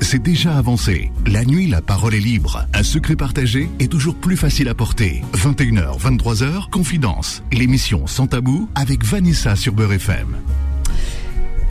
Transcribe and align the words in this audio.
c'est 0.00 0.22
déjà 0.22 0.56
avancé. 0.56 1.12
La 1.26 1.44
nuit, 1.44 1.68
la 1.68 1.80
parole 1.80 2.14
est 2.14 2.20
libre. 2.20 2.66
Un 2.74 2.82
secret 2.82 3.16
partagé 3.16 3.68
est 3.78 3.90
toujours 3.90 4.16
plus 4.16 4.36
facile 4.36 4.68
à 4.68 4.74
porter. 4.74 5.22
21h, 5.34 5.98
23h, 6.00 6.70
Confidence. 6.70 7.42
L'émission 7.52 8.06
Sans 8.06 8.26
Tabou 8.26 8.68
avec 8.74 9.04
Vanessa 9.04 9.56
sur 9.56 9.72
Beurre 9.72 9.92
FM. 9.92 10.36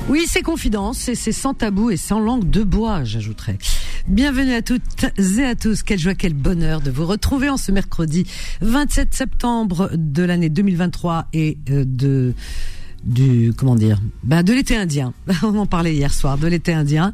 Oui, 0.07 0.25
c'est 0.27 0.41
Confidence 0.41 1.09
et 1.09 1.15
c'est 1.15 1.33
sans 1.33 1.53
tabou 1.53 1.91
et 1.91 1.97
sans 1.97 2.19
langue 2.19 2.49
de 2.49 2.63
bois, 2.63 3.03
j'ajouterais. 3.03 3.57
Bienvenue 4.07 4.53
à 4.53 4.61
toutes 4.61 5.05
et 5.19 5.43
à 5.43 5.55
tous. 5.55 5.83
Quelle 5.83 5.99
joie, 5.99 6.15
quel 6.15 6.33
bonheur 6.33 6.81
de 6.81 6.89
vous 6.89 7.05
retrouver 7.05 7.49
en 7.49 7.57
ce 7.57 7.71
mercredi 7.71 8.25
27 8.61 9.13
septembre 9.13 9.91
de 9.93 10.23
l'année 10.23 10.49
2023 10.49 11.27
et 11.33 11.57
euh, 11.69 11.83
de 11.85 12.33
du 13.03 13.53
comment 13.55 13.75
dire 13.75 13.99
ben 14.23 14.43
de 14.43 14.53
l'été 14.53 14.75
indien. 14.75 15.13
On 15.43 15.57
en 15.57 15.65
parlait 15.65 15.93
hier 15.93 16.13
soir 16.13 16.37
de 16.37 16.47
l'été 16.47 16.73
indien. 16.73 17.13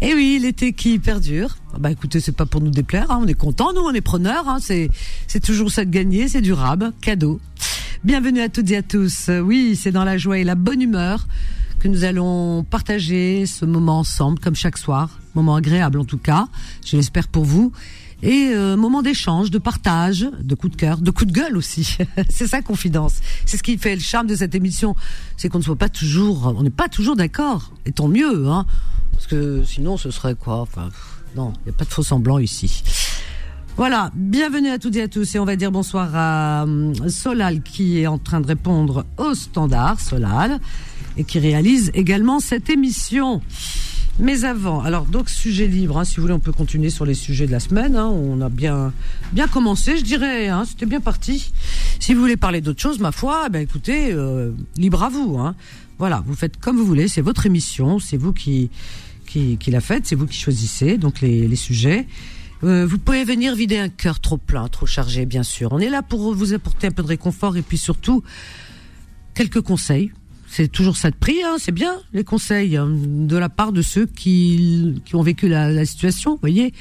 Et 0.00 0.14
oui 0.14 0.38
l'été 0.40 0.72
qui 0.72 0.98
perdure. 0.98 1.56
Bah 1.78 1.90
écoutez 1.90 2.20
c'est 2.20 2.36
pas 2.36 2.46
pour 2.46 2.60
nous 2.60 2.70
déplaire 2.70 3.10
hein, 3.10 3.20
on 3.22 3.26
est 3.26 3.34
content 3.34 3.72
nous 3.72 3.82
on 3.82 3.92
est 3.92 4.00
preneurs 4.00 4.48
hein, 4.48 4.58
c'est 4.60 4.88
c'est 5.26 5.40
toujours 5.40 5.70
ça 5.70 5.84
de 5.84 5.90
gagner 5.90 6.28
c'est 6.28 6.40
durable. 6.40 6.92
Cadeau. 7.00 7.40
Bienvenue 8.04 8.40
à 8.40 8.48
toutes 8.48 8.70
et 8.70 8.76
à 8.76 8.82
tous. 8.82 9.30
Oui 9.42 9.76
c'est 9.76 9.92
dans 9.92 10.04
la 10.04 10.18
joie 10.18 10.38
et 10.38 10.44
la 10.44 10.54
bonne 10.54 10.82
humeur 10.82 11.26
que 11.78 11.88
nous 11.88 12.04
allons 12.04 12.64
partager 12.64 13.44
ce 13.46 13.64
moment 13.64 14.00
ensemble 14.00 14.38
comme 14.38 14.54
chaque 14.54 14.78
soir. 14.78 15.20
Moment 15.34 15.56
agréable 15.56 16.00
en 16.00 16.04
tout 16.04 16.18
cas. 16.18 16.48
Je 16.84 16.96
l'espère 16.96 17.28
pour 17.28 17.44
vous 17.44 17.72
et 18.22 18.50
euh, 18.54 18.76
moment 18.76 19.02
d'échange, 19.02 19.50
de 19.50 19.58
partage, 19.58 20.26
de 20.40 20.54
coup 20.54 20.68
de 20.68 20.76
cœur, 20.76 20.98
de 20.98 21.10
coup 21.10 21.24
de 21.24 21.32
gueule 21.32 21.56
aussi. 21.56 21.98
c'est 22.28 22.46
ça 22.46 22.62
confidence. 22.62 23.20
C'est 23.44 23.56
ce 23.56 23.62
qui 23.62 23.76
fait 23.78 23.94
le 23.94 24.00
charme 24.00 24.26
de 24.26 24.36
cette 24.36 24.54
émission, 24.54 24.96
c'est 25.36 25.48
qu'on 25.48 25.58
ne 25.58 25.64
soit 25.64 25.76
pas 25.76 25.88
toujours, 25.88 26.54
on 26.56 26.62
n'est 26.62 26.70
pas 26.70 26.88
toujours 26.88 27.16
d'accord. 27.16 27.72
Et 27.84 27.92
tant 27.92 28.08
mieux, 28.08 28.48
hein, 28.48 28.66
parce 29.12 29.26
que 29.26 29.64
sinon 29.64 29.96
ce 29.96 30.10
serait 30.10 30.34
quoi? 30.34 30.60
Enfin, 30.60 30.88
non, 31.34 31.52
il 31.60 31.68
n'y 31.68 31.70
a 31.70 31.78
pas 31.78 31.84
de 31.84 31.90
faux 31.90 32.02
semblant 32.02 32.38
ici. 32.38 32.82
Voilà, 33.76 34.10
bienvenue 34.14 34.70
à 34.70 34.78
toutes 34.78 34.96
et 34.96 35.02
à 35.02 35.08
tous 35.08 35.34
et 35.34 35.38
on 35.38 35.44
va 35.44 35.54
dire 35.54 35.70
bonsoir 35.70 36.08
à 36.14 36.64
euh, 36.64 36.94
Solal 37.10 37.60
qui 37.60 38.00
est 38.00 38.06
en 38.06 38.16
train 38.16 38.40
de 38.40 38.46
répondre 38.46 39.04
au 39.18 39.34
standard, 39.34 40.00
Solal, 40.00 40.60
et 41.18 41.24
qui 41.24 41.38
réalise 41.38 41.90
également 41.92 42.40
cette 42.40 42.70
émission. 42.70 43.42
Mais 44.18 44.44
avant, 44.44 44.80
alors 44.80 45.04
donc 45.04 45.28
sujet 45.28 45.66
libre, 45.66 45.98
hein, 45.98 46.04
si 46.04 46.16
vous 46.16 46.22
voulez, 46.22 46.32
on 46.32 46.40
peut 46.40 46.52
continuer 46.52 46.88
sur 46.88 47.04
les 47.04 47.12
sujets 47.12 47.46
de 47.46 47.52
la 47.52 47.60
semaine. 47.60 47.96
Hein, 47.96 48.06
on 48.06 48.40
a 48.40 48.48
bien 48.48 48.92
bien 49.32 49.46
commencé, 49.46 49.98
je 49.98 50.02
dirais. 50.04 50.48
Hein, 50.48 50.64
C'était 50.64 50.86
bien 50.86 51.00
parti. 51.00 51.52
Si 52.00 52.14
vous 52.14 52.20
voulez 52.20 52.38
parler 52.38 52.62
d'autre 52.62 52.80
chose, 52.80 52.98
ma 52.98 53.12
foi, 53.12 53.50
ben 53.50 53.60
écoutez, 53.60 54.12
euh, 54.12 54.52
libre 54.78 55.02
à 55.02 55.10
vous. 55.10 55.36
Hein. 55.38 55.54
Voilà, 55.98 56.24
vous 56.26 56.34
faites 56.34 56.56
comme 56.58 56.76
vous 56.76 56.86
voulez. 56.86 57.08
C'est 57.08 57.20
votre 57.20 57.44
émission, 57.44 57.98
c'est 57.98 58.16
vous 58.16 58.32
qui 58.32 58.70
qui, 59.26 59.58
qui 59.58 59.70
la 59.70 59.80
faites, 59.80 60.06
c'est 60.06 60.14
vous 60.14 60.26
qui 60.26 60.38
choisissez 60.38 60.96
donc 60.96 61.20
les, 61.20 61.46
les 61.46 61.56
sujets. 61.56 62.06
Euh, 62.64 62.86
vous 62.86 62.98
pouvez 62.98 63.24
venir 63.24 63.54
vider 63.54 63.76
un 63.76 63.90
cœur 63.90 64.20
trop 64.20 64.38
plein, 64.38 64.66
trop 64.68 64.86
chargé, 64.86 65.26
bien 65.26 65.42
sûr. 65.42 65.72
On 65.72 65.78
est 65.78 65.90
là 65.90 66.02
pour 66.02 66.34
vous 66.34 66.54
apporter 66.54 66.86
un 66.86 66.90
peu 66.90 67.02
de 67.02 67.08
réconfort 67.08 67.56
et 67.58 67.62
puis 67.62 67.76
surtout 67.76 68.22
quelques 69.34 69.60
conseils 69.60 70.10
c'est 70.46 70.68
toujours 70.68 70.96
ça 70.96 71.10
de 71.10 71.16
prix, 71.16 71.42
hein, 71.42 71.56
c'est 71.58 71.72
bien 71.72 71.94
les 72.12 72.24
conseils 72.24 72.76
hein, 72.76 72.88
de 72.90 73.36
la 73.36 73.48
part 73.48 73.72
de 73.72 73.82
ceux 73.82 74.06
qui, 74.06 75.00
qui 75.04 75.14
ont 75.16 75.22
vécu 75.22 75.48
la, 75.48 75.84
situation, 75.84 76.38
voyez, 76.40 76.72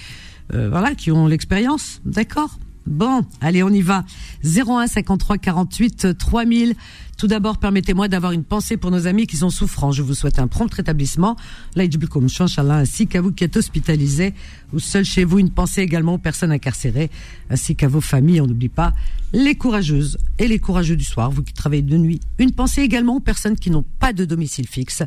euh, 0.53 0.69
voilà, 0.69 0.95
qui 0.95 1.11
ont 1.11 1.27
l'expérience, 1.27 2.02
d'accord. 2.05 2.58
Bon, 2.86 3.25
allez, 3.41 3.64
on 3.64 3.69
y 3.69 3.81
va. 3.81 4.05
01 4.44 4.88
53 4.88 5.38
48 5.39 6.17
3000. 6.17 6.75
Tout 7.17 7.27
d'abord, 7.27 7.58
permettez-moi 7.58 8.08
d'avoir 8.09 8.33
une 8.33 8.44
pensée 8.44 8.77
pour 8.77 8.92
nos 8.92 9.08
amis 9.08 9.25
qui 9.25 9.38
sont 9.38 9.50
souffrants. 9.50 9.92
Je 9.92 10.03
vous 10.03 10.14
souhaite 10.14 10.38
un 10.38 10.47
prompt 10.47 10.72
rétablissement. 10.72 11.36
ainsi 11.77 13.08
qu'à 13.08 13.22
vous 13.22 13.31
qui 13.31 13.44
êtes 13.44 13.58
hospitalisés 13.58 14.33
ou 14.73 14.80
seuls 14.80 15.05
chez 15.05 15.23
vous. 15.23 15.39
Une 15.39 15.50
pensée 15.50 15.81
également 15.81 16.16
aux 16.16 16.19
personnes 16.19 16.52
incarcérées, 16.52 17.09
ainsi 17.50 17.75
qu'à 17.75 17.88
vos 17.88 18.02
familles. 18.02 18.42
On 18.42 18.47
n'oublie 18.47 18.69
pas 18.69 18.94
les 19.33 19.55
courageuses 19.55 20.17
et 20.38 20.48
les 20.48 20.59
courageux 20.59 20.98
du 20.98 21.05
soir, 21.05 21.32
vous 21.32 21.42
qui 21.42 21.54
travaillez 21.54 21.82
de 21.82 21.98
nuit. 21.98 22.20
Une 22.38 22.52
pensée 22.52 22.82
également 22.82 23.15
aux 23.15 23.21
personnes 23.21 23.55
qui 23.55 23.71
n'ont 23.71 23.86
pas 23.99 24.14
de 24.14 24.26
domicile 24.26 24.67
fixe, 24.67 25.02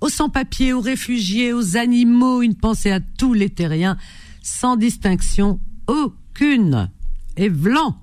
aux 0.00 0.08
sans-papiers, 0.08 0.72
aux 0.72 0.80
réfugiés, 0.80 1.52
aux 1.52 1.76
animaux. 1.76 2.42
Une 2.42 2.56
pensée 2.56 2.90
à 2.90 3.00
tous 3.00 3.32
les 3.32 3.50
terriens, 3.50 3.96
sans 4.42 4.76
distinction 4.76 5.60
aucune. 5.86 6.90
Et 7.36 7.48
vlan. 7.48 7.96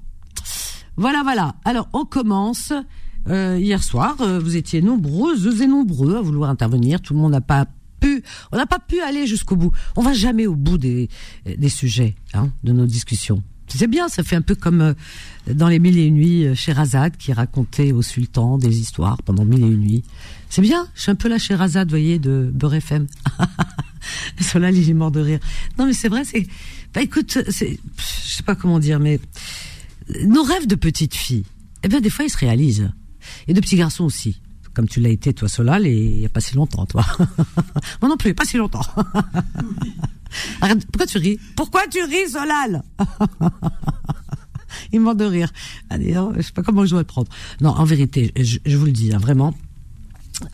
Voilà, 0.96 1.24
voilà. 1.24 1.56
Alors, 1.66 1.90
on 1.94 2.06
commence. 2.06 2.74
Euh, 3.30 3.58
hier 3.58 3.82
soir, 3.82 4.18
euh, 4.20 4.38
vous 4.40 4.58
étiez 4.58 4.82
nombreuses 4.82 5.62
et 5.62 5.68
nombreux 5.68 6.18
à 6.18 6.22
vouloir 6.22 6.50
intervenir. 6.50 7.02
Tout 7.02 7.14
le 7.14 7.20
monde 7.20 7.32
n'a 7.32 7.42
pas 7.42 7.68
pu, 8.02 8.22
on 8.52 8.58
n'a 8.58 8.66
pas 8.66 8.80
pu 8.80 9.00
aller 9.00 9.28
jusqu'au 9.28 9.56
bout. 9.56 9.72
On 9.96 10.02
va 10.02 10.14
jamais 10.14 10.46
au 10.46 10.56
bout 10.56 10.78
des, 10.78 11.10
des 11.46 11.70
sujets, 11.70 12.16
hein, 12.34 12.50
de 12.64 12.74
nos 12.74 12.86
discussions. 12.86 13.42
C'est 13.70 13.88
bien, 13.88 14.10
ça 14.10 14.24
fait 14.24 14.36
un 14.36 14.42
peu 14.42 14.56
comme 14.56 14.82
euh, 14.82 14.94
dans 15.48 15.70
les 15.70 15.80
mille 15.80 15.98
et 15.98 16.06
une 16.06 16.16
nuits 16.16 16.54
chez 16.54 16.74
Razad 16.74 17.16
qui 17.16 17.32
racontait 17.32 17.94
au 17.94 18.02
sultan 18.02 18.58
des 18.58 18.78
histoires 18.80 19.24
pendant 19.24 19.46
mille 19.46 19.64
et 19.64 19.68
une 19.68 19.80
nuits. 19.80 20.04
C'est 20.50 20.62
bien, 20.62 20.88
je 20.94 21.04
suis 21.04 21.12
un 21.12 21.16
peu 21.16 21.30
là 21.30 21.40
chez 21.40 21.56
Razad, 21.56 21.88
vous 21.88 21.92
voyez, 21.92 22.20
de 22.20 22.52
Beurre 22.54 22.76
FM. 22.76 23.08
Cela, 24.40 24.70
il 24.72 24.88
est 24.88 24.94
mort 24.94 25.12
de 25.12 25.22
rire. 25.22 25.40
Non, 25.80 25.86
mais 25.86 25.94
c'est 25.94 26.10
vrai, 26.10 26.24
c'est, 26.26 26.46
bah 26.94 27.02
écoute, 27.02 27.40
c'est, 27.50 27.80
je 27.98 28.34
sais 28.34 28.44
pas 28.44 28.56
comment 28.56 28.80
dire, 28.80 29.00
mais 29.00 29.20
nos 30.26 30.44
rêves 30.44 30.68
de 30.68 30.76
petite 30.76 31.16
fille, 31.16 31.44
eh 31.84 31.88
bien 31.88 32.02
des 32.02 32.10
fois 32.10 32.26
ils 32.26 32.30
se 32.30 32.38
réalisent. 32.38 32.92
Et 33.48 33.54
de 33.54 33.62
petits 33.62 33.78
garçons 33.78 34.04
aussi. 34.04 34.42
Comme 34.74 34.88
tu 34.88 35.00
l'as 35.00 35.10
été, 35.10 35.34
toi, 35.34 35.48
Solal, 35.48 35.86
et 35.86 35.94
il 35.94 36.18
n'y 36.18 36.26
a 36.26 36.30
pas 36.30 36.42
si 36.42 36.56
longtemps, 36.56 36.86
toi. 36.86 37.06
Moi 38.02 38.10
non 38.10 38.18
plus, 38.18 38.34
pas 38.34 38.44
si 38.44 38.58
longtemps. 38.58 38.82
Pourquoi 40.60 41.06
tu 41.06 41.20
ris? 41.20 41.40
Pourquoi 41.56 41.88
tu 41.88 42.02
ris, 42.04 42.30
Solal? 42.32 42.84
Il 44.92 45.02
mort 45.02 45.16
de 45.16 45.26
rire. 45.26 45.52
Allez, 45.92 46.16
hein, 46.16 46.32
je 46.36 46.42
sais 46.42 46.52
pas 46.52 46.64
comment 46.64 46.86
je 46.86 46.90
dois 46.90 47.02
le 47.02 47.06
prendre. 47.06 47.30
Non, 47.62 47.70
en 47.70 47.84
vérité, 47.84 48.32
je, 48.36 48.58
je 48.66 48.78
vous 48.78 48.86
le 48.86 48.92
dis, 48.92 49.14
hein, 49.14 49.20
vraiment, 49.20 49.54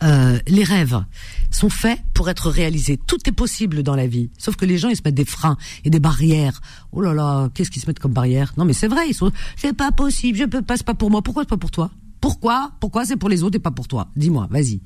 euh, 0.02 0.38
les 0.46 0.64
rêves 0.64 1.04
sont 1.50 1.70
faits 1.70 1.98
pour 2.14 2.28
être 2.28 2.50
réalisés. 2.50 2.98
Tout 3.06 3.18
est 3.26 3.32
possible 3.32 3.82
dans 3.82 3.96
la 3.96 4.06
vie. 4.06 4.30
Sauf 4.38 4.56
que 4.56 4.64
les 4.64 4.78
gens, 4.78 4.88
ils 4.88 4.96
se 4.96 5.02
mettent 5.04 5.14
des 5.14 5.24
freins 5.24 5.56
et 5.84 5.90
des 5.90 6.00
barrières. 6.00 6.60
Oh 6.92 7.00
là 7.00 7.14
là, 7.14 7.48
qu'est-ce 7.54 7.70
qu'ils 7.70 7.82
se 7.82 7.86
mettent 7.86 7.98
comme 7.98 8.12
barrière 8.12 8.52
Non, 8.56 8.64
mais 8.64 8.72
c'est 8.72 8.88
vrai, 8.88 9.08
ils 9.08 9.14
sont, 9.14 9.32
c'est 9.56 9.72
pas 9.72 9.92
possible, 9.92 10.38
je 10.38 10.44
peux 10.44 10.62
pas, 10.62 10.76
c'est 10.76 10.86
pas 10.86 10.94
pour 10.94 11.10
moi. 11.10 11.22
Pourquoi 11.22 11.44
c'est 11.44 11.48
pas 11.48 11.56
pour 11.56 11.70
toi? 11.70 11.90
Pourquoi? 12.20 12.72
Pourquoi 12.80 13.04
c'est 13.04 13.16
pour 13.16 13.28
les 13.28 13.42
autres 13.42 13.56
et 13.56 13.60
pas 13.60 13.70
pour 13.70 13.88
toi? 13.88 14.08
Dis-moi, 14.16 14.46
vas-y. 14.50 14.80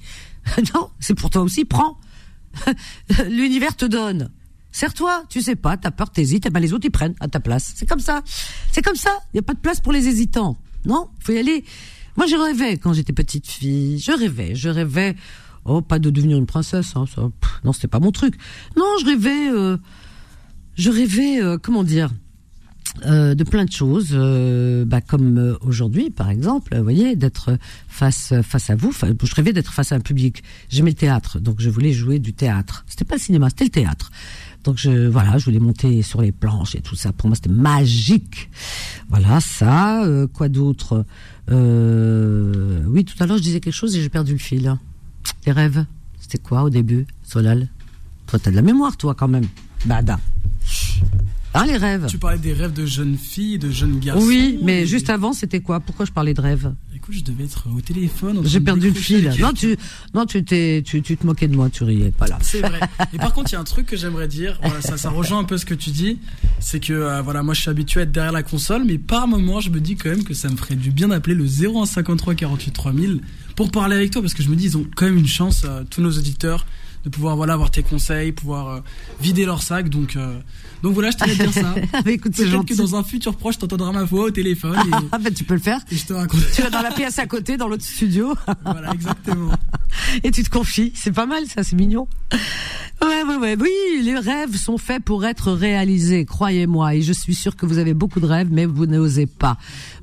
non, 0.75 0.91
c'est 1.01 1.15
pour 1.15 1.31
toi 1.31 1.43
aussi, 1.43 1.65
prends. 1.65 1.99
L'univers 3.29 3.77
te 3.77 3.85
donne. 3.85 4.31
Serre-toi, 4.71 5.25
tu 5.29 5.41
sais 5.41 5.57
pas, 5.57 5.77
t'as 5.77 5.91
peur, 5.91 6.11
t'hésites, 6.11 6.47
et 6.47 6.51
ben 6.51 6.61
les 6.61 6.73
autres 6.73 6.87
ils 6.87 6.91
prennent 6.91 7.15
à 7.21 7.29
ta 7.29 7.41
place. 7.41 7.73
C'est 7.77 7.87
comme 7.87 8.01
ça. 8.01 8.23
C'est 8.73 8.83
comme 8.83 8.97
ça. 8.97 9.19
Il 9.33 9.37
y 9.37 9.41
a 9.41 9.43
pas 9.43 9.55
de 9.55 9.61
place 9.61 9.81
pour 9.81 9.93
les 9.93 10.09
hésitants. 10.09 10.57
Non, 10.85 11.09
faut 11.21 11.33
y 11.33 11.39
aller. 11.39 11.65
Moi, 12.17 12.27
je 12.27 12.37
rêvais 12.37 12.79
quand 12.79 12.93
j'étais 12.93 13.13
petite 13.13 13.47
fille. 13.47 13.99
Je 13.99 14.13
rêvais, 14.13 14.55
je 14.55 14.69
rêvais. 14.69 15.17
Oh, 15.65 15.81
pas 15.81 15.99
de 15.99 16.11
devenir 16.11 16.37
une 16.37 16.47
princesse. 16.47 16.95
Hein, 16.97 17.07
non, 17.65 17.73
c'était 17.73 17.89
pas 17.89 18.01
mon 18.01 18.13
truc. 18.13 18.35
Non, 18.77 18.85
je 19.01 19.07
rêvais. 19.07 19.51
Euh, 19.51 19.77
je 20.77 20.91
rêvais. 20.91 21.43
Euh, 21.43 21.59
comment 21.61 21.85
dire 21.85 22.11
euh, 23.07 23.35
de 23.35 23.43
plein 23.43 23.65
de 23.65 23.73
choses, 23.73 24.11
euh, 24.13 24.85
bah, 24.85 25.01
comme 25.01 25.37
euh, 25.37 25.57
aujourd'hui 25.63 26.11
par 26.11 26.31
exemple, 26.31 26.77
vous 26.77 26.83
voyez, 26.85 27.17
d'être 27.17 27.59
face 27.89 28.33
face 28.43 28.71
à 28.71 28.77
vous. 28.77 28.93
Je 28.93 29.35
rêvais 29.35 29.53
d'être 29.53 29.73
face 29.73 29.91
à 29.91 29.97
un 29.97 30.01
public. 30.01 30.45
J'aimais 30.69 30.91
le 30.91 30.97
théâtre, 30.97 31.41
donc 31.41 31.57
je 31.59 31.71
voulais 31.71 31.93
jouer 31.93 32.21
du 32.21 32.35
théâtre. 32.35 32.85
C'était 32.87 33.05
pas 33.05 33.17
le 33.17 33.21
cinéma, 33.21 33.51
c'était 33.51 33.65
le 33.65 33.71
théâtre. 33.71 34.13
Donc 34.65 34.79
je 34.79 35.09
voilà, 35.09 35.39
je 35.39 35.45
voulais 35.45 35.61
monter 35.61 36.03
sur 36.03 36.23
les 36.23 36.33
planches 36.33 36.75
et 36.75 36.81
tout 36.81 36.97
ça. 36.97 37.13
Pour 37.13 37.29
moi, 37.29 37.37
c'était 37.37 37.51
magique. 37.51 38.51
Voilà 39.09 39.41
ça. 39.41 40.03
quoi 40.33 40.49
d'autre? 40.49 41.05
Oui, 41.49 43.05
tout 43.05 43.23
à 43.23 43.27
l'heure 43.27 43.37
je 43.37 43.43
disais 43.43 43.61
quelque 43.61 43.75
chose 43.75 43.95
et 43.95 44.01
j'ai 44.01 44.09
perdu 44.09 44.33
le 44.33 44.39
fil. 44.39 44.77
Les 45.47 45.53
rêves, 45.53 45.85
c'était 46.19 46.39
quoi 46.39 46.63
au 46.63 46.71
début, 46.71 47.07
Solal? 47.23 47.69
Toi, 48.27 48.39
t'as 48.39 48.51
de 48.51 48.57
la 48.57 48.63
mémoire, 48.63 48.97
toi 48.97 49.15
quand 49.15 49.29
même. 49.29 49.47
Bada. 49.85 50.19
Ah, 51.57 51.65
les 51.67 51.77
rêves. 51.77 52.07
Tu 52.09 52.19
parlais 52.19 52.39
des 52.39 52.53
rêves 52.53 52.73
de 52.73 52.85
jeunes 52.85 53.17
filles, 53.17 53.59
de 53.59 53.71
jeunes 53.71 54.01
garçons. 54.01 54.27
Oui, 54.27 54.59
mais 54.63 54.87
juste 54.87 55.09
avant, 55.09 55.33
c'était 55.33 55.61
quoi? 55.61 55.79
Pourquoi 55.79 56.05
je 56.05 56.11
parlais 56.11 56.35
de 56.35 56.41
rêves? 56.41 56.75
Écoute, 56.97 57.15
je 57.15 57.23
devais 57.23 57.45
être 57.45 57.69
au 57.73 57.81
téléphone. 57.81 58.41
J'ai 58.45 58.61
perdu 58.61 58.89
le 58.89 58.95
fil. 58.95 59.33
Non, 59.39 59.53
tu, 59.53 59.77
non, 60.15 60.27
tu 60.27 60.45
t'es, 60.45 60.83
tu, 60.85 61.01
tu 61.01 61.17
te 61.17 61.25
moquais 61.25 61.47
de 61.47 61.55
moi, 61.55 61.71
tu 61.71 61.85
riais, 61.85 62.11
pas 62.11 62.27
là. 62.27 62.39
C'est 62.43 62.61
vrai. 62.61 62.81
Et 63.13 63.19
par 63.19 63.33
contre, 63.33 63.53
il 63.53 63.55
y 63.55 63.57
a 63.57 63.61
un 63.61 63.65
truc 63.65 63.87
que 63.87 63.97
j'aimerais 63.97 64.27
dire. 64.27 64.59
Voilà, 64.63 64.81
ça, 64.81 64.97
ça 64.97 65.11
rejoint 65.11 65.39
un 65.39 65.45
peu 65.45 65.57
ce 65.57 65.65
que 65.65 65.75
tu 65.75 65.91
dis. 65.91 66.19
C'est 66.59 66.81
que, 66.81 66.93
euh, 66.93 67.23
voilà, 67.23 67.45
moi, 67.45 67.55
je 67.55 67.61
suis 67.61 67.71
habitué 67.71 68.01
à 68.01 68.03
être 68.03 68.13
derrière 68.13 68.33
la 68.33 68.43
console, 68.43 68.85
mais 68.85 68.99
par 68.99 69.29
moment, 69.29 69.61
je 69.61 69.71
me 69.71 69.81
dis 69.81 69.95
quand 69.95 70.11
même 70.11 70.25
que 70.25 70.35
ça 70.35 70.49
me 70.49 70.57
ferait 70.57 70.75
du 70.75 70.91
bien 70.91 71.09
d'appeler 71.09 71.37
le 71.37 71.47
0153 71.47 72.35
48 72.35 72.71
3000 72.73 73.21
pour 73.55 73.71
parler 73.71 73.95
avec 73.95 74.11
toi, 74.11 74.23
parce 74.23 74.35
que 74.35 74.43
je 74.43 74.49
me 74.49 74.57
dis, 74.57 74.65
ils 74.65 74.77
ont 74.77 74.87
quand 74.97 75.05
même 75.05 75.19
une 75.19 75.29
chance, 75.29 75.63
euh, 75.65 75.85
tous 75.89 76.01
nos 76.01 76.11
auditeurs, 76.11 76.67
de 77.05 77.11
pouvoir, 77.11 77.37
voilà, 77.37 77.55
avoir 77.55 77.71
tes 77.71 77.83
conseils, 77.83 78.33
pouvoir 78.33 78.69
euh, 78.69 78.81
vider 79.21 79.45
leur 79.45 79.63
sac. 79.63 79.89
Donc, 79.89 80.17
donc 80.85 80.93
voilà, 80.93 81.11
je 81.11 81.17
tenais 81.17 81.33
à 81.33 81.47
dire 81.47 81.53
ça. 81.55 81.75
Écoute, 82.07 82.33
c'est 82.37 82.47
gentil. 82.47 82.75
que 82.75 82.79
dans 82.79 82.95
un 82.95 83.03
futur 83.03 83.35
proche, 83.37 83.57
t'entendras 83.57 83.91
ma 83.91 84.05
voix 84.05 84.25
au 84.25 84.31
téléphone. 84.31 84.77
Et, 84.87 84.91
ah 85.13 85.19
ben, 85.19 85.33
tu 85.33 85.43
peux 85.43 85.55
le 85.55 85.61
faire. 85.61 85.81
Et 85.91 85.97
je 85.97 86.05
te 86.05 86.13
raconte. 86.13 86.41
Tu 86.55 86.61
vas 86.61 86.69
dans 86.69 86.83
la 86.83 86.91
pièce 86.91 87.19
à 87.19 87.27
côté, 87.27 87.57
dans 87.57 87.69
l'autre 87.69 87.85
studio. 87.85 88.35
voilà, 88.67 88.93
exactement. 88.93 89.53
Et 90.23 90.31
tu 90.31 90.43
te 90.43 90.51
confies. 90.51 90.93
C'est 90.95 91.13
pas 91.13 91.25
mal, 91.25 91.47
ça, 91.47 91.63
c'est 91.63 91.75
mignon. 91.75 92.07
Ouais, 93.03 93.23
ouais, 93.23 93.37
ouais. 93.37 93.57
Oui, 93.59 94.03
les 94.03 94.19
rêves 94.19 94.57
sont 94.57 94.79
faits 94.79 95.03
pour 95.03 95.25
être 95.25 95.53
réalisés, 95.53 96.25
croyez-moi. 96.25 96.95
Et 96.95 97.03
je 97.03 97.13
suis 97.13 97.35
sûre 97.35 97.57
que 97.57 97.67
vous 97.67 97.79
avez 97.79 97.95
beaucoup 97.95 98.21
de 98.21 98.27
rêves, 98.27 98.49
mais 98.51 98.67
vous 98.67 98.87
n'osez 98.87 99.27
pas. 99.27 99.57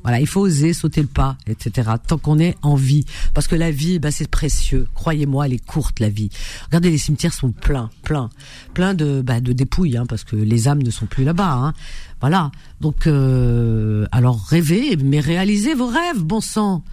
Voilà, 0.03 0.19
il 0.19 0.27
faut 0.27 0.42
oser 0.42 0.74
sauter 0.74 1.01
le 1.01 1.07
pas, 1.07 1.38
etc. 1.48 1.92
Tant 2.07 2.18
qu'on 2.18 2.39
est 2.39 2.56
en 2.62 2.75
vie, 2.75 3.06
parce 3.33 3.48
que 3.48 3.56
la 3.56 3.71
vie, 3.71 4.00
bah, 4.00 4.12
c'est 4.12 4.30
précieux. 4.30 4.88
Croyez-moi, 4.94 5.45
elle 5.45 5.53
est 5.53 5.65
courte 5.65 6.00
la 6.00 6.09
vie. 6.09 6.30
Regardez, 6.65 6.90
les 6.91 6.97
cimetières 6.97 7.33
sont 7.33 7.51
pleins, 7.51 7.89
pleins, 8.03 8.29
pleins 8.73 8.93
de, 8.93 9.21
bah, 9.21 9.39
de 9.39 9.53
dépouilles, 9.53 9.97
hein, 9.97 10.05
parce 10.07 10.23
que 10.23 10.35
les 10.35 10.67
âmes 10.67 10.83
ne 10.83 10.91
sont 10.91 11.05
plus 11.05 11.23
là-bas. 11.23 11.53
Hein. 11.53 11.73
Voilà. 12.19 12.51
Donc, 12.79 13.07
euh, 13.07 14.05
alors 14.11 14.39
rêvez, 14.47 14.95
mais 14.97 15.19
réalisez 15.19 15.73
vos 15.73 15.88
rêves, 15.88 16.21
bon 16.21 16.41
sang. 16.41 16.83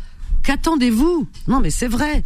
Qu'attendez-vous? 0.42 1.28
Non, 1.46 1.60
mais 1.60 1.70
c'est 1.70 1.88
vrai. 1.88 2.24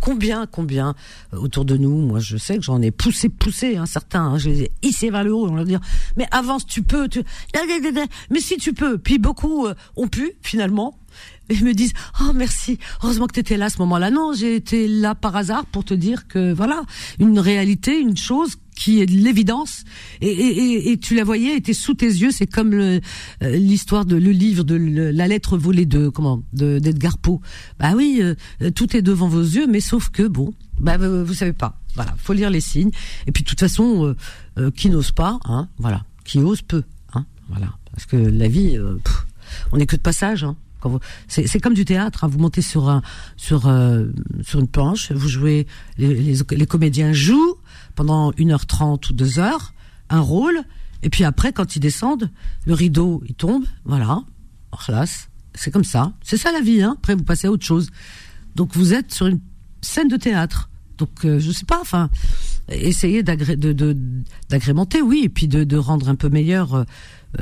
Combien, 0.00 0.46
combien? 0.46 0.94
Euh, 1.32 1.38
autour 1.38 1.64
de 1.64 1.76
nous 1.76 2.06
Moi, 2.06 2.20
je 2.20 2.36
sais 2.36 2.56
que 2.56 2.62
j'en 2.62 2.80
ai 2.82 2.90
poussé, 2.90 3.28
poussé, 3.28 3.76
hein, 3.76 3.86
certains. 3.86 4.24
Hein, 4.24 4.38
je 4.38 4.48
les 4.50 4.62
ai 4.62 4.72
hissés 4.82 5.10
vers 5.10 5.24
le 5.24 5.34
haut. 5.34 5.48
On 5.48 5.54
leur 5.54 5.64
dire, 5.64 5.80
mais 6.16 6.26
avance, 6.30 6.66
tu 6.66 6.82
peux. 6.82 7.08
Tu... 7.08 7.22
Mais 8.30 8.40
si 8.40 8.56
tu 8.56 8.72
peux. 8.72 8.98
Puis 8.98 9.18
beaucoup 9.18 9.66
euh, 9.66 9.74
ont 9.96 10.08
pu 10.08 10.32
finalement. 10.42 10.98
Et 11.50 11.60
me 11.60 11.72
disent, 11.72 11.92
oh 12.20 12.32
merci, 12.34 12.78
heureusement 13.02 13.26
que 13.26 13.34
tu 13.34 13.40
étais 13.40 13.56
là 13.56 13.66
à 13.66 13.70
ce 13.70 13.78
moment-là. 13.78 14.10
Non, 14.10 14.32
j'ai 14.34 14.54
été 14.54 14.86
là 14.86 15.14
par 15.14 15.34
hasard 15.36 15.64
pour 15.66 15.84
te 15.84 15.94
dire 15.94 16.28
que 16.28 16.52
voilà, 16.52 16.82
une 17.18 17.38
réalité, 17.38 17.98
une 17.98 18.16
chose 18.16 18.56
qui 18.78 19.00
est 19.00 19.06
de 19.06 19.12
l'évidence. 19.12 19.84
Et, 20.20 20.28
et, 20.28 20.92
et, 20.92 20.98
tu 20.98 21.16
la 21.16 21.24
voyais 21.24 21.56
était 21.56 21.72
sous 21.72 21.94
tes 21.94 22.06
yeux. 22.06 22.30
C'est 22.30 22.46
comme 22.46 22.72
euh, 22.74 23.00
l'histoire 23.42 24.04
de 24.04 24.16
le 24.16 24.30
livre 24.30 24.62
de 24.62 24.76
la 24.76 25.26
lettre 25.26 25.58
volée 25.58 25.84
de 25.84 26.08
comment 26.08 26.42
de 26.52 26.78
d'Edgar 26.78 27.18
Poe. 27.18 27.40
Bah 27.80 27.94
oui 27.96 28.20
euh, 28.20 28.34
tout 28.70 28.96
est 28.96 29.02
devant 29.02 29.28
vos 29.28 29.42
yeux 29.42 29.66
mais 29.66 29.80
sauf 29.80 30.10
que 30.10 30.22
bon 30.22 30.54
bah 30.78 30.96
vous, 30.96 31.24
vous 31.24 31.34
savez 31.34 31.52
pas. 31.52 31.80
Voilà 31.96 32.14
faut 32.18 32.32
lire 32.32 32.50
les 32.50 32.60
signes. 32.60 32.92
Et 33.26 33.32
puis 33.32 33.42
de 33.42 33.48
toute 33.48 33.60
façon 33.60 34.14
euh, 34.58 34.70
qui 34.70 34.90
n'ose 34.90 35.10
pas 35.10 35.40
hein 35.46 35.68
voilà 35.78 36.04
qui 36.24 36.38
ose 36.38 36.62
peu 36.62 36.84
hein 37.14 37.26
voilà. 37.48 37.74
Parce 37.90 38.06
que 38.06 38.16
la 38.16 38.46
vie 38.46 38.78
on 39.72 39.76
n'est 39.76 39.86
que 39.86 39.96
de 39.96 40.02
passage 40.02 40.44
hein 40.44 40.56
c'est 41.28 41.60
comme 41.60 41.74
du 41.74 41.84
théâtre. 41.84 42.24
Hein. 42.24 42.28
Vous 42.28 42.38
montez 42.38 42.62
sur 42.62 42.88
un 42.88 43.02
sur 43.36 43.66
une 43.66 44.68
planche, 44.70 45.12
vous 45.12 45.28
jouez, 45.28 45.66
les, 45.98 46.66
comédiens 46.66 47.12
jouent, 47.12 47.56
pendant 47.94 48.30
1h30 48.32 49.10
ou 49.10 49.12
2 49.12 49.38
heures, 49.38 49.72
un 50.10 50.20
rôle, 50.20 50.62
et 51.02 51.10
puis 51.10 51.24
après, 51.24 51.52
quand 51.52 51.76
ils 51.76 51.80
descendent, 51.80 52.30
le 52.66 52.74
rideau, 52.74 53.22
il 53.28 53.34
tombe, 53.34 53.64
voilà, 53.84 54.22
classe, 54.84 55.28
c'est 55.54 55.70
comme 55.70 55.84
ça. 55.84 56.12
C'est 56.22 56.36
ça 56.36 56.52
la 56.52 56.60
vie, 56.60 56.82
hein. 56.82 56.96
Après, 56.98 57.14
vous 57.14 57.24
passez 57.24 57.46
à 57.46 57.50
autre 57.50 57.64
chose. 57.64 57.90
Donc, 58.54 58.74
vous 58.74 58.94
êtes 58.94 59.12
sur 59.12 59.26
une 59.26 59.40
scène 59.80 60.08
de 60.08 60.16
théâtre. 60.16 60.68
Donc, 60.98 61.24
euh, 61.24 61.38
je 61.38 61.52
sais 61.52 61.64
pas, 61.64 61.80
enfin, 61.80 62.10
essayez 62.68 63.22
d'agrémenter, 63.22 65.00
oui, 65.00 65.22
et 65.24 65.28
puis 65.28 65.46
de, 65.46 65.76
rendre 65.76 66.08
un 66.08 66.16
peu 66.16 66.28
meilleur 66.28 66.74
euh, 66.74 66.82
euh, 66.82 66.84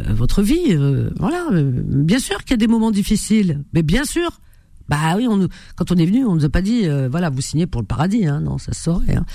votre 0.09 0.43
vie. 0.43 0.77
voilà, 1.19 1.49
bien 1.53 2.19
sûr 2.19 2.39
qu'il 2.45 2.51
y 2.53 2.55
a 2.55 2.57
des 2.59 2.67
moments 2.67 2.91
difficiles, 2.91 3.63
mais 3.73 3.83
bien 3.83 4.05
sûr, 4.05 4.41
bah 4.89 5.15
oui, 5.17 5.27
on, 5.29 5.49
quand 5.75 5.91
on 5.91 5.97
est 5.97 6.07
venu, 6.07 6.25
on 6.25 6.35
nous 6.35 6.45
a 6.45 6.49
pas 6.49 6.63
dit, 6.63 6.87
euh, 6.87 7.09
voilà, 7.09 7.31
vous 7.31 7.41
signez 7.41 7.67
pour 7.67 7.81
le 7.81 7.87
paradis, 7.87 8.27
hein, 8.27 8.41
non, 8.41 8.59
ça 8.59 8.73
se 8.73 8.83
saurait. 8.83 9.17
Hein. 9.17 9.27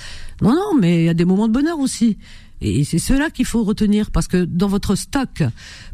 Non, 0.42 0.54
non, 0.54 0.80
mais 0.80 1.04
il 1.04 1.06
y 1.06 1.10
a 1.10 1.14
des 1.14 1.26
moments 1.26 1.48
de 1.48 1.54
bonheur 1.54 1.80
aussi. 1.80 2.18
Et 2.62 2.84
c'est 2.84 3.00
cela 3.00 3.30
qu'il 3.30 3.46
faut 3.46 3.64
retenir, 3.64 4.12
parce 4.12 4.28
que 4.28 4.46
dans 4.46 4.68
votre 4.68 4.96
stock, 4.96 5.44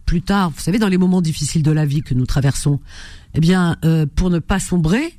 plus 0.05 0.21
tard, 0.21 0.51
vous 0.51 0.59
savez, 0.59 0.79
dans 0.79 0.89
les 0.89 0.97
moments 0.97 1.21
difficiles 1.21 1.63
de 1.63 1.71
la 1.71 1.85
vie 1.85 2.01
que 2.01 2.13
nous 2.13 2.25
traversons, 2.25 2.79
eh 3.33 3.39
bien, 3.39 3.77
euh, 3.83 4.05
pour 4.05 4.29
ne 4.29 4.39
pas 4.39 4.59
sombrer, 4.59 5.13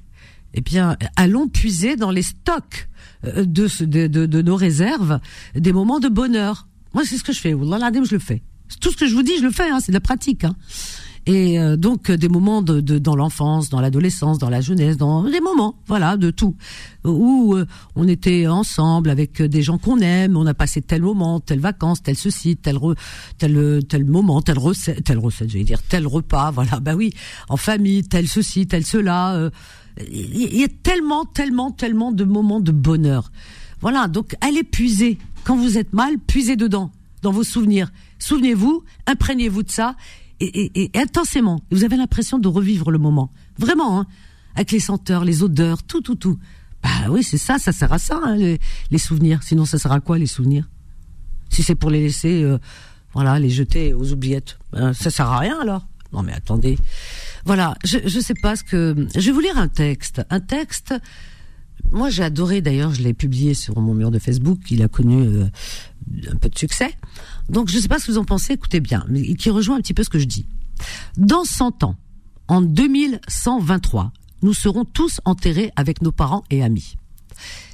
eh 0.55 0.61
bien, 0.61 0.97
allons 1.17 1.49
puiser 1.49 1.97
dans 1.97 2.11
les 2.11 2.23
stocks 2.23 2.89
euh, 3.25 3.45
de, 3.45 3.67
de, 3.85 4.07
de, 4.07 4.27
de 4.27 4.43
nos 4.43 4.57
réserves 4.57 5.21
des 5.55 5.73
moments 5.73 6.01
de 6.01 6.09
bonheur. 6.09 6.69
Moi, 6.95 7.05
c'est 7.05 7.17
ce 7.17 7.25
que 7.25 7.33
je 7.33 7.41
fais. 7.41 7.55
Wallah, 7.55 7.91
je 7.93 8.13
le 8.13 8.21
fais. 8.21 8.43
Tout 8.81 8.91
ce 8.91 8.97
que 8.97 9.07
je 9.07 9.15
vous 9.15 9.23
dis, 9.23 9.39
je 9.39 9.45
le 9.45 9.51
fais. 9.51 9.71
Hein, 9.71 9.81
c'est 9.81 9.93
de 9.93 9.97
la 9.97 10.01
pratique. 10.01 10.45
Hein. 10.45 10.55
Et 11.29 11.59
euh, 11.59 11.77
donc 11.77 12.11
des 12.11 12.31
moments 12.31 12.63
de, 12.63 12.81
de 12.81 12.99
dans 12.99 13.15
l'enfance, 13.15 13.69
dans 13.69 13.83
l'adolescence, 13.83 14.39
dans 14.39 14.49
la 14.49 14.63
jeunesse, 14.63 14.97
dans 14.97 15.25
des 15.25 15.41
moments, 15.41 15.75
voilà, 15.87 16.17
de 16.17 16.31
tout, 16.31 16.57
où 17.05 17.55
euh, 17.55 17.67
on 17.97 18.09
était 18.09 18.47
ensemble 18.47 19.11
avec 19.11 19.43
des 19.43 19.61
gens 19.61 19.77
qu'on 19.77 19.99
aime, 19.99 20.39
on 20.39 20.47
a 20.47 20.55
passé 20.55 20.81
tel 20.81 21.03
moment, 21.03 21.39
telle 21.39 21.61
vacances, 21.61 22.03
tel 22.03 22.17
ceci, 22.17 22.57
tel 22.57 22.79
tel 23.37 23.85
tel 23.87 24.07
moment, 24.07 24.41
tel 24.41 24.59
recette, 24.59 25.05
tel 25.05 25.19
recette, 25.19 25.51
j'allais 25.51 25.65
dire, 25.65 25.83
tel 25.83 26.07
repas, 26.07 26.51
voilà, 26.55 26.81
bah 26.81 26.95
oui, 26.95 27.13
en 27.51 27.59
famille, 27.59 28.05
tel 28.05 28.27
ceci, 28.27 28.67
tel 28.67 28.87
cela. 28.87 29.35
Euh, 29.35 29.51
il 30.11 30.57
y 30.57 30.65
a 30.65 30.69
tellement, 30.69 31.27
tellement, 31.27 31.73
tellement 31.73 32.11
de 32.11 32.25
moments 32.25 32.61
de 32.61 32.73
bonheur. 32.73 33.31
Voilà, 33.83 34.09
donc 34.09 34.35
allez 34.41 34.63
puiser. 34.63 35.19
Quand 35.45 35.57
vous 35.57 35.77
êtes 35.77 35.93
mal, 35.93 36.15
puisez 36.27 36.57
dedans, 36.57 36.91
dans 37.21 37.33
vos 37.33 37.45
souvenirs. 37.45 37.91
Souvenez-vous, 38.19 38.85
imprégnez-vous 39.07 39.63
de 39.63 39.71
ça 39.71 39.97
et, 40.41 40.91
intensément. 40.95 41.61
vous 41.71 41.85
avez 41.85 41.97
l'impression 41.97 42.39
de 42.39 42.49
revivre 42.49 42.91
le 42.91 42.99
moment. 42.99 43.33
Vraiment, 43.59 44.01
hein, 44.01 44.07
avec 44.55 44.71
les 44.71 44.81
senteurs, 44.81 45.25
les 45.25 45.43
odeurs, 45.43 45.83
tout, 45.83 46.01
tout, 46.01 46.15
tout. 46.15 46.39
Bah 46.83 47.11
oui, 47.11 47.25
c'est 47.25 47.39
ça, 47.39 47.59
ça 47.59 47.73
sert 47.73 47.93
à 47.93 47.99
ça, 47.99 48.21
hein, 48.23 48.37
les, 48.37 48.99
souvenirs. 48.99 49.43
Sinon, 49.43 49.65
ça 49.65 49.79
sert 49.79 49.91
à 49.91 50.01
quoi, 50.01 50.17
les 50.19 50.27
souvenirs? 50.27 50.69
Si 51.49 51.63
c'est 51.63 51.75
pour 51.75 51.91
les 51.91 52.01
laisser, 52.01 52.43
euh, 52.43 52.59
voilà, 53.15 53.39
les 53.39 53.51
jeter 53.51 53.95
aux 53.95 54.13
oubliettes, 54.13 54.59
ben, 54.73 54.93
ça 54.93 55.11
sert 55.11 55.27
à 55.27 55.39
rien 55.39 55.59
alors. 55.61 55.87
Non 56.13 56.23
mais 56.23 56.33
attendez. 56.33 56.79
Voilà, 57.45 57.75
je 57.85 57.99
je 58.07 58.19
sais 58.21 58.35
pas 58.35 58.57
ce 58.57 58.65
que 58.65 59.09
je 59.15 59.27
vais 59.27 59.33
vous 59.33 59.41
lire 59.41 59.59
un 59.59 59.69
texte, 59.69 60.23
un 60.31 60.41
texte 60.41 60.95
moi 61.93 62.11
j'ai 62.11 62.23
adoré 62.23 62.61
d'ailleurs, 62.61 62.93
je 62.95 63.03
l'ai 63.03 63.15
publié 63.15 63.55
sur 63.55 63.81
mon 63.81 63.95
mur 63.95 64.11
de 64.11 64.19
Facebook, 64.19 64.59
il 64.71 64.83
a 64.83 64.89
connu 64.89 65.23
euh, 65.23 65.47
un 66.31 66.37
peu 66.37 66.49
de 66.49 66.59
succès. 66.59 66.95
Donc 67.49 67.69
je 67.69 67.77
ne 67.77 67.83
sais 67.83 67.89
pas 67.89 67.99
ce 67.99 68.07
que 68.07 68.13
vous 68.13 68.19
en 68.19 68.25
pensez, 68.25 68.55
écoutez 68.55 68.81
bien, 68.81 69.05
mais 69.09 69.35
qui 69.35 69.51
rejoint 69.51 69.77
un 69.77 69.81
petit 69.81 69.95
peu 69.95 70.05
ce 70.05 70.11
que 70.11 70.19
je 70.19 70.27
dis. 70.27 70.47
Dans 71.17 71.45
100 71.45 71.85
ans, 71.85 71.97
en 72.49 72.63
2123, 72.63 74.13
nous 74.43 74.55
serons 74.55 74.85
tous 74.85 75.21
enterrés 75.25 75.71
avec 75.77 76.03
nos 76.03 76.13
parents 76.13 76.45
et 76.51 76.63
amis. 76.63 76.97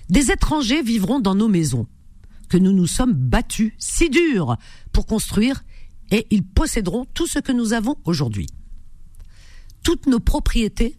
Des 0.08 0.30
étrangers 0.30 0.82
vivront 0.82 1.20
dans 1.20 1.34
nos 1.34 1.48
maisons, 1.48 1.86
que 2.48 2.56
nous 2.56 2.72
nous 2.72 2.86
sommes 2.86 3.12
battus 3.12 3.72
si 3.78 4.10
dur 4.10 4.56
pour 4.92 5.06
construire, 5.06 5.64
et 6.10 6.26
ils 6.30 6.44
posséderont 6.44 7.06
tout 7.14 7.26
ce 7.26 7.38
que 7.38 7.52
nous 7.52 7.72
avons 7.72 7.96
aujourd'hui. 8.04 8.46
Toutes 9.82 10.06
nos 10.06 10.20
propriétés 10.20 10.98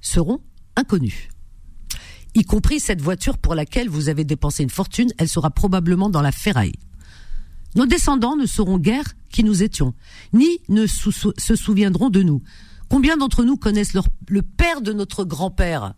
seront 0.00 0.40
inconnues 0.76 1.30
y 2.36 2.44
compris 2.44 2.80
cette 2.80 3.00
voiture 3.00 3.38
pour 3.38 3.54
laquelle 3.54 3.88
vous 3.88 4.08
avez 4.08 4.24
dépensé 4.24 4.62
une 4.62 4.70
fortune, 4.70 5.08
elle 5.18 5.28
sera 5.28 5.50
probablement 5.50 6.10
dans 6.10 6.22
la 6.22 6.32
ferraille. 6.32 6.74
Nos 7.74 7.86
descendants 7.86 8.36
ne 8.36 8.46
sauront 8.46 8.78
guère 8.78 9.14
qui 9.30 9.42
nous 9.42 9.62
étions, 9.62 9.94
ni 10.32 10.46
ne 10.68 10.86
se 10.86 11.56
souviendront 11.56 12.10
de 12.10 12.22
nous. 12.22 12.42
Combien 12.88 13.16
d'entre 13.16 13.42
nous 13.42 13.56
connaissent 13.56 13.94
le 14.28 14.42
père 14.42 14.80
de 14.82 14.92
notre 14.92 15.24
grand-père? 15.24 15.94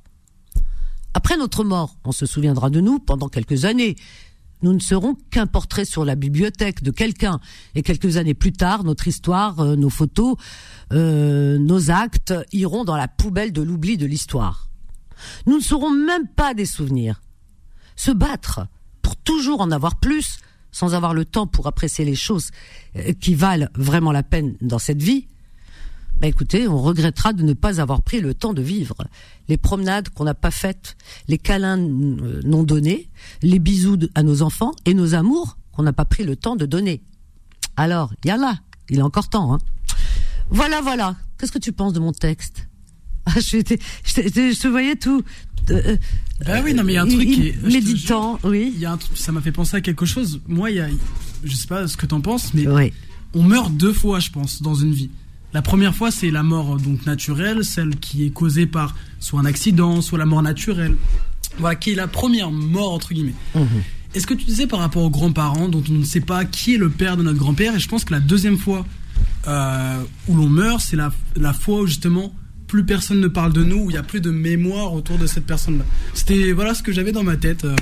Après 1.12 1.36
notre 1.36 1.64
mort, 1.64 1.96
on 2.04 2.12
se 2.12 2.26
souviendra 2.26 2.70
de 2.70 2.80
nous 2.80 3.00
pendant 3.00 3.28
quelques 3.28 3.64
années. 3.64 3.96
Nous 4.62 4.72
ne 4.72 4.80
serons 4.80 5.16
qu'un 5.30 5.46
portrait 5.46 5.84
sur 5.84 6.04
la 6.04 6.14
bibliothèque 6.14 6.82
de 6.82 6.90
quelqu'un. 6.90 7.40
Et 7.74 7.82
quelques 7.82 8.16
années 8.16 8.34
plus 8.34 8.52
tard, 8.52 8.84
notre 8.84 9.06
histoire, 9.06 9.60
euh, 9.60 9.76
nos 9.76 9.90
photos, 9.90 10.36
euh, 10.92 11.58
nos 11.58 11.90
actes 11.90 12.34
iront 12.52 12.84
dans 12.84 12.96
la 12.96 13.08
poubelle 13.08 13.52
de 13.52 13.62
l'oubli 13.62 13.96
de 13.96 14.06
l'histoire. 14.06 14.67
Nous 15.46 15.56
ne 15.56 15.62
serons 15.62 15.90
même 15.90 16.26
pas 16.26 16.54
des 16.54 16.66
souvenirs. 16.66 17.20
Se 17.96 18.10
battre 18.10 18.66
pour 19.02 19.16
toujours 19.16 19.60
en 19.60 19.70
avoir 19.70 19.96
plus, 19.98 20.38
sans 20.70 20.94
avoir 20.94 21.14
le 21.14 21.25
temps 21.25 21.46
pour 21.46 21.66
apprécier 21.66 22.04
les 22.04 22.14
choses 22.14 22.50
euh, 22.96 23.12
qui 23.14 23.34
valent 23.34 23.68
vraiment 23.75 24.12
la 24.12 24.22
peine 24.22 24.56
dans 24.60 24.78
cette 24.78 25.02
vie, 25.02 25.26
bah 26.20 26.26
écoutez, 26.26 26.66
on 26.66 26.82
regrettera 26.82 27.32
de 27.32 27.44
ne 27.44 27.52
pas 27.52 27.80
avoir 27.80 28.02
pris 28.02 28.20
le 28.20 28.34
temps 28.34 28.52
de 28.52 28.62
vivre. 28.62 28.96
Les 29.46 29.56
promenades 29.56 30.08
qu'on 30.08 30.25
n'a 30.25 30.34
pas 30.34 30.50
faites, 30.50 30.96
les 31.28 31.38
câlins 31.38 31.78
euh, 31.78 32.40
non 32.44 32.64
donnés, 32.64 33.08
les 33.42 33.60
bisous 33.60 33.98
à 34.16 34.25
nos 34.25 34.42
enfants 34.42 34.72
et 34.84 34.94
nos 34.94 35.14
amours 35.14 35.58
qu'on 35.72 35.84
n'a 35.84 35.92
pas 35.92 36.04
pris 36.04 36.25
le 36.25 36.34
temps 36.34 36.56
de 36.56 36.66
donner. 36.66 37.02
Alors, 37.76 38.12
y 38.25 38.30
a 38.30 38.37
là, 38.37 38.58
il 38.90 38.98
est 38.98 39.02
encore 39.02 39.28
temps. 39.28 39.54
Hein. 39.54 39.58
Voilà, 40.50 40.80
voilà. 40.80 41.14
Qu'est-ce 41.38 41.52
que 41.52 41.58
tu 41.58 41.72
penses 41.72 41.92
de 41.92 42.00
mon 42.00 42.12
texte? 42.12 42.67
Ah, 43.28 43.40
je, 43.40 44.61
te 44.61 44.68
voyais 44.68 44.97
tout. 44.97 45.23
Euh, 45.70 45.97
bah 46.47 46.61
oui, 46.64 46.73
non, 46.73 46.85
mais 46.85 46.92
il 46.92 46.97
y 46.97 46.99
a 46.99 47.02
un 47.02 47.08
truc 47.08 47.28
qui 47.28 47.49
est. 47.49 47.62
Méditant, 47.62 48.38
oui. 48.44 48.73
Il 48.75 48.80
y 48.80 48.87
a 48.87 48.92
un, 48.92 48.99
ça 49.14 49.32
m'a 49.32 49.40
fait 49.40 49.52
penser 49.52 49.76
à 49.76 49.80
quelque 49.80 50.06
chose. 50.06 50.40
Moi, 50.49 50.70
il 50.70 50.76
y 50.76 50.80
a. 50.80 50.88
Je 51.44 51.54
sais 51.54 51.66
pas 51.66 51.87
ce 51.87 51.97
que 51.97 52.06
t'en 52.06 52.20
penses, 52.20 52.54
mais. 52.54 52.92
On 53.35 53.42
meurt 53.42 53.70
deux 53.75 53.92
fois, 53.92 54.20
je 54.20 54.30
pense, 54.30 54.62
dans 54.62 54.75
une 54.75 54.92
vie. 54.92 55.11
La 55.52 55.61
première 55.61 55.94
fois, 55.94 56.11
c'est 56.11 56.30
la 56.30 56.42
mort 56.42 56.78
donc 56.78 57.04
naturelle, 57.04 57.62
celle 57.62 57.97
qui 57.97 58.25
est 58.25 58.30
causée 58.30 58.66
par 58.66 58.94
soit 59.20 59.40
un 59.40 59.44
accident, 59.44 60.00
soit 60.00 60.18
la 60.18 60.25
mort 60.25 60.42
naturelle. 60.42 60.94
Voilà, 61.58 61.76
qui 61.76 61.90
est 61.90 61.94
la 61.94 62.06
première 62.06 62.50
mort, 62.50 62.92
entre 62.92 63.12
guillemets. 63.12 63.35
Mhm. 63.54 63.66
Est-ce 64.14 64.26
que 64.26 64.32
tu 64.32 64.47
disais 64.47 64.66
par 64.66 64.78
rapport 64.80 65.02
aux 65.02 65.11
grands-parents, 65.11 65.68
dont 65.68 65.82
on 65.90 65.92
ne 65.92 66.04
sait 66.04 66.23
pas 66.23 66.47
qui 66.47 66.75
est 66.75 66.78
le 66.78 66.88
père 66.88 67.18
de 67.18 67.23
notre 67.23 67.38
grand-père, 67.38 67.76
et 67.76 67.78
je 67.78 67.88
pense 67.88 68.04
que 68.04 68.14
la 68.14 68.20
deuxième 68.20 68.56
fois 68.56 68.87
euh, 69.47 70.02
où 70.28 70.37
l'on 70.37 70.49
meurt, 70.49 70.80
c'est 70.80 70.97
la, 70.97 71.12
la 71.37 71.52
fois 71.52 71.82
où 71.82 71.87
justement 71.87 72.35
plus 72.68 72.84
personne 72.84 73.20
ne 73.20 73.26
parle 73.28 73.52
de 73.52 73.64
nous, 73.64 73.78
où 73.84 73.90
il 73.90 73.94
n'y 73.94 73.98
a 73.98 74.02
plus 74.04 74.20
de 74.20 74.30
mémoire 74.30 74.92
autour 74.92 75.18
de 75.18 75.26
cette 75.26 75.44
personne-là. 75.46 75.84
C'était 76.14 76.52
voilà 76.52 76.75
ce 76.75 76.82
que 76.84 76.92
j'avais 76.92 77.10
dans 77.12 77.25
ma 77.25 77.37
tête. 77.37 77.64
Euh, 77.64 77.75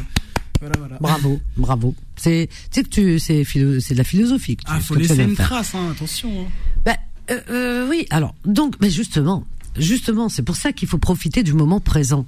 Voilà, 0.60 0.74
voilà. 0.78 0.96
Bravo, 1.00 1.40
bravo. 1.58 1.94
C'est, 2.16 2.48
tu 2.50 2.56
sais 2.70 2.82
que 2.84 2.88
tu, 2.88 3.18
c'est, 3.18 3.44
c'est 3.44 3.92
de 3.94 3.98
la 3.98 4.04
philosophie. 4.04 4.56
que 4.56 4.62
tu- 4.62 4.70
Ah, 4.70 4.80
faut 4.80 4.94
laisser 4.94 5.22
une 5.22 5.36
faire. 5.36 5.46
trace, 5.48 5.74
hein, 5.74 5.90
attention. 5.90 6.30
hein. 6.40 6.50
Ben, 6.86 6.96
euh, 7.30 7.40
euh, 7.50 7.88
oui. 7.90 8.06
Alors, 8.10 8.34
donc, 8.46 8.76
mais 8.80 8.88
justement, 8.90 9.44
justement, 9.78 10.28
c'est 10.28 10.42
pour 10.42 10.56
ça 10.56 10.72
qu'il 10.72 10.88
faut 10.88 10.98
profiter 10.98 11.42
du 11.42 11.52
moment 11.52 11.80
présent, 11.80 12.26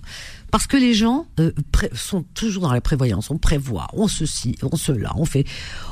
parce 0.50 0.66
que 0.66 0.76
les 0.76 0.94
gens 0.94 1.26
euh, 1.40 1.52
sont 1.92 2.22
toujours 2.34 2.62
dans 2.62 2.72
la 2.72 2.80
prévoyance. 2.80 3.30
On 3.30 3.38
prévoit, 3.38 3.88
on 3.92 4.08
ceci, 4.08 4.56
on 4.62 4.76
cela, 4.76 5.12
on 5.16 5.24
fait, 5.24 5.44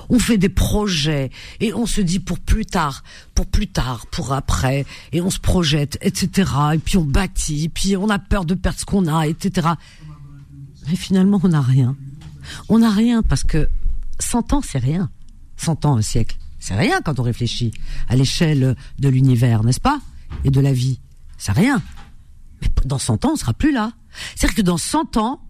on 0.09 0.19
fait 0.19 0.39
des 0.39 0.49
projets 0.49 1.31
et 1.61 1.75
on 1.75 1.87
se 1.87 2.01
dit 2.01 2.21
pour 2.21 2.39
plus 2.39 2.65
tard, 2.65 3.05
pour 3.35 3.47
plus 3.47 3.69
tard, 3.69 4.07
pour 4.07 4.33
après, 4.33 4.87
et 5.13 5.21
on 5.21 5.31
se 5.31 5.41
projette, 5.41 5.99
etc. 6.01 6.51
Et 6.75 6.79
puis 6.79 6.97
on 6.97 7.05
bâtit, 7.05 7.69
puis 7.69 7.97
on 7.97 8.09
a 8.09 8.19
peur 8.19 8.45
de 8.45 8.55
perdre 8.55 8.79
ce 8.79 8.85
qu'on 8.85 9.07
a, 9.07 9.27
etc. 9.27 9.69
Mais 10.89 10.97
finalement, 10.97 11.41
on 11.43 11.49
n'a 11.49 11.61
rien. 11.61 11.97
On 12.69 12.79
n'a 12.79 12.91
rien 12.91 13.23
parce 13.23 13.45
que 13.45 13.69
100 14.21 14.53
ans, 14.53 14.63
c'est 14.63 14.79
rien. 14.79 15.11
100 15.59 15.85
ans, 15.85 15.97
un 15.97 16.03
siècle, 16.03 16.37
c'est 16.59 16.77
rien 16.77 17.01
quand 17.03 17.19
on 17.21 17.23
réfléchit 17.23 17.73
à 18.09 18.17
l'échelle 18.17 18.77
de 18.99 19.09
l'univers, 19.09 19.65
n'est-ce 19.65 19.81
pas? 19.81 20.01
Et 20.45 20.51
de 20.51 20.61
la 20.61 20.73
vie. 20.73 21.01
C'est 21.39 21.53
rien. 21.53 21.83
Mais 22.63 22.69
dans 22.85 22.99
100 22.99 23.25
ans, 23.25 23.33
on 23.33 23.37
sera 23.37 23.53
plus 23.53 23.73
là. 23.73 23.93
C'est-à-dire 24.35 24.57
que 24.57 24.63
dans 24.63 24.79
100 24.79 25.17
ans, 25.17 25.43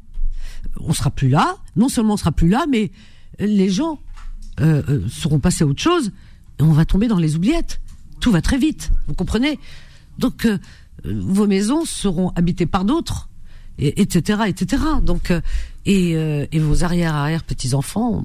on 0.80 0.92
sera 0.92 1.10
plus 1.10 1.28
là. 1.28 1.56
Non 1.76 1.88
seulement 1.88 2.14
on 2.14 2.18
sera 2.18 2.32
plus 2.32 2.48
là, 2.48 2.66
mais 2.70 2.90
les 3.38 3.70
gens 3.70 4.00
euh, 4.60 4.82
euh, 4.88 5.08
seront 5.08 5.38
passés 5.38 5.64
à 5.64 5.66
autre 5.66 5.82
chose 5.82 6.12
et 6.58 6.62
on 6.62 6.72
va 6.72 6.84
tomber 6.84 7.08
dans 7.08 7.18
les 7.18 7.36
oubliettes. 7.36 7.80
Tout 8.20 8.32
va 8.32 8.40
très 8.40 8.58
vite. 8.58 8.90
Vous 9.06 9.14
comprenez? 9.14 9.58
Donc, 10.18 10.46
euh, 10.46 10.58
vos 11.04 11.46
maisons 11.46 11.84
seront 11.84 12.30
habitées 12.30 12.66
par 12.66 12.84
d'autres, 12.84 13.28
et, 13.78 14.00
etc., 14.00 14.42
etc. 14.46 14.82
Donc, 15.02 15.30
euh, 15.30 15.40
et, 15.84 16.16
euh, 16.16 16.46
et 16.52 16.58
vos 16.58 16.84
arrière 16.84 17.14
arrière 17.14 17.44
petits 17.44 17.74
enfants 17.74 18.24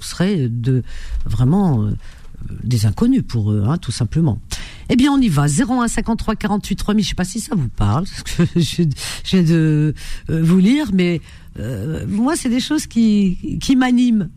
seraient 0.00 0.48
de 0.48 0.82
vraiment 1.24 1.82
euh, 1.82 1.96
des 2.62 2.86
inconnus 2.86 3.24
pour 3.26 3.52
eux, 3.52 3.64
hein, 3.66 3.78
tout 3.78 3.92
simplement. 3.92 4.38
Eh 4.90 4.96
bien, 4.96 5.12
on 5.12 5.20
y 5.20 5.28
va. 5.28 5.46
01 5.46 5.88
53 5.88 6.36
48 6.36 6.76
3000. 6.76 7.04
Je 7.04 7.08
sais 7.08 7.14
pas 7.14 7.24
si 7.24 7.40
ça 7.40 7.54
vous 7.54 7.68
parle, 7.68 8.04
parce 8.08 8.22
que 8.22 8.60
je, 8.60 8.82
viens 9.24 9.42
de 9.42 9.94
euh, 10.30 10.42
vous 10.42 10.58
lire, 10.58 10.90
mais 10.92 11.20
euh, 11.58 12.06
moi, 12.08 12.36
c'est 12.36 12.48
des 12.48 12.60
choses 12.60 12.86
qui, 12.86 13.58
qui 13.60 13.76
m'animent 13.76 14.28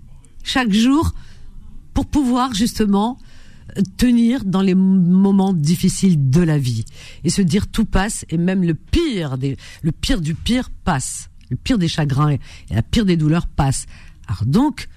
chaque 0.43 0.71
jour 0.71 1.13
pour 1.93 2.05
pouvoir 2.05 2.53
justement 2.53 3.17
tenir 3.97 4.45
dans 4.45 4.61
les 4.61 4.75
moments 4.75 5.53
difficiles 5.53 6.29
de 6.29 6.41
la 6.41 6.57
vie 6.57 6.85
et 7.23 7.29
se 7.29 7.41
dire 7.41 7.67
tout 7.67 7.85
passe 7.85 8.25
et 8.29 8.37
même 8.37 8.63
le 8.63 8.73
pire 8.73 9.37
des 9.37 9.57
le 9.81 9.91
pire 9.91 10.21
du 10.21 10.35
pire 10.35 10.69
passe 10.83 11.29
le 11.49 11.57
pire 11.57 11.77
des 11.77 11.87
chagrins 11.87 12.31
et 12.31 12.39
la 12.71 12.81
pire 12.81 13.05
des 13.05 13.17
douleurs 13.17 13.47
passe 13.47 13.85
alors 14.27 14.45
donc 14.45 14.89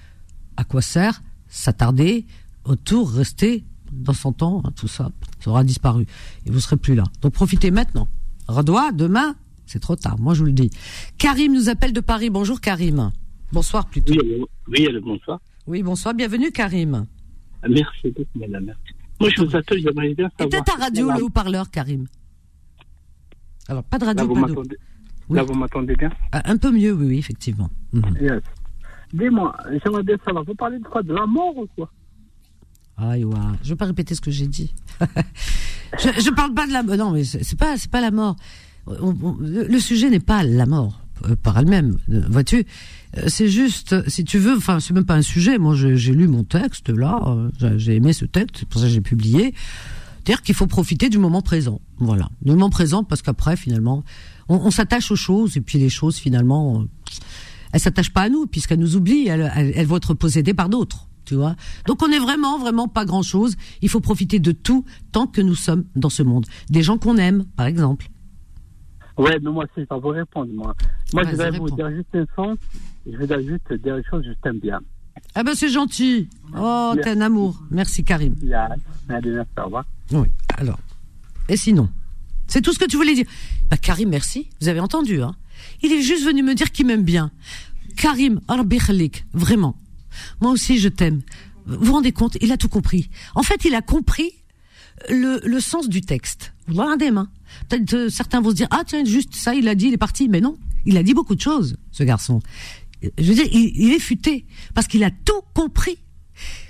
à 0.57 0.63
quoi 0.63 0.81
sert 0.81 1.21
s'attarder 1.47 2.25
autour 2.65 3.11
rester 3.11 3.63
dans 3.91 4.13
son 4.13 4.31
temps 4.33 4.61
hein, 4.65 4.71
tout 4.75 4.87
ça 4.87 5.11
ça 5.39 5.49
aura 5.51 5.63
disparu 5.63 6.05
et 6.45 6.51
vous 6.51 6.59
serez 6.59 6.77
plus 6.77 6.95
là 6.95 7.03
donc 7.21 7.33
profitez 7.33 7.71
maintenant 7.71 8.07
Redois 8.47 8.91
demain 8.91 9.35
c'est 9.65 9.79
trop 9.79 9.95
tard 9.95 10.17
moi 10.19 10.33
je 10.33 10.39
vous 10.39 10.45
le 10.47 10.51
dis 10.53 10.69
Karim 11.17 11.53
nous 11.53 11.69
appelle 11.69 11.93
de 11.93 11.99
Paris 12.01 12.29
bonjour 12.29 12.59
Karim 12.61 13.11
bonsoir 13.51 13.85
plutôt 13.87 14.13
Oui, 14.13 14.45
oui, 14.67 14.87
bonsoir. 15.01 15.39
oui 15.67 15.83
bonsoir 15.83 16.13
bienvenue 16.13 16.51
Karim 16.51 17.05
Merci 17.69 18.09
beaucoup, 18.09 18.39
madame. 18.39 18.65
Merci. 18.65 18.81
Moi, 19.19 19.29
je 19.37 19.43
vous 19.43 19.55
appelle, 19.55 19.79
j'aimerais 19.83 20.15
bien 20.15 20.27
savoir. 20.35 20.47
Éteins 20.47 20.63
ta 20.63 20.83
radio, 20.83 21.11
le 21.11 21.23
haut-parleur, 21.25 21.69
Karim? 21.69 22.07
Alors, 23.67 23.83
pas 23.83 23.99
de 23.99 24.05
Là, 24.05 24.09
radio, 24.09 24.25
vous 24.27 24.33
pas 24.33 24.41
d'eau. 24.47 24.47
m'entendez 24.55 24.77
Oui. 25.29 25.37
Là, 25.37 25.43
vous 25.43 25.53
m'entendez 25.53 25.95
bien? 25.95 26.09
Ah, 26.31 26.41
Un 26.45 26.57
peu 26.57 26.71
mieux, 26.71 26.91
oui, 26.91 27.05
oui, 27.05 27.17
effectivement. 27.19 27.69
Mhm. 27.93 28.17
Yes. 28.19 28.41
Dis-moi, 29.13 29.55
j'aimerais 29.83 30.01
bien 30.01 30.17
savoir, 30.25 30.43
vous 30.43 30.55
parlez 30.55 30.79
de 30.79 30.83
quoi? 30.85 31.03
De 31.03 31.13
la 31.13 31.27
mort 31.27 31.55
ou 31.55 31.67
quoi? 31.75 31.91
Ouah. 33.01 33.53
Je 33.63 33.69
vais 33.69 33.75
pas 33.75 33.85
répéter 33.85 34.15
ce 34.15 34.21
que 34.21 34.31
j'ai 34.31 34.47
dit. 34.47 34.73
je, 35.99 36.21
je 36.21 36.29
parle 36.31 36.53
pas 36.53 36.67
de 36.67 36.73
la 36.73 36.83
Non, 36.83 37.11
mais 37.11 37.23
c'est 37.23 37.57
pas, 37.57 37.77
c'est 37.77 37.89
pas 37.91 38.01
la 38.01 38.11
mort. 38.11 38.35
Le, 38.87 39.79
sujet 39.79 40.09
n'est 40.09 40.19
pas 40.19 40.43
la 40.43 40.65
mort 40.65 41.01
euh, 41.29 41.35
par 41.35 41.57
elle-même. 41.59 41.97
euh, 42.09 42.23
Vois-tu 42.29 42.65
Euh, 43.17 43.23
C'est 43.27 43.47
juste, 43.47 44.07
si 44.09 44.23
tu 44.23 44.37
veux, 44.39 44.55
enfin, 44.57 44.79
c'est 44.79 44.93
même 44.93 45.05
pas 45.05 45.15
un 45.15 45.21
sujet. 45.21 45.57
Moi, 45.57 45.75
j'ai 45.75 46.13
lu 46.13 46.27
mon 46.27 46.43
texte 46.43 46.89
là. 46.89 47.19
j'ai- 47.77 47.95
aimé 47.95 48.13
ce 48.13 48.25
texte, 48.25 48.57
c'est 48.59 48.67
pour 48.67 48.81
ça 48.81 48.87
que 48.87 48.93
j'ai 48.93 49.01
publié. 49.01 49.53
C'est-à-dire 50.23 50.41
qu'il 50.43 50.55
faut 50.55 50.67
profiter 50.67 51.09
du 51.09 51.17
moment 51.17 51.41
présent. 51.41 51.81
Voilà, 51.97 52.29
du 52.43 52.51
moment 52.51 52.69
présent, 52.69 53.03
parce 53.03 53.21
qu'après, 53.23 53.57
finalement, 53.57 54.03
on, 54.49 54.69
s'attache 54.71 55.09
aux 55.11 55.15
choses 55.15 55.57
et 55.57 55.61
puis 55.61 55.79
les 55.79 55.89
choses, 55.89 56.17
finalement, 56.17 56.83
elles 57.71 57.79
s'attachent 57.79 58.13
pas 58.13 58.21
à 58.23 58.29
nous 58.29 58.45
puisqu'elles 58.47 58.79
nous 58.79 58.95
oublient. 58.95 59.27
Elles 59.29 59.85
vont 59.87 59.97
être 59.97 60.13
possédées 60.13 60.53
par 60.53 60.69
d'autres. 60.69 61.07
Tu 61.31 61.37
vois. 61.37 61.55
Donc 61.87 62.03
on 62.03 62.11
est 62.11 62.19
vraiment, 62.19 62.59
vraiment 62.59 62.89
pas 62.89 63.05
grand 63.05 63.21
chose. 63.21 63.55
Il 63.81 63.87
faut 63.87 64.01
profiter 64.01 64.39
de 64.39 64.51
tout 64.51 64.83
tant 65.13 65.27
que 65.27 65.39
nous 65.39 65.55
sommes 65.55 65.85
dans 65.95 66.09
ce 66.09 66.23
monde. 66.23 66.45
Des 66.69 66.81
gens 66.81 66.97
qu'on 66.97 67.15
aime, 67.15 67.45
par 67.55 67.67
exemple. 67.67 68.09
Ouais, 69.17 69.39
mais 69.41 69.49
moi, 69.49 69.63
si, 69.73 69.85
je 69.89 69.95
vais 69.95 70.01
vous 70.01 70.09
répondre, 70.09 70.51
moi. 70.53 70.75
Moi, 71.13 71.23
Vas-y, 71.23 71.31
je 71.31 71.37
vais 71.37 71.57
vous 71.57 71.69
dire 71.69 71.89
juste 71.89 72.09
un 72.15 72.25
sens. 72.35 72.57
Je 73.09 73.15
vais 73.15 73.27
dire 73.27 73.39
juste 73.39 73.81
dire 73.81 73.95
choses 74.09 74.23
que 74.23 74.27
je 74.27 74.33
t'aime 74.43 74.59
bien. 74.59 74.81
Ah 75.33 75.43
ben 75.43 75.55
c'est 75.55 75.69
gentil. 75.69 76.27
Oh, 76.53 76.95
t'es 77.01 77.11
un 77.11 77.21
amour. 77.21 77.63
Merci 77.71 78.03
Karim. 78.03 78.35
Il 78.41 78.49
y 78.49 78.53
a 78.53 78.67
un 79.07 79.21
des 79.21 79.37
au 79.37 79.63
revoir. 79.63 79.85
Oui. 80.11 80.27
Alors. 80.57 80.79
Et 81.47 81.55
sinon 81.55 81.87
C'est 82.47 82.61
tout 82.61 82.73
ce 82.73 82.79
que 82.79 82.85
tu 82.87 82.97
voulais 82.97 83.15
dire. 83.15 83.25
Bah 83.69 83.77
Karim, 83.77 84.09
merci. 84.09 84.49
Vous 84.59 84.67
avez 84.67 84.81
entendu, 84.81 85.21
hein 85.21 85.33
Il 85.81 85.93
est 85.93 86.01
juste 86.01 86.25
venu 86.25 86.43
me 86.43 86.55
dire 86.55 86.73
qu'il 86.73 86.87
m'aime 86.87 87.03
bien. 87.03 87.31
Karim, 87.95 88.41
khalik, 88.85 89.25
vraiment. 89.33 89.77
Moi 90.41 90.51
aussi, 90.51 90.77
je 90.79 90.89
t'aime. 90.89 91.21
Vous 91.65 91.85
vous 91.85 91.93
rendez 91.93 92.11
compte 92.11 92.37
Il 92.41 92.51
a 92.51 92.57
tout 92.57 92.69
compris. 92.69 93.09
En 93.35 93.43
fait, 93.43 93.65
il 93.65 93.75
a 93.75 93.81
compris 93.81 94.31
le, 95.09 95.39
le 95.43 95.59
sens 95.59 95.89
du 95.89 96.01
texte. 96.01 96.53
Main 96.67 96.97
Peut-être 97.69 97.93
euh, 97.93 98.09
certains 98.09 98.41
vont 98.41 98.51
se 98.51 98.55
dire 98.55 98.67
ah 98.71 98.83
tiens 98.85 99.03
juste 99.03 99.35
ça 99.35 99.53
il 99.53 99.67
a 99.67 99.75
dit 99.75 99.87
il 99.87 99.93
est 99.93 99.97
parti 99.97 100.29
mais 100.29 100.39
non 100.39 100.55
il 100.85 100.97
a 100.97 101.03
dit 101.03 101.13
beaucoup 101.13 101.35
de 101.35 101.41
choses 101.41 101.75
ce 101.91 102.03
garçon. 102.03 102.39
Je 103.01 103.23
veux 103.23 103.33
dire 103.33 103.47
il, 103.51 103.71
il 103.75 103.91
est 103.93 103.99
futé 103.99 104.45
parce 104.73 104.87
qu'il 104.87 105.03
a 105.03 105.11
tout 105.11 105.41
compris 105.53 105.97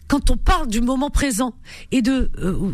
quand 0.07 0.29
on 0.31 0.38
parle 0.38 0.67
du 0.67 0.81
moment 0.81 1.10
présent 1.10 1.53
et 1.91 2.01
de 2.01 2.31
euh, 2.39 2.71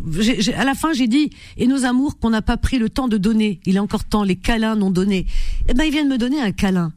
à 0.55 0.63
la 0.63 0.73
fin 0.73 0.93
j'ai 0.93 1.07
dit 1.07 1.31
et 1.57 1.67
nos 1.67 1.85
amours 1.85 2.17
qu'on 2.17 2.29
n'a 2.29 2.41
pas 2.41 2.57
pris 2.57 2.79
le 2.79 2.89
temps 2.89 3.07
de 3.07 3.17
donner 3.17 3.59
il 3.65 3.75
est 3.75 3.79
encore 3.79 4.05
temps 4.05 4.23
les 4.23 4.37
câlins 4.37 4.75
non 4.75 4.89
donnés 4.89 5.25
eh 5.67 5.73
ben 5.73 5.83
il 5.83 5.91
vient 5.91 6.05
de 6.05 6.09
me 6.09 6.17
donner 6.17 6.39
un 6.39 6.51
câlin 6.51 6.93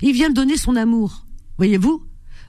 il 0.00 0.12
vient 0.12 0.28
me 0.28 0.34
donner 0.34 0.56
son 0.56 0.76
amour 0.76 1.26
voyez-vous? 1.58 2.05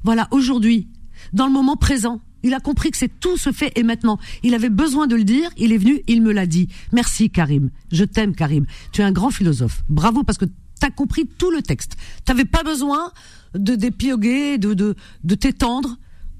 Voilà 0.07 0.29
aujourd'hui 0.31 0.87
dans 1.33 1.47
le 1.47 1.51
moment 1.51 1.75
présent 1.75 2.21
il 2.41 2.53
a 2.53 2.61
compris 2.61 2.91
que 2.91 2.97
c'est 2.97 3.19
tout 3.19 3.35
se 3.35 3.51
fait 3.51 3.73
et 3.75 3.83
maintenant 3.83 4.17
il 4.41 4.53
avait 4.53 4.69
besoin 4.69 5.05
de 5.05 5.17
le 5.17 5.25
dire 5.25 5.49
il 5.57 5.73
est 5.73 5.77
venu 5.77 6.01
il 6.07 6.21
me 6.21 6.31
l'a 6.31 6.45
dit 6.45 6.69
merci 6.93 7.29
Karim 7.29 7.71
je 7.91 8.05
t'aime 8.05 8.33
Karim 8.33 8.65
tu 8.93 9.01
es 9.01 9.03
un 9.03 9.11
grand 9.11 9.31
philosophe 9.31 9.83
bravo 9.89 10.23
parce 10.23 10.37
que 10.37 10.45
t'as 10.79 10.91
compris 10.91 11.25
tout 11.25 11.51
le 11.51 11.61
texte 11.61 11.97
t'avais 12.23 12.45
pas 12.45 12.63
besoin 12.63 13.11
de 13.53 13.75
d'épiloguer 13.75 14.57
de 14.57 14.73
de 14.73 14.95
de 15.25 15.35
t'étendre 15.35 15.97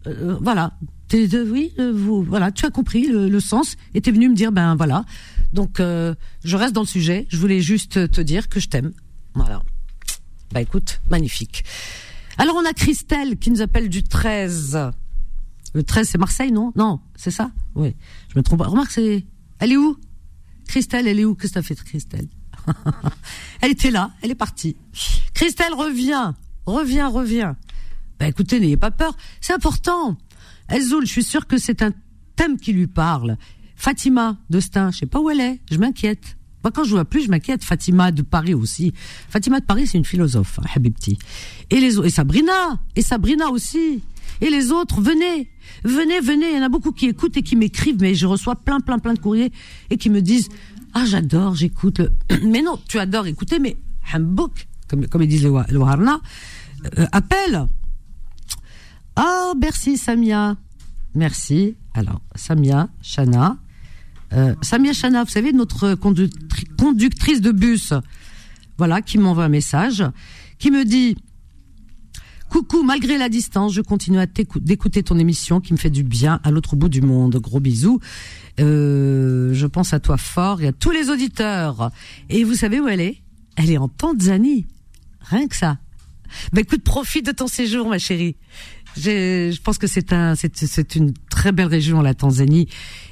euh, 0.07 0.37
voilà. 0.41 0.71
T'es- 1.09 1.27
de- 1.27 1.43
oui, 1.43 1.73
euh, 1.79 1.91
vous, 1.93 2.23
voilà, 2.23 2.51
tu 2.51 2.65
as 2.65 2.69
compris 2.69 3.07
le, 3.07 3.39
sens 3.41 3.75
et 3.93 3.99
t'es 3.99 4.11
venu 4.11 4.29
me 4.29 4.35
dire, 4.35 4.53
ben 4.53 4.75
voilà. 4.75 5.03
Donc, 5.51 5.81
euh, 5.81 6.15
je 6.45 6.55
reste 6.55 6.73
dans 6.73 6.81
le 6.87 6.87
sujet. 6.87 7.25
Je 7.29 7.37
voulais 7.37 7.59
juste 7.59 8.09
te 8.11 8.21
dire 8.21 8.47
que 8.47 8.61
je 8.61 8.69
t'aime. 8.69 8.91
Voilà. 9.33 9.63
Bah 10.53 10.61
écoute, 10.61 11.01
magnifique. 11.09 11.63
Alors, 12.37 12.55
on 12.55 12.65
a 12.65 12.73
Christelle 12.73 13.37
qui 13.37 13.51
nous 13.51 13.61
appelle 13.61 13.89
du 13.89 14.03
13. 14.03 14.91
Le 15.73 15.83
13, 15.83 16.09
c'est 16.09 16.17
Marseille, 16.17 16.51
non? 16.51 16.71
Non, 16.75 16.99
c'est 17.15 17.31
ça? 17.31 17.51
Oui. 17.75 17.95
Je 18.29 18.37
me 18.37 18.43
trompe. 18.43 18.59
pas. 18.59 18.67
Remarque, 18.67 18.91
c'est. 18.91 19.25
Elle 19.59 19.71
est 19.71 19.77
où? 19.77 19.97
Christelle, 20.67 21.07
elle 21.07 21.19
est 21.19 21.25
où? 21.25 21.35
Qu'est-ce 21.35 21.53
que 21.53 21.59
t'as 21.59 21.63
fait, 21.63 21.81
Christelle? 21.83 22.27
Elle 23.61 23.71
était 23.71 23.91
là, 23.91 24.11
elle 24.21 24.31
est 24.31 24.35
partie. 24.35 24.75
Christelle, 25.33 25.73
reviens, 25.73 26.35
reviens, 26.65 27.07
reviens. 27.07 27.55
Bah 28.19 28.27
écoutez, 28.27 28.59
n'ayez 28.59 28.77
pas 28.77 28.91
peur, 28.91 29.15
c'est 29.41 29.53
important. 29.53 30.17
Elzoul, 30.69 31.05
je 31.05 31.11
suis 31.11 31.23
sûre 31.23 31.47
que 31.47 31.57
c'est 31.57 31.81
un 31.81 31.91
thème 32.35 32.57
qui 32.57 32.73
lui 32.73 32.87
parle. 32.87 33.37
Fatima 33.75 34.37
de 34.49 34.59
je 34.59 34.97
sais 34.97 35.05
pas 35.05 35.19
où 35.19 35.29
elle 35.29 35.39
est, 35.39 35.61
je 35.71 35.77
m'inquiète. 35.77 36.36
Quand 36.71 36.83
je 36.83 36.91
vois 36.91 37.05
plus, 37.05 37.23
je 37.25 37.29
m'inquiète. 37.29 37.63
Fatima 37.63 38.11
de 38.11 38.21
Paris 38.21 38.53
aussi. 38.53 38.93
Fatima 39.29 39.59
de 39.59 39.65
Paris, 39.65 39.87
c'est 39.87 39.97
une 39.97 40.05
philosophe, 40.05 40.59
hein, 40.61 40.67
Habibti. 40.75 41.17
Et 41.69 41.79
les 41.79 41.97
et 41.99 42.09
Sabrina, 42.09 42.79
et 42.95 43.01
Sabrina 43.01 43.49
aussi. 43.49 44.01
Et 44.41 44.49
les 44.49 44.71
autres, 44.71 45.01
venez, 45.01 45.49
venez, 45.83 46.19
venez. 46.19 46.51
Il 46.51 46.57
y 46.57 46.59
en 46.59 46.63
a 46.63 46.69
beaucoup 46.69 46.91
qui 46.91 47.07
écoutent 47.07 47.37
et 47.37 47.41
qui 47.41 47.55
m'écrivent, 47.55 47.97
mais 47.99 48.13
je 48.15 48.25
reçois 48.27 48.55
plein, 48.55 48.79
plein, 48.79 48.99
plein 48.99 49.13
de 49.13 49.19
courriers 49.19 49.51
et 49.89 49.97
qui 49.97 50.09
me 50.09 50.21
disent, 50.21 50.49
ah, 50.93 51.05
j'adore, 51.05 51.55
j'écoute. 51.55 52.01
Mais 52.43 52.61
non, 52.61 52.79
tu 52.87 52.99
adores 52.99 53.27
écouter, 53.27 53.59
mais 53.59 53.77
Hambouk, 54.13 54.67
comme, 54.87 55.07
comme 55.07 55.21
ils 55.23 55.27
disent 55.27 55.43
le, 55.43 55.49
Wa- 55.49 55.65
le 55.69 55.77
Warna, 55.79 56.19
euh, 56.97 57.05
appelle. 57.11 57.65
Ah, 59.15 59.53
merci 59.59 59.97
Samia. 59.97 60.55
Merci. 61.15 61.75
Alors, 61.93 62.21
Samia, 62.35 62.89
Shana. 63.01 63.57
Euh, 64.33 64.55
Samia 64.61 64.93
Shana, 64.93 65.23
vous 65.23 65.29
savez, 65.31 65.53
notre 65.53 65.93
conductri- 65.95 66.67
conductrice 66.77 67.41
de 67.41 67.51
bus, 67.51 67.93
voilà, 68.77 69.01
qui 69.01 69.17
m'envoie 69.17 69.45
un 69.45 69.49
message, 69.49 70.03
qui 70.59 70.71
me 70.71 70.83
dit 70.85 71.15
Coucou, 72.49 72.81
malgré 72.83 73.17
la 73.17 73.27
distance, 73.27 73.73
je 73.73 73.81
continue 73.81 74.19
à 74.19 74.25
d'écouter 74.25 75.03
ton 75.03 75.19
émission 75.19 75.59
qui 75.59 75.73
me 75.73 75.77
fait 75.77 75.89
du 75.89 76.03
bien 76.03 76.39
à 76.43 76.51
l'autre 76.51 76.77
bout 76.77 76.87
du 76.87 77.01
monde. 77.01 77.35
Gros 77.37 77.59
bisous. 77.59 77.99
Euh, 78.61 79.53
je 79.53 79.67
pense 79.67 79.93
à 79.93 79.99
toi 79.99 80.15
fort 80.17 80.61
et 80.61 80.67
à 80.67 80.71
tous 80.71 80.91
les 80.91 81.09
auditeurs. 81.09 81.91
Et 82.29 82.45
vous 82.45 82.55
savez 82.55 82.79
où 82.79 82.87
elle 82.87 83.01
est? 83.01 83.17
Elle 83.57 83.69
est 83.69 83.77
en 83.77 83.89
Tanzanie. 83.89 84.65
Rien 85.19 85.47
que 85.47 85.57
ça. 85.57 85.77
Ben 86.53 86.61
écoute, 86.61 86.83
profite 86.83 87.25
de 87.25 87.31
ton 87.31 87.47
séjour, 87.47 87.89
ma 87.89 87.99
chérie. 87.99 88.37
Je 88.99 89.61
pense 89.61 89.77
que 89.77 89.87
c'est 89.87 90.11
un, 90.13 90.33
c'est 90.35 90.95
une 90.95 91.13
très 91.29 91.51
belle 91.51 91.67
région, 91.67 92.01
la 92.01 92.13
Tanzanie, 92.13 92.67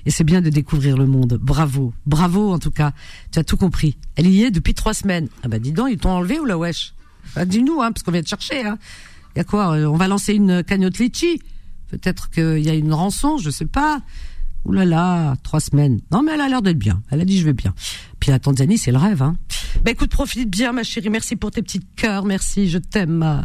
et 0.05 0.11
c'est 0.11 0.23
bien 0.23 0.41
de 0.41 0.49
découvrir 0.49 0.97
le 0.97 1.05
monde. 1.05 1.39
Bravo, 1.41 1.93
bravo 2.05 2.51
en 2.53 2.59
tout 2.59 2.71
cas. 2.71 2.93
Tu 3.31 3.39
as 3.39 3.43
tout 3.43 3.57
compris. 3.57 3.97
Elle 4.15 4.27
y 4.27 4.43
est 4.43 4.51
depuis 4.51 4.73
trois 4.73 4.93
semaines. 4.93 5.27
Ah 5.43 5.47
bah 5.47 5.59
dis 5.59 5.71
donc, 5.71 5.89
ils 5.91 5.97
t'ont 5.97 6.11
enlevé 6.11 6.39
ou 6.39 6.45
la 6.45 6.57
wesh? 6.57 6.93
Bah, 7.35 7.45
Dis-nous, 7.45 7.81
hein, 7.81 7.91
parce 7.91 8.03
qu'on 8.03 8.11
vient 8.11 8.21
de 8.21 8.27
chercher. 8.27 8.65
Hein. 8.65 8.77
Y 9.35 9.39
a 9.39 9.43
quoi? 9.43 9.75
Euh, 9.75 9.85
On 9.85 9.97
va 9.97 10.07
lancer 10.07 10.33
une 10.33 10.63
cagnotte 10.63 10.97
litchi? 10.99 11.41
Peut-être 11.89 12.29
qu'il 12.29 12.59
y 12.59 12.69
a 12.69 12.73
une 12.73 12.93
rançon, 12.93 13.37
je 13.37 13.49
sais 13.49 13.65
pas. 13.65 14.01
Ouh 14.65 14.71
là 14.71 14.85
là, 14.85 15.35
trois 15.43 15.59
semaines. 15.59 15.99
Non, 16.11 16.23
mais 16.23 16.31
elle 16.33 16.41
a 16.41 16.49
l'air 16.49 16.61
d'être 16.63 16.79
bien. 16.79 17.03
Elle 17.11 17.21
a 17.21 17.25
dit 17.25 17.37
je 17.39 17.45
vais 17.45 17.53
bien. 17.53 17.73
Puis 18.25 18.31
la 18.31 18.39
Tanzanie, 18.39 18.79
c'est 18.79 18.91
le 18.91 18.97
rêve. 18.97 19.21
Hein. 19.21 19.37
Bah 19.83 19.91
écoute, 19.91 20.09
profite 20.09 20.49
bien, 20.49 20.71
ma 20.71 20.81
chérie. 20.81 21.11
Merci 21.11 21.35
pour 21.35 21.51
tes 21.51 21.61
petits 21.61 21.81
cœurs. 21.95 22.25
Merci, 22.25 22.67
je 22.67 22.79
t'aime, 22.79 23.11
ma, 23.11 23.43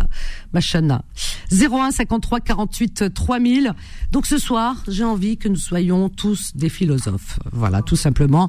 ma 0.54 0.60
Chana. 0.62 1.04
01 1.52 1.90
53 1.90 2.40
48 2.40 3.12
3000. 3.12 3.74
Donc 4.10 4.24
ce 4.24 4.38
soir, 4.38 4.82
j'ai 4.88 5.04
envie 5.04 5.36
que 5.36 5.48
nous 5.48 5.56
soyons 5.56 6.08
tous 6.08 6.56
des 6.56 6.70
philosophes. 6.70 7.38
Voilà, 7.52 7.82
tout 7.82 7.94
simplement. 7.94 8.48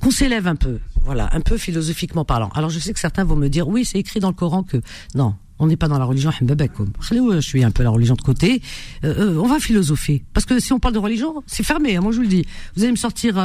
Qu'on 0.00 0.10
s'élève 0.10 0.48
un 0.48 0.56
peu. 0.56 0.80
Voilà, 1.04 1.28
un 1.30 1.40
peu 1.40 1.56
philosophiquement 1.56 2.24
parlant. 2.24 2.48
Alors 2.56 2.70
je 2.70 2.80
sais 2.80 2.92
que 2.92 2.98
certains 2.98 3.22
vont 3.22 3.36
me 3.36 3.46
dire, 3.46 3.68
oui, 3.68 3.84
c'est 3.84 4.00
écrit 4.00 4.18
dans 4.18 4.30
le 4.30 4.34
Coran 4.34 4.64
que... 4.64 4.78
Non, 5.14 5.36
on 5.58 5.66
n'est 5.66 5.76
pas 5.76 5.88
dans 5.88 5.98
la 5.98 6.04
religion 6.04 6.30
Je 6.30 7.40
suis 7.40 7.64
un 7.64 7.70
peu 7.70 7.82
la 7.82 7.90
religion 7.90 8.14
de 8.14 8.22
côté. 8.22 8.60
Euh, 9.04 9.34
euh, 9.34 9.40
on 9.40 9.46
va 9.46 9.60
philosopher. 9.60 10.24
Parce 10.32 10.46
que 10.46 10.58
si 10.58 10.72
on 10.72 10.80
parle 10.80 10.94
de 10.94 10.98
religion, 10.98 11.42
c'est 11.46 11.62
fermé. 11.62 11.96
Hein, 11.96 12.00
moi, 12.00 12.12
je 12.12 12.16
vous 12.16 12.22
le 12.22 12.28
dis. 12.28 12.44
Vous 12.76 12.82
allez 12.82 12.92
me 12.92 12.96
sortir... 12.96 13.38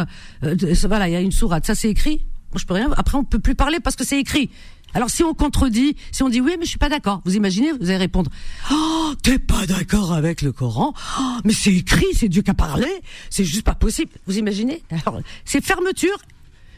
Euh, 0.43 0.55
voilà, 0.87 1.07
il 1.07 1.11
y 1.11 1.15
a 1.15 1.21
une 1.21 1.31
sourate. 1.31 1.65
Ça, 1.65 1.75
c'est 1.75 1.89
écrit. 1.89 2.25
Moi, 2.51 2.59
je 2.59 2.65
peux 2.65 2.73
rien. 2.73 2.89
Après, 2.97 3.17
on 3.17 3.23
peut 3.23 3.39
plus 3.39 3.55
parler 3.55 3.79
parce 3.79 3.95
que 3.95 4.03
c'est 4.03 4.19
écrit. 4.19 4.49
Alors, 4.95 5.11
si 5.11 5.23
on 5.23 5.35
contredit, 5.35 5.95
si 6.11 6.23
on 6.23 6.29
dit 6.29 6.41
oui, 6.41 6.55
mais 6.57 6.65
je 6.65 6.69
suis 6.69 6.79
pas 6.79 6.89
d'accord. 6.89 7.21
Vous 7.25 7.35
imaginez 7.35 7.71
Vous 7.73 7.89
allez 7.89 7.97
répondre 7.97 8.31
Oh, 8.71 9.13
t'es 9.21 9.37
pas 9.37 9.67
d'accord 9.67 10.13
avec 10.13 10.41
le 10.41 10.51
Coran 10.51 10.95
oh, 11.19 11.37
Mais 11.45 11.53
c'est 11.53 11.73
écrit, 11.73 12.07
c'est 12.13 12.27
Dieu 12.27 12.41
qui 12.41 12.49
a 12.49 12.55
parlé. 12.55 12.89
C'est 13.29 13.45
juste 13.45 13.63
pas 13.63 13.75
possible. 13.75 14.11
Vous 14.25 14.39
imaginez? 14.39 14.81
Alors, 14.89 15.21
c'est 15.45 15.63
fermeture, 15.63 16.17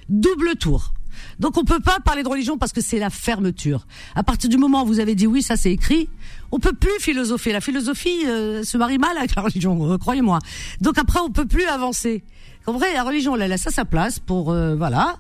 double 0.09 0.57
tour. 0.57 0.93
Donc 1.39 1.57
on 1.57 1.63
peut 1.63 1.79
pas 1.79 1.99
parler 2.03 2.23
de 2.23 2.27
religion 2.29 2.57
parce 2.57 2.71
que 2.71 2.81
c'est 2.81 2.99
la 2.99 3.09
fermeture. 3.09 3.85
À 4.15 4.23
partir 4.23 4.49
du 4.49 4.57
moment 4.57 4.83
où 4.83 4.85
vous 4.85 4.99
avez 4.99 5.15
dit 5.15 5.27
oui, 5.27 5.41
ça 5.41 5.55
c'est 5.55 5.71
écrit, 5.71 6.09
on 6.51 6.59
peut 6.59 6.73
plus 6.73 6.99
philosopher. 6.99 7.51
La 7.51 7.61
philosophie 7.61 8.25
euh, 8.27 8.63
se 8.63 8.77
marie 8.77 8.97
mal 8.97 9.17
avec 9.17 9.35
la 9.35 9.41
religion, 9.41 9.91
euh, 9.91 9.97
croyez-moi. 9.97 10.39
Donc 10.81 10.97
après 10.97 11.19
on 11.19 11.29
peut 11.29 11.45
plus 11.45 11.65
avancer. 11.65 12.23
En 12.67 12.73
vrai, 12.73 12.93
la 12.93 13.03
religion, 13.03 13.35
elle 13.35 13.49
laisse 13.49 13.65
à 13.65 13.71
sa 13.71 13.85
place 13.85 14.19
pour 14.19 14.51
euh, 14.51 14.75
voilà. 14.75 15.17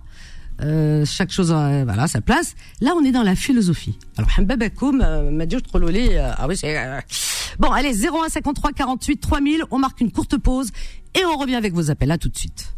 chaque 1.05 1.31
chose 1.31 1.51
voilà 1.51 2.07
sa 2.07 2.21
place. 2.21 2.55
Là, 2.81 2.93
on 2.95 3.03
est 3.03 3.11
dans 3.11 3.23
la 3.23 3.35
philosophie. 3.35 3.97
Alors, 4.17 4.29
m'a 4.47 5.45
dit 5.45 5.57
ah 6.19 6.47
oui, 6.47 6.55
c'est 6.55 6.77
Bon, 7.59 7.71
allez 7.71 7.93
0153 7.93 8.71
48 8.73 9.17
3000, 9.17 9.63
on 9.71 9.79
marque 9.79 10.01
une 10.01 10.11
courte 10.11 10.37
pause 10.37 10.69
et 11.19 11.25
on 11.25 11.37
revient 11.37 11.55
avec 11.55 11.73
vos 11.73 11.91
appels. 11.91 12.11
À 12.11 12.17
tout 12.17 12.29
de 12.29 12.37
suite. 12.37 12.73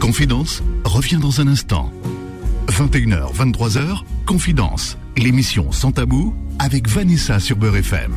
Confidence 0.00 0.62
revient 0.84 1.16
dans 1.16 1.40
un 1.40 1.48
instant. 1.48 1.90
21h, 2.68 3.34
23h, 3.34 4.02
Confidence, 4.26 4.98
l'émission 5.16 5.72
sans 5.72 5.90
tabou 5.90 6.34
avec 6.58 6.88
Vanessa 6.88 7.40
sur 7.40 7.56
Beurre 7.56 7.76
FM. 7.76 8.14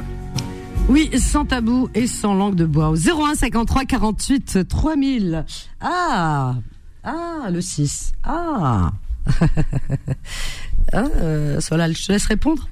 Oui, 0.89 1.09
sans 1.17 1.45
tabou 1.45 1.89
et 1.95 2.05
sans 2.05 2.33
langue 2.33 2.55
de 2.55 2.65
bois. 2.65 2.89
Au 2.89 2.95
01 2.95 3.35
53 3.35 3.85
48 3.85 4.67
3000. 4.67 5.45
Ah, 5.79 6.55
ah, 7.03 7.49
le 7.49 7.61
6. 7.61 8.13
Ah. 8.23 8.91
ah 10.91 10.97
euh, 10.97 11.61
je 11.61 12.05
te 12.07 12.11
laisse 12.11 12.25
répondre. 12.25 12.67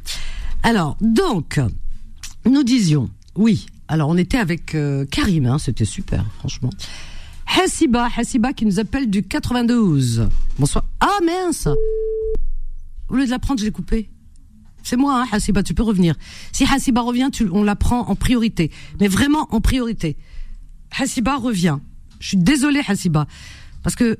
Alors, 0.64 0.98
donc, 1.00 1.62
nous 2.46 2.64
disions, 2.64 3.10
oui. 3.36 3.68
Alors, 3.88 4.10
on 4.10 4.18
était 4.18 4.38
avec 4.38 4.76
euh, 4.76 5.06
Karim, 5.06 5.46
hein, 5.46 5.60
c'était 5.60 5.86
super, 5.86 6.26
franchement. 6.40 6.72
Hassiba, 7.48 8.10
Hassiba 8.16 8.54
qui 8.54 8.66
nous 8.66 8.80
appelle 8.80 9.10
du 9.10 9.24
92. 9.24 10.28
Bonsoir. 10.60 10.86
Ah 11.00 11.20
mince 11.26 11.68
Au 13.10 13.16
lieu 13.16 13.26
de 13.26 13.30
la 13.30 13.40
prendre, 13.40 13.60
je 13.60 13.66
l'ai 13.66 13.72
coupé. 13.72 14.10
C'est 14.84 14.98
moi, 14.98 15.22
hein, 15.22 15.28
Hassiba, 15.32 15.64
tu 15.64 15.74
peux 15.74 15.84
revenir. 15.84 16.16
Si 16.52 16.66
Hassiba 16.66 17.02
revient, 17.02 17.30
tu, 17.32 17.50
on 17.52 17.64
la 17.64 17.76
prend 17.76 18.08
en 18.08 18.16
priorité. 18.16 18.72
Mais 19.00 19.08
vraiment 19.08 19.48
en 19.54 19.62
priorité. 19.62 20.18
Hassiba 20.98 21.38
revient. 21.38 21.78
Je 22.20 22.30
suis 22.30 22.38
désolée, 22.38 22.82
Hassiba. 22.88 23.28
Parce 23.84 23.96
que, 23.96 24.18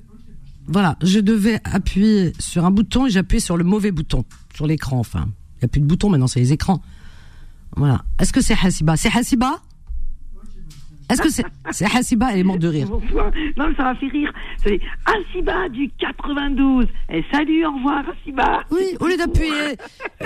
voilà, 0.68 0.98
je 1.02 1.20
devais 1.20 1.62
appuyer 1.64 2.34
sur 2.40 2.66
un 2.66 2.72
bouton 2.72 3.06
et 3.08 3.10
j'ai 3.10 3.20
appuyé 3.20 3.40
sur 3.40 3.58
le 3.58 3.64
mauvais 3.64 3.92
bouton. 3.92 4.26
Sur 4.56 4.68
l'écran, 4.68 5.00
enfin. 5.00 5.30
Il 5.56 5.60
n'y 5.62 5.66
a 5.66 5.68
plus 5.70 5.82
de 5.82 5.86
bouton 5.86 6.10
maintenant, 6.10 6.28
c'est 6.28 6.40
les 6.40 6.54
écrans. 6.54 6.82
Voilà. 7.76 8.04
Est-ce 8.20 8.34
que 8.34 8.42
c'est 8.42 8.58
Hassiba 8.62 8.98
C'est 8.98 9.16
Hassiba 9.16 9.62
est-ce 11.10 11.22
que 11.22 11.30
c'est 11.30 11.86
Hassiba 11.86 12.30
Elle 12.34 12.40
est 12.40 12.44
morte 12.44 12.60
de 12.60 12.68
rire. 12.68 12.88
Non, 13.58 13.66
ça 13.76 13.84
m'a 13.84 13.96
fait 13.96 14.08
rire. 14.08 14.34
C'est 14.64 14.80
Hassiba 15.06 15.70
du 15.70 15.90
92. 16.00 16.88
Et 17.12 17.24
salut, 17.32 17.66
au 17.66 17.72
revoir, 17.74 18.04
Hassiba. 18.10 18.64
Oui, 18.72 18.98
au 19.00 19.08
lieu 19.08 19.18
d'appuyer, 19.18 19.78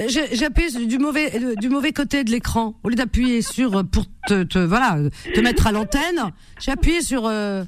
j'ai 0.08 0.46
appuyé 0.46 0.86
du 0.86 0.98
mauvais 0.98 1.32
du 1.58 1.70
mauvais 1.70 1.92
côté 1.92 2.24
de 2.24 2.32
l'écran. 2.32 2.76
Au 2.84 2.90
lieu 2.90 2.96
d'appuyer 2.96 3.42
sur 3.42 3.86
pour 3.86 4.06
te, 4.28 4.44
te, 4.44 4.60
voilà 4.60 4.98
te 5.34 5.40
mettre 5.40 5.68
à 5.68 5.72
l'antenne, 5.72 6.32
j'ai 6.60 6.72
appuyé 6.72 7.02
sur 7.02 7.26
euh, 7.26 7.64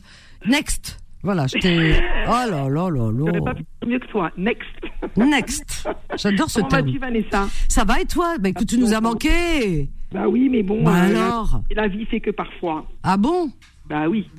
Next. 0.46 1.00
Voilà, 1.24 1.48
j'étais. 1.48 2.04
Oh 2.28 2.32
là 2.32 2.68
là 2.68 2.90
là 2.90 3.12
là. 3.12 3.42
pas 3.42 3.88
mieux 3.88 4.00
que 4.00 4.08
toi. 4.08 4.30
Next. 4.38 4.68
Next. 5.16 5.88
J'adore 6.18 6.50
ce 6.50 6.60
Comment 6.60 6.70
vas-tu, 6.70 7.00
Vanessa? 7.00 7.48
Ça 7.70 7.86
va 7.86 8.02
et 8.02 8.06
toi? 8.06 8.38
Bah 8.40 8.50
écoute, 8.50 8.68
tu 8.68 8.78
nous 8.78 8.94
as 8.94 9.00
manqué. 9.00 9.90
Bah 10.14 10.28
oui, 10.28 10.48
mais 10.50 10.62
bon. 10.62 10.84
Bah 10.84 11.06
euh, 11.06 11.10
alors 11.10 11.62
La 11.76 11.88
vie 11.88 12.06
fait 12.06 12.20
que 12.20 12.30
parfois. 12.30 12.86
Ah 13.02 13.18
bon? 13.18 13.50
Bah 13.90 14.08
oui. 14.08 14.30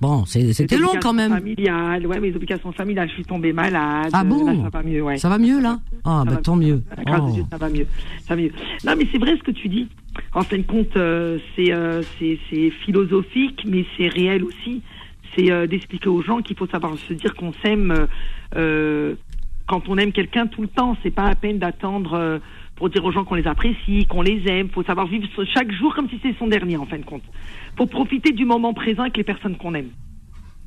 Bon, 0.00 0.24
c'était 0.24 0.78
long 0.78 0.94
quand 0.98 1.12
même. 1.12 1.32
Familiales, 1.32 2.06
ouais, 2.06 2.20
mes 2.20 2.34
obligations 2.34 2.72
familiales, 2.72 3.10
je 3.10 3.14
suis 3.14 3.24
tombée 3.24 3.52
malade. 3.52 4.08
Ah 4.14 4.24
bon 4.24 4.46
là, 4.46 4.54
Ça 4.62 4.70
va 4.70 4.82
mieux, 4.82 5.02
ouais. 5.02 5.18
Ça 5.18 5.28
va 5.28 5.38
mieux 5.38 5.60
là? 5.60 5.78
Ah 6.04 6.24
bah 6.26 6.36
tant 6.36 6.56
mieux. 6.56 6.82
Grâce 7.04 7.20
oh. 7.22 7.32
Dieu, 7.32 7.44
ça 7.50 7.58
va 7.58 7.68
mieux. 7.68 7.86
Ça 8.22 8.34
va 8.34 8.40
mieux. 8.40 8.50
Non, 8.86 8.94
mais 8.96 9.06
c'est 9.12 9.18
vrai 9.18 9.36
ce 9.36 9.42
que 9.42 9.50
tu 9.50 9.68
dis. 9.68 9.88
En 10.32 10.40
fin 10.40 10.56
de 10.56 10.62
compte, 10.62 10.96
euh, 10.96 11.38
euh, 11.58 12.02
c'est 12.18 12.70
philosophique, 12.82 13.66
mais 13.68 13.84
c'est 13.98 14.08
réel 14.08 14.42
aussi. 14.42 14.80
C'est 15.36 15.68
d'expliquer 15.68 16.08
aux 16.08 16.22
gens 16.22 16.40
qu'il 16.40 16.56
faut 16.56 16.66
savoir 16.66 16.96
se 16.96 17.12
dire 17.12 17.34
qu'on 17.34 17.52
s'aime 17.62 17.94
quand 18.52 19.88
on 19.88 19.98
aime 19.98 20.12
quelqu'un 20.12 20.46
tout 20.46 20.62
le 20.62 20.68
temps. 20.68 20.96
C'est 21.02 21.10
pas 21.10 21.26
à 21.26 21.34
peine 21.34 21.58
d'attendre 21.58 22.40
pour 22.80 22.88
dire 22.88 23.04
aux 23.04 23.12
gens 23.12 23.24
qu'on 23.24 23.34
les 23.34 23.46
apprécie, 23.46 24.06
qu'on 24.08 24.22
les 24.22 24.42
aime. 24.46 24.68
Il 24.68 24.72
faut 24.72 24.82
savoir 24.82 25.06
vivre 25.06 25.28
chaque 25.52 25.70
jour 25.70 25.94
comme 25.94 26.08
si 26.08 26.16
c'était 26.16 26.34
son 26.38 26.46
dernier, 26.46 26.78
en 26.78 26.86
fin 26.86 26.96
de 26.96 27.04
compte. 27.04 27.22
Il 27.74 27.76
faut 27.76 27.86
profiter 27.86 28.32
du 28.32 28.46
moment 28.46 28.72
présent 28.72 29.02
avec 29.02 29.18
les 29.18 29.22
personnes 29.22 29.58
qu'on 29.58 29.74
aime. 29.74 29.90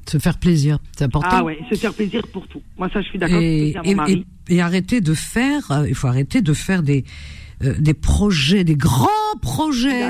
Se 0.07 0.19
faire 0.19 0.37
plaisir, 0.37 0.77
c'est 0.95 1.05
important. 1.05 1.29
Ah 1.31 1.43
ouais, 1.43 1.57
se 1.71 1.75
faire 1.75 1.93
plaisir 1.93 2.21
pour 2.27 2.47
tout. 2.47 2.61
Moi, 2.77 2.87
ça, 2.93 3.01
je 3.01 3.07
suis 3.07 3.17
d'accord. 3.17 3.41
Et, 3.41 3.73
et, 3.83 4.25
et, 4.49 4.61
arrêter 4.61 5.01
de 5.01 5.15
faire, 5.15 5.71
euh, 5.71 5.87
il 5.87 5.95
faut 5.95 6.07
arrêter 6.07 6.41
de 6.41 6.53
faire 6.53 6.83
des 6.83 7.03
euh, 7.63 7.73
des 7.79 7.95
projets, 7.95 8.63
des 8.63 8.75
grands 8.75 9.07
projets. 9.41 10.09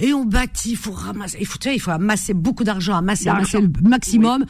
Et 0.00 0.12
on 0.12 0.24
bâtit, 0.24 0.70
il 0.70 0.76
faut 0.76 0.90
ramasser, 0.92 1.38
il 1.40 1.46
faut, 1.46 1.58
tu 1.58 1.68
sais, 1.68 1.76
il 1.76 1.80
faut 1.80 1.92
amasser 1.92 2.34
beaucoup 2.34 2.64
d'argent, 2.64 2.96
amasser, 2.96 3.28
amasser 3.28 3.60
le 3.60 3.70
maximum 3.82 4.44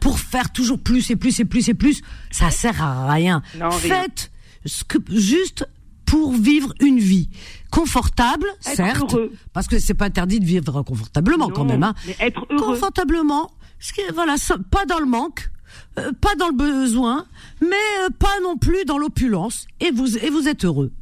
pour 0.00 0.20
faire 0.20 0.52
toujours 0.52 0.78
plus 0.78 1.10
et 1.10 1.16
plus 1.16 1.40
et 1.40 1.44
plus 1.44 1.68
et 1.68 1.74
plus. 1.74 2.02
Ça 2.30 2.50
sert 2.50 2.82
à 2.82 3.10
rien. 3.10 3.42
Faites 3.72 4.30
ce 4.64 4.84
que 4.84 4.98
juste 5.10 5.66
pour 6.06 6.32
vivre 6.32 6.72
une 6.80 6.98
vie 6.98 7.28
confortable, 7.70 8.46
certes, 8.60 9.16
parce 9.52 9.66
que 9.66 9.78
c'est 9.78 9.94
pas 9.94 10.06
interdit 10.06 10.40
de 10.40 10.44
vivre 10.44 10.82
confortablement 10.82 11.48
quand 11.48 11.64
même, 11.64 11.82
hein. 11.82 11.94
Mais 12.06 12.16
être 12.20 12.46
heureux. 12.48 12.62
Confortablement, 12.62 13.50
ce 13.78 13.92
qui, 13.92 14.00
voilà, 14.14 14.36
pas 14.70 14.86
dans 14.86 15.00
le 15.00 15.06
manque, 15.06 15.50
euh, 15.98 16.12
pas 16.20 16.34
dans 16.36 16.48
le 16.48 16.54
besoin, 16.54 17.26
mais 17.60 17.76
euh, 18.00 18.10
pas 18.18 18.40
non 18.42 18.56
plus 18.56 18.84
dans 18.84 18.98
l'opulence, 18.98 19.66
et 19.80 19.90
vous 19.90 20.16
et 20.16 20.30
vous 20.30 20.48
êtes 20.48 20.64
heureux. 20.64 20.92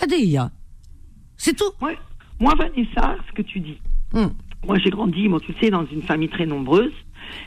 Adéia, 0.00 0.50
c'est 1.36 1.54
tout. 1.54 1.70
Ouais. 1.80 1.98
Moi, 2.40 2.54
Vanessa, 2.56 3.16
ce 3.28 3.32
que 3.32 3.42
tu 3.42 3.60
dis. 3.60 3.78
Hmm. 4.12 4.28
Moi, 4.66 4.78
j'ai 4.78 4.90
grandi, 4.90 5.28
moi, 5.28 5.40
tu 5.40 5.54
sais, 5.60 5.70
dans 5.70 5.86
une 5.86 6.02
famille 6.02 6.28
très 6.28 6.46
nombreuse. 6.46 6.92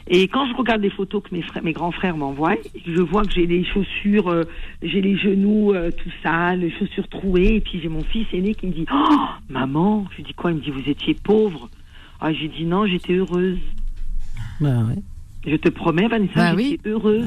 Et 0.08 0.28
quand 0.28 0.48
je 0.48 0.54
regarde 0.56 0.82
les 0.82 0.90
photos 0.90 1.22
que 1.24 1.34
mes, 1.36 1.42
frères, 1.42 1.64
mes 1.64 1.74
grands 1.74 1.92
frères 1.92 2.18
m'envoient, 2.18 2.56
je 2.86 3.02
vois 3.02 3.24
que 3.24 3.32
j'ai 3.32 3.46
les 3.46 3.64
chaussures, 3.64 4.28
euh, 4.30 4.44
j'ai 4.82 5.02
les 5.02 5.18
genoux 5.18 5.74
euh, 5.74 5.92
tout 5.92 6.10
sales, 6.24 6.60
les 6.62 6.72
chaussures 6.72 7.08
trouées, 7.08 7.56
et 7.56 7.62
puis 7.62 7.80
j'ai 7.82 7.90
mon 7.90 8.04
fils 8.04 8.28
aîné 8.34 8.54
qui 8.56 8.68
me 8.68 8.74
dit 8.74 8.86
Oh, 8.94 9.18
maman 9.50 10.06
Je 10.12 10.18
lui 10.18 10.24
dis 10.24 10.34
quoi? 10.34 10.52
Il 10.52 10.58
me 10.58 10.62
dit 10.62 10.72
Vous 10.72 10.90
étiez 10.90 11.14
pauvre. 11.14 11.70
Ah, 12.20 12.34
j'ai 12.34 12.48
dit 12.48 12.66
Non, 12.66 12.86
j'étais 12.86 13.14
heureuse. 13.14 13.60
Bah 14.60 14.84
ouais. 14.88 15.02
Je 15.48 15.56
te 15.56 15.70
promets, 15.70 16.08
Vanessa, 16.08 16.54
bah 16.54 16.62
j'étais 16.62 16.90
heureuse. 16.90 17.26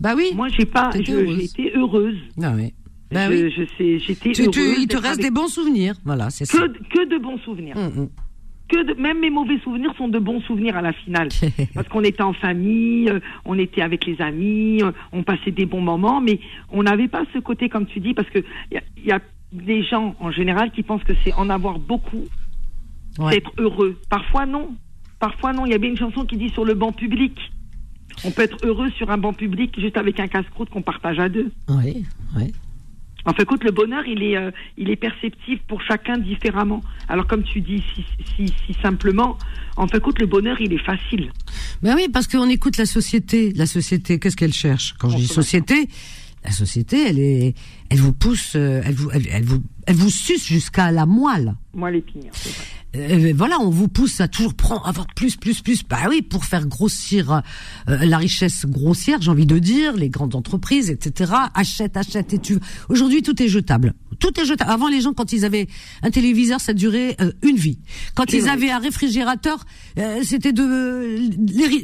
Bah 0.00 0.14
oui. 0.16 0.30
Moi, 0.34 0.48
j'ai 0.48 0.64
pas, 0.66 0.90
j'ai 0.98 1.44
été 1.44 1.72
heureuse. 1.76 2.18
Ah 2.42 2.52
oui. 2.56 2.72
Bah 3.12 3.30
je, 3.30 3.44
oui. 3.44 3.52
je 3.56 3.62
sais, 3.76 3.98
j'étais 3.98 4.32
Tu- 4.32 4.48
tu- 4.48 4.58
heureuse 4.60 4.78
il 4.80 4.88
te 4.88 4.96
reste 4.96 5.06
avec- 5.20 5.24
des 5.26 5.30
bons 5.30 5.46
souvenirs. 5.46 5.94
Voilà, 6.04 6.30
c'est 6.30 6.44
ça. 6.46 6.58
que, 6.58 6.66
que 6.66 7.08
de 7.08 7.22
bons 7.22 7.38
souvenirs. 7.38 7.76
Hum, 7.76 7.92
hum. 7.96 8.08
Que 8.72 8.84
de- 8.94 9.00
même 9.00 9.20
mes 9.20 9.28
mauvais 9.28 9.58
souvenirs 9.58 9.92
sont 9.98 10.08
de 10.08 10.18
bons 10.18 10.40
souvenirs 10.40 10.76
à 10.76 10.80
la 10.82 10.94
finale. 10.94 11.28
Parce 11.74 11.86
qu'on 11.88 12.02
était 12.02 12.22
en 12.22 12.32
famille, 12.32 13.06
euh, 13.10 13.20
on 13.44 13.58
était 13.58 13.82
avec 13.82 14.06
les 14.06 14.18
amis, 14.22 14.82
euh, 14.82 14.92
on 15.12 15.22
passait 15.22 15.50
des 15.50 15.66
bons 15.66 15.82
moments, 15.82 16.22
mais 16.22 16.40
on 16.70 16.82
n'avait 16.82 17.08
pas 17.08 17.24
ce 17.34 17.38
côté, 17.38 17.68
comme 17.68 17.84
tu 17.86 18.00
dis, 18.00 18.14
parce 18.14 18.30
que 18.30 18.38
il 18.70 18.76
y, 18.76 18.78
a- 18.78 18.82
y 19.04 19.12
a 19.12 19.20
des 19.52 19.82
gens 19.82 20.14
en 20.20 20.30
général 20.30 20.70
qui 20.70 20.82
pensent 20.82 21.04
que 21.04 21.12
c'est 21.22 21.34
en 21.34 21.50
avoir 21.50 21.78
beaucoup, 21.78 22.24
Ouais. 23.18 23.36
être 23.36 23.52
heureux. 23.58 23.98
Parfois 24.08 24.46
non. 24.46 24.70
Parfois 25.20 25.52
non. 25.52 25.66
Il 25.66 25.72
y 25.72 25.74
avait 25.74 25.88
une 25.88 25.98
chanson 25.98 26.24
qui 26.24 26.38
dit 26.38 26.48
sur 26.48 26.64
le 26.64 26.72
banc 26.72 26.92
public. 26.92 27.38
On 28.24 28.30
peut 28.30 28.42
être 28.42 28.64
heureux 28.64 28.88
sur 28.92 29.10
un 29.10 29.18
banc 29.18 29.34
public 29.34 29.78
juste 29.78 29.98
avec 29.98 30.18
un 30.18 30.28
casse-croûte 30.28 30.70
qu'on 30.70 30.80
partage 30.82 31.18
à 31.18 31.28
deux. 31.28 31.50
Oui, 31.68 32.06
oui. 32.36 32.52
En 33.24 33.32
fait, 33.32 33.42
écoute, 33.42 33.64
le 33.64 33.70
bonheur, 33.70 34.04
il 34.06 34.22
est, 34.22 34.36
euh, 34.36 34.50
il 34.76 34.90
est 34.90 34.96
perceptif 34.96 35.60
pour 35.68 35.80
chacun 35.82 36.18
différemment. 36.18 36.82
Alors, 37.08 37.26
comme 37.26 37.44
tu 37.44 37.60
dis 37.60 37.82
si, 37.94 38.04
si, 38.36 38.52
si 38.66 38.74
simplement, 38.82 39.38
en 39.76 39.86
fait, 39.86 39.98
écoute, 39.98 40.18
le 40.18 40.26
bonheur, 40.26 40.60
il 40.60 40.72
est 40.72 40.84
facile. 40.84 41.30
Ben 41.82 41.94
oui, 41.94 42.08
parce 42.12 42.26
qu'on 42.26 42.48
écoute 42.48 42.76
la 42.76 42.86
société. 42.86 43.52
La 43.54 43.66
société, 43.66 44.18
qu'est-ce 44.18 44.36
qu'elle 44.36 44.52
cherche? 44.52 44.94
Quand 44.98 45.08
je 45.08 45.16
dis 45.16 45.26
société, 45.26 45.88
la 46.44 46.50
société, 46.50 47.08
elle 47.08 47.18
est, 47.20 47.54
elle 47.88 47.98
vous 47.98 48.12
pousse, 48.12 48.54
euh, 48.56 48.82
elle 48.84 48.94
vous, 48.94 49.10
elle, 49.12 49.28
elle 49.30 49.44
vous, 49.44 49.62
elle 49.86 49.96
vous 49.96 50.10
suce 50.10 50.44
jusqu'à 50.46 50.90
la 50.90 51.06
moelle. 51.06 51.54
Moi, 51.74 51.90
l'épinière, 51.90 52.32
c'est 52.34 52.50
vrai. 52.50 52.64
Euh, 52.94 53.32
voilà, 53.34 53.58
on 53.58 53.70
vous 53.70 53.88
pousse 53.88 54.20
à 54.20 54.28
toujours 54.28 54.52
prendre, 54.52 54.86
avoir 54.86 55.06
plus, 55.14 55.36
plus, 55.36 55.62
plus. 55.62 55.82
Bah 55.82 55.96
oui, 56.10 56.20
pour 56.20 56.44
faire 56.44 56.66
grossir 56.66 57.32
euh, 57.32 57.40
la 58.04 58.18
richesse 58.18 58.66
grossière, 58.66 59.22
j'ai 59.22 59.30
envie 59.30 59.46
de 59.46 59.58
dire, 59.58 59.94
les 59.96 60.10
grandes 60.10 60.34
entreprises, 60.34 60.90
etc. 60.90 61.32
Achète, 61.54 61.96
achète 61.96 62.34
et 62.34 62.38
tu. 62.38 62.58
Aujourd'hui, 62.90 63.22
tout 63.22 63.42
est 63.42 63.48
jetable. 63.48 63.94
Tout 64.18 64.38
est 64.38 64.44
jetable. 64.44 64.70
Avant, 64.70 64.88
les 64.88 65.00
gens, 65.00 65.14
quand 65.14 65.32
ils 65.32 65.46
avaient 65.46 65.68
un 66.02 66.10
téléviseur, 66.10 66.60
ça 66.60 66.74
durait 66.74 67.16
euh, 67.22 67.32
une 67.42 67.56
vie. 67.56 67.78
Quand 68.14 68.30
ils 68.34 68.46
avaient 68.50 68.70
un 68.70 68.78
réfrigérateur, 68.78 69.64
euh, 69.98 70.20
c'était 70.22 70.52
de 70.52 71.18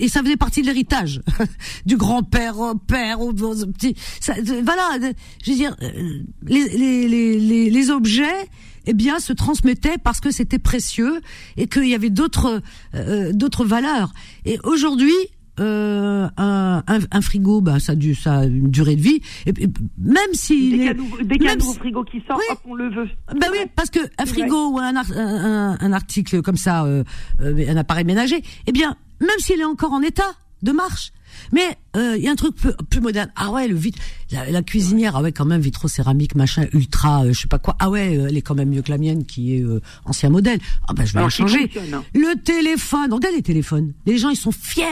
et 0.00 0.08
ça 0.08 0.22
faisait 0.22 0.37
partie 0.37 0.61
de 0.61 0.66
l'héritage 0.66 1.22
du 1.87 1.96
grand-père 1.96 2.58
au 2.58 2.74
père 2.74 3.20
au, 3.22 3.32
petit. 3.32 3.94
Ça, 4.20 4.34
de- 4.40 4.62
voilà, 4.62 4.98
je 5.42 5.50
veux 5.50 5.56
dire, 5.56 5.74
euh, 5.82 5.90
les, 6.46 6.68
les, 6.68 7.08
les, 7.08 7.70
les, 7.70 7.88
objets 7.90 8.48
eh 8.87 8.94
bien, 8.94 9.20
se 9.20 9.33
transmettaient 9.33 9.98
parce 10.03 10.20
que 10.20 10.31
c'était 10.31 10.59
précieux 10.59 11.20
et 11.57 11.66
qu'il 11.66 11.87
y 11.88 11.94
avait 11.94 12.11
d'autres 12.11 12.62
euh, 12.94 13.33
d'autres 13.35 13.64
valeurs. 13.64 14.12
Et 14.46 14.59
aujourd'hui, 14.64 15.12
euh, 15.61 16.29
un, 16.37 16.83
un, 16.87 16.98
un 17.11 17.20
frigo, 17.20 17.61
bah, 17.61 17.81
ça 17.81 17.92
a, 17.92 18.14
ça 18.14 18.38
a 18.38 18.44
une 18.44 18.70
durée 18.70 18.96
de 18.96 19.01
vie. 19.03 19.20
Et, 19.46 19.53
même 19.98 20.33
si 20.33 20.70
Dès 20.70 20.77
qu'il 21.37 21.42
y 21.42 21.44
y 21.44 21.48
a 21.48 21.53
un 21.53 21.57
nouveau 21.57 21.74
frigo 21.74 22.05
qui 22.05 22.22
sort, 22.27 22.38
Oui. 22.38 22.44
hop, 22.51 22.59
on 22.64 22.74
le 22.74 22.90
veut. 22.90 23.09
ben 23.35 23.48
oui, 23.51 23.59
parce 23.74 23.90
que 23.90 24.01
un 24.18 24.27
frigo 24.27 24.70
ou 24.70 24.79
un, 24.79 24.94
un, 24.96 25.92
article 25.92 26.42
comme 26.42 26.57
ça, 26.57 26.85
euh, 26.85 27.03
un 27.40 27.77
appareil 27.77 28.05
ménager, 28.05 28.42
eh 28.66 28.72
bien, 28.72 28.96
même 29.20 29.38
s'il 29.38 29.61
est 29.61 29.64
encore 29.64 29.92
en 29.92 30.03
état 30.03 30.33
de 30.62 30.72
marche, 30.72 31.12
mais 31.53 31.77
euh, 31.96 32.16
il 32.16 32.22
y 32.22 32.29
a 32.29 32.31
un 32.31 32.37
truc 32.37 32.55
plus, 32.55 32.72
plus 32.90 33.01
moderne. 33.01 33.31
Ah 33.37 33.51
ouais, 33.51 33.68
le 33.68 33.74
vitre, 33.74 33.98
la, 34.31 34.51
la 34.51 34.62
cuisinière, 34.62 35.16
ah 35.16 35.22
ouais, 35.22 35.33
quand 35.33 35.44
même 35.44 35.61
vitrocéramique, 35.61 36.35
machin, 36.35 36.66
ultra, 36.72 37.24
euh, 37.24 37.33
je 37.33 37.40
sais 37.40 37.48
pas 37.48 37.59
quoi. 37.59 37.77
Ah 37.79 37.90
ouais, 37.90 38.16
euh, 38.16 38.27
elle 38.29 38.37
est 38.37 38.42
quand 38.42 38.55
même 38.55 38.70
mieux 38.70 38.83
que 38.83 38.90
la 38.90 38.98
mienne 38.98 39.24
qui 39.24 39.57
est 39.57 39.62
euh, 39.62 39.81
ancien 40.05 40.31
modèle. 40.31 40.61
Ah 40.87 40.92
ben 40.92 41.05
je 41.05 41.14
vais 41.14 41.20
la 41.20 41.29
changer. 41.29 41.70
Le 42.14 42.42
téléphone, 42.42 43.12
regarde 43.12 43.35
les 43.35 43.42
téléphones. 43.42 43.92
Les 44.07 44.18
gens 44.18 44.31
ils 44.31 44.37
sont 44.37 44.53
fiers. 44.53 44.85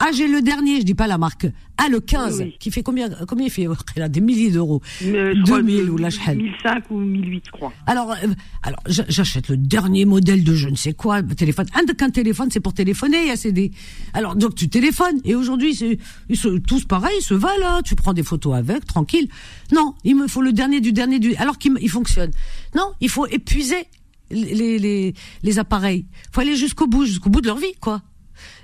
Ah 0.00 0.10
j'ai 0.14 0.28
le 0.28 0.42
dernier, 0.42 0.78
je 0.80 0.84
dis 0.84 0.94
pas 0.94 1.06
la 1.06 1.18
marque. 1.18 1.46
Ah 1.76 1.88
le 1.88 2.00
15, 2.00 2.38
Oui, 2.38 2.44
oui. 2.46 2.56
qui 2.60 2.70
fait 2.70 2.82
combien 2.82 3.08
Combien 3.26 3.46
il 3.46 3.50
fait 3.50 3.66
Il 3.96 4.02
a 4.02 4.08
des 4.08 4.20
milliers 4.20 4.50
d'euros. 4.50 4.80
Euh, 5.02 5.32
je 5.36 5.42
crois 5.42 5.58
2000 5.60 5.86
que 5.86 5.90
ou 5.90 5.96
la 5.96 6.10
chhal. 6.10 6.36
1005 6.36 6.90
ou 6.90 6.98
1008, 6.98 7.42
je 7.46 7.50
crois. 7.50 7.72
Alors, 7.86 8.12
euh, 8.12 8.26
alors 8.62 8.80
j'a- 8.86 9.04
j'achète 9.08 9.48
le 9.48 9.56
dernier 9.56 10.04
modèle 10.04 10.44
de 10.44 10.54
je 10.54 10.68
ne 10.68 10.76
sais 10.76 10.92
quoi, 10.92 11.22
téléphone. 11.22 11.66
Un 11.74 11.84
de 11.84 11.92
qu'un 11.92 12.10
téléphone, 12.10 12.48
c'est 12.52 12.60
pour 12.60 12.74
téléphoner, 12.74 13.22
il 13.22 13.28
y 13.28 13.30
a 13.30 13.36
CD. 13.36 13.70
Alors, 14.12 14.36
donc 14.36 14.54
tu 14.54 14.68
téléphones. 14.68 15.20
Et 15.24 15.34
aujourd'hui, 15.34 15.74
c'est 15.74 15.98
ils 16.28 16.36
se, 16.36 16.48
tous 16.58 16.84
pareil, 16.84 17.14
ils 17.20 17.24
se 17.24 17.34
valent. 17.34 17.66
Hein, 17.66 17.80
tu 17.84 17.94
prends 17.96 18.12
des 18.14 18.22
photos 18.24 18.54
avec, 18.54 18.84
tranquille. 18.86 19.28
Non, 19.72 19.94
il 20.04 20.16
me 20.16 20.26
faut 20.28 20.42
le 20.42 20.52
dernier 20.52 20.80
du 20.80 20.92
dernier 20.92 21.18
du. 21.18 21.34
Alors 21.36 21.58
qu'il 21.58 21.74
il 21.80 21.90
fonctionne. 21.90 22.30
Non, 22.76 22.92
il 23.00 23.08
faut 23.08 23.26
épuiser 23.26 23.84
les 24.30 24.54
les 24.54 24.78
les, 24.78 25.14
les 25.42 25.58
appareils. 25.58 26.06
Faut 26.32 26.40
aller 26.40 26.54
jusqu'au 26.56 26.86
bout, 26.86 27.04
jusqu'au 27.04 27.30
bout 27.30 27.40
de 27.40 27.46
leur 27.46 27.58
vie, 27.58 27.74
quoi. 27.80 28.02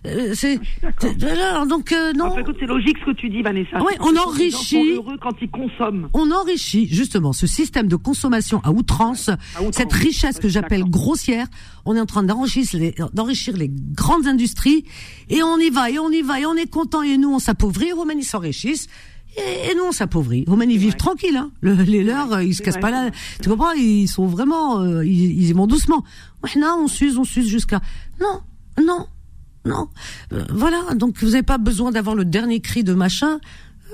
Euh, 0.06 0.32
c'est 0.34 0.60
d'accord. 0.82 1.10
c'est- 1.18 1.30
alors, 1.30 1.66
donc 1.66 1.92
euh, 1.92 2.12
non. 2.12 2.34
C'est 2.58 2.66
logique 2.66 2.96
ce 3.00 3.06
que 3.12 3.16
tu 3.16 3.28
dis, 3.30 3.42
Vanessa. 3.42 3.82
Ouais, 3.82 3.96
on 4.00 4.14
enrichit. 4.16 4.76
Les 4.76 4.94
gens 4.96 5.02
sont 5.02 5.02
heureux 5.08 5.18
quand 5.20 5.32
ils 5.40 5.50
consomment. 5.50 6.08
on 6.14 6.30
enrichit 6.30 6.86
justement 6.88 7.32
ce 7.32 7.46
système 7.46 7.88
de 7.88 7.96
consommation 7.96 8.60
à 8.64 8.70
outrance, 8.70 9.30
outrance. 9.58 9.74
cette 9.74 9.92
richesse 9.92 10.36
Ouais, 10.36 10.42
que 10.42 10.48
j'appelle 10.48 10.84
grossière. 10.84 11.46
On 11.84 11.96
est 11.96 12.00
en 12.00 12.06
train 12.06 12.22
d'enrichir 12.22 12.64
les, 12.74 12.94
d'enrichir 13.12 13.56
les 13.56 13.70
grandes 13.70 14.26
industries 14.26 14.84
et 15.28 15.42
on 15.42 15.58
y 15.58 15.70
va 15.70 15.90
et 15.90 15.98
on 15.98 16.10
y 16.10 16.22
va 16.22 16.40
et 16.40 16.46
on 16.46 16.54
est 16.54 16.70
content 16.70 17.02
et 17.02 17.16
nous 17.18 17.32
on 17.32 17.38
s'appauvrit. 17.38 17.86
Les 17.86 17.92
Romains 17.92 18.14
ils 18.16 18.24
s'enrichissent. 18.24 18.88
Et, 19.36 19.70
et 19.70 19.74
nous 19.74 19.82
on 19.84 19.92
s'appauvrit. 19.92 20.44
Les 20.44 20.50
Romains 20.50 20.64
ils 20.68 20.78
vivent 20.78 20.90
vrai. 20.90 20.98
tranquilles. 20.98 21.36
Hein. 21.36 21.50
Le- 21.60 21.74
les 21.82 22.04
leurs 22.04 22.32
euh, 22.34 22.44
ils 22.44 22.54
se 22.54 22.62
cassent 22.62 22.74
vrai, 22.74 22.80
pas 22.82 22.90
là. 22.90 23.10
Tu 23.42 23.48
comprends 23.48 23.72
Ils 23.72 24.06
sont 24.06 24.26
vraiment 24.26 24.80
euh, 24.80 25.04
ils, 25.04 25.24
ils 25.42 25.48
y 25.48 25.52
vont 25.52 25.66
doucement. 25.66 26.04
Maintenant 26.42 26.78
on 26.80 26.88
s'use 26.88 27.18
on 27.18 27.24
s'use 27.24 27.48
jusqu'à 27.48 27.80
non 28.20 28.40
non 28.84 29.06
non. 29.64 29.88
Euh, 30.32 30.42
voilà 30.50 30.94
donc 30.94 31.16
vous 31.18 31.30
n'avez 31.30 31.42
pas 31.42 31.58
besoin 31.58 31.90
d'avoir 31.90 32.14
le 32.16 32.24
dernier 32.24 32.60
cri 32.60 32.84
de 32.84 32.94
machin. 32.94 33.38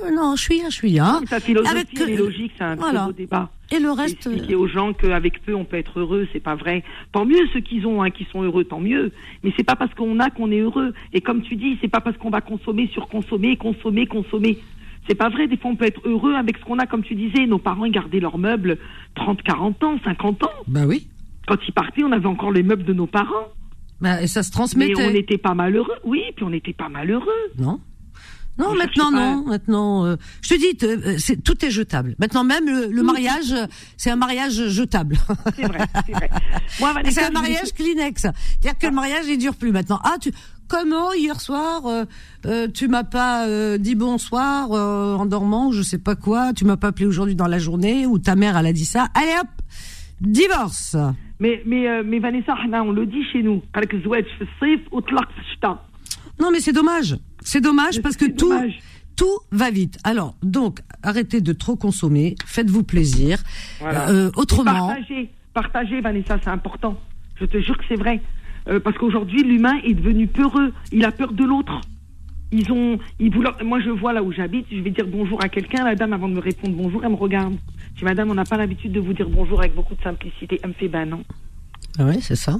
Euh, 0.04 0.10
non 0.10 0.34
je 0.36 0.42
suis 0.42 0.62
un 0.62 0.70
je 0.70 0.74
suis 0.76 0.98
un. 0.98 1.20
Ta 1.28 1.40
philosophie, 1.40 1.70
Avec, 1.76 1.88
elle 2.00 2.10
est 2.10 2.16
logique, 2.16 2.52
c'est 2.58 2.64
un 2.64 2.74
voilà. 2.76 3.06
beau 3.06 3.12
débat. 3.12 3.50
Et 3.72 3.78
le 3.78 3.90
reste. 3.92 4.26
euh, 4.26 4.30
Expliquer 4.32 4.54
aux 4.56 4.66
gens 4.66 4.92
qu'avec 4.92 5.42
peu 5.44 5.54
on 5.54 5.64
peut 5.64 5.76
être 5.76 6.00
heureux, 6.00 6.26
c'est 6.32 6.40
pas 6.40 6.54
vrai. 6.56 6.82
Tant 7.12 7.24
mieux 7.24 7.46
ceux 7.52 7.60
qui 7.60 7.84
ont, 7.86 8.02
hein, 8.02 8.10
qui 8.10 8.26
sont 8.32 8.42
heureux, 8.42 8.64
tant 8.64 8.80
mieux. 8.80 9.12
Mais 9.44 9.52
c'est 9.56 9.62
pas 9.64 9.76
parce 9.76 9.94
qu'on 9.94 10.18
a 10.20 10.30
qu'on 10.30 10.50
est 10.50 10.58
heureux. 10.60 10.92
Et 11.12 11.20
comme 11.20 11.42
tu 11.42 11.54
dis, 11.56 11.78
c'est 11.80 11.88
pas 11.88 12.00
parce 12.00 12.16
qu'on 12.16 12.30
va 12.30 12.40
consommer, 12.40 12.88
surconsommer, 12.92 13.56
consommer, 13.56 14.06
consommer. 14.06 14.58
C'est 15.08 15.14
pas 15.14 15.28
vrai. 15.28 15.46
Des 15.48 15.56
fois, 15.56 15.70
on 15.70 15.76
peut 15.76 15.86
être 15.86 16.00
heureux 16.04 16.34
avec 16.34 16.58
ce 16.58 16.64
qu'on 16.64 16.78
a, 16.78 16.86
comme 16.86 17.02
tu 17.02 17.14
disais. 17.14 17.46
Nos 17.46 17.58
parents 17.58 17.84
ils 17.84 17.92
gardaient 17.92 18.20
leurs 18.20 18.38
meubles 18.38 18.76
30, 19.14 19.42
40 19.42 19.84
ans, 19.84 19.98
50 20.04 20.42
ans. 20.44 20.50
Bah 20.66 20.82
oui. 20.86 21.06
Quand 21.46 21.56
ils 21.66 21.72
partaient, 21.72 22.02
on 22.04 22.12
avait 22.12 22.26
encore 22.26 22.50
les 22.52 22.62
meubles 22.62 22.84
de 22.84 22.92
nos 22.92 23.06
parents. 23.06 23.48
Bah, 24.00 24.22
et 24.22 24.26
ça 24.26 24.42
se 24.42 24.48
Mais 24.48 24.52
transmettait. 24.52 25.04
on 25.06 25.10
n'était 25.10 25.38
pas 25.38 25.54
malheureux. 25.54 25.96
Oui, 26.04 26.22
puis 26.36 26.44
on 26.44 26.50
n'était 26.50 26.72
pas 26.72 26.88
malheureux. 26.88 27.26
Non. 27.58 27.80
Non, 28.58 28.70
On 28.70 28.74
maintenant 28.74 29.10
pas- 29.12 29.34
non. 29.36 29.44
Maintenant, 29.46 30.04
euh, 30.04 30.16
je 30.42 30.54
te 30.54 30.58
dis, 30.58 30.76
euh, 30.86 31.14
c'est 31.18 31.42
tout 31.42 31.64
est 31.64 31.70
jetable. 31.70 32.14
Maintenant 32.18 32.44
même 32.44 32.66
le, 32.66 32.88
le 32.88 33.02
mariage, 33.02 33.52
euh, 33.52 33.66
c'est 33.96 34.10
un 34.10 34.16
mariage 34.16 34.68
jetable. 34.68 35.16
C'est 35.56 35.62
vrai, 35.66 35.86
c'est 36.06 36.12
vrai. 36.12 36.30
C'est 37.10 37.22
un 37.24 37.30
mariage 37.30 37.72
Kleenex. 37.74 38.20
C'est-à-dire 38.22 38.78
que 38.78 38.86
le 38.86 38.92
mariage 38.92 39.24
il 39.28 39.38
dure 39.38 39.54
plus 39.54 39.72
maintenant. 39.72 39.98
Ah 40.04 40.16
tu 40.20 40.30
comment 40.68 41.12
hier 41.14 41.40
soir 41.40 41.86
euh, 41.86 42.04
euh, 42.46 42.68
tu 42.68 42.86
m'as 42.88 43.04
pas 43.04 43.46
euh, 43.48 43.78
dit 43.78 43.94
bonsoir 43.94 44.68
euh, 44.72 45.14
en 45.16 45.24
dormant 45.26 45.68
ou 45.68 45.72
je 45.72 45.80
sais 45.82 45.98
pas 45.98 46.14
quoi. 46.16 46.52
Tu 46.52 46.64
m'as 46.66 46.76
pas 46.76 46.88
appelé 46.88 47.06
aujourd'hui 47.06 47.36
dans 47.36 47.46
la 47.48 47.58
journée 47.58 48.04
ou 48.06 48.18
ta 48.18 48.36
mère 48.36 48.58
elle 48.58 48.66
a 48.66 48.72
dit 48.74 48.84
ça. 48.84 49.08
Allez 49.14 49.32
hop, 49.40 49.48
divorce. 50.20 50.96
Euh, 51.42 52.02
mais, 52.04 52.18
Vanessa, 52.18 52.54
on 52.84 52.92
le 52.92 53.06
dit 53.06 53.24
chez 53.32 53.42
nous. 53.42 53.62
Non, 56.40 56.50
mais 56.50 56.60
c'est 56.60 56.72
dommage. 56.72 57.16
C'est 57.42 57.60
dommage 57.60 58.02
parce 58.02 58.16
que 58.16 58.26
tout, 58.26 58.52
va 59.50 59.70
vite. 59.70 59.98
Alors, 60.04 60.34
donc, 60.42 60.80
arrêtez 61.02 61.40
de 61.40 61.52
trop 61.52 61.76
consommer. 61.76 62.36
Faites-vous 62.46 62.84
plaisir. 62.84 63.42
Euh, 63.82 64.30
autrement. 64.36 64.88
Partagez, 64.88 65.30
partagez, 65.52 66.00
Vanessa, 66.00 66.38
c'est 66.42 66.50
important. 66.50 66.98
Je 67.38 67.44
te 67.44 67.58
jure 67.60 67.76
que 67.76 67.84
c'est 67.88 67.96
vrai. 67.98 68.20
Euh, 68.68 68.80
parce 68.80 68.96
qu'aujourd'hui, 68.96 69.42
l'humain 69.42 69.78
est 69.84 69.94
devenu 69.94 70.26
peureux. 70.26 70.72
Il 70.92 71.04
a 71.04 71.12
peur 71.12 71.32
de 71.32 71.44
l'autre. 71.44 71.80
Ils 72.52 72.70
ont, 72.72 72.98
ils 73.20 73.32
moi, 73.64 73.80
je 73.80 73.90
vois 73.90 74.12
là 74.12 74.22
où 74.22 74.32
j'habite, 74.32 74.66
je 74.72 74.80
vais 74.80 74.90
dire 74.90 75.06
bonjour 75.06 75.42
à 75.42 75.48
quelqu'un. 75.48 75.84
La 75.84 75.94
dame, 75.94 76.12
avant 76.12 76.28
de 76.28 76.34
me 76.34 76.40
répondre 76.40 76.74
bonjour, 76.76 77.02
elle 77.04 77.10
me 77.10 77.14
regarde. 77.16 77.54
Je 77.94 77.98
dis, 78.00 78.04
madame, 78.04 78.30
on 78.30 78.34
n'a 78.34 78.44
pas 78.44 78.56
l'habitude 78.56 78.92
de 78.92 79.00
vous 79.00 79.12
dire 79.12 79.28
bonjour 79.28 79.60
avec 79.60 79.74
beaucoup 79.74 79.94
de 79.94 80.02
simplicité. 80.02 80.58
Elle 80.62 80.70
me 80.70 80.74
fait, 80.74 80.88
ben 80.88 81.04
non. 81.06 81.22
ah 81.98 82.04
ouais, 82.06 82.18
c'est 82.20 82.36
ça. 82.36 82.56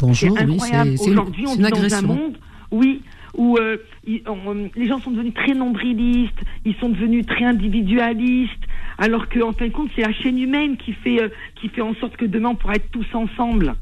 Bonjour, 0.00 0.32
oui, 0.32 0.38
incroyable. 0.54 0.90
c'est 0.92 0.96
c'est 1.04 1.10
une, 1.10 1.18
Aujourd'hui, 1.18 1.44
on 1.46 1.54
vit 1.54 1.62
dans 1.70 1.94
un 1.94 2.02
monde, 2.02 2.38
oui, 2.72 3.02
où 3.36 3.56
euh, 3.58 3.76
ils- 4.06 4.22
on- 4.26 4.70
les 4.74 4.86
gens 4.86 4.98
sont 5.00 5.10
devenus 5.12 5.34
très 5.34 5.54
nombrilistes, 5.54 6.38
ils 6.64 6.74
sont 6.76 6.88
devenus 6.88 7.24
très 7.26 7.44
individualistes, 7.44 8.52
alors 8.98 9.28
que 9.28 9.40
en 9.40 9.52
fin 9.52 9.66
de 9.66 9.72
compte, 9.72 9.90
c'est 9.94 10.02
la 10.02 10.12
chaîne 10.12 10.38
humaine 10.38 10.76
qui 10.76 10.92
fait 10.92 11.22
euh, 11.22 11.28
qui 11.60 11.68
fait 11.68 11.80
en 11.80 11.94
sorte 11.94 12.16
que 12.16 12.24
demain 12.24 12.50
on 12.50 12.54
pourra 12.56 12.74
être 12.74 12.90
tous 12.90 13.06
ensemble. 13.14 13.74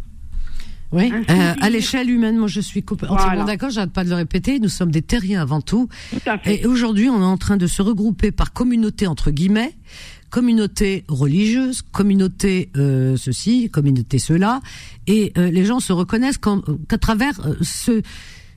Oui, 0.92 1.12
euh, 1.12 1.54
à 1.60 1.68
l'échelle 1.70 2.08
humaine, 2.10 2.36
moi 2.36 2.48
je 2.48 2.60
suis 2.60 2.82
comp- 2.82 3.04
Voilà. 3.08 3.44
d'accord, 3.44 3.70
j'arrête 3.70 3.90
pas 3.92 4.04
de 4.04 4.08
le 4.08 4.14
répéter, 4.14 4.60
nous 4.60 4.68
sommes 4.68 4.90
des 4.92 5.02
terriens 5.02 5.42
avant 5.42 5.60
tout. 5.60 5.88
Tout 6.10 6.18
à 6.30 6.38
fait. 6.38 6.60
Et 6.62 6.66
aujourd'hui, 6.66 7.08
on 7.08 7.20
est 7.20 7.24
en 7.24 7.36
train 7.36 7.56
de 7.56 7.66
se 7.66 7.82
regrouper 7.82 8.30
par 8.30 8.52
communauté 8.52 9.06
entre 9.06 9.30
guillemets, 9.32 9.74
communauté 10.30 11.04
religieuse, 11.08 11.82
communauté 11.92 12.70
euh, 12.76 13.16
ceci, 13.16 13.68
communauté 13.70 14.18
cela, 14.18 14.60
et 15.06 15.32
euh, 15.38 15.50
les 15.50 15.64
gens 15.64 15.80
se 15.80 15.92
reconnaissent 15.92 16.38
qu'à 16.38 16.98
travers 16.98 17.34
ce 17.62 18.02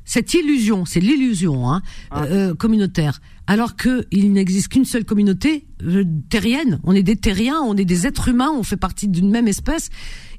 cette 0.06 0.34
illusion, 0.34 0.86
c'est 0.86 1.00
l'illusion 1.00 1.72
hein, 1.72 1.84
Ah. 2.10 2.26
communautaire, 2.58 3.22
alors 3.50 3.76
que 3.76 4.06
il 4.12 4.32
n'existe 4.32 4.68
qu'une 4.70 4.86
seule 4.86 5.06
communauté 5.06 5.66
euh, 5.84 6.06
terrienne. 6.30 6.80
On 6.84 6.94
est 6.94 7.04
des 7.04 7.16
terriens, 7.16 7.60
on 7.66 7.76
est 7.76 7.84
des 7.84 8.06
êtres 8.06 8.28
humains, 8.30 8.52
on 8.56 8.64
fait 8.64 8.78
partie 8.78 9.08
d'une 9.08 9.32
même 9.32 9.48
espèce, 9.48 9.90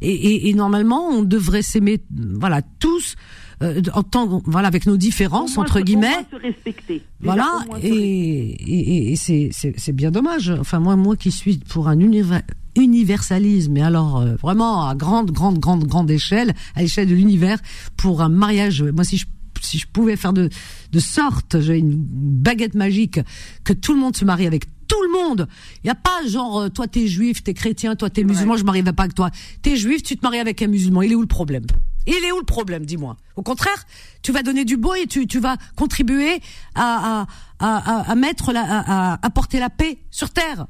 et, 0.00 0.12
et, 0.12 0.48
et 0.48 0.54
normalement 0.54 1.08
on 1.08 1.22
devrait 1.22 1.62
s'aimer, 1.62 1.98
voilà, 2.44 2.62
tous 2.78 3.16
euh, 3.62 3.82
en 3.94 4.04
tant, 4.04 4.40
voilà, 4.46 4.68
avec 4.68 4.86
nos 4.86 4.96
différences 4.96 5.56
moins 5.56 5.64
entre 5.64 5.80
guillemets. 5.80 6.24
se 6.30 6.36
respecter. 6.36 7.02
Voilà, 7.20 7.50
se 7.82 7.86
et, 7.86 7.90
et, 7.90 9.12
et 9.12 9.16
c'est, 9.16 9.50
c'est, 9.52 9.74
c'est 9.76 9.92
bien 9.92 10.12
dommage. 10.12 10.54
Enfin, 10.60 10.78
moi, 10.78 10.94
moi 10.94 11.16
qui 11.16 11.32
suis 11.32 11.58
pour 11.58 11.88
un 11.88 11.96
univer- 11.96 12.44
universalisme, 12.76 13.76
et 13.76 13.82
alors 13.82 14.20
euh, 14.20 14.36
vraiment 14.36 14.86
à 14.86 14.94
grande, 14.94 15.32
grande, 15.32 15.58
grande, 15.58 15.84
grande 15.84 16.10
échelle, 16.10 16.54
à 16.76 16.82
l'échelle 16.82 17.08
de 17.08 17.14
l'univers, 17.14 17.58
pour 17.96 18.22
un 18.22 18.30
mariage. 18.30 18.84
Moi, 18.84 19.02
si 19.02 19.16
je 19.18 19.26
si 19.60 19.78
je 19.78 19.86
pouvais 19.86 20.16
faire 20.16 20.32
de 20.32 20.48
de 20.92 20.98
sorte, 20.98 21.60
j'ai 21.60 21.78
une 21.78 21.94
baguette 21.96 22.74
magique, 22.74 23.20
que 23.64 23.72
tout 23.72 23.94
le 23.94 24.00
monde 24.00 24.16
se 24.16 24.24
marie 24.24 24.46
avec 24.46 24.64
tout 24.88 25.02
le 25.02 25.12
monde. 25.12 25.46
Il 25.84 25.86
y 25.86 25.90
a 25.90 25.94
pas 25.94 26.26
genre 26.26 26.62
euh, 26.62 26.68
toi 26.68 26.88
t'es 26.88 27.06
juif, 27.06 27.44
t'es 27.44 27.54
chrétien, 27.54 27.94
toi 27.94 28.10
t'es 28.10 28.24
musulman, 28.24 28.56
je 28.56 28.64
marierai 28.64 28.92
pas 28.92 29.04
avec 29.04 29.14
toi. 29.14 29.30
T'es 29.62 29.76
juif, 29.76 30.02
tu 30.02 30.16
te 30.16 30.24
maries 30.24 30.40
avec 30.40 30.60
un 30.62 30.66
musulman. 30.66 31.02
Il 31.02 31.12
est 31.12 31.14
où 31.14 31.20
le 31.20 31.26
problème? 31.28 31.64
Il 32.06 32.24
est 32.24 32.32
où 32.32 32.38
le 32.38 32.44
problème 32.44 32.84
Dis-moi? 32.86 33.16
Au 33.36 33.42
contraire, 33.42 33.84
tu 34.22 34.32
vas 34.32 34.42
donner 34.42 34.64
du 34.64 34.76
beau 34.76 34.94
et 34.94 35.06
tu, 35.06 35.26
tu 35.26 35.38
vas 35.38 35.56
contribuer 35.76 36.40
à, 36.74 37.20
à, 37.20 37.26
à, 37.60 37.76
à, 37.76 38.10
à 38.10 38.14
mettre 38.16 38.52
la, 38.52 38.62
à, 38.62 39.12
à 39.14 39.26
apporter 39.26 39.60
la 39.60 39.70
paix 39.70 39.98
sur 40.10 40.30
terre. 40.30 40.66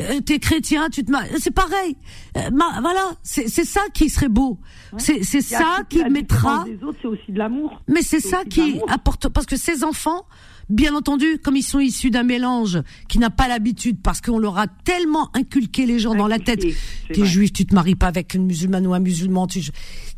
Euh, 0.00 0.20
T'es 0.20 0.38
chrétien, 0.38 0.88
tu 0.90 1.04
te 1.04 1.10
maries, 1.10 1.28
c'est 1.38 1.50
pareil. 1.54 1.96
Euh, 2.36 2.50
ma- 2.52 2.80
voilà, 2.80 3.12
c'est 3.22 3.48
ça 3.48 3.80
qui 3.94 4.08
serait 4.10 4.28
beau. 4.28 4.58
C'est 4.96 5.22
ça 5.22 5.80
qui 5.88 6.02
mettra. 6.04 6.64
c'est 7.02 7.08
aussi 7.08 7.32
de 7.32 7.38
l'amour. 7.38 7.82
Mais 7.88 8.02
c'est 8.02 8.20
ça 8.20 8.44
qui 8.44 8.80
apporte 8.88 9.28
parce 9.28 9.46
que 9.46 9.56
ces 9.56 9.84
enfants, 9.84 10.26
bien 10.68 10.94
entendu, 10.94 11.38
comme 11.42 11.56
ils 11.56 11.62
sont 11.62 11.80
issus 11.80 12.10
d'un 12.10 12.22
mélange 12.22 12.82
qui 13.08 13.18
n'a 13.18 13.30
pas 13.30 13.48
l'habitude, 13.48 13.98
parce 14.02 14.20
qu'on 14.20 14.38
leur 14.38 14.58
a 14.58 14.66
tellement 14.66 15.30
inculqué 15.34 15.86
les 15.86 15.98
gens 15.98 16.14
dans 16.14 16.26
la 16.28 16.38
tête. 16.38 16.64
T'es 17.12 17.24
juif, 17.24 17.52
tu 17.52 17.66
te 17.66 17.74
maries 17.74 17.94
pas 17.94 18.06
avec 18.06 18.34
une 18.34 18.44
musulmane 18.46 18.86
ou 18.86 18.94
un 18.94 19.00
musulman. 19.00 19.46
Tu... 19.46 19.60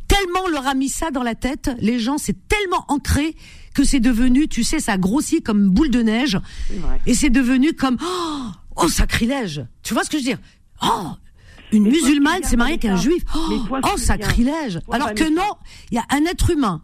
Tellement 0.07 0.41
on 0.45 0.49
leur 0.49 0.67
a 0.67 0.73
mis 0.73 0.89
ça 0.89 1.09
dans 1.11 1.23
la 1.23 1.35
tête, 1.35 1.71
les 1.79 1.99
gens, 1.99 2.17
c'est 2.17 2.35
tellement 2.47 2.83
ancré 2.89 3.35
que 3.73 3.83
c'est 3.83 3.99
devenu, 3.99 4.47
tu 4.47 4.63
sais, 4.63 4.79
ça 4.79 4.97
grossit 4.97 5.43
comme 5.43 5.69
boule 5.69 5.89
de 5.89 6.01
neige, 6.01 6.39
et 7.05 7.13
c'est 7.13 7.29
devenu 7.29 7.73
comme 7.73 7.97
oh, 8.03 8.41
oh 8.75 8.87
sacrilège. 8.89 9.65
Tu 9.83 9.93
vois 9.93 10.03
ce 10.03 10.09
que 10.09 10.17
je 10.17 10.23
veux 10.23 10.29
dire? 10.29 10.39
Oh 10.83 11.11
une 11.71 11.83
Mais 11.83 11.91
musulmane 11.91 12.43
s'est 12.43 12.57
mariée 12.57 12.73
avec 12.73 12.85
un 12.85 12.97
juif. 12.97 13.23
Oh, 13.35 13.59
oh, 13.83 13.97
sacrilège. 13.97 14.79
Alors 14.91 15.13
que 15.13 15.33
non, 15.33 15.53
il 15.89 15.95
y 15.95 15.97
a 15.97 16.05
un 16.09 16.25
être 16.25 16.49
humain 16.49 16.81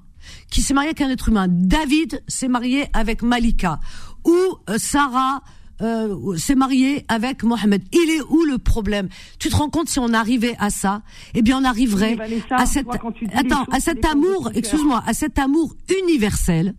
qui 0.50 0.62
s'est 0.62 0.74
marié 0.74 0.90
avec 0.90 1.02
un 1.02 1.10
être 1.10 1.30
humain. 1.30 1.48
David 1.50 2.24
s'est 2.28 2.48
marié 2.48 2.88
avec 2.94 3.22
Malika. 3.22 3.80
Ou 4.26 4.36
euh, 4.70 4.78
Sarah 4.78 5.42
euh, 5.82 6.38
s'est 6.38 6.56
mariée 6.56 7.06
avec 7.08 7.44
Mohamed. 7.44 7.82
Il 7.92 8.10
est 8.10 8.22
où 8.30 8.44
le 8.46 8.58
problème? 8.58 9.10
Tu 9.40 9.50
te 9.50 9.56
rends 9.56 9.70
compte 9.70 9.90
si 9.90 10.00
on 10.00 10.14
arrivait 10.14 10.56
à 10.60 10.70
ça 10.70 11.02
Eh 11.34 11.42
bien, 11.42 11.60
on 11.60 11.64
arriverait 11.64 12.16
Vanessa, 12.16 12.56
à 12.56 12.66
les 12.66 13.30
attends 13.36 13.64
à 13.72 13.80
cet 13.80 14.06
amour. 14.06 14.52
Excuse-moi, 14.56 15.04
à 15.06 15.14
cet 15.14 15.40
amour 15.40 15.76
universel 16.04 16.74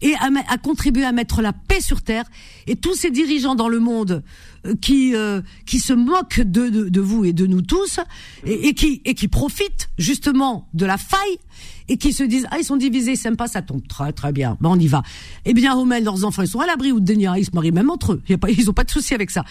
et 0.00 0.14
à, 0.14 0.58
contribuer 0.58 1.04
à 1.04 1.12
mettre 1.12 1.42
la 1.42 1.52
paix 1.52 1.80
sur 1.80 2.02
terre. 2.02 2.24
Et 2.66 2.76
tous 2.76 2.94
ces 2.94 3.10
dirigeants 3.10 3.54
dans 3.54 3.68
le 3.68 3.78
monde 3.78 4.22
qui 4.80 5.14
euh, 5.14 5.40
qui 5.66 5.78
se 5.78 5.92
moquent 5.92 6.40
de, 6.40 6.68
de, 6.68 6.88
de 6.88 7.00
vous 7.00 7.24
et 7.24 7.32
de 7.32 7.46
nous 7.46 7.62
tous 7.62 8.00
et, 8.44 8.74
qui 8.74 9.00
et 9.04 9.14
qui 9.14 9.28
profitent 9.28 9.88
justement 9.98 10.68
de 10.74 10.86
la 10.86 10.98
faille 10.98 11.38
et 11.88 11.96
qui 11.96 12.12
se 12.12 12.22
disent 12.22 12.46
ah 12.50 12.58
ils 12.58 12.64
sont 12.64 12.76
divisés 12.76 13.12
ils 13.12 13.16
s'aiment 13.16 13.36
pas 13.36 13.48
ça 13.48 13.62
tombe 13.62 13.86
très 13.88 14.12
très 14.12 14.32
bien. 14.32 14.56
Ben 14.60 14.70
on 14.70 14.78
y 14.78 14.86
va. 14.86 15.02
Eh 15.44 15.54
bien 15.54 15.74
Homel 15.74 16.04
leurs 16.04 16.24
enfants 16.24 16.42
ils 16.42 16.48
sont 16.48 16.60
à 16.60 16.66
l'abri 16.66 16.92
ou 16.92 17.00
de 17.00 17.04
Denia 17.04 17.38
ils 17.38 17.46
se 17.46 17.52
marient 17.54 17.72
même 17.72 17.90
entre 17.90 18.12
eux. 18.14 18.22
Y 18.28 18.34
a 18.34 18.38
pas, 18.38 18.50
ils 18.50 18.68
ont 18.68 18.74
pas 18.74 18.84
de 18.84 18.90
souci 18.90 19.14
avec 19.14 19.30
ça. 19.30 19.44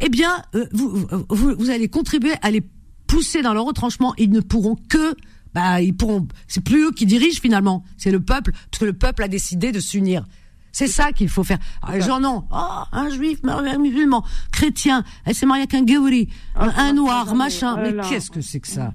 Eh 0.00 0.08
bien 0.08 0.42
euh, 0.54 0.66
vous, 0.72 1.06
vous 1.28 1.54
vous 1.58 1.70
allez 1.70 1.88
contribuer 1.88 2.32
à 2.42 2.50
les 2.50 2.62
pousser 3.06 3.42
dans 3.42 3.54
leur 3.54 3.64
retranchement. 3.64 4.14
Ils 4.18 4.30
ne 4.30 4.40
pourront 4.40 4.76
que 4.88 5.14
bah 5.54 5.82
ils 5.82 5.94
pourront 5.94 6.26
c'est 6.48 6.64
plus 6.64 6.86
eux 6.86 6.90
qui 6.90 7.06
dirigent 7.06 7.40
finalement. 7.40 7.84
C'est 7.98 8.10
le 8.10 8.20
peuple 8.20 8.52
parce 8.70 8.80
que 8.80 8.86
le 8.86 8.94
peuple 8.94 9.22
a 9.22 9.28
décidé 9.28 9.72
de 9.72 9.80
s'unir 9.80 10.24
c'est 10.74 10.88
ça 10.88 11.12
qu'il 11.12 11.28
faut 11.28 11.44
faire. 11.44 11.58
Ah, 11.82 11.94
les 11.94 12.00
gens 12.02 12.18
non. 12.20 12.44
Oh, 12.52 12.82
un 12.92 13.08
juif, 13.08 13.38
un 13.44 13.78
musulman, 13.78 14.22
chrétien, 14.52 15.04
elle 15.24 15.34
s'est 15.34 15.46
mariée 15.46 15.62
avec 15.62 15.74
un 15.74 15.84
gauri, 15.84 16.28
un, 16.56 16.68
Ah, 16.76 16.82
un 16.88 16.92
noir, 16.92 17.34
machin. 17.34 17.76
Mais 17.80 17.94
qu'est-ce 18.08 18.30
que 18.30 18.40
c'est 18.40 18.60
que 18.60 18.68
ça? 18.68 18.92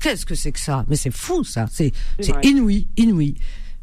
Qu'est-ce 0.00 0.24
que 0.24 0.34
c'est 0.34 0.50
que 0.50 0.58
ça? 0.58 0.84
Mais 0.88 0.96
c'est 0.96 1.10
fou 1.14 1.44
ça. 1.44 1.66
C'est 1.68 1.92
inouï, 2.42 2.88
inouï. 2.96 3.34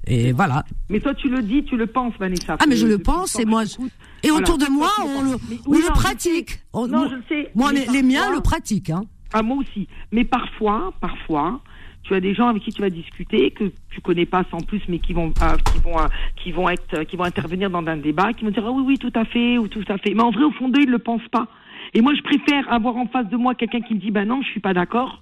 Et 0.10 0.32
voilà. 0.32 0.64
Mais 0.90 1.00
toi, 1.02 1.14
tu 1.14 1.28
le 1.30 1.42
dis, 1.44 1.64
tu 1.66 1.76
le 1.78 1.86
penses, 1.86 2.14
Vanessa. 2.20 2.56
Ah 2.60 2.66
mais 2.68 2.78
je 2.78 2.88
le 2.88 2.98
pense 2.98 3.38
et 3.40 3.46
moi 3.46 3.66
je 3.66 3.76
et 4.24 4.30
Voilà. 4.30 4.44
autour 4.44 4.58
de 4.58 4.66
moi 4.72 4.90
on 5.06 5.22
le, 5.22 5.32
penses. 5.34 5.42
Mais 5.50 5.58
on 5.68 5.72
oui, 5.72 5.78
le 5.80 5.84
non, 5.90 5.94
je 5.96 6.00
pratique. 6.00 6.50
sais. 6.52 6.60
On- 6.74 6.88
Non, 6.88 6.98
moi- 7.00 7.08
je 7.12 7.16
le 7.16 7.24
sais. 7.30 7.52
Moi 7.56 7.72
mais 7.74 7.86
les, 7.86 7.92
les 7.92 8.04
miens 8.04 8.32
le 8.32 8.40
pratiquent. 8.42 8.90
Hein. 8.90 9.04
Ah, 9.34 9.44
moi 9.44 9.58
aussi. 9.58 9.88
Mais 10.14 10.24
parfois, 10.24 10.94
parfois, 11.02 11.60
tu 12.08 12.16
as 12.16 12.20
des 12.20 12.34
gens 12.34 12.48
avec 12.48 12.64
qui 12.64 12.72
tu 12.72 12.82
vas 12.82 12.90
discuter 12.90 13.52
que 13.52 13.66
tu 13.92 14.02
connais 14.02 14.26
pas 14.26 14.44
sans 14.50 14.60
plus, 14.60 14.82
mais 14.88 15.00
qui 15.00 15.14
vont, 15.14 15.34
euh, 15.42 15.56
qui 15.72 15.80
vont, 15.80 16.00
euh, 16.00 16.08
qui 16.38 16.52
vont 16.52 16.70
être, 16.70 17.00
euh, 17.00 17.04
qui 17.04 17.18
vont 17.18 17.26
intervenir 17.26 17.70
dans 17.70 17.86
un 17.86 17.98
débat, 17.98 18.32
qui 18.34 18.46
vont 18.46 18.52
dire 18.52 18.64
ah 18.66 18.72
oui, 18.72 18.84
oui, 18.86 18.98
tout 18.98 19.12
à 19.14 19.26
fait, 19.26 19.58
ou 19.58 19.68
tout 19.68 19.84
à 19.90 19.98
fait. 19.98 20.14
Mais 20.14 20.24
en 20.24 20.32
vrai, 20.32 20.44
au 20.44 20.52
fond 20.52 20.70
d'eux, 20.70 20.82
ils 20.82 20.90
le 20.90 21.00
pensent 21.00 21.28
pas. 21.32 21.48
Et 21.94 22.02
moi, 22.02 22.14
je 22.16 22.22
préfère 22.22 22.72
avoir 22.72 22.96
en 22.96 23.08
face 23.08 23.28
de 23.28 23.36
moi 23.36 23.56
quelqu'un 23.56 23.82
qui 23.82 23.94
me 23.94 24.00
dit 24.00 24.12
bah 24.12 24.26
non, 24.26 24.42
je 24.42 24.48
suis 24.48 24.60
pas 24.60 24.74
d'accord, 24.74 25.22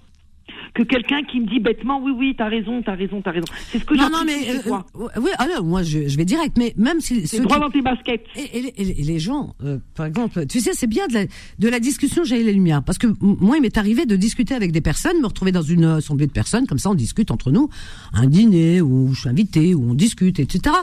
que 0.74 0.82
quelqu'un 0.82 1.22
qui 1.24 1.40
me 1.40 1.46
dit 1.46 1.58
bêtement 1.60 2.00
oui, 2.02 2.12
oui, 2.16 2.34
t'as 2.36 2.48
raison, 2.48 2.82
t'as 2.82 2.94
raison, 2.94 3.20
t'as 3.22 3.32
raison. 3.32 3.46
C'est 3.70 3.78
ce 3.78 3.84
que 3.84 3.94
Non 3.94 4.10
non 4.10 4.24
mais 4.24 4.50
euh, 4.50 4.60
euh, 4.66 5.08
oui 5.20 5.30
non, 5.40 5.64
moi 5.64 5.82
je, 5.82 6.06
je 6.08 6.16
vais 6.16 6.24
direct 6.24 6.56
mais 6.58 6.72
même 6.76 7.00
si 7.00 7.26
C'est 7.26 7.40
droit 7.40 7.56
qui- 7.56 7.62
dans 7.62 7.70
tes 7.70 7.82
baskets. 7.82 8.24
Et, 8.36 8.58
et 8.58 8.62
les- 8.62 8.74
et 8.76 8.84
les- 8.84 9.00
et 9.00 9.04
les 9.04 9.18
gens, 9.18 9.54
euh, 9.64 9.78
par 9.94 10.06
exemple, 10.06 10.46
tu 10.46 10.60
sais, 10.60 10.72
c'est 10.74 10.86
bien 10.86 11.06
de 11.08 11.14
la, 11.14 11.24
de 11.58 11.68
la 11.68 11.80
discussion 11.80 12.24
j'ai 12.24 12.42
les 12.42 12.52
lumières, 12.52 12.82
parce 12.82 12.98
que 12.98 13.06
moi, 13.20 13.56
il 13.56 13.62
m'est 13.62 13.76
arrivé 13.78 14.06
de 14.06 14.16
discuter 14.16 14.54
avec 14.54 14.72
des 14.72 14.80
personnes, 14.80 15.20
me 15.20 15.26
retrouver 15.26 15.52
dans 15.52 15.62
une 15.62 15.84
assemblée 15.84 16.26
de 16.26 16.32
personnes, 16.32 16.66
comme 16.66 16.78
ça, 16.78 16.90
on 16.90 16.94
discute 16.94 17.30
entre 17.30 17.50
nous, 17.50 17.68
un 18.12 18.26
dîner 18.26 18.80
où 18.80 19.12
je 19.14 19.20
suis 19.20 19.28
invité, 19.28 19.74
où 19.74 19.90
on 19.90 19.94
discute, 19.94 20.38
etc. 20.40 20.74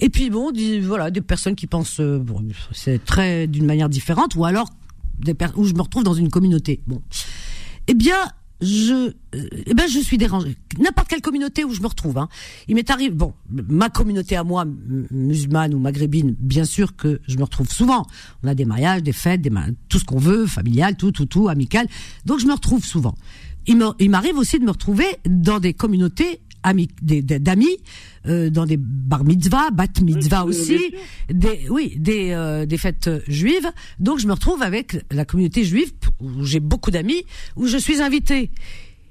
Et 0.00 0.08
puis 0.08 0.30
bon, 0.30 0.48
on 0.48 0.52
dit, 0.52 0.80
voilà, 0.80 1.10
des 1.10 1.20
personnes 1.20 1.54
qui 1.54 1.66
pensent, 1.66 2.00
bon, 2.00 2.42
c'est 2.72 3.04
très 3.04 3.46
d'une 3.46 3.66
manière 3.66 3.88
différente, 3.88 4.34
ou 4.36 4.44
alors 4.44 4.68
des 5.18 5.34
où 5.56 5.64
je 5.64 5.74
me 5.74 5.82
retrouve 5.82 6.02
dans 6.04 6.14
une 6.14 6.30
communauté. 6.30 6.80
Bon, 6.86 7.00
eh 7.88 7.94
bien, 7.94 8.16
je, 8.62 9.12
euh, 9.34 9.48
eh 9.66 9.74
ben, 9.74 9.86
je 9.88 9.98
suis 9.98 10.18
dérangée. 10.18 10.56
N'importe 10.78 11.08
quelle 11.08 11.20
communauté 11.20 11.64
où 11.64 11.74
je 11.74 11.82
me 11.82 11.86
retrouve. 11.86 12.18
Hein. 12.18 12.28
Il 12.68 12.76
m'est 12.76 12.90
arrivé, 12.90 13.10
bon, 13.10 13.34
ma 13.50 13.90
communauté 13.90 14.36
à 14.36 14.44
moi, 14.44 14.64
musulmane 15.10 15.74
ou 15.74 15.78
maghrébine, 15.78 16.34
bien 16.38 16.64
sûr 16.64 16.96
que 16.96 17.20
je 17.26 17.36
me 17.36 17.42
retrouve 17.42 17.70
souvent. 17.70 18.06
On 18.42 18.48
a 18.48 18.54
des 18.54 18.64
mariages, 18.64 19.02
des 19.02 19.12
fêtes, 19.12 19.42
des 19.42 19.50
tout 19.88 19.98
ce 19.98 20.04
qu'on 20.04 20.18
veut, 20.18 20.46
familial, 20.46 20.96
tout, 20.96 21.12
tout, 21.12 21.26
tout, 21.26 21.48
amical. 21.48 21.86
Donc 22.24 22.38
je 22.38 22.46
me 22.46 22.52
retrouve 22.52 22.84
souvent. 22.84 23.14
Il 23.66 24.10
m'arrive 24.10 24.36
aussi 24.36 24.58
de 24.58 24.64
me 24.64 24.70
retrouver 24.70 25.06
dans 25.28 25.60
des 25.60 25.72
communautés 25.72 26.40
d'amis, 26.62 27.78
euh, 28.26 28.50
dans 28.50 28.66
des 28.66 28.76
bar 28.76 29.24
mitzvah, 29.24 29.70
bat 29.70 29.86
mitzvah 30.02 30.44
Oui, 30.44 30.50
aussi, 30.50 30.78
des 31.30 31.66
oui 31.68 31.94
des 31.98 32.30
euh, 32.30 32.66
des 32.66 32.78
fêtes 32.78 33.08
euh, 33.08 33.20
juives. 33.28 33.70
Donc 33.98 34.18
je 34.18 34.26
me 34.26 34.32
retrouve 34.32 34.62
avec 34.62 35.04
la 35.10 35.24
communauté 35.24 35.64
juive 35.64 35.92
où 36.20 36.44
j'ai 36.44 36.60
beaucoup 36.60 36.90
d'amis 36.90 37.24
où 37.56 37.66
je 37.66 37.76
suis 37.76 38.00
invitée. 38.00 38.50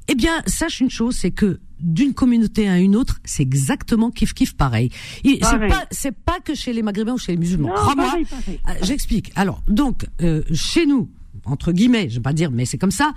Eh 0.08 0.16
bien 0.16 0.42
sache 0.48 0.80
une 0.80 0.90
chose 0.90 1.16
c'est 1.16 1.32
que 1.32 1.60
d'une 1.80 2.14
communauté 2.14 2.68
à 2.68 2.80
une 2.80 2.96
autre 2.96 3.20
c'est 3.24 3.44
exactement 3.44 4.12
kiff 4.12 4.34
kiff 4.34 4.56
pareil. 4.56 4.92
C'est 5.24 5.68
pas 5.68 5.86
c'est 5.92 6.16
pas 6.16 6.40
que 6.40 6.56
chez 6.56 6.74
les 6.74 6.82
maghrébins 6.82 7.14
ou 7.14 7.18
chez 7.18 7.34
les 7.34 7.38
musulmans. 7.38 7.72
Crois-moi. 7.74 8.20
Ah, 8.66 8.74
j'explique. 8.82 9.32
Alors 9.36 9.64
donc 9.68 10.06
euh, 10.22 10.44
chez 10.54 10.86
nous 10.86 11.10
entre 11.46 11.72
guillemets 11.72 12.10
je 12.10 12.16
vais 12.16 12.22
pas 12.22 12.34
dire 12.34 12.52
mais 12.52 12.66
c'est 12.66 12.78
comme 12.78 12.92
ça 12.92 13.14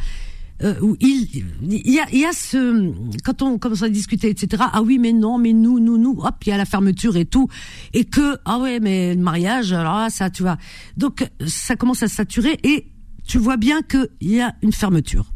euh, 0.62 0.74
où 0.80 0.96
il 1.00 1.44
il 1.62 1.90
y 1.90 1.98
a 1.98 2.06
il 2.12 2.20
y 2.20 2.24
a 2.24 2.32
ce 2.32 2.92
quand 3.24 3.42
on 3.42 3.58
commence 3.58 3.82
à 3.82 3.88
discuter 3.88 4.28
etc 4.28 4.62
ah 4.72 4.82
oui 4.82 4.98
mais 4.98 5.12
non 5.12 5.36
mais 5.36 5.52
nous 5.52 5.80
nous 5.80 5.98
nous 5.98 6.16
hop 6.22 6.36
il 6.46 6.50
y 6.50 6.52
a 6.52 6.56
la 6.56 6.64
fermeture 6.64 7.16
et 7.16 7.24
tout. 7.24 7.48
Et 7.92 8.04
que 8.04 8.38
ah 8.44 8.58
ouais 8.58 8.80
mais 8.80 9.14
le 9.14 9.20
mariage 9.20 9.72
alors 9.72 9.98
là, 9.98 10.10
ça 10.10 10.30
tu 10.30 10.42
vois. 10.42 10.56
Donc 10.96 11.28
ça 11.46 11.76
commence 11.76 12.02
à 12.02 12.08
saturer 12.08 12.58
et 12.62 12.92
tu 13.26 13.38
vois 13.38 13.56
bien 13.56 13.82
que 13.82 14.10
il 14.20 14.30
y 14.30 14.40
a 14.40 14.54
une 14.62 14.72
fermeture. 14.72 15.32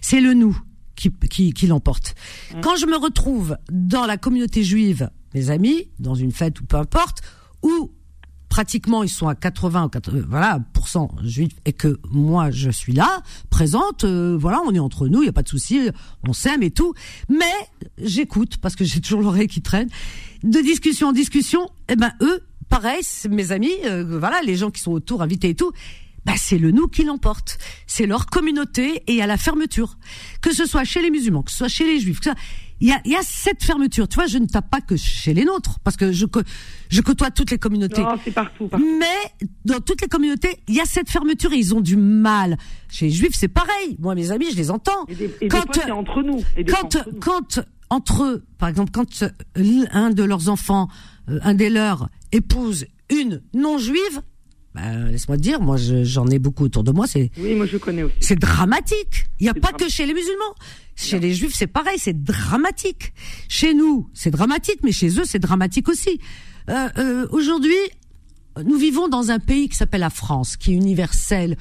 C'est 0.00 0.20
le 0.20 0.34
nous 0.34 0.58
qui 0.96 1.12
qui, 1.30 1.52
qui 1.52 1.66
l'emporte. 1.66 2.14
Quand 2.62 2.76
je 2.76 2.86
me 2.86 2.96
retrouve 2.96 3.56
dans 3.70 4.06
la 4.06 4.16
communauté 4.16 4.64
juive 4.64 5.10
mes 5.34 5.50
amis 5.50 5.90
dans 5.98 6.14
une 6.14 6.32
fête 6.32 6.60
ou 6.60 6.64
peu 6.64 6.76
importe 6.76 7.20
où 7.62 7.92
pratiquement 8.48 9.02
ils 9.02 9.08
sont 9.08 9.28
à 9.28 9.34
80 9.34 9.84
ou 9.84 9.88
80, 9.88 10.24
voilà 10.28 10.58
pourcent 10.72 11.10
juifs 11.22 11.52
et 11.64 11.72
que 11.72 11.98
moi 12.10 12.50
je 12.50 12.70
suis 12.70 12.92
là 12.92 13.22
présente 13.50 14.04
euh, 14.04 14.36
voilà 14.40 14.60
on 14.66 14.72
est 14.74 14.78
entre 14.78 15.06
nous 15.08 15.22
il 15.22 15.26
y 15.26 15.28
a 15.28 15.32
pas 15.32 15.42
de 15.42 15.48
souci 15.48 15.90
on 16.26 16.32
s'aime 16.32 16.62
et 16.62 16.70
tout 16.70 16.94
mais 17.28 17.44
j'écoute 18.02 18.56
parce 18.58 18.74
que 18.76 18.84
j'ai 18.84 19.00
toujours 19.00 19.20
l'oreille 19.22 19.48
qui 19.48 19.60
traîne 19.62 19.88
de 20.42 20.60
discussion 20.60 21.08
en 21.08 21.12
discussion 21.12 21.68
et 21.88 21.96
ben 21.96 22.12
eux 22.22 22.40
pareil 22.68 23.02
mes 23.28 23.52
amis 23.52 23.72
euh, 23.84 24.18
voilà 24.18 24.40
les 24.42 24.56
gens 24.56 24.70
qui 24.70 24.80
sont 24.80 24.92
autour 24.92 25.22
invités 25.22 25.50
et 25.50 25.54
tout 25.54 25.72
bah 26.24 26.34
c'est 26.36 26.58
le 26.58 26.72
nous 26.72 26.88
qui 26.88 27.04
l'emporte. 27.04 27.56
C'est 27.86 28.04
leur 28.04 28.26
communauté 28.26 29.02
et 29.06 29.22
à 29.22 29.26
la 29.26 29.38
fermeture. 29.38 29.96
Que 30.42 30.52
ce 30.52 30.66
soit 30.66 30.84
chez 30.84 31.00
les 31.00 31.10
musulmans, 31.10 31.42
que 31.42 31.50
ce 31.50 31.56
soit 31.58 31.68
chez 31.68 31.86
les 31.86 32.00
juifs, 32.00 32.18
que 32.20 32.24
ce 32.24 32.30
soit- 32.32 32.40
il 32.80 32.88
y 32.88 32.92
a, 32.92 33.00
y 33.04 33.14
a 33.14 33.22
cette 33.22 33.62
fermeture. 33.62 34.08
Tu 34.08 34.14
vois, 34.16 34.26
je 34.26 34.38
ne 34.38 34.46
tape 34.46 34.70
pas 34.70 34.80
que 34.80 34.96
chez 34.96 35.34
les 35.34 35.44
nôtres, 35.44 35.78
parce 35.80 35.96
que 35.96 36.12
je, 36.12 36.26
je 36.88 37.00
côtoie 37.00 37.30
toutes 37.30 37.50
les 37.50 37.58
communautés. 37.58 38.02
Non, 38.02 38.16
c'est 38.24 38.30
partout. 38.30 38.68
partout. 38.68 38.86
Mais 38.98 39.46
dans 39.64 39.80
toutes 39.80 40.00
les 40.00 40.08
communautés, 40.08 40.58
il 40.68 40.74
y 40.74 40.80
a 40.80 40.84
cette 40.84 41.10
fermeture 41.10 41.52
et 41.52 41.56
ils 41.56 41.74
ont 41.74 41.80
du 41.80 41.96
mal. 41.96 42.56
Chez 42.88 43.06
les 43.06 43.12
juifs, 43.12 43.34
c'est 43.34 43.48
pareil. 43.48 43.96
Moi, 43.98 44.14
mes 44.14 44.30
amis, 44.30 44.46
je 44.50 44.56
les 44.56 44.70
entends. 44.70 45.06
Et 45.08 45.14
des, 45.14 45.24
et 45.24 45.28
des 45.40 45.48
Quand, 45.48 45.62
fois, 45.72 45.82
c'est 45.84 45.90
entre 45.90 46.22
nous. 46.22 46.42
Et 46.56 46.64
des 46.64 46.72
quand, 46.72 46.92
fois, 46.92 47.00
entre 47.00 47.10
nous. 47.12 47.20
quand 47.20 47.60
entre 47.90 48.24
eux, 48.24 48.44
par 48.58 48.68
exemple, 48.68 48.90
quand 48.92 49.22
euh, 49.22 49.30
l'un 49.56 50.10
de 50.10 50.22
leurs 50.22 50.48
enfants, 50.48 50.88
euh, 51.28 51.38
un 51.42 51.54
des 51.54 51.70
leurs, 51.70 52.08
épouse 52.32 52.86
une 53.10 53.40
non-juive, 53.54 54.20
bah, 54.80 55.10
laisse-moi 55.10 55.36
te 55.36 55.42
dire, 55.42 55.60
moi, 55.60 55.76
je- 55.76 56.04
j'en 56.04 56.26
ai 56.28 56.38
beaucoup 56.38 56.64
autour 56.64 56.84
de 56.84 56.92
moi, 56.92 57.06
c'est 57.06 57.30
Oui, 57.38 57.54
moi, 57.54 57.66
je 57.66 57.76
connais 57.76 58.02
aussi. 58.04 58.14
c'est 58.20 58.38
dramatique. 58.38 59.26
Il 59.40 59.44
n'y 59.44 59.48
a 59.48 59.54
pas 59.54 59.72
que 59.72 59.88
chez 59.88 60.06
les 60.06 60.14
musulmans. 60.14 60.54
Chez 60.96 61.20
les 61.20 61.32
juifs, 61.34 61.54
c'est 61.54 61.66
pareil, 61.68 61.98
c'est 61.98 62.22
dramatique. 62.24 63.12
Chez 63.48 63.72
nous, 63.74 64.08
c'est 64.14 64.30
dramatique, 64.30 64.80
mais 64.82 64.90
chez 64.92 65.08
eux, 65.20 65.24
c'est 65.24 65.38
dramatique 65.38 65.88
aussi. 65.88 66.18
Euh, 66.68 66.88
euh, 66.98 67.26
Aujourd'hui, 67.30 67.76
nous 68.64 68.76
vivons 68.76 69.06
dans 69.08 69.30
un 69.30 69.38
pays 69.38 69.68
qui 69.68 69.76
s'appelle 69.76 70.00
la 70.00 70.10
France, 70.10 70.56
qui 70.56 70.72
est 70.72 70.76
universel, 70.76 71.56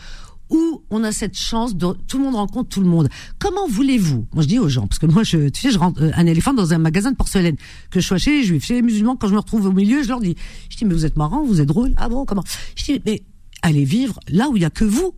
où 0.49 0.83
on 0.89 1.03
a 1.03 1.11
cette 1.11 1.37
chance 1.37 1.75
de 1.75 1.93
tout 2.07 2.17
le 2.17 2.23
monde 2.23 2.35
rencontre 2.35 2.69
tout 2.69 2.81
le 2.81 2.87
monde. 2.87 3.09
Comment 3.39 3.67
voulez-vous 3.67 4.27
Moi, 4.33 4.43
je 4.43 4.47
dis 4.47 4.59
aux 4.59 4.69
gens, 4.69 4.87
parce 4.87 4.99
que 4.99 5.05
moi, 5.05 5.23
je, 5.23 5.49
tu 5.49 5.61
sais, 5.61 5.71
je 5.71 5.79
rentre 5.79 6.01
euh, 6.01 6.11
un 6.15 6.25
éléphant 6.25 6.53
dans 6.53 6.73
un 6.73 6.77
magasin 6.77 7.11
de 7.11 7.15
porcelaine, 7.15 7.57
que 7.91 7.99
je 7.99 8.07
sois 8.07 8.17
chez 8.17 8.31
les 8.31 8.43
juifs, 8.43 8.65
chez 8.65 8.75
les 8.75 8.81
musulmans, 8.81 9.15
quand 9.15 9.27
je 9.27 9.33
me 9.33 9.39
retrouve 9.39 9.65
au 9.65 9.71
milieu, 9.71 10.03
je 10.03 10.09
leur 10.09 10.19
dis, 10.19 10.35
je 10.69 10.77
dis, 10.77 10.85
mais 10.85 10.93
vous 10.93 11.05
êtes 11.05 11.17
marrants, 11.17 11.43
vous 11.43 11.61
êtes 11.61 11.67
drôles. 11.67 11.93
Ah 11.97 12.09
bon, 12.09 12.25
comment? 12.25 12.43
Je 12.75 12.83
dis, 12.83 13.01
mais 13.05 13.23
allez 13.63 13.83
vivre 13.83 14.19
là 14.29 14.49
où 14.49 14.55
il 14.55 14.61
y 14.61 14.65
a 14.65 14.69
que 14.69 14.85
vous. 14.85 15.13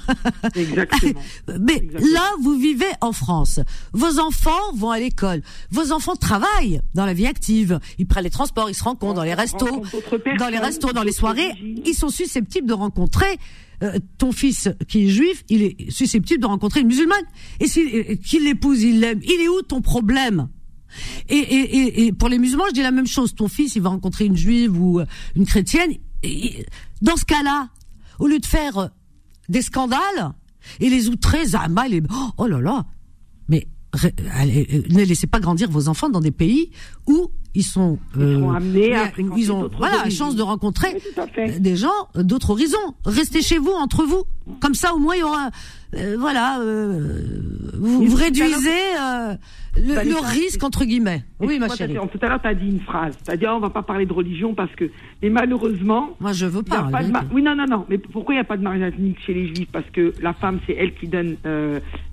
Exactement. 0.54 1.20
Mais 1.60 1.76
Exactement. 1.76 2.12
là, 2.12 2.30
vous 2.42 2.58
vivez 2.58 2.90
en 3.00 3.12
France. 3.12 3.60
Vos 3.92 4.18
enfants 4.18 4.72
vont 4.74 4.90
à 4.90 4.98
l'école. 4.98 5.42
Vos 5.70 5.92
enfants 5.92 6.16
travaillent 6.16 6.80
dans 6.94 7.06
la 7.06 7.14
vie 7.14 7.26
active. 7.26 7.78
Ils 7.98 8.06
prennent 8.06 8.24
les 8.24 8.30
transports, 8.30 8.68
ils 8.68 8.74
se 8.74 8.84
rencontrent 8.84 9.14
dans 9.14 9.22
les 9.22 9.34
restos, 9.34 9.82
dans 10.38 10.48
les 10.48 10.58
restos, 10.58 10.92
dans 10.92 11.02
les 11.02 11.12
soirées. 11.12 11.52
Ils 11.86 11.94
sont 11.94 12.08
susceptibles 12.08 12.66
de 12.66 12.74
rencontrer 12.74 13.38
euh, 13.82 13.98
ton 14.18 14.32
fils 14.32 14.68
qui 14.88 15.06
est 15.06 15.08
juif. 15.08 15.44
Il 15.48 15.62
est 15.62 15.90
susceptible 15.90 16.40
de 16.40 16.46
rencontrer 16.46 16.80
une 16.80 16.88
musulmane. 16.88 17.24
Et 17.60 17.66
si 17.66 18.18
qu'il 18.18 18.44
l'épouse, 18.44 18.82
il 18.82 19.00
l'aime. 19.00 19.20
Il 19.22 19.40
est 19.40 19.48
où 19.48 19.62
ton 19.62 19.80
problème? 19.80 20.48
Et, 21.28 21.36
et, 21.36 21.76
et, 21.76 22.06
et 22.06 22.12
pour 22.12 22.28
les 22.28 22.38
musulmans, 22.38 22.64
je 22.68 22.74
dis 22.74 22.82
la 22.82 22.92
même 22.92 23.06
chose. 23.06 23.34
Ton 23.34 23.48
fils, 23.48 23.74
il 23.74 23.82
va 23.82 23.88
rencontrer 23.88 24.26
une 24.26 24.36
juive 24.36 24.80
ou 24.80 25.00
euh, 25.00 25.06
une 25.34 25.44
chrétienne. 25.44 25.92
Dans 27.02 27.16
ce 27.16 27.24
cas-là, 27.24 27.70
au 28.18 28.28
lieu 28.28 28.38
de 28.38 28.46
faire 28.46 28.78
euh, 28.78 28.86
des 29.48 29.62
scandales 29.62 30.34
et 30.80 30.88
les 30.88 31.08
outrer, 31.08 31.44
Zama, 31.44 31.88
les... 31.88 32.00
oh 32.38 32.46
là 32.46 32.60
là, 32.60 32.86
mais 33.48 33.66
euh, 34.04 34.10
ne 34.88 35.04
laissez 35.04 35.26
pas 35.26 35.40
grandir 35.40 35.70
vos 35.70 35.88
enfants 35.88 36.08
dans 36.08 36.20
des 36.20 36.30
pays 36.30 36.70
où 37.06 37.30
ils 37.54 37.62
sont, 37.62 37.98
euh, 38.18 38.32
Ils 38.34 38.38
seront 38.40 38.52
amenés 38.52 38.94
à 38.96 39.10
ils 39.36 39.52
ont 39.52 39.70
voilà 39.78 40.04
la 40.04 40.10
chance 40.10 40.34
de 40.36 40.42
rencontrer 40.42 40.88
Oui, 41.36 41.60
des 41.60 41.76
gens 41.76 42.08
d'autres 42.16 42.50
horizons. 42.50 42.94
Restez 43.04 43.42
chez 43.42 43.58
vous 43.58 43.70
entre 43.72 44.04
vous, 44.04 44.24
comme 44.60 44.74
ça 44.74 44.94
au 44.94 44.98
moins 44.98 45.14
il 45.14 45.20
y 45.20 45.22
aura 45.22 45.50
euh, 45.96 46.16
voilà 46.18 46.58
euh, 46.60 47.20
vous, 47.78 48.14
réduisez 48.16 48.70
le, 49.76 50.08
le 50.08 50.26
risque 50.28 50.62
entre 50.62 50.84
guillemets. 50.84 51.24
Oui 51.40 51.58
ma 51.58 51.68
chérie. 51.68 51.94
Tout 51.94 52.18
à 52.22 52.28
l'heure, 52.28 52.40
tu 52.40 52.48
as 52.48 52.54
dit 52.54 52.66
une 52.68 52.80
phrase. 52.80 53.14
Tu 53.24 53.30
as 53.30 53.36
dit, 53.36 53.44
oh, 53.48 53.54
on 53.56 53.60
va 53.60 53.70
pas 53.70 53.82
parler 53.82 54.06
de 54.06 54.12
religion 54.12 54.54
parce 54.54 54.72
que. 54.76 54.90
Mais 55.22 55.30
malheureusement. 55.30 56.10
Moi 56.20 56.32
je 56.32 56.46
veux 56.46 56.62
pas. 56.62 56.84
pas 56.84 57.02
ma-. 57.02 57.24
Oui, 57.32 57.42
non, 57.42 57.54
non, 57.56 57.66
non. 57.68 57.84
Mais 57.88 57.98
pourquoi 57.98 58.34
il 58.34 58.38
n'y 58.38 58.40
a 58.40 58.44
pas 58.44 58.56
de 58.56 58.62
mariage 58.62 58.92
ethnique 58.94 59.18
chez 59.24 59.34
les 59.34 59.46
juifs? 59.54 59.68
Parce 59.72 59.88
que 59.90 60.12
la 60.20 60.32
femme, 60.34 60.60
c'est 60.66 60.74
elle 60.74 60.94
qui 60.94 61.08
donne 61.08 61.36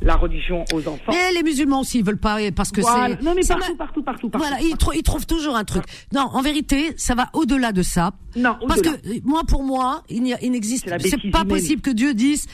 la 0.01 0.15
religion 0.15 0.65
aux 0.73 0.87
enfants. 0.87 1.11
Mais 1.11 1.31
les 1.33 1.43
musulmans 1.43 1.81
aussi 1.81 1.99
ils 1.99 2.05
veulent 2.05 2.17
pas 2.17 2.37
parce 2.55 2.71
que 2.71 2.81
Voilà. 2.81 3.15
c'est 3.19 3.23
Non, 3.23 3.33
mais 3.35 3.41
partout, 3.47 3.71
ma- 3.71 3.77
partout, 3.77 4.03
partout, 4.03 4.29
partout. 4.29 4.47
Voilà, 4.47 4.61
ils, 4.63 4.77
trou- 4.77 4.93
ils 4.93 5.03
trouvent 5.03 5.27
toujours 5.31 5.55
un 5.55 5.63
truc. 5.63 5.83
Non, 6.13 6.27
en 6.33 6.41
vérité, 6.41 6.93
ça 6.97 7.15
va 7.15 7.29
au-delà 7.33 7.71
de 7.71 7.83
ça. 7.83 8.11
Non, 8.35 8.57
Parce 8.67 8.81
que 8.81 8.89
euh, 8.89 9.19
moi, 9.23 9.43
pour 9.47 9.63
moi, 9.63 10.03
il 10.09 10.23
n'existe. 10.23 10.89
C'est 10.99 11.31
pas 11.31 11.45
possible 11.45 11.81
que 11.81 11.91
Dieu 11.91 12.13
dise. 12.13 12.47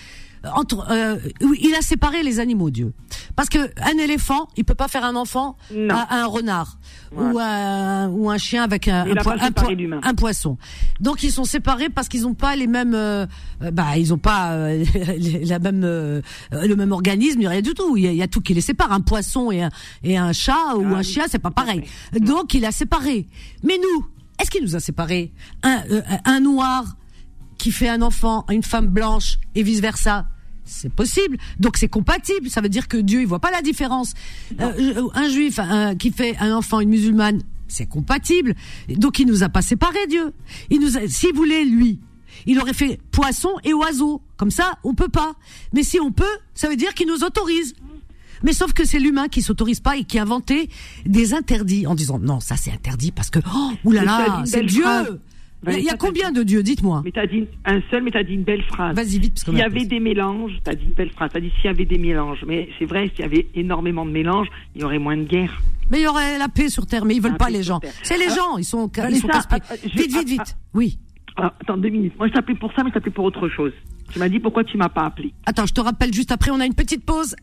Euh, 0.45 0.49
Entre, 0.55 0.85
euh, 0.89 1.17
il 1.59 1.73
a 1.75 1.81
séparé 1.81 2.23
les 2.23 2.39
animaux, 2.39 2.69
Dieu. 2.69 2.93
Parce 3.35 3.49
que 3.49 3.59
un 3.59 3.97
éléphant, 3.97 4.47
il 4.57 4.65
peut 4.65 4.75
pas 4.75 4.87
faire 4.87 5.03
un 5.03 5.15
enfant 5.15 5.57
à, 5.89 6.15
à 6.15 6.23
un 6.23 6.25
renard 6.25 6.79
ou, 7.15 7.37
un, 7.39 8.09
ou 8.09 8.29
un 8.29 8.37
chien 8.37 8.63
avec 8.63 8.87
un, 8.87 9.05
un, 9.05 9.99
un 10.03 10.13
poisson. 10.15 10.57
Donc 10.99 11.21
ils 11.23 11.31
sont 11.31 11.43
séparés 11.43 11.89
parce 11.89 12.07
qu'ils 12.07 12.23
n'ont 12.23 12.33
pas 12.33 12.55
les 12.55 12.67
mêmes, 12.67 12.95
euh, 12.95 13.25
euh, 13.61 13.71
bah 13.71 13.97
ils 13.97 14.13
ont 14.13 14.17
pas 14.17 14.53
euh, 14.53 14.83
la 15.45 15.59
même, 15.59 15.83
euh, 15.83 16.21
le 16.51 16.75
même 16.75 16.91
organisme, 16.91 17.39
il 17.41 17.43
y 17.43 17.47
a 17.47 17.51
rien 17.51 17.61
du 17.61 17.73
tout. 17.73 17.95
Il 17.95 18.03
y 18.03 18.07
a, 18.07 18.11
il 18.11 18.17
y 18.17 18.23
a 18.23 18.27
tout 18.27 18.41
qui 18.41 18.53
les 18.53 18.61
sépare. 18.61 18.91
Un 18.91 19.01
poisson 19.01 19.51
et 19.51 19.61
un, 19.63 19.69
et 20.03 20.17
un 20.17 20.33
chat 20.33 20.75
ou 20.75 20.83
Ah 20.85 20.95
un 20.95 20.97
oui, 20.99 21.03
chien, 21.03 21.25
c'est 21.29 21.39
pas 21.39 21.49
à 21.49 21.51
pareil. 21.51 21.83
Donc 22.19 22.53
il 22.53 22.65
a 22.65 22.71
séparé. 22.71 23.27
Mais 23.63 23.77
nous, 23.77 24.05
est-ce 24.41 24.49
qu'il 24.49 24.63
nous 24.63 24.75
a 24.75 24.79
séparés 24.79 25.31
un, 25.63 25.83
euh, 25.91 26.01
un 26.25 26.39
noir 26.39 26.95
qui 27.57 27.71
fait 27.71 27.89
un 27.89 28.01
enfant 28.01 28.45
à 28.47 28.53
une 28.53 28.63
femme 28.63 28.87
blanche 28.87 29.37
et 29.55 29.63
vice 29.63 29.79
versa 29.79 30.27
c'est 30.69 30.91
possible, 30.91 31.37
donc 31.61 31.77
c'est 31.77 31.87
compatible. 31.87 32.49
Ça 32.49 32.59
veut 32.59 32.67
dire 32.67 32.89
que 32.89 32.97
Dieu 32.97 33.21
il 33.21 33.25
voit 33.25 33.39
pas 33.39 33.51
la 33.51 33.61
différence. 33.61 34.13
Euh, 34.59 35.07
un 35.13 35.29
juif 35.29 35.59
un- 35.59 35.95
qui 35.95 36.11
fait 36.11 36.35
un 36.41 36.53
enfant 36.53 36.79
à 36.79 36.83
une 36.83 36.89
musulmane, 36.89 37.41
c'est 37.69 37.85
compatible. 37.85 38.53
Donc 38.89 39.17
il 39.19 39.27
nous 39.27 39.43
a 39.43 39.47
pas 39.49 39.61
séparés 39.61 40.05
Dieu. 40.09 40.33
Il 40.69 40.81
nous, 40.81 40.97
a, 40.97 41.07
s'il 41.07 41.33
voulait 41.33 41.63
lui, 41.63 42.01
il 42.47 42.59
aurait 42.59 42.73
fait 42.73 42.99
poisson 43.11 43.51
et 43.63 43.73
oiseau. 43.73 44.21
Comme 44.35 44.51
ça, 44.51 44.77
on 44.83 44.93
peut 44.93 45.07
pas. 45.07 45.35
Mais 45.71 45.83
si 45.83 46.01
on 46.01 46.11
peut, 46.11 46.25
ça 46.53 46.67
veut 46.67 46.75
dire 46.75 46.93
qu'il 46.93 47.07
nous 47.07 47.23
autorise. 47.23 47.73
Mais 48.43 48.51
sauf 48.51 48.73
que 48.73 48.83
c'est 48.83 48.99
l'humain 48.99 49.29
qui 49.29 49.41
s'autorise 49.41 49.79
pas 49.79 49.95
et 49.95 50.03
qui 50.03 50.19
a 50.19 50.23
inventé 50.23 50.69
des 51.05 51.33
interdits 51.33 51.87
en 51.87 51.95
disant 51.95 52.19
non, 52.19 52.41
ça 52.41 52.57
c'est 52.57 52.73
interdit 52.73 53.13
parce 53.13 53.29
que 53.29 53.39
oh 53.55 53.71
oulala, 53.85 54.43
c'est 54.45 54.63
Dieu. 54.65 54.81
phrase. 54.83 55.17
Il 55.63 55.71
y 55.71 55.75
a- 55.75 55.77
il 55.79 55.83
y 55.83 55.87
a 55.87 55.91
Vanessa, 55.91 55.97
t'as 55.97 56.07
combien 56.07 56.31
de 56.31 56.43
dieux 56.43 56.61
Dites-moi. 56.63 57.01
Mais 57.03 57.11
tu 57.11 57.19
as 57.19 57.27
dit 57.27 57.47
un 57.65 57.81
seul, 57.89 58.03
mais 58.03 58.11
tu 58.11 58.17
as 58.17 58.23
dit 58.23 58.33
une 58.33 58.43
belle 58.43 58.63
phrase. 58.63 58.95
Vas-y 58.95 59.19
vite 59.19 59.39
S'il 59.39 59.55
y 59.57 59.61
avait 59.61 59.85
des 59.85 59.99
mélanges, 59.99 60.51
tu 60.63 60.69
as 60.69 60.75
dit 60.75 60.85
une 60.85 60.93
belle 60.93 61.09
phrase. 61.11 61.31
Tu 61.31 61.37
as 61.37 61.41
dit 61.41 61.51
s'il 61.55 61.65
y 61.65 61.69
avait 61.69 61.85
des 61.85 61.97
mélanges. 61.97 62.43
Mais 62.47 62.69
c'est 62.77 62.85
vrai, 62.85 63.09
s'il 63.09 63.21
y 63.21 63.23
avait 63.23 63.47
énormément 63.55 64.05
de 64.05 64.11
mélanges, 64.11 64.47
il 64.75 64.81
y 64.81 64.83
aurait 64.83 64.99
moins 64.99 65.17
de 65.17 65.23
guerre. 65.23 65.59
Mais 65.89 65.99
il 65.99 66.03
y 66.03 66.07
aurait 66.07 66.37
la 66.37 66.49
paix 66.49 66.69
sur 66.69 66.85
terre, 66.85 67.05
mais 67.05 67.15
ils 67.15 67.21
veulent 67.21 67.31
La 67.31 67.37
pas 67.37 67.49
les 67.49 67.63
gens. 67.63 67.79
C'est 68.03 68.17
les 68.17 68.25
Ah, 68.29 68.35
gens, 68.35 68.57
ils 68.57 68.63
sont, 68.65 68.89
ils 69.09 69.15
sont 69.17 69.27
casse-pieds. 69.27 69.57
ah, 69.61 69.67
ah, 69.71 69.75
je- 69.83 69.89
Vite, 69.97 70.07
vite, 70.11 70.15
ah, 70.17 70.43
vite. 70.43 70.57
Oui. 70.73 70.99
Attends 71.37 71.77
deux 71.77 71.89
minutes. 71.89 72.13
Moi, 72.17 72.27
je 72.27 72.33
t'appelais 72.33 72.55
pour 72.55 72.71
ça, 72.73 72.83
mais 72.83 72.89
je 72.89 72.95
t'appelais 72.95 73.11
pour 73.11 73.25
autre 73.25 73.47
chose. 73.49 73.71
Tu 74.11 74.19
m'as 74.19 74.29
dit 74.29 74.39
pourquoi 74.39 74.63
tu 74.63 74.77
m'as 74.77 74.89
pas 74.89 75.05
appelé. 75.05 75.33
Attends, 75.45 75.65
je 75.65 75.73
te 75.73 75.81
rappelle 75.81 76.13
juste 76.13 76.31
après, 76.31 76.49
on 76.51 76.59
a 76.59 76.65
une 76.65 76.73
petite 76.73 77.03
pause. 77.05 77.35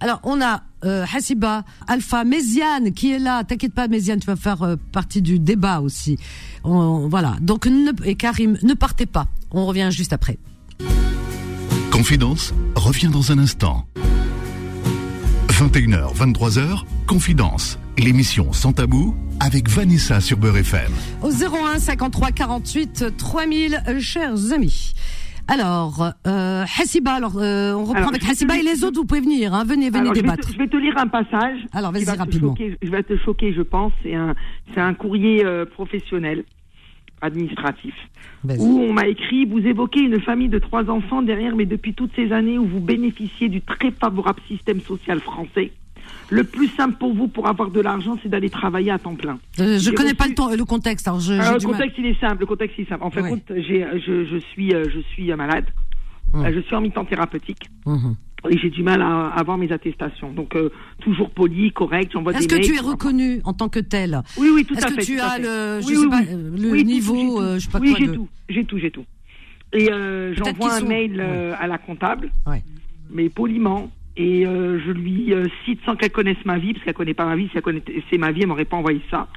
Alors, 0.00 0.20
on 0.22 0.40
a 0.40 0.62
euh, 0.84 1.04
Hassiba, 1.12 1.64
Alpha, 1.88 2.24
Méziane 2.24 2.92
qui 2.92 3.12
est 3.12 3.18
là. 3.18 3.42
T'inquiète 3.44 3.74
pas, 3.74 3.88
Méziane, 3.88 4.20
tu 4.20 4.26
vas 4.26 4.36
faire 4.36 4.62
euh, 4.62 4.76
partie 4.92 5.20
du 5.20 5.38
débat 5.38 5.80
aussi. 5.80 6.18
On- 6.64 7.08
voilà. 7.08 7.36
Donc, 7.40 7.66
ne, 7.66 7.90
et 8.04 8.14
Karim, 8.14 8.56
ne 8.62 8.74
partez 8.74 9.06
pas. 9.06 9.26
On 9.50 9.66
revient 9.66 9.88
juste 9.90 10.12
après. 10.12 10.38
Confidence 11.90 12.54
revient 12.74 13.08
dans 13.08 13.32
un 13.32 13.38
instant. 13.38 13.86
21h, 15.48 16.14
23h, 16.16 16.84
Confidence, 17.06 17.78
l'émission 17.98 18.52
sans 18.52 18.72
tabou 18.72 19.14
avec 19.40 19.68
Vanessa 19.68 20.20
sur 20.20 20.36
Beurre 20.38 20.56
FM. 20.58 20.90
Au 21.22 21.30
01 21.30 21.78
53 21.78 22.30
48 22.32 23.16
3000, 23.16 23.82
euh, 23.88 24.00
chers 24.00 24.52
amis. 24.52 24.94
Alors, 25.52 26.14
euh, 26.26 26.62
Hassiba, 26.62 27.12
alors, 27.12 27.36
euh, 27.36 27.74
on 27.74 27.82
reprend 27.84 27.96
Alors, 27.96 28.08
avec 28.08 28.24
Hassiba 28.26 28.56
et 28.56 28.62
les 28.62 28.84
autres, 28.84 28.98
vous 28.98 29.04
pouvez 29.04 29.20
venir, 29.20 29.52
hein, 29.52 29.64
venez, 29.64 29.90
venez 29.90 30.00
Alors, 30.00 30.14
je, 30.14 30.20
vais 30.20 30.22
débattre. 30.22 30.48
te, 30.48 30.52
je 30.54 30.58
vais 30.58 30.66
te 30.66 30.78
lire 30.78 30.96
un 30.96 31.08
passage. 31.08 31.58
Alors, 31.74 31.92
vas-y, 31.92 32.08
rapidement. 32.08 32.56
choquer. 32.56 32.78
je 32.80 32.90
vais 32.90 33.02
te 33.02 33.18
choquer, 33.18 33.52
je 33.52 33.60
pense. 33.60 33.92
C'est 34.02 34.14
un, 34.14 34.34
c'est 34.72 34.80
un 34.80 34.94
courrier 34.94 35.44
euh, 35.44 35.66
professionnel, 35.66 36.44
administratif, 37.20 37.94
où 38.44 38.80
on 38.80 38.94
m'a 38.94 39.08
écrit 39.08 39.44
Vous 39.44 39.58
évoquez 39.58 40.00
une 40.00 40.22
famille 40.22 40.48
de 40.48 40.58
trois 40.58 40.88
enfants 40.88 41.20
derrière, 41.20 41.54
mais 41.54 41.66
depuis 41.66 41.92
toutes 41.92 42.14
ces 42.16 42.32
années 42.32 42.56
où 42.56 42.66
vous 42.66 42.80
bénéficiez 42.80 43.50
du 43.50 43.60
très 43.60 43.90
favorable 43.90 44.40
système 44.48 44.80
social 44.80 45.20
français. 45.20 45.70
Le 46.32 46.44
plus 46.44 46.68
simple 46.68 46.96
pour 46.98 47.14
vous 47.14 47.28
pour 47.28 47.46
avoir 47.46 47.70
de 47.70 47.80
l'argent, 47.80 48.16
c'est 48.22 48.28
d'aller 48.28 48.48
travailler 48.50 48.90
à 48.90 48.98
temps 48.98 49.14
plein. 49.14 49.38
Euh, 49.60 49.74
je 49.78 49.84
j'ai 49.84 49.94
connais 49.94 50.12
reçu- 50.12 50.34
pas 50.34 50.56
le, 50.56 50.64
contexte, 50.64 51.06
alors 51.06 51.20
je, 51.20 51.34
Alors, 51.34 51.58
j'ai 51.60 51.66
le 51.66 51.72
mal. 51.72 51.80
contexte, 51.80 51.98
il 51.98 52.06
est 52.06 52.20
simple. 52.20 52.40
Le 52.40 52.46
contexte, 52.46 52.78
il 52.78 52.82
est 52.82 52.88
simple. 52.88 53.04
En 53.04 53.10
fait, 53.10 53.20
Ouais. 53.22 53.28
compte, 53.30 53.42
j'ai, 53.54 53.86
je, 54.06 54.24
je 54.24 54.36
suis, 54.52 54.74
euh, 54.74 54.84
je 54.92 55.00
suis 55.00 55.30
euh, 55.30 55.36
malade. 55.36 55.66
Hum. 56.32 56.44
Euh, 56.46 56.52
Je 56.54 56.60
suis 56.60 56.74
en 56.74 56.80
mi-temps 56.80 57.04
thérapeutique. 57.04 57.68
Et 58.50 58.58
j'ai 58.58 58.70
du 58.70 58.82
mal 58.82 59.02
à 59.02 59.26
avoir 59.28 59.56
mes 59.58 59.70
attestations. 59.70 60.32
Donc, 60.32 60.56
euh, 60.56 60.70
toujours 61.00 61.30
poli, 61.30 61.70
correct, 61.70 62.10
j'envoie 62.12 62.32
des 62.32 62.38
Est-ce 62.38 62.48
que 62.48 62.54
mails. 62.56 62.64
tu 62.64 62.74
es 62.74 62.80
reconnu 62.80 63.40
en 63.44 63.52
tant 63.52 63.68
que 63.68 63.78
tel? 63.78 64.20
Oui, 64.38 64.48
oui, 64.52 64.64
tout 64.64 64.74
Est-ce 64.74 64.86
à 64.86 64.88
que 64.88 64.94
fait. 64.94 65.02
tu 65.02 65.16
tout 65.16 65.22
à 65.22 65.26
as 65.32 65.38
le, 65.38 65.80
je 65.80 65.86
Oui, 65.86 65.94
sais 65.94 66.00
oui, 66.00 66.08
pas, 66.10 66.20
oui. 66.20 66.26
euh, 66.30 66.72
le 66.74 66.80
niveau, 66.82 67.14
tout, 67.14 67.20
j'ai 67.20 67.26
euh, 67.44 67.54
tout. 67.54 67.58
je 67.60 67.64
sais 67.66 67.70
pas 67.70 67.78
oui, 67.78 67.94
j'ai 67.98 68.06
de- 68.08 68.12
tout, 68.14 68.28
j'ai 68.48 68.64
tout, 68.64 68.78
j'ai 68.78 68.90
tout. 68.90 69.04
Et 69.74 69.92
euh, 69.92 70.34
j'envoie 70.34 70.74
un 70.74 70.78
sont- 70.80 70.86
mail 70.88 71.20
euh, 71.20 71.54
à 71.60 71.66
la 71.68 71.78
comptable, 71.78 72.30
Ouais. 72.46 72.64
mais 73.10 73.28
poliment, 73.28 73.90
et 74.16 74.46
euh, 74.46 74.78
je 74.84 74.90
lui 74.92 75.32
euh, 75.32 75.46
cite 75.64 75.80
sans 75.86 75.96
qu'elle 75.96 76.12
connaisse 76.12 76.42
ma 76.44 76.58
vie, 76.58 76.72
parce 76.72 76.84
qu'elle 76.84 76.94
connaît 76.94 77.14
pas 77.14 77.24
ma 77.26 77.36
vie. 77.36 77.48
Si 77.48 77.56
elle 77.56 77.62
connaissait 77.62 78.18
ma 78.18 78.30
vie, 78.32 78.42
elle 78.42 78.48
m'aurait 78.48 78.64
pas 78.64 78.76
envoyé 78.76 79.00
ça. 79.10 79.28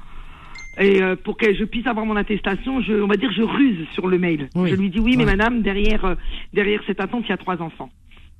Et 0.78 1.02
euh, 1.02 1.16
pour 1.16 1.36
que 1.38 1.54
je 1.54 1.64
puisse 1.64 1.86
avoir 1.86 2.04
mon 2.04 2.16
attestation, 2.16 2.82
je, 2.82 2.92
on 2.94 3.06
va 3.06 3.16
dire, 3.16 3.32
je 3.32 3.42
ruse 3.42 3.86
sur 3.94 4.06
le 4.08 4.18
mail. 4.18 4.48
Oui. 4.54 4.68
Je 4.70 4.74
lui 4.74 4.90
dis 4.90 5.00
oui, 5.00 5.16
mais 5.16 5.24
Ouais. 5.24 5.36
madame, 5.36 5.62
derrière, 5.62 6.04
euh, 6.04 6.14
derrière 6.52 6.80
cette 6.86 7.00
attente, 7.00 7.24
il 7.26 7.30
y 7.30 7.32
a 7.32 7.38
trois 7.38 7.62
enfants. 7.62 7.88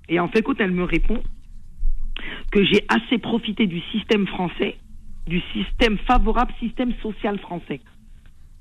Et 0.09 0.21
en 0.21 0.29
fait, 0.29 0.43
quand 0.43 0.61
elle 0.61 0.73
me 0.73 0.85
répond 0.85 1.23
que 2.51 2.63
j'ai 2.65 2.85
assez 2.89 3.19
profité 3.19 3.67
du 3.67 3.81
système 3.93 4.27
français 4.27 4.77
du 5.27 5.41
système 5.53 5.99
favorable, 6.07 6.53
système 6.61 6.93
social 7.03 7.39
français. 7.41 7.81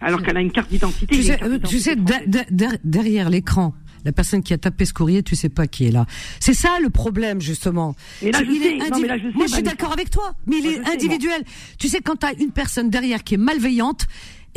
Alors 0.01 0.21
qu'elle 0.21 0.37
a 0.37 0.41
une 0.41 0.51
carte 0.51 0.69
d'identité. 0.69 1.15
Tu 1.15 1.23
sais, 1.23 1.41
euh, 1.43 1.59
tu 1.59 1.79
sais 1.79 1.95
derrière 2.83 3.29
l'écran, 3.29 3.73
la 4.05 4.11
personne 4.11 4.41
qui 4.43 4.53
a 4.53 4.57
tapé 4.57 4.85
ce 4.85 4.93
courrier, 4.93 5.23
tu 5.23 5.35
sais 5.35 5.49
pas 5.49 5.67
qui 5.67 5.85
est 5.87 5.91
là. 5.91 6.05
C'est 6.39 6.53
ça 6.53 6.77
le 6.81 6.89
problème 6.89 7.41
justement. 7.41 7.95
Mais 8.21 8.31
là, 8.31 8.39
je 8.45 8.51
il 8.51 8.61
sais. 8.61 8.75
est 8.77 8.89
Non, 8.91 8.99
mais 9.01 9.07
là, 9.07 9.17
je 9.17 9.23
sais, 9.23 9.33
Moi, 9.35 9.47
je 9.47 9.53
suis 9.53 9.63
d'accord 9.63 9.91
avec 9.91 10.09
toi, 10.09 10.33
mais 10.45 10.57
il 10.59 10.63
Moi, 10.63 10.71
est 10.73 10.85
sais, 10.85 10.93
individuel. 10.93 11.43
Tu 11.79 11.89
sais, 11.89 11.99
quand 12.01 12.15
tu 12.17 12.25
as 12.27 12.33
une 12.39 12.51
personne 12.51 12.89
derrière 12.89 13.23
qui 13.23 13.33
est 13.33 13.37
malveillante, 13.37 14.05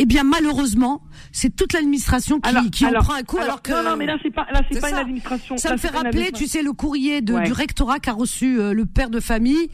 eh 0.01 0.07
bien 0.07 0.23
malheureusement, 0.23 1.03
c'est 1.33 1.57
toute 1.57 1.73
l'administration 1.73 2.39
qui, 2.41 2.49
Alors- 2.51 2.71
qui 2.71 2.87
en 2.87 2.93
prend 2.93 3.15
un 3.15 3.23
coup. 3.25 3.37
Alors, 3.39 3.49
alors- 3.49 3.63
que 3.63 3.73
non, 3.73 3.91
non, 3.91 3.97
mais 3.97 4.07
là, 4.07 4.17
c'est 4.23 4.31
pas- 4.33 4.47
là, 4.53 4.63
c'est 4.71 4.81
pas 4.81 4.91
une 4.91 4.95
ça. 4.95 5.01
administration. 5.01 5.57
Ça 5.57 5.71
Là, 5.71 5.75
me 5.75 5.81
fait 5.81 5.89
une 5.89 5.95
rappeler, 5.97 6.31
tu 6.33 6.47
sais, 6.47 6.63
le 6.63 6.73
courrier 6.73 7.21
de, 7.21 7.33
Ouais. 7.33 7.45
du 7.45 7.53
rectorat 7.53 7.99
qu'a 7.99 8.13
reçu 8.13 8.61
euh, 8.61 8.73
le 8.75 8.87
père 8.87 9.11
de 9.11 9.19
famille. 9.19 9.69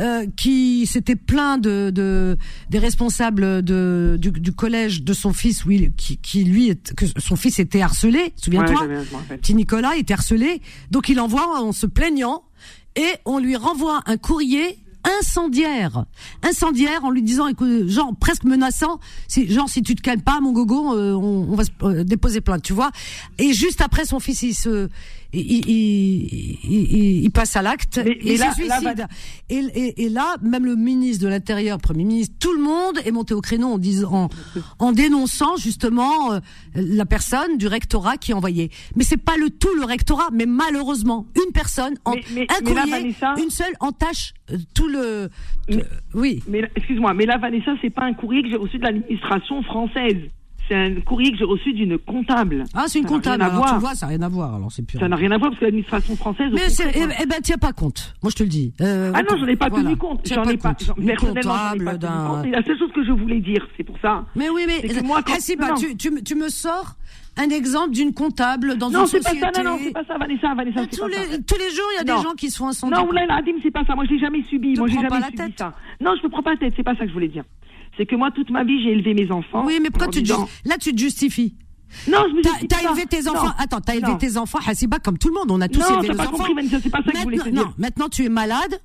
Euh, 0.00 0.26
qui 0.36 0.86
s'était 0.86 1.14
plaint 1.16 1.60
de, 1.62 1.90
de 1.94 2.36
des 2.70 2.78
responsables 2.78 3.62
de 3.62 4.16
du, 4.20 4.30
du 4.30 4.52
collège 4.52 5.02
de 5.02 5.12
son 5.12 5.32
fils, 5.32 5.64
oui, 5.64 5.90
qui, 5.96 6.16
qui 6.16 6.44
lui 6.44 6.70
est- 6.70 6.94
que 6.94 7.04
son 7.18 7.36
fils 7.36 7.58
était 7.58 7.82
harcelé, 7.82 8.18
Ouais, 8.18 8.32
souviens-toi. 8.36 8.80
rappelle. 8.80 9.38
Petit 9.40 9.54
Nicolas 9.54 9.96
était 9.96 10.14
harcelé, 10.14 10.62
donc 10.90 11.08
il 11.08 11.20
envoie 11.20 11.60
en 11.62 11.72
se 11.72 11.86
plaignant 11.86 12.42
et 12.96 13.08
on 13.24 13.38
lui 13.38 13.56
renvoie 13.56 14.00
un 14.06 14.16
courrier 14.16 14.78
incendiaire, 15.20 16.04
incendiaire 16.42 17.04
en 17.04 17.10
lui 17.10 17.22
disant, 17.22 17.46
écoute, 17.48 17.88
genre 17.88 18.12
presque 18.20 18.44
menaçant, 18.44 19.00
si, 19.28 19.50
genre 19.50 19.68
si 19.68 19.82
tu 19.82 19.94
te 19.94 20.02
calmes 20.02 20.20
pas, 20.22 20.40
mon 20.40 20.52
gogo, 20.52 20.94
euh, 20.94 21.14
on, 21.14 21.48
on 21.50 21.54
va 21.56 21.64
se, 21.64 21.70
euh, 21.82 22.04
déposer 22.04 22.40
plainte, 22.40 22.62
tu 22.62 22.72
vois. 22.74 22.90
Et 23.38 23.52
juste 23.52 23.80
après, 23.80 24.04
son 24.04 24.20
fils, 24.20 24.42
il 24.42 24.54
se, 24.54 24.88
il, 25.32 25.68
il, 26.64 27.24
il, 27.24 27.30
passe 27.30 27.56
à 27.56 27.62
l'acte 27.62 27.98
et 27.98 28.36
là- 28.36 28.52
se 28.52 28.66
là, 28.66 28.78
suicide. 28.78 29.06
Et, 29.48 29.56
et, 29.74 30.02
et 30.04 30.08
là, 30.08 30.36
même 30.42 30.64
le 30.64 30.76
ministre 30.76 31.24
de 31.24 31.28
l'Intérieur, 31.28 31.78
Premier 31.78 32.04
ministre, 32.04 32.34
tout 32.40 32.52
le 32.52 32.62
monde 32.62 32.98
est 33.04 33.10
monté 33.10 33.34
au 33.34 33.40
créneau 33.40 33.68
en 33.68 33.78
disant, 33.78 34.12
en, 34.12 34.28
en 34.86 34.92
dénonçant 34.92 35.56
justement 35.56 36.32
euh, 36.32 36.40
la 36.74 37.06
personne 37.06 37.58
du 37.58 37.66
rectorat 37.66 38.16
qui 38.16 38.32
envoyée. 38.32 38.70
Mais 38.96 39.04
c'est 39.04 39.16
pas 39.16 39.36
le 39.36 39.50
tout 39.50 39.74
le 39.76 39.84
rectorat, 39.84 40.28
mais 40.32 40.46
malheureusement, 40.46 41.26
une 41.36 41.52
personne, 41.52 41.94
en, 42.04 42.14
Mais- 42.14 42.22
mais- 42.34 42.46
un 42.50 42.64
mais 42.64 42.74
là, 42.74 42.82
courrier, 42.82 42.92
Vanessa- 43.12 43.34
une 43.42 43.50
seule 43.50 43.74
entache 43.80 44.34
euh, 44.50 44.56
tout 44.74 44.88
le. 44.88 45.28
Oui. 46.14 46.42
Mais 46.48 46.62
là- 46.62 46.68
excuse-moi, 46.74 47.14
mais 47.14 47.26
là, 47.26 47.38
Vanessa, 47.38 47.72
c'est 47.80 47.90
pas 47.90 48.04
un 48.04 48.14
courrier 48.14 48.42
que 48.42 48.48
j'ai 48.48 48.56
reçu 48.56 48.78
de 48.78 48.82
l'administration 48.82 49.62
française. 49.62 50.16
C'est 50.70 50.76
un 50.76 51.00
courrier 51.00 51.32
que 51.32 51.36
j'ai 51.38 51.44
reçu 51.44 51.72
d'une 51.72 51.98
comptable. 51.98 52.62
Ah, 52.74 52.84
c'est 52.86 53.00
une 53.00 53.08
Ça 53.08 53.14
comptable. 53.14 53.42
Alors 53.42 53.66
tu 53.66 53.80
vois, 53.80 53.94
ça 53.96 54.06
n'a 54.06 54.10
rien 54.10 54.22
à 54.22 54.28
voir. 54.28 54.54
Alors 54.54 54.70
c'est 54.70 54.86
pur. 54.86 55.00
Ça 55.00 55.08
n'a 55.08 55.16
rien 55.16 55.32
à 55.32 55.36
voir 55.38 55.50
parce 55.50 55.58
que 55.58 55.64
l'administration 55.64 56.14
française. 56.14 56.52
Mais 56.52 56.60
eh, 56.94 57.06
eh 57.22 57.26
ben, 57.26 57.40
tiens 57.42 57.56
pas 57.58 57.72
compte. 57.72 58.14
Moi, 58.22 58.30
je 58.30 58.36
te 58.36 58.42
le 58.44 58.48
dis. 58.48 58.72
Euh, 58.80 59.10
Ah 59.12 59.22
non, 59.22 59.36
j'en 59.36 59.46
ai 59.48 59.56
pas 59.56 59.68
voilà. 59.68 59.84
tenu 59.86 59.96
compte. 59.96 60.20
J'en 60.28 60.44
ai 60.44 60.56
pas. 60.56 60.74
compte. 60.74 60.94
Personnellement, 61.04 61.16
comptable 61.52 61.84
pas 61.84 61.90
tenu 61.90 61.98
d'un- 62.00 62.26
compte. 62.28 62.46
Et 62.46 62.50
la 62.50 62.62
seule 62.62 62.78
chose 62.78 62.92
que 62.94 63.04
je 63.04 63.10
voulais 63.10 63.40
dire, 63.40 63.66
c'est 63.76 63.82
pour 63.82 63.98
ça. 64.00 64.24
Mais 64.36 64.48
oui, 64.48 64.62
mais 64.68 64.86
que 64.88 65.02
moi, 65.02 65.22
quand- 65.26 65.32
Ah, 65.60 65.68
non. 65.70 65.74
tu, 65.74 65.96
tu, 65.96 66.10
me- 66.12 66.22
tu 66.22 66.36
me 66.36 66.48
sors 66.48 66.94
un 67.36 67.48
exemple 67.50 67.90
d'une 67.90 68.14
comptable 68.14 68.76
dans 68.78 68.90
Non, 68.90 69.00
une 69.00 69.06
c'est 69.08 69.18
pas 69.24 69.30
société. 69.30 69.48
ça. 69.52 69.62
Non, 69.64 69.70
non, 69.72 69.78
c'est 69.82 69.90
pas 69.92 70.04
ça, 70.04 70.18
Vanessa. 70.18 70.54
Vanessa, 70.54 70.86
tous, 70.86 71.00
pas 71.00 71.08
les, 71.08 71.14
ça. 71.14 71.38
tous 71.46 71.58
les 71.58 71.70
jours, 71.74 71.86
il 71.94 71.96
y 72.06 72.08
a 72.10 72.12
Non. 72.14 72.18
des 72.20 72.28
gens 72.28 72.34
qui 72.34 72.48
se 72.50 72.58
font 72.58 72.68
incendier. 72.68 72.96
Non, 72.96 73.10
là, 73.10 73.22
Adim, 73.38 73.52
c'est 73.62 73.70
pas 73.72 73.84
ça. 73.86 73.96
Moi, 73.96 74.04
j'ai 74.08 74.18
jamais 74.20 74.42
subi. 74.44 74.74
Te 74.74 74.78
Moi, 74.78 74.88
j'ai 74.88 74.94
prends 74.94 75.02
jamais 75.02 75.08
pas 75.16 75.20
la 75.20 75.26
subi 75.26 75.36
tête. 75.38 75.58
ça. 75.58 75.72
Non, 76.00 76.12
je 76.16 76.22
me 76.24 76.28
prends 76.30 76.42
pas 76.42 76.50
la 76.52 76.56
tête. 76.58 76.74
C'est 76.76 76.84
pas 76.84 76.94
ça 76.94 77.00
que 77.00 77.08
je 77.08 77.12
voulais 77.14 77.28
dire. 77.28 77.42
C'est 78.00 78.06
que 78.06 78.16
moi, 78.16 78.30
toute 78.30 78.48
ma 78.48 78.64
vie, 78.64 78.82
j'ai 78.82 78.92
élevé 78.92 79.12
mes 79.12 79.30
enfants. 79.30 79.62
Oui, 79.66 79.78
mais 79.82 79.90
pourquoi 79.90 80.08
tu 80.08 80.20
te 80.20 80.24
disant- 80.24 80.46
ju- 80.46 80.68
là 80.70 80.76
tu 80.80 80.94
te 80.94 80.98
justifies 80.98 81.54
Non, 82.08 82.16
je 82.30 82.34
me 82.34 82.42
justifie 82.42 82.66
t'as 82.66 82.80
élevé 82.82 83.04
tes 83.04 83.28
enfants. 83.28 83.48
Non. 83.48 83.52
Attends, 83.58 83.80
t'as 83.82 83.94
élevé 83.94 84.12
Non. 84.12 84.16
tes 84.16 84.36
enfants, 84.38 84.58
Hassiba, 84.66 84.98
comme 85.00 85.18
tout 85.18 85.28
le 85.28 85.34
monde. 85.34 85.50
On 85.50 85.60
a 85.60 85.68
tous 85.68 85.80
Non, 85.80 85.98
élevé 86.00 86.08
nos 86.08 86.14
pas 86.14 86.28
enfants. 86.28 86.44
compris, 86.46 86.54
pas 86.54 86.70
ça 86.70 86.78
que 86.80 87.10
te 87.10 87.26
Maintenant- 87.28 87.44
dire. 87.44 87.52
Non, 87.52 87.72
maintenant 87.76 88.08
tu 88.08 88.24
es 88.24 88.30
malade. 88.30 88.80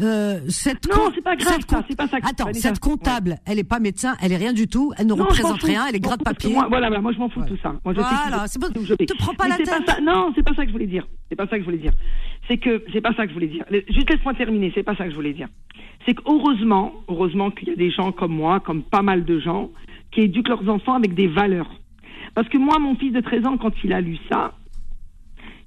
Euh, 0.00 0.40
cette 0.48 0.88
Non, 0.88 1.10
c'est 1.14 1.20
pas 1.20 1.36
grave, 1.36 1.58
cette 1.60 1.70
ça, 1.70 1.82
pas 1.96 2.06
ça 2.08 2.20
que- 2.20 2.26
Attends, 2.26 2.44
Vanessa, 2.44 2.68
cette 2.68 2.78
comptable, 2.78 3.36
elle 3.44 3.58
est 3.58 3.64
pas 3.68 3.80
médecin, 3.80 4.16
elle 4.22 4.32
est 4.32 4.36
rien 4.36 4.52
du 4.54 4.66
tout, 4.66 4.92
elle 4.96 5.06
ne 5.06 5.14
Non, 5.14 5.24
représente 5.24 5.62
rien, 5.62 5.84
elle 5.88 5.96
est 5.96 6.00
gratte 6.00 6.22
papier. 6.24 6.52
Moi, 6.54 6.66
voilà, 6.70 6.86
voilà, 6.88 7.02
moi 7.02 7.12
je 7.12 7.18
m'en 7.18 7.28
fous 7.28 7.42
de 7.42 7.48
tout 7.48 7.58
ça. 7.62 7.74
Moi, 7.84 7.92
je 7.94 8.00
Voilà, 8.00 8.46
c'est 8.46 8.58
pas- 8.58 8.68
je 8.82 8.94
te 8.94 9.16
prends 9.18 9.34
pas 9.34 9.44
Mais 9.44 9.50
la 9.50 9.56
tête. 9.58 9.66
ça- 9.86 10.00
non, 10.00 10.32
c'est 10.34 10.42
pas 10.42 10.54
ça 10.54 10.62
que 10.62 10.68
je 10.68 10.72
voulais 10.72 10.86
dire. 10.86 11.06
C'est 11.28 11.36
pas 11.36 11.46
ça 11.48 11.56
que 11.56 11.60
je 11.60 11.64
voulais 11.66 11.78
dire. 11.78 11.92
C'est 12.48 12.56
que 12.56 12.82
c'est 12.92 13.00
pas 13.02 13.12
ça 13.14 13.24
que 13.24 13.28
je 13.30 13.34
voulais 13.34 13.48
dire. 13.48 13.64
Juste 13.90 14.08
laisse-moi 14.10 14.34
terminer. 14.34 14.72
C'est 14.74 14.82
pas 14.82 14.96
ça 14.96 15.04
que 15.04 15.10
je 15.10 15.14
voulais 15.16 15.34
dire. 15.34 15.48
C'est 16.06 16.14
que 16.14 16.22
heureusement, 16.26 16.92
heureusement 17.08 17.50
qu'il 17.50 17.68
y 17.68 17.72
a 17.72 17.76
des 17.76 17.90
gens 17.90 18.10
comme 18.12 18.32
moi, 18.32 18.60
comme 18.60 18.82
pas 18.82 19.02
mal 19.02 19.24
de 19.24 19.38
gens, 19.38 19.70
qui 20.12 20.22
éduquent 20.22 20.48
leurs 20.48 20.68
enfants 20.68 20.94
avec 20.94 21.14
des 21.14 21.26
valeurs. 21.28 21.70
Parce 22.34 22.48
que 22.48 22.58
moi, 22.58 22.78
mon 22.78 22.94
fils 22.96 23.12
de 23.12 23.20
13 23.20 23.44
ans, 23.44 23.58
quand 23.58 23.72
il 23.84 23.92
a 23.92 24.00
lu 24.00 24.16
ça, 24.30 24.54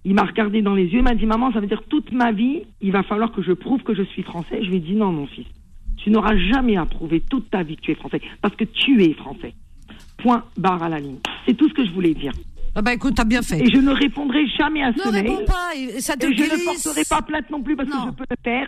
il 0.06 0.14
m'a 0.14 0.24
regardé 0.24 0.62
dans 0.62 0.74
les 0.76 0.86
yeux, 0.86 1.00
il 1.00 1.04
m'a 1.04 1.16
dit 1.16 1.26
maman, 1.26 1.52
ça 1.54 1.60
veut 1.60 1.68
dire 1.68 1.84
toute 1.90 2.12
ma 2.12 2.32
vie, 2.32 2.64
il 2.82 2.92
va 2.92 3.04
falloir 3.04 3.32
que 3.32 3.42
je 3.42 3.54
prouve 3.54 3.82
que 3.84 3.94
je 3.96 4.04
suis 4.04 4.24
français. 4.24 4.60
Je 4.64 4.70
lui 4.70 4.78
ai 4.78 4.80
dit 4.80 4.96
non, 4.96 5.12
mon 5.12 5.28
fils, 5.28 5.46
tu 5.98 6.10
n'auras 6.10 6.36
jamais 6.38 6.76
à 6.78 6.86
prouver 6.86 7.22
toute 7.22 7.50
ta 7.50 7.64
vie 7.64 7.76
que 7.78 7.82
tu 7.82 7.92
es 7.92 7.96
français, 7.96 8.22
parce 8.42 8.56
que 8.56 8.66
tu 8.66 9.02
es 9.04 9.14
français. 9.14 9.54
Point 10.18 10.44
barre 10.58 10.84
à 10.84 10.90
la 10.90 11.00
ligne. 11.00 11.18
C'est 11.46 11.54
tout 11.56 11.68
ce 11.70 11.74
que 11.74 11.86
je 11.86 11.92
voulais 11.92 12.14
dire. 12.14 12.32
Ah 12.76 12.82
bah 12.82 12.94
écoute, 12.94 13.14
t'as 13.16 13.24
bien 13.26 13.42
fait. 13.42 13.60
Et 13.64 13.70
je 13.70 13.78
ne 13.78 13.92
répondrai 13.92 14.48
jamais 14.58 14.82
à 14.84 14.92
ce 14.94 15.08
Ne 15.08 15.12
mail. 15.12 15.28
réponds 15.30 15.46
pas, 15.46 15.76
et 15.78 16.02
ça 16.02 16.16
te 16.16 16.26
Et 16.26 16.36
je 16.36 16.44
ne 16.44 16.66
porterai 16.66 17.04
pas 17.08 17.22
plainte 17.22 17.50
non 17.52 17.62
plus 17.62 17.76
parce 17.76 17.88
Non. 17.90 18.06
que 18.06 18.12
je 18.12 18.16
peux 18.16 18.26
le 18.30 18.36
faire. 18.44 18.68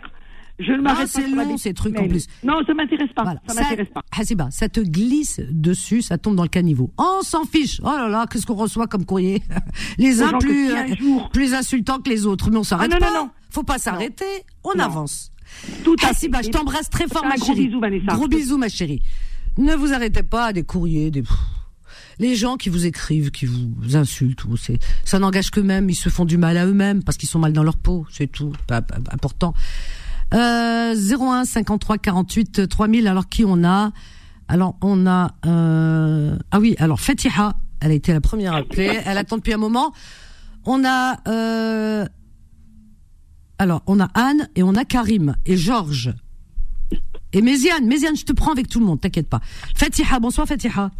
Je 0.58 0.72
ne 0.72 0.80
m'arrête 0.80 1.12
pas 1.12 1.20
c'est 1.20 1.28
long, 1.28 1.56
ces 1.58 1.74
trucs, 1.74 1.98
en 1.98 2.08
plus. 2.08 2.26
Non, 2.42 2.60
ça 2.66 2.72
m'intéresse 2.72 3.10
pas. 3.14 3.24
Voilà. 3.24 3.40
Ça 3.46 3.54
m'intéresse 3.54 3.88
pas. 3.92 4.02
Hassiba, 4.16 4.48
ça 4.50 4.68
te 4.68 4.80
glisse 4.80 5.40
dessus, 5.50 6.00
ça 6.02 6.16
tombe 6.16 6.34
dans 6.36 6.42
le 6.44 6.48
caniveau. 6.48 6.90
On 6.96 7.20
s'en 7.22 7.44
fiche. 7.44 7.80
Oh 7.82 7.86
là 7.88 8.08
là, 8.08 8.26
qu'est-ce 8.30 8.46
qu'on 8.46 8.54
reçoit 8.54 8.86
comme 8.86 9.04
courrier 9.04 9.42
Les 9.98 10.22
uns 10.22 10.32
plus, 10.38 10.70
euh, 10.72 10.84
plus 11.32 11.52
insultants 11.52 11.98
que 12.00 12.08
les 12.08 12.24
autres. 12.26 12.50
Mais 12.50 12.56
on 12.56 12.64
s'arrête 12.64 12.90
Ah, 12.90 12.98
non, 12.98 13.06
pas. 13.06 13.12
non, 13.12 13.24
non. 13.26 13.30
Faut 13.50 13.64
pas 13.64 13.78
s'arrêter. 13.78 14.24
On 14.64 14.78
avance. 14.78 15.30
Tout 15.84 15.94
à 16.02 16.08
Hassiba, 16.08 16.40
je 16.42 16.48
t'embrasse 16.50 16.88
très 16.90 17.06
fort, 17.06 17.24
ma 17.24 17.36
gros 17.36 17.46
chérie. 17.46 17.66
bisou, 17.66 17.80
Vanessa. 17.80 18.12
Gros 18.14 18.26
bisous, 18.28 18.56
ma 18.58 18.68
chérie. 18.68 19.02
Ne 19.58 19.74
vous 19.74 19.92
arrêtez 19.92 20.22
pas 20.22 20.46
à 20.46 20.52
des 20.52 20.62
courriers, 20.64 21.10
des... 21.10 21.22
Les 22.18 22.34
gens 22.34 22.56
qui 22.56 22.70
vous 22.70 22.86
écrivent, 22.86 23.30
qui 23.30 23.44
vous 23.46 23.94
insultent, 23.94 24.42
c'est, 24.56 24.78
ça 25.04 25.18
n'engage 25.18 25.50
qu'eux-mêmes, 25.50 25.88
ils 25.90 25.94
se 25.94 26.08
font 26.08 26.24
du 26.24 26.38
mal 26.38 26.56
à 26.56 26.64
eux-mêmes 26.66 27.02
parce 27.04 27.18
qu'ils 27.18 27.28
sont 27.28 27.38
mal 27.38 27.52
dans 27.52 27.62
leur 27.62 27.76
peau, 27.76 28.06
c'est 28.10 28.26
tout, 28.26 28.52
pas, 28.66 28.80
pas- 28.80 28.98
pas 29.00 29.12
important. 29.12 29.52
Euh, 30.34 30.94
01 30.94 31.44
53 31.44 31.98
48 31.98 32.68
3000. 32.68 33.06
Alors 33.06 33.28
qui 33.28 33.44
on 33.44 33.64
a? 33.64 33.92
Alors 34.48 34.76
on 34.82 35.06
a 35.06 35.32
euh, 35.46 36.36
ah 36.50 36.60
oui. 36.60 36.74
Alors 36.78 37.00
Fatiha, 37.00 37.54
elle 37.80 37.90
a 37.90 37.94
été 37.94 38.12
la 38.12 38.20
première 38.20 38.54
appelée. 38.54 39.00
Elle 39.04 39.18
attend 39.18 39.36
depuis 39.36 39.52
un 39.52 39.58
moment. 39.58 39.92
On 40.64 40.84
a 40.84 41.16
euh, 41.28 42.06
alors 43.58 43.82
on 43.86 44.00
a 44.00 44.08
Anne 44.14 44.48
et 44.56 44.62
on 44.62 44.74
a 44.74 44.84
Karim 44.84 45.36
et 45.46 45.56
Georges 45.56 46.14
et 47.32 47.42
Méziane. 47.42 47.86
Méziane, 47.86 48.16
je 48.16 48.24
te 48.24 48.32
prends 48.32 48.52
avec 48.52 48.68
tout 48.68 48.80
le 48.80 48.86
monde, 48.86 49.00
t'inquiète 49.00 49.28
pas. 49.28 49.40
Fatiha, 49.74 50.18
bonsoir 50.20 50.46
Fatiha. 50.46 50.90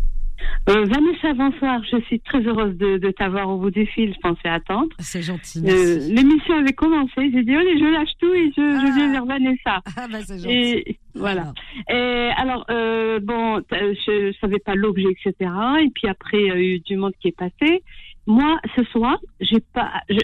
Euh, 0.68 0.84
Vanessa, 0.84 1.32
bonsoir. 1.34 1.80
Je 1.90 2.00
suis 2.06 2.18
très 2.20 2.40
heureuse 2.42 2.76
de, 2.76 2.98
de 2.98 3.10
t'avoir 3.12 3.48
au 3.48 3.58
bout 3.58 3.70
du 3.70 3.86
fil. 3.86 4.12
Je 4.12 4.18
pensais 4.20 4.48
attendre. 4.48 4.88
C'est 4.98 5.22
gentil. 5.22 5.62
Euh. 5.64 5.98
L'émission 6.10 6.56
avait 6.58 6.72
commencé. 6.72 7.30
J'ai 7.32 7.42
dit, 7.44 7.54
allez, 7.54 7.78
je 7.78 7.84
lâche 7.84 8.10
tout 8.20 8.32
et 8.34 8.46
je, 8.56 8.60
je 8.62 8.94
viens 8.96 9.12
vers 9.12 9.26
Vanessa. 9.26 9.80
Ah 9.96 10.06
bah 10.10 10.18
c'est 10.22 10.38
gentil. 10.38 10.50
Et 10.56 10.98
voilà. 11.14 11.52
Et 11.88 12.30
alors, 12.36 12.64
euh, 12.70 13.20
bon, 13.20 13.62
je, 13.70 14.32
je 14.32 14.36
savais 14.40 14.58
pas 14.58 14.74
l'objet, 14.74 15.06
etc. 15.10 15.50
Et 15.82 15.90
puis 15.94 16.08
après, 16.08 16.40
il 16.40 16.46
y 16.46 16.50
a 16.50 16.58
eu 16.58 16.80
du 16.80 16.96
monde 16.96 17.12
qui 17.20 17.28
est 17.28 17.36
passé. 17.36 17.82
Moi, 18.26 18.58
ce 18.74 18.82
soir, 18.84 19.18
j'ai 19.40 19.60
pas. 19.72 19.92
Je, 20.10 20.18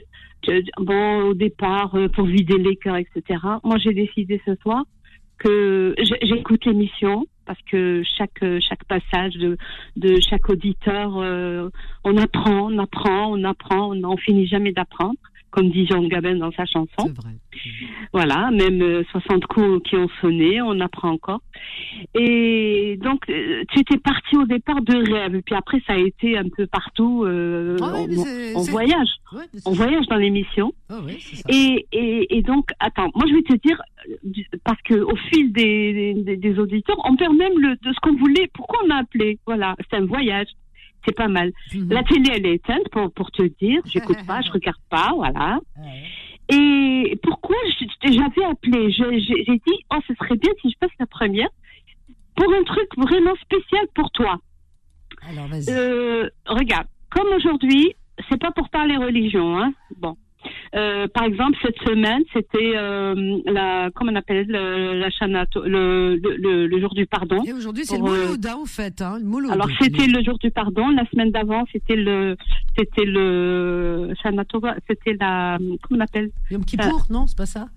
je- 0.49 0.83
bon, 0.83 1.23
au 1.23 1.35
départ, 1.35 1.95
euh, 1.95 2.09
pour 2.09 2.25
vider 2.27 2.59
les 2.59 2.75
cœurs, 2.77 2.97
etc. 2.97 3.39
Moi, 3.63 3.79
j'ai 3.79 3.95
décidé 3.95 4.41
ce 4.45 4.57
soir 4.57 4.83
que 5.39 5.95
j'écoute 6.23 6.65
l'émission 6.67 7.27
parce 7.47 7.61
que 7.71 8.03
chaque 8.17 8.45
chaque 8.61 8.85
passage 8.85 9.35
de 9.35 9.57
de 9.97 10.21
chaque 10.21 10.49
auditeur, 10.49 11.19
euh, 11.19 11.71
on 12.05 12.17
apprend, 12.17 12.73
on 12.73 12.79
apprend, 12.79 13.33
on 13.33 13.45
apprend, 13.45 13.91
on 13.91 13.95
n'en 13.95 14.17
finit 14.17 14.47
jamais 14.47 14.73
d'apprendre, 14.73 15.19
comme 15.53 15.71
dit 15.71 15.87
Jean 15.87 16.03
Gabin 16.09 16.37
dans 16.37 16.51
sa 16.53 16.65
chanson. 16.67 16.89
Vrai. 17.15 17.37
Voilà, 18.13 18.51
même 18.51 18.83
euh, 18.83 19.05
60 19.13 19.47
coups 19.47 19.89
qui 19.89 19.97
ont 19.97 20.09
sonné, 20.21 20.61
on 20.63 20.81
apprend 20.81 21.11
encore. 21.11 21.41
Et 22.15 22.99
donc, 23.03 23.29
euh, 23.29 23.63
tu 23.73 23.81
étais 23.81 23.99
parti 23.99 24.37
au 24.37 24.45
départ 24.45 24.83
de 24.83 24.97
rêve, 25.13 25.35
et 25.37 25.43
puis 25.43 25.55
après, 25.55 25.81
ça 25.87 25.93
a 25.95 25.99
été 25.99 26.37
un 26.37 26.49
peu 26.49 26.67
partout. 26.67 27.25
euh, 27.25 27.77
Ah 27.81 27.93
oui, 28.09 28.17
on, 28.57 28.63
voyage, 28.63 29.09
Ouais, 29.33 29.45
on 29.67 29.73
voyage 29.73 30.07
dans 30.09 30.17
l'émission. 30.17 30.73
Ah 30.89 30.99
oui. 31.05 31.19
Et, 31.49 31.87
et, 31.93 32.37
et 32.39 32.43
donc, 32.43 32.71
attends, 32.81 33.11
moi 33.15 33.27
je 33.29 33.35
vais 33.35 33.43
te 33.43 33.55
dire, 33.67 33.81
euh, 34.09 34.43
parce 34.65 34.81
que 34.83 34.95
au 34.95 35.17
fil 35.31 35.53
des, 35.53 36.15
des, 36.25 36.37
des 36.37 36.59
auditeurs, 36.59 36.97
on 37.05 37.17
perd 37.17 37.35
même 37.37 37.59
le, 37.59 37.71
de 37.77 37.93
ce 37.95 38.01
qu'on 38.01 38.17
voulait. 38.17 38.51
Pourquoi 38.55 38.81
on 38.87 38.91
a 38.91 38.97
appelé? 38.97 39.39
Voilà, 39.47 39.77
c'est 39.91 39.97
un 39.97 40.07
voyage. 40.07 40.49
C'est 41.05 41.17
pas 41.17 41.29
mal. 41.29 41.53
Mhm. 41.75 41.89
La 41.91 42.03
télé, 42.03 42.31
elle 42.35 42.47
est 42.47 42.55
éteinte 42.55 42.89
pour, 42.91 43.13
pour 43.13 43.31
te 43.31 43.43
dire. 43.43 43.81
J'écoute 43.87 44.25
pas, 44.27 44.41
je 44.41 44.51
regarde 44.53 44.81
pas, 44.91 45.13
voilà. 45.15 45.61
Et 46.49 47.19
pourquoi 47.23 47.57
j'avais 48.03 48.45
appelé 48.45 48.91
j'ai 48.91 49.45
dit, 49.45 49.85
oh, 49.93 49.99
ce 50.07 50.15
serait 50.15 50.37
bien 50.37 50.51
si 50.61 50.71
je 50.71 50.79
passe 50.79 50.91
la 50.99 51.07
première 51.07 51.49
pour 52.37 52.53
un 52.53 52.63
truc 52.65 52.89
vraiment 52.97 53.35
spécial 53.37 53.87
pour 53.95 54.11
toi. 54.11 54.39
Alors 55.29 55.47
vas-y. 55.47 55.71
Euh, 55.71 56.29
regarde, 56.47 56.87
comme 57.11 57.29
aujourd'hui, 57.37 57.95
c'est 58.29 58.41
pas 58.41 58.51
pour 58.51 58.69
parler 58.71 58.97
religion, 58.97 59.59
hein. 59.59 59.73
Bon, 59.99 60.17
euh, 60.75 61.07
par 61.09 61.25
exemple, 61.25 61.57
cette 61.63 61.79
semaine, 61.87 62.23
c'était 62.33 62.77
euh, 62.77 63.41
la, 63.47 63.91
comment 63.95 64.13
on 64.13 64.17
appelle, 64.17 64.47
le, 64.49 64.99
la 64.99 65.11
Shana, 65.11 65.45
le, 65.55 66.17
le, 66.17 66.67
le, 66.67 66.81
jour 66.81 66.95
du 66.95 67.07
pardon. 67.07 67.43
Et 67.45 67.53
aujourd'hui, 67.53 67.85
c'est 67.85 67.99
le 67.99 68.05
euh, 68.05 68.27
Mouloud, 68.27 68.47
hein, 68.47 68.57
au 68.61 68.67
fait, 68.67 69.01
hein, 69.03 69.19
le 69.19 69.25
Mouloud. 69.25 69.53
Alors 69.53 69.69
c'était 69.81 70.07
le 70.07 70.23
jour 70.23 70.39
du 70.39 70.51
pardon. 70.51 70.89
La 70.91 71.05
semaine 71.11 71.31
d'avant, 71.31 71.65
c'était 71.73 71.97
le, 71.97 72.37
c'était 72.77 73.05
le 73.05 74.13
Shana 74.23 74.45
c'était 74.89 75.17
la, 75.19 75.59
comment 75.83 76.01
on 76.01 76.01
appelle? 76.01 76.31
Yom 76.51 76.65
Kippour, 76.65 77.07
non, 77.11 77.27
c'est 77.27 77.37
pas 77.37 77.47
ça 77.47 77.69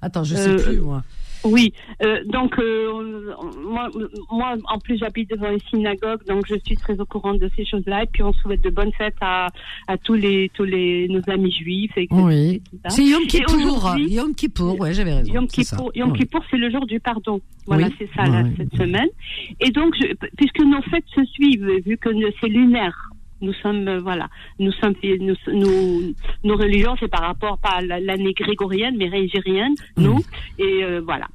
Attends, 0.00 0.24
je 0.24 0.34
sais 0.34 0.56
plus, 0.56 0.80
moi. 0.80 1.02
Oui, 1.44 1.72
euh, 2.04 2.22
donc 2.24 2.58
euh, 2.58 3.32
moi, 3.64 3.88
moi, 4.30 4.56
en 4.72 4.78
plus, 4.78 4.98
j'habite 4.98 5.30
devant 5.30 5.50
une 5.50 5.60
synagogue, 5.70 6.24
donc 6.26 6.46
je 6.46 6.54
suis 6.64 6.76
très 6.76 6.98
au 7.00 7.04
courant 7.04 7.34
de 7.34 7.50
ces 7.56 7.64
choses-là. 7.64 8.04
Et 8.04 8.06
puis, 8.06 8.22
on 8.22 8.32
souhaite 8.32 8.62
de 8.62 8.70
bonnes 8.70 8.92
fêtes 8.96 9.14
à, 9.20 9.48
à 9.86 9.96
tous 9.98 10.14
les 10.14 10.50
tous 10.54 10.64
les 10.64 11.06
nos 11.08 11.20
amis 11.28 11.52
juifs, 11.52 11.92
etc. 11.96 12.08
Oui. 12.12 12.62
C'est 12.88 13.04
Yom 13.04 13.22
Et 13.22 13.26
Kippour. 13.26 13.94
Yom 13.98 14.34
Kippour, 14.34 14.80
ouais, 14.80 14.94
j'avais 14.94 15.14
raison. 15.14 15.32
Yom. 15.34 15.46
Kippour, 15.46 15.90
Yom. 15.94 16.12
Kippour, 16.14 16.40
c'est 16.50 16.56
le 16.56 16.70
jour 16.70 16.86
du 16.86 16.98
pardon. 17.00 17.40
Voilà, 17.66 17.86
Oui. 17.88 17.94
c'est 17.98 18.08
ça 18.14 18.24
là, 18.24 18.44
cette 18.56 18.74
semaine. 18.76 19.08
Et 19.60 19.70
donc, 19.70 19.94
je, 20.00 20.14
puisque 20.36 20.60
nos 20.60 20.82
fêtes 20.82 21.04
se 21.14 21.24
suivent, 21.24 21.68
vu 21.84 21.96
que 21.96 22.10
c'est 22.40 22.48
lunaire, 22.48 23.10
nous 23.44 23.52
sommes 23.62 23.86
euh, 23.88 24.00
voilà, 24.00 24.28
nous 24.58 24.72
sommes 24.72 24.94
nous, 25.20 25.36
nous- 25.60 26.14
nos 26.42 26.56
religions, 26.56 26.94
c'est 27.00 27.08
par 27.08 27.22
rapport 27.22 27.58
pas 27.58 27.74
à 27.78 27.80
la- 27.82 28.00
l'année 28.00 28.32
grégorienne, 28.32 28.96
mais 28.98 29.08
régérienne, 29.08 29.74
nous. 29.96 30.20
Et 30.58 30.82
euh, 30.84 31.00
voilà. 31.04 31.26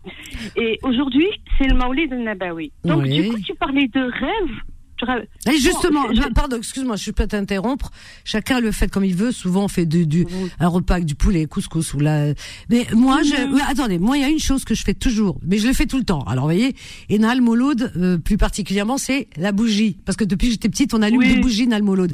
Et 0.55 0.79
aujourd'hui, 0.83 1.27
c'est 1.57 1.67
le 1.67 1.75
Maulid 1.75 2.11
al-Nabawi. 2.13 2.71
Donc, 2.83 3.03
Oui. 3.03 3.21
du 3.21 3.29
coup, 3.29 3.39
tu 3.45 3.53
parlais 3.55 3.87
de 3.87 3.99
rêve. 4.01 4.55
Et 5.47 5.57
justement, 5.57 6.03
pardon, 6.35 6.57
excuse-moi, 6.57 6.95
je 6.95 7.11
peux 7.11 7.27
t'interrompre. 7.27 7.91
Chacun 8.25 8.59
le 8.59 8.71
fait 8.71 8.89
comme 8.91 9.05
il 9.05 9.15
veut. 9.15 9.31
Souvent, 9.31 9.65
on 9.65 9.67
fait 9.67 9.85
du, 9.85 10.05
du 10.05 10.25
un 10.59 10.67
repas 10.67 10.95
avec 10.95 11.05
du 11.05 11.15
poulet, 11.15 11.45
couscous 11.45 11.93
ou 11.93 11.99
la. 11.99 12.33
Mais 12.69 12.85
moi, 12.93 13.21
je, 13.23 13.29
Mhm. 13.47 13.61
attendez, 13.69 13.99
moi, 13.99 14.17
il 14.17 14.21
y 14.21 14.25
a 14.25 14.29
une 14.29 14.39
chose 14.39 14.65
que 14.65 14.75
je 14.75 14.83
fais 14.83 14.93
toujours, 14.93 15.39
mais 15.45 15.57
je 15.57 15.67
le 15.67 15.73
fais 15.73 15.85
tout 15.85 15.97
le 15.97 16.03
temps. 16.03 16.21
Alors, 16.23 16.45
vous 16.47 16.53
voyez, 16.53 16.75
et 17.09 17.19
Nal 17.19 17.41
Mouloud, 17.41 17.91
euh, 17.97 18.17
plus 18.17 18.37
particulièrement, 18.37 18.97
c'est 18.97 19.27
la 19.37 19.51
bougie, 19.51 19.97
parce 20.05 20.15
que 20.17 20.23
depuis 20.25 20.47
que 20.47 20.51
j'étais 20.53 20.69
petite, 20.69 20.93
on 20.93 21.01
allume 21.01 21.19
Oui. 21.19 21.33
des 21.35 21.39
bougies 21.39 21.67
Nal 21.67 21.83
Mouloud. 21.83 22.11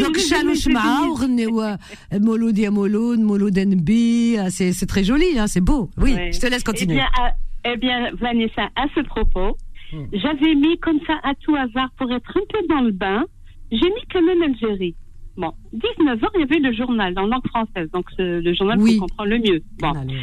Donc, 0.00 0.16
oui, 0.16 1.28
Newa, 1.28 1.76
Mouloud 2.20 2.56
ya 2.58 2.70
Mouloud, 2.70 3.20
Mouloud 3.20 3.56
NB, 3.58 4.36
ah, 4.38 4.50
c'est 4.50 4.86
très 4.86 5.04
joli, 5.04 5.38
hein, 5.38 5.46
c'est 5.46 5.60
beau. 5.60 5.90
Oui, 5.98 6.14
je 6.32 6.38
te 6.38 6.46
laisse 6.46 6.62
Eh 6.62 6.70
continuer. 6.70 6.94
bien, 6.96 7.06
à- 7.18 7.32
eh 7.64 7.76
bien, 7.76 8.10
Vanessa, 8.20 8.68
à 8.76 8.86
ce 8.94 9.00
propos, 9.00 9.56
Hmm. 9.92 10.06
j'avais 10.12 10.54
mis 10.54 10.78
comme 10.78 11.00
ça 11.06 11.18
à 11.22 11.34
tout 11.34 11.54
hasard 11.54 11.90
pour 11.98 12.10
être 12.12 12.30
un 12.36 12.40
peu 12.48 12.66
dans 12.68 12.80
le 12.80 12.92
bain, 12.92 13.24
j'ai 13.70 13.88
mis 13.90 14.04
quand 14.12 14.22
même 14.22 14.42
Algérie. 14.42 14.94
Bon, 15.36 15.52
19 15.72 16.22
ans, 16.24 16.28
il 16.34 16.40
y 16.40 16.42
avait 16.44 16.58
le 16.58 16.72
journal 16.74 17.18
en 17.18 17.26
langue 17.26 17.46
française, 17.48 17.90
donc 17.92 18.06
le 18.18 18.52
journal 18.54 18.78
Oui. 18.80 18.96
qu'on 18.98 19.06
comprend 19.06 19.24
le 19.24 19.38
mieux. 19.38 19.62
Bon. 19.80 19.92
Allez. 19.92 20.18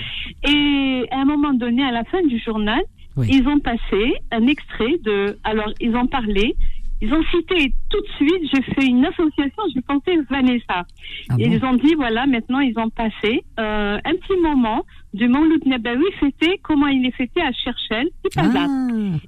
Et 0.48 1.06
à 1.12 1.22
un 1.22 1.26
moment 1.26 1.54
donné, 1.54 1.84
à 1.84 1.92
la 1.92 2.04
fin 2.04 2.22
du 2.24 2.40
journal, 2.40 2.82
Oui. 3.18 3.28
ils 3.32 3.48
ont 3.48 3.60
passé 3.60 4.14
un 4.32 4.46
extrait 4.48 4.98
de. 5.04 5.38
Alors, 5.44 5.72
ils 5.80 5.96
ont 5.96 6.06
parlé. 6.08 6.56
Ils 7.02 7.14
ont 7.14 7.24
cité 7.32 7.72
tout 7.90 8.02
de 8.02 8.08
suite, 8.18 8.50
j'ai 8.54 8.62
fait 8.74 8.86
une 8.88 9.06
association, 9.06 9.64
j'ai 9.74 9.82
pensé 9.82 10.18
Vanessa. 10.30 10.84
Ah 11.30 11.36
Et 11.40 11.48
bon 11.48 11.54
ils 11.56 11.66
ont 11.66 11.74
dit, 11.76 11.96
voilà, 11.96 12.26
maintenant 12.28 12.60
ils 12.60 12.78
ont 12.78 12.90
passé 12.90 13.44
euh, 13.60 13.98
un 14.04 14.16
petit 14.16 14.38
moment 14.42 14.86
du 15.14 15.28
Mouloud 15.30 15.66
Nabawi 15.66 16.04
fêté, 16.20 16.60
comment 16.62 16.88
il 16.88 17.06
est 17.06 17.12
fêté 17.16 17.42
à 17.42 17.52
Cherchel, 17.54 18.10
Tipazat. 18.24 18.68
Ah. 18.68 18.88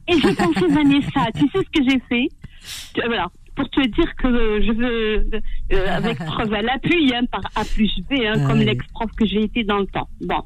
Et 0.10 0.14
j'ai 0.20 0.36
pensé, 0.36 0.68
Vanessa, 0.70 1.28
tu 1.34 1.48
sais 1.50 1.60
ce 1.66 1.80
que 1.82 1.90
j'ai 1.90 2.00
fait? 2.10 2.28
Tu- 2.94 3.02
Voilà, 3.08 3.30
pour 3.56 3.70
te 3.70 3.82
dire 3.88 4.16
que 4.18 4.62
je 4.62 4.72
veux, 4.74 5.30
euh, 5.74 5.88
avec 5.96 6.18
preuve 6.26 6.54
à 6.54 6.62
l'appui, 6.62 7.14
hein, 7.16 7.24
par 7.32 7.42
A 7.56 7.64
plus 7.64 7.92
B, 8.10 8.14
hein, 8.26 8.34
Ah 8.36 8.48
comme 8.48 8.60
oui. 8.60 8.66
l'ex-prof 8.66 9.10
que 9.18 9.26
j'ai 9.26 9.44
été 9.44 9.64
dans 9.64 9.80
le 9.80 9.88
temps. 9.88 10.10
Bon, 10.20 10.42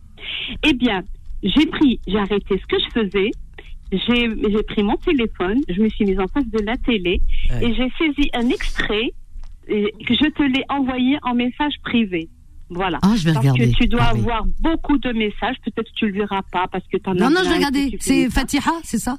eh 0.64 0.74
bien, 0.74 1.02
j'ai 1.44 1.66
pris, 1.66 2.00
j'ai 2.08 2.18
arrêté 2.20 2.60
ce 2.60 2.66
que 2.68 2.78
je 2.80 2.90
faisais, 3.02 3.32
j'ai 3.92 4.30
j'ai 4.50 4.64
pris 4.64 4.84
mon 4.84 4.96
téléphone, 4.98 5.62
je 5.70 5.82
me 5.82 5.90
suis 5.90 6.06
mise 6.06 6.20
en 6.20 6.28
face 6.28 6.48
de 6.48 6.60
la 6.66 6.76
télé 6.78 7.22
Ouais. 7.52 7.66
et 7.70 7.76
j'ai 7.76 7.90
saisi 7.98 8.30
un 8.34 8.50
extrait 8.50 9.12
et 9.68 9.94
que 10.06 10.14
je 10.14 10.30
te 10.30 10.44
l'ai 10.44 10.64
envoyé 10.70 11.18
en 11.24 11.34
message 11.36 11.74
privé. 11.84 12.30
Voilà. 12.70 12.98
Ah, 13.04 13.14
je 13.16 13.26
vais 13.26 13.34
Parce 13.34 13.46
regarder. 13.46 13.72
que 13.72 13.78
tu 13.78 13.88
dois 13.88 14.02
Ah 14.04 14.12
oui. 14.16 14.22
avoir 14.22 14.46
beaucoup 14.60 14.98
de 14.98 15.12
messages. 15.12 15.56
Peut-être 15.64 15.88
que 15.92 15.96
tu 15.96 16.08
le 16.08 16.14
verras 16.14 16.42
pas 16.52 16.68
parce 16.72 16.84
que 16.88 16.98
tu 16.98 17.08
en 17.10 17.14
as 17.14 17.16
Non, 17.16 17.30
non, 17.30 17.42
je 17.44 17.50
vais 17.50 17.56
regarder. 17.56 17.96
C'est. 18.00 18.30
Fatiha, 18.32 18.72
c'est 18.84 18.98
ça? 18.98 19.18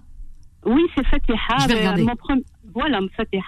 Oui, 0.64 0.82
c'est 0.96 1.06
Fatiha. 1.06 1.36
Je 1.60 1.68
vais 1.68 1.74
euh, 1.74 1.78
regarder. 1.78 2.02
mon 2.02 2.12
pre- 2.14 2.42
Voilà, 2.74 3.00
Fatiha. 3.16 3.42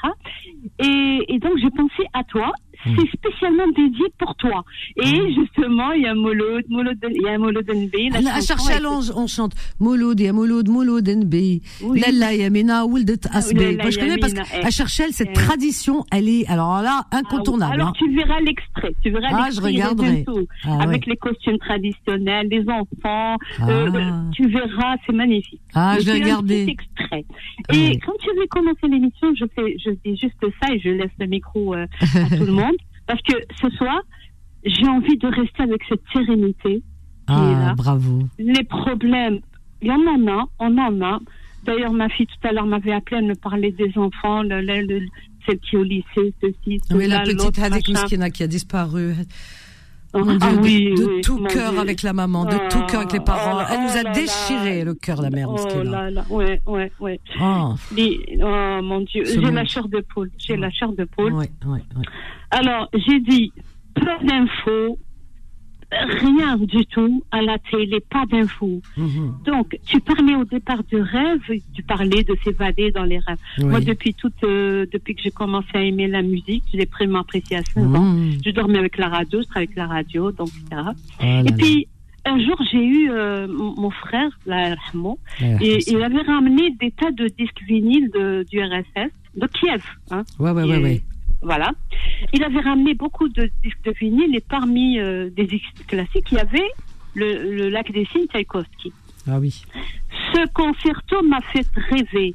Et, 0.78 1.18
et 1.28 1.38
donc, 1.40 1.58
j'ai 1.60 1.70
pensé 1.70 2.06
à 2.12 2.22
toi. 2.24 2.52
Hmm. 2.86 2.94
C'est 2.96 3.08
spécialement 3.18 3.66
dédié 3.76 4.06
pour 4.18 4.34
toi. 4.36 4.64
Et 5.02 5.34
justement, 5.34 5.92
il 5.92 6.02
y 6.02 6.06
a 6.06 6.14
Mouloud, 6.14 6.64
Mouloud, 6.68 6.96
il 7.10 7.22
y 7.22 7.28
a 7.28 7.36
Mouloud 7.38 7.68
NB. 7.68 7.92
la 8.22 8.34
À 8.34 8.38
et- 8.38 8.86
on, 9.16 9.26
chante 9.26 9.52
Mouloud, 9.80 10.18
ya 10.20 10.32
Mouloud, 10.32 10.68
Mouloud 10.68 11.08
NB. 11.08 11.34
Oui. 11.82 12.00
Lalla 12.00 12.34
Yamina, 12.34 12.86
Wildet 12.86 13.26
Asbe. 13.32 13.58
Lalla 13.58 13.82
Moi, 13.82 13.90
je 13.90 13.98
connais 13.98 14.18
parce 14.18 14.32
qu'à 14.32 14.42
eh. 14.66 14.70
Cherchel, 14.70 15.12
cette 15.12 15.30
Eh. 15.30 15.32
tradition, 15.32 16.04
elle 16.12 16.28
est, 16.28 16.46
alors 16.48 16.80
là, 16.82 17.04
Ah, 17.10 17.16
incontournable. 17.18 17.74
Alors, 17.74 17.88
hein. 17.88 17.92
tu 17.98 18.14
verras 18.14 18.40
l'extrait. 18.40 18.94
Tu 19.02 19.10
verras 19.10 19.28
Ah, 19.32 19.48
je 19.50 19.60
il 19.60 19.64
regarderai. 19.64 20.24
Ah, 20.64 20.78
Avec 20.82 21.06
les 21.06 21.16
costumes 21.16 21.58
traditionnels, 21.58 22.48
les 22.50 22.64
enfants. 22.68 23.36
Ah. 23.60 23.68
Euh, 23.68 24.10
tu 24.34 24.48
verras, 24.48 24.96
c'est 25.06 25.12
magnifique. 25.12 25.60
Ah, 25.74 25.96
je 26.00 26.06
vais 26.06 26.12
regarder. 26.14 26.66
extrait. 26.68 27.24
Et 27.72 27.98
quand 27.98 28.12
tu 28.20 28.28
veux 28.38 28.46
commencer 28.48 28.86
l'émission, 28.88 29.32
je 29.34 29.44
fais, 29.54 29.76
je 29.84 29.90
dis 30.04 30.16
juste 30.16 30.34
ça 30.62 30.72
et 30.72 30.78
je 30.80 30.90
laisse 30.90 31.10
le 31.18 31.26
micro 31.26 31.74
euh, 31.74 31.86
à 32.14 32.36
tout 32.36 32.44
le 32.44 32.52
monde. 32.52 32.74
Parce 33.08 33.20
que 33.22 33.32
ce 33.60 33.68
soir, 33.76 34.00
j'ai 34.64 34.86
envie 34.86 35.16
de 35.18 35.26
rester 35.26 35.62
avec 35.64 35.82
cette 35.88 36.02
sérénité 36.12 36.82
Ah, 37.26 37.74
bravo. 37.76 38.28
Les 38.38 38.62
problèmes, 38.64 39.40
il 39.82 39.88
y 39.88 39.90
en 39.90 40.28
a, 40.28 40.44
on 40.60 40.78
en 40.78 41.00
a. 41.02 41.18
D'ailleurs, 41.64 41.92
ma 41.92 42.08
fille 42.08 42.26
tout 42.26 42.46
à 42.48 42.52
l'heure 42.52 42.66
m'avait 42.66 42.92
appelé, 42.92 43.16
elle 43.20 43.26
me 43.26 43.34
parlait 43.34 43.72
des 43.72 43.92
enfants, 43.98 44.42
le, 44.42 44.60
le- 44.60 44.86
le- 44.86 45.06
celle 45.46 45.58
qui 45.58 45.76
est 45.76 45.78
au 45.78 45.82
lycée, 45.82 46.32
ceci, 46.40 46.80
Oui, 46.92 47.06
la 47.08 47.24
cela, 47.24 47.34
petite 47.34 47.58
machin. 47.58 47.78
Miskina 48.02 48.30
qui 48.30 48.42
a 48.44 48.46
disparu. 48.46 49.14
Mon 50.14 50.22
Dieu, 50.24 50.38
ah 50.40 50.52
de, 50.54 50.58
oui, 50.60 50.94
de 50.96 51.04
oui, 51.04 51.20
tout 51.20 51.42
cœur 51.44 51.72
Dieu. 51.72 51.80
avec 51.80 52.02
la 52.02 52.12
maman, 52.14 52.44
de 52.46 52.56
tout 52.70 52.80
cœur 52.86 53.00
avec 53.00 53.12
les 53.12 53.20
parents. 53.20 53.58
Oh, 53.60 53.66
Elle 53.70 53.80
nous 53.82 53.90
oh 53.94 53.98
a 53.98 54.02
là 54.04 54.12
déchiré 54.12 54.84
le 54.84 54.94
cœur, 54.94 55.20
la 55.20 55.28
mère 55.30 55.50
Oh 55.50 55.82
là 55.82 56.10
là, 56.10 56.24
ouais, 56.30 56.60
ouais, 56.66 56.90
ouais. 57.00 57.20
Oh, 57.40 57.74
Les- 57.94 58.38
oh 58.42 58.80
mon 58.82 59.00
Dieu, 59.02 59.24
j'ai 59.26 59.40
la 59.40 59.64
chair 59.66 59.86
de 59.88 60.00
poule, 60.00 60.30
j'ai 60.38 60.56
la 60.56 60.70
chair 60.70 60.90
de 60.92 61.04
poule. 61.04 61.32
ouais, 61.34 61.50
ouais, 61.66 61.72
ouais. 61.96 62.02
Alors, 62.50 62.88
j'ai 62.94 63.20
dit 63.20 63.52
pas 63.94 64.18
d'infos, 64.22 64.98
rien 65.90 66.56
du 66.56 66.84
tout 66.86 67.22
à 67.30 67.40
la 67.42 67.58
télé, 67.58 68.00
pas 68.00 68.24
d'infos. 68.26 68.80
Mhm. 68.96 69.34
Donc, 69.46 69.78
tu 69.86 70.00
parlais 70.00 70.34
au 70.34 70.44
départ 70.44 70.82
de 70.92 70.98
rêve, 71.00 71.40
tu 71.74 71.82
parlais 71.82 72.22
de 72.24 72.36
s'évader 72.44 72.90
dans 72.90 73.04
les 73.04 73.18
rêves. 73.18 73.38
Moi, 73.60 73.80
depuis 73.80 74.14
toute, 74.14 74.42
euh, 74.44 74.86
depuis 74.92 75.14
que 75.14 75.22
j'ai 75.22 75.30
commencé 75.30 75.68
à 75.74 75.82
aimer 75.82 76.06
la 76.08 76.22
musique, 76.22 76.64
je 76.72 76.76
l'ai 76.78 76.86
pris 76.86 77.06
ma 77.06 77.20
appréciation. 77.20 77.82
ans. 77.94 78.00
Mhm. 78.02 78.32
Je 78.44 78.50
dormais 78.50 78.78
avec 78.78 78.98
la 78.98 79.08
radio, 79.08 79.40
je 79.40 79.46
travaillais 79.46 79.68
avec 79.68 79.76
la 79.76 79.86
radio, 79.86 80.30
donc 80.32 80.48
etc. 80.48 80.66
Oh 80.72 81.22
là 81.22 81.40
Et 81.40 81.42
là. 81.44 81.52
puis, 81.56 81.88
un 82.24 82.38
jour, 82.44 82.60
j'ai 82.70 82.84
eu 82.84 83.10
euh, 83.10 83.46
mon 83.48 83.90
frère, 83.90 84.30
Rahmo, 84.46 85.18
Ouais, 85.40 85.56
et 85.62 85.78
il 85.90 86.02
avait 86.02 86.20
ramené 86.20 86.70
des 86.78 86.90
tas 86.90 87.10
de 87.12 87.26
disques 87.28 87.62
vinyles 87.66 88.10
de, 88.10 88.44
du 88.50 88.60
RSS, 88.60 89.10
de 89.36 89.46
Kiev. 89.46 89.82
Hein, 90.10 90.24
ouais, 90.38 90.50
ouais, 90.50 90.64
ouais, 90.64 90.82
ouais. 90.82 91.02
Voilà. 91.42 91.70
Il 92.32 92.42
avait 92.42 92.60
ramené 92.60 92.94
beaucoup 92.94 93.28
de 93.28 93.50
disques 93.62 93.82
de 93.84 93.92
vinyle 93.92 94.34
et 94.34 94.40
parmi 94.40 94.98
euh, 94.98 95.30
des 95.30 95.44
disques 95.46 95.86
classiques, 95.86 96.26
il 96.32 96.36
y 96.38 96.40
avait 96.40 96.68
le, 97.14 97.54
le 97.56 97.68
Lac 97.68 97.90
des 97.92 98.04
Cygnes 98.06 98.26
Tchaïkovski. 98.32 98.92
Ah 99.28 99.38
oui. 99.38 99.62
Ce 100.34 100.48
concerto 100.52 101.22
m'a 101.22 101.40
fait 101.52 101.66
rêver. 101.90 102.34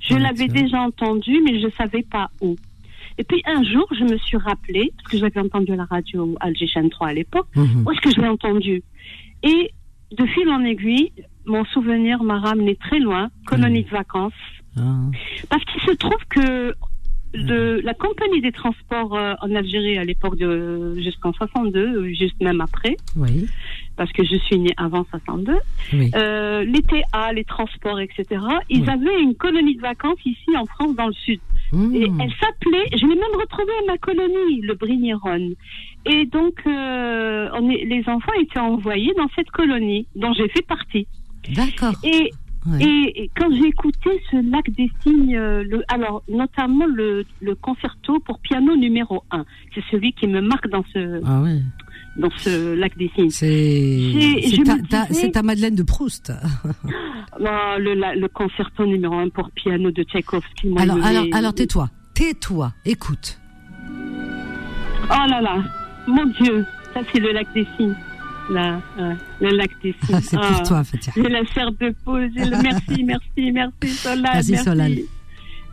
Je 0.00 0.14
Ouais, 0.14 0.20
l'avais 0.20 0.46
déjà 0.48 0.80
entendu, 0.80 1.40
mais 1.44 1.58
je 1.60 1.66
ne 1.66 1.72
savais 1.72 2.02
pas 2.02 2.30
où. 2.40 2.56
Et 3.18 3.24
puis 3.24 3.42
un 3.46 3.64
jour, 3.64 3.86
je 3.98 4.04
me 4.04 4.16
suis 4.18 4.36
rappelé, 4.36 4.92
parce 4.96 5.08
que 5.10 5.18
j'avais 5.18 5.40
entendu 5.40 5.72
à 5.72 5.76
la 5.76 5.84
radio 5.86 6.36
Alger 6.40 6.68
Chaîne 6.68 6.88
3 6.90 7.08
à 7.08 7.12
l'époque, 7.14 7.48
Mhm. 7.56 7.82
où 7.84 7.90
est-ce 7.90 8.00
que 8.00 8.10
je 8.14 8.20
l'ai 8.20 8.28
entendu? 8.28 8.82
Et 9.42 9.72
de 10.16 10.24
fil 10.26 10.48
en 10.48 10.62
aiguille, 10.64 11.12
mon 11.44 11.64
souvenir 11.66 12.22
m'a 12.22 12.38
ramené 12.38 12.76
très 12.76 13.00
loin, 13.00 13.30
colonie 13.46 13.82
de 13.82 13.90
vacances, 13.90 14.32
Ah. 14.76 15.00
parce 15.50 15.64
qu'il 15.64 15.80
se 15.82 15.92
trouve 15.96 16.24
que 16.30 16.74
de 17.34 17.80
la 17.84 17.94
compagnie 17.94 18.40
des 18.40 18.52
transports 18.52 19.14
euh, 19.16 19.34
en 19.42 19.54
Algérie 19.54 19.98
à 19.98 20.04
l'époque 20.04 20.36
de 20.36 20.94
jusqu'en 21.00 21.32
62, 21.32 21.98
ou 22.00 22.06
juste 22.14 22.40
même 22.40 22.60
après, 22.60 22.96
Oui, 23.16 23.46
parce 23.96 24.10
que 24.12 24.24
je 24.24 24.36
suis 24.36 24.58
née 24.58 24.72
avant 24.76 25.04
62, 25.10 25.54
oui. 25.92 26.10
euh, 26.14 26.64
les 26.64 26.82
TA, 26.82 27.32
les 27.32 27.44
transports, 27.44 28.00
etc. 28.00 28.24
Ils 28.70 28.80
Oui. 28.82 28.88
avaient 28.88 29.20
une 29.22 29.34
colonie 29.34 29.76
de 29.76 29.80
vacances 29.82 30.18
ici 30.24 30.56
en 30.56 30.64
France, 30.66 30.94
dans 30.96 31.08
le 31.08 31.12
sud. 31.12 31.40
Et 31.72 31.76
Mhm. 32.08 32.20
elle 32.22 32.32
s'appelait, 32.40 32.86
je 32.96 33.02
l'ai 33.06 33.14
même 33.14 33.38
retrouvée 33.38 33.72
à 33.82 33.92
ma 33.92 33.98
colonie, 33.98 34.62
le 34.62 34.74
Brigneron. 34.74 35.50
Et 36.06 36.24
donc, 36.24 36.54
euh, 36.66 37.50
on 37.52 37.68
est, 37.68 37.84
les 37.84 38.02
enfants 38.08 38.32
étaient 38.40 38.58
envoyés 38.58 39.12
dans 39.18 39.28
cette 39.36 39.50
colonie, 39.50 40.06
dont 40.16 40.32
j'ai 40.32 40.48
fait 40.48 40.66
partie. 40.66 41.06
D'accord. 41.54 41.92
Et, 42.04 42.30
Ouais. 42.68 42.82
et, 42.84 43.22
et 43.24 43.30
quand 43.36 43.50
j'ai 43.52 43.68
écouté 43.68 44.10
ce 44.30 44.50
lac 44.50 44.68
des 44.70 44.90
signes, 45.02 45.36
euh, 45.36 45.62
le, 45.64 45.82
alors 45.88 46.22
notamment 46.28 46.86
le, 46.86 47.24
le 47.40 47.54
concerto 47.54 48.18
pour 48.20 48.38
piano 48.40 48.76
numéro 48.76 49.22
1, 49.30 49.44
c'est 49.74 49.82
celui 49.90 50.12
qui 50.12 50.26
me 50.26 50.40
marque 50.40 50.68
dans 50.68 50.84
ce, 50.92 51.20
Ah 51.24 51.42
dans 52.16 52.30
ce 52.38 52.74
lac 52.74 52.96
des 52.98 53.10
signes. 53.14 53.30
C'est 53.30 54.62
ta, 54.90 55.04
disais- 55.06 55.42
Madeleine 55.42 55.74
de 55.76 55.82
Proust. 55.82 56.32
Le, 57.40 58.26
concerto 58.28 58.84
numéro 58.86 59.14
un 59.14 59.28
pour 59.28 59.50
piano 59.52 59.90
de 59.92 60.02
Tchaïkovski. 60.02 60.68
moi, 60.68 60.82
Alors, 60.82 60.98
alors 61.32 61.54
tais-toi, 61.54 61.88
tais-toi, 62.14 62.72
écoute. 62.84 63.38
Oh 65.10 65.24
là 65.30 65.40
là, 65.40 65.62
mon 66.08 66.24
Dieu, 66.26 66.64
ça 66.92 67.00
c'est 67.12 67.20
le 67.20 67.32
lac 67.32 67.46
des 67.54 67.66
signes. 67.76 67.94
Là, 68.50 68.80
ouais, 68.98 69.14
le 69.40 69.56
lac 69.56 69.70
des 69.82 69.94
signes. 70.04 70.14
Ah, 70.16 70.20
c'est 70.22 70.36
pour 70.36 70.46
Ah. 70.46 70.62
toi, 70.66 70.84
Fatia. 70.84 71.12
J'ai 71.14 71.22
la 71.28 71.44
chair 71.44 71.70
de 71.72 71.94
peau. 72.04 72.16
le- 72.16 72.28
Merci, 72.62 73.04
merci, 73.04 73.52
merci, 73.52 73.88
Solal. 73.88 74.22
Merci, 74.34 74.56
Solal. 74.56 74.92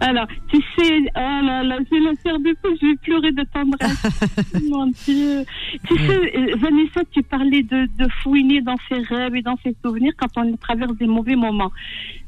Alors, 0.01 0.28
tu 0.49 0.57
sais, 0.78 0.97
oh 1.15 1.19
là 1.45 1.63
là, 1.63 1.78
j'ai 1.89 1.99
la 2.01 2.11
chair 2.21 2.38
de 2.39 2.53
peau, 2.61 2.67
je 2.82 2.86
vais 2.88 2.95
pleurer 3.01 3.32
de 3.32 3.43
tendresse. 3.53 4.61
Mon 4.69 4.88
Dieu. 4.88 5.45
Tu 5.88 5.95
sais, 5.97 6.38
euh, 6.38 6.55
Vanessa, 6.57 7.01
tu 7.11 7.23
parlais 7.23 7.63
de, 7.63 7.86
de 7.97 8.09
fouiner 8.21 8.59
dans 8.61 8.76
ses 8.89 8.99
rêves 9.03 9.36
et 9.38 9.41
dans 9.41 9.55
ses 9.63 9.73
souvenirs 9.84 10.11
quand 10.17 10.28
on 10.36 10.57
traverse 10.57 10.97
des 10.97 11.07
mauvais 11.07 11.38
moments. 11.38 11.71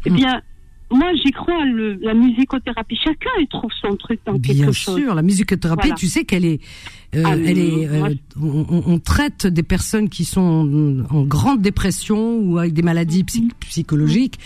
Eh 0.05 0.09
Mm. 0.09 0.15
bien, 0.15 0.41
moi, 0.91 1.11
j'y 1.15 1.31
crois, 1.31 1.65
le, 1.65 1.95
la 2.01 2.13
musicothérapie. 2.13 2.97
Chacun, 3.03 3.29
il 3.39 3.47
trouve 3.47 3.69
son 3.81 3.95
truc 3.97 4.19
dans 4.25 4.33
Bien 4.33 4.53
quelque 4.53 4.71
chose. 4.71 4.95
sûr, 4.97 5.13
la 5.15 5.21
musicothérapie, 5.21 5.88
Voilà. 5.88 5.95
tu 5.95 6.07
sais 6.07 6.23
qu'elle 6.23 6.45
est, 6.45 6.59
euh, 7.15 7.23
Ah, 7.25 7.35
elle 7.35 7.57
est, 7.59 7.88
euh, 7.88 8.13
on, 8.41 8.99
traite 8.99 9.47
des 9.47 9.63
personnes 9.63 10.07
qui 10.09 10.23
sont 10.25 11.05
en 11.09 11.23
grande 11.23 11.61
dépression 11.61 12.38
ou 12.39 12.57
avec 12.57 12.73
des 12.73 12.81
maladies 12.83 13.23
psy- 13.25 13.49
psychologiques 13.59 14.39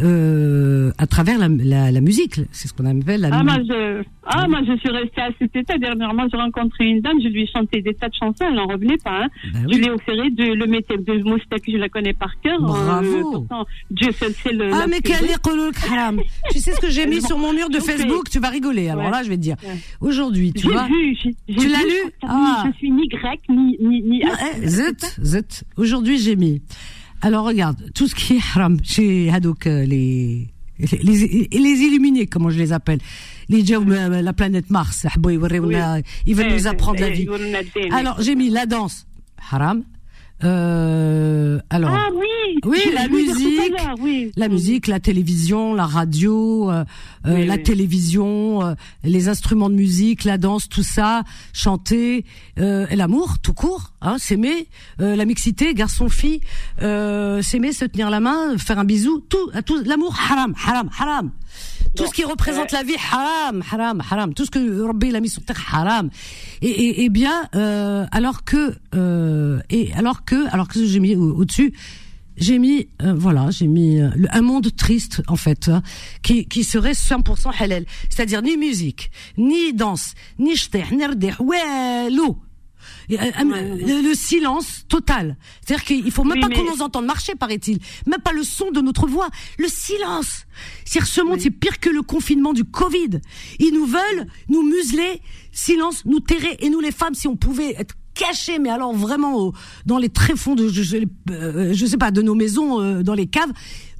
euh, 0.00 0.90
à 0.98 1.06
travers 1.06 1.38
la, 1.38 1.48
la, 1.48 1.90
la 1.90 2.00
musique. 2.00 2.40
C'est 2.50 2.68
ce 2.68 2.72
qu'on 2.72 2.86
appelle 2.86 3.20
la 3.20 3.28
Ah, 3.32 3.42
musique. 3.44 3.66
moi, 3.68 3.76
je, 3.76 4.02
ah, 4.24 4.48
moi, 4.48 4.60
je 4.66 4.76
suis 4.78 4.88
restée 4.90 5.20
à 5.20 5.28
cet 5.38 5.54
état. 5.54 5.76
Dernièrement, 5.78 6.26
j'ai 6.30 6.36
rencontré 6.38 6.86
une 6.86 7.00
dame, 7.00 7.18
je 7.22 7.28
lui 7.28 7.42
ai 7.42 7.46
chanté 7.46 7.82
des 7.82 7.94
tas 7.94 8.08
de 8.08 8.14
chansons, 8.14 8.44
elle 8.48 8.54
n'en 8.54 8.66
revenait 8.66 8.96
pas. 8.98 9.24
Hein. 9.24 9.28
Bah 9.52 9.58
Je 9.68 9.74
oui. 9.76 9.80
l'ai 9.82 9.90
offert 9.90 10.14
de 10.16 10.54
le 10.54 10.66
métier 10.66 10.96
de 10.96 11.22
Moustaki, 11.22 11.72
je 11.72 11.76
la 11.78 11.88
connais 11.88 12.14
par 12.14 12.40
cœur. 12.40 12.60
Bravo. 12.60 13.06
Euh, 13.18 13.22
pourtant, 13.32 13.66
Dieu 13.90 14.12
seul 14.12 14.32
sait 14.32 14.52
le. 14.52 14.70
Ah 14.72 14.86
mais 14.88 15.00
quel 15.00 15.20
belle. 15.20 15.30
est 15.30 15.46
le 15.54 15.70
haram 15.92 16.20
Tu 16.50 16.58
sais 16.58 16.72
ce 16.72 16.80
que 16.80 16.90
j'ai 16.90 17.06
mis 17.06 17.20
Bon, 17.20 17.26
sur 17.28 17.38
mon 17.38 17.52
mur 17.52 17.68
de 17.68 17.78
Facebook? 17.78 18.28
Tu 18.30 18.38
vas 18.40 18.48
rigoler. 18.48 18.88
Alors 18.88 19.04
Ouais. 19.04 19.10
là, 19.10 19.22
je 19.22 19.28
vais 19.28 19.36
te 19.36 19.42
dire. 19.42 19.56
Ouais. 19.64 19.76
Aujourd'hui, 20.00 20.52
tu 20.52 20.68
vois. 20.68 20.86
vu, 20.86 21.16
Tu 21.16 21.68
l'as 21.68 21.82
lu? 21.84 22.12
Ah. 22.26 22.64
Je 22.66 22.76
suis 22.78 22.90
ni 22.90 23.08
grec, 23.08 23.40
ni. 23.48 23.76
ni, 23.80 24.22
eh, 24.22 24.66
zut, 24.68 25.04
zut. 25.22 25.64
Aujourd'hui, 25.76 26.18
j'ai 26.18 26.36
mis. 26.36 26.62
Alors 27.24 27.44
regarde, 27.44 27.92
tout 27.94 28.08
ce 28.08 28.16
qui 28.16 28.34
est 28.34 28.40
haram 28.54 28.78
chez 28.82 29.30
Hadouk, 29.30 29.68
euh, 29.68 29.84
les, 29.84 30.48
les, 30.80 31.48
les, 31.52 31.58
illuminés, 31.58 32.26
comment 32.26 32.50
je 32.50 32.58
les 32.58 32.72
appelle, 32.72 32.98
les 33.48 33.72
euh, 33.72 34.20
la 34.22 34.32
planète 34.32 34.70
Mars, 34.70 35.06
ils 35.24 35.38
veulent 35.38 36.52
nous 36.52 36.66
apprendre 36.66 37.00
la 37.00 37.10
vie. 37.10 37.28
Alors 37.92 38.20
j'ai 38.20 38.34
mis 38.34 38.50
la 38.50 38.66
danse, 38.66 39.06
haram, 39.52 39.84
euh, 40.44 41.58
alors, 41.70 41.90
Ah 41.92 42.08
oui 42.14 42.58
Oui, 42.64 42.80
la 42.94 43.08
musique, 43.08 43.74
oui. 44.00 44.32
la 44.36 44.48
musique, 44.48 44.86
la 44.86 45.00
télévision, 45.00 45.74
la 45.74 45.86
radio, 45.86 46.70
euh, 46.70 46.84
euh, 47.26 47.34
Oui, 47.34 47.46
la 47.46 47.58
télévision, 47.58 48.64
euh, 48.64 48.74
les 49.04 49.28
instruments 49.28 49.70
de 49.70 49.74
musique, 49.74 50.24
la 50.24 50.38
danse, 50.38 50.68
tout 50.68 50.82
ça, 50.82 51.22
chanter, 51.52 52.24
euh, 52.58 52.86
et 52.90 52.96
l'amour, 52.96 53.38
tout 53.40 53.54
court, 53.54 53.92
hein, 54.00 54.16
s'aimer, 54.18 54.68
euh, 55.00 55.14
la 55.16 55.24
mixité, 55.24 55.74
garçon-fille, 55.74 56.40
euh, 56.82 57.40
s'aimer, 57.42 57.72
se 57.72 57.84
tenir 57.84 58.10
la 58.10 58.20
main, 58.20 58.58
faire 58.58 58.78
un 58.78 58.84
bisou, 58.84 59.20
tout, 59.28 59.50
tout, 59.64 59.82
l'amour, 59.84 60.16
haram, 60.28 60.54
haram, 60.66 60.90
haram. 60.98 61.30
Tout 61.94 62.06
ce 62.06 62.12
qui 62.12 62.24
représente 62.24 62.72
la 62.72 62.82
vie, 62.82 62.94
haram, 63.12 63.62
haram, 63.70 64.02
haram. 64.10 64.34
Tout 64.34 64.44
ce 64.46 64.50
que 64.50 64.80
Rabbi 64.82 65.08
il 65.08 65.16
a 65.16 65.20
mis 65.20 65.28
sur 65.28 65.42
terre, 65.44 65.62
haram. 65.72 66.08
Et, 66.62 66.68
et, 66.70 67.04
et 67.04 67.08
bien, 67.10 67.48
euh, 67.54 68.06
alors 68.12 68.44
que, 68.44 68.74
euh, 68.94 69.60
et 69.70 69.92
alors 69.94 70.24
que, 70.24 70.48
alors 70.54 70.68
que 70.68 70.84
j'ai 70.84 71.00
mis 71.00 71.14
au- 71.16 71.36
au-dessus, 71.36 71.72
j'ai 72.38 72.58
mis, 72.58 72.88
euh, 73.02 73.12
voilà, 73.14 73.50
j'ai 73.50 73.66
mis 73.66 74.00
euh, 74.00 74.08
un 74.30 74.40
monde 74.40 74.74
triste 74.74 75.22
en 75.28 75.36
fait, 75.36 75.68
hein, 75.68 75.82
qui 76.22 76.46
qui 76.46 76.64
serait 76.64 76.92
100% 76.94 77.50
halal, 77.60 77.84
c'est-à-dire 78.08 78.40
ni 78.40 78.56
musique, 78.56 79.10
ni 79.36 79.74
danse, 79.74 80.14
ni 80.38 80.56
shteh, 80.56 80.84
ni 80.92 81.04
rdeh, 81.04 81.34
ouais, 83.10 83.32
euh, 83.40 83.76
le, 84.02 84.08
le 84.08 84.14
silence 84.14 84.84
total. 84.88 85.36
C'est-à-dire 85.64 85.84
qu'il 85.84 86.10
faut 86.10 86.24
même 86.24 86.34
Oui, 86.34 86.40
pas 86.40 86.48
mais- 86.48 86.56
qu'on 86.56 86.70
nous 86.76 86.82
entende 86.82 87.06
marcher, 87.06 87.34
paraît-il. 87.34 87.78
Même 88.06 88.20
pas 88.20 88.32
le 88.32 88.42
son 88.42 88.70
de 88.70 88.80
notre 88.80 89.06
voix. 89.06 89.28
Le 89.58 89.68
silence. 89.68 90.44
C'est-à-dire 90.84 91.08
ce 91.12 91.20
monde, 91.22 91.40
c'est 91.40 91.50
pire 91.50 91.80
que 91.80 91.90
le 91.90 92.02
confinement 92.02 92.52
du 92.52 92.64
Covid. 92.64 93.20
Ils 93.58 93.72
nous 93.74 93.86
veulent 93.86 94.26
nous 94.48 94.62
museler, 94.62 95.20
silence, 95.52 96.04
nous 96.04 96.20
terrer. 96.20 96.56
Et 96.60 96.70
nous, 96.70 96.80
les 96.80 96.92
femmes, 96.92 97.14
si 97.14 97.28
on 97.28 97.36
pouvait 97.36 97.74
être 97.78 97.94
cachés, 98.14 98.58
mais 98.58 98.68
alors 98.68 98.92
vraiment 98.92 99.36
au- 99.38 99.52
dans 99.86 99.96
les 99.98 100.10
tréfonds 100.10 100.54
de, 100.54 100.68
je, 100.68 100.82
je, 100.82 100.96
euh, 101.30 101.72
je 101.72 101.86
sais 101.86 101.96
pas, 101.96 102.10
de 102.10 102.20
nos 102.20 102.34
maisons, 102.34 102.80
euh, 102.80 103.02
dans 103.02 103.14
les 103.14 103.26
caves. 103.26 103.50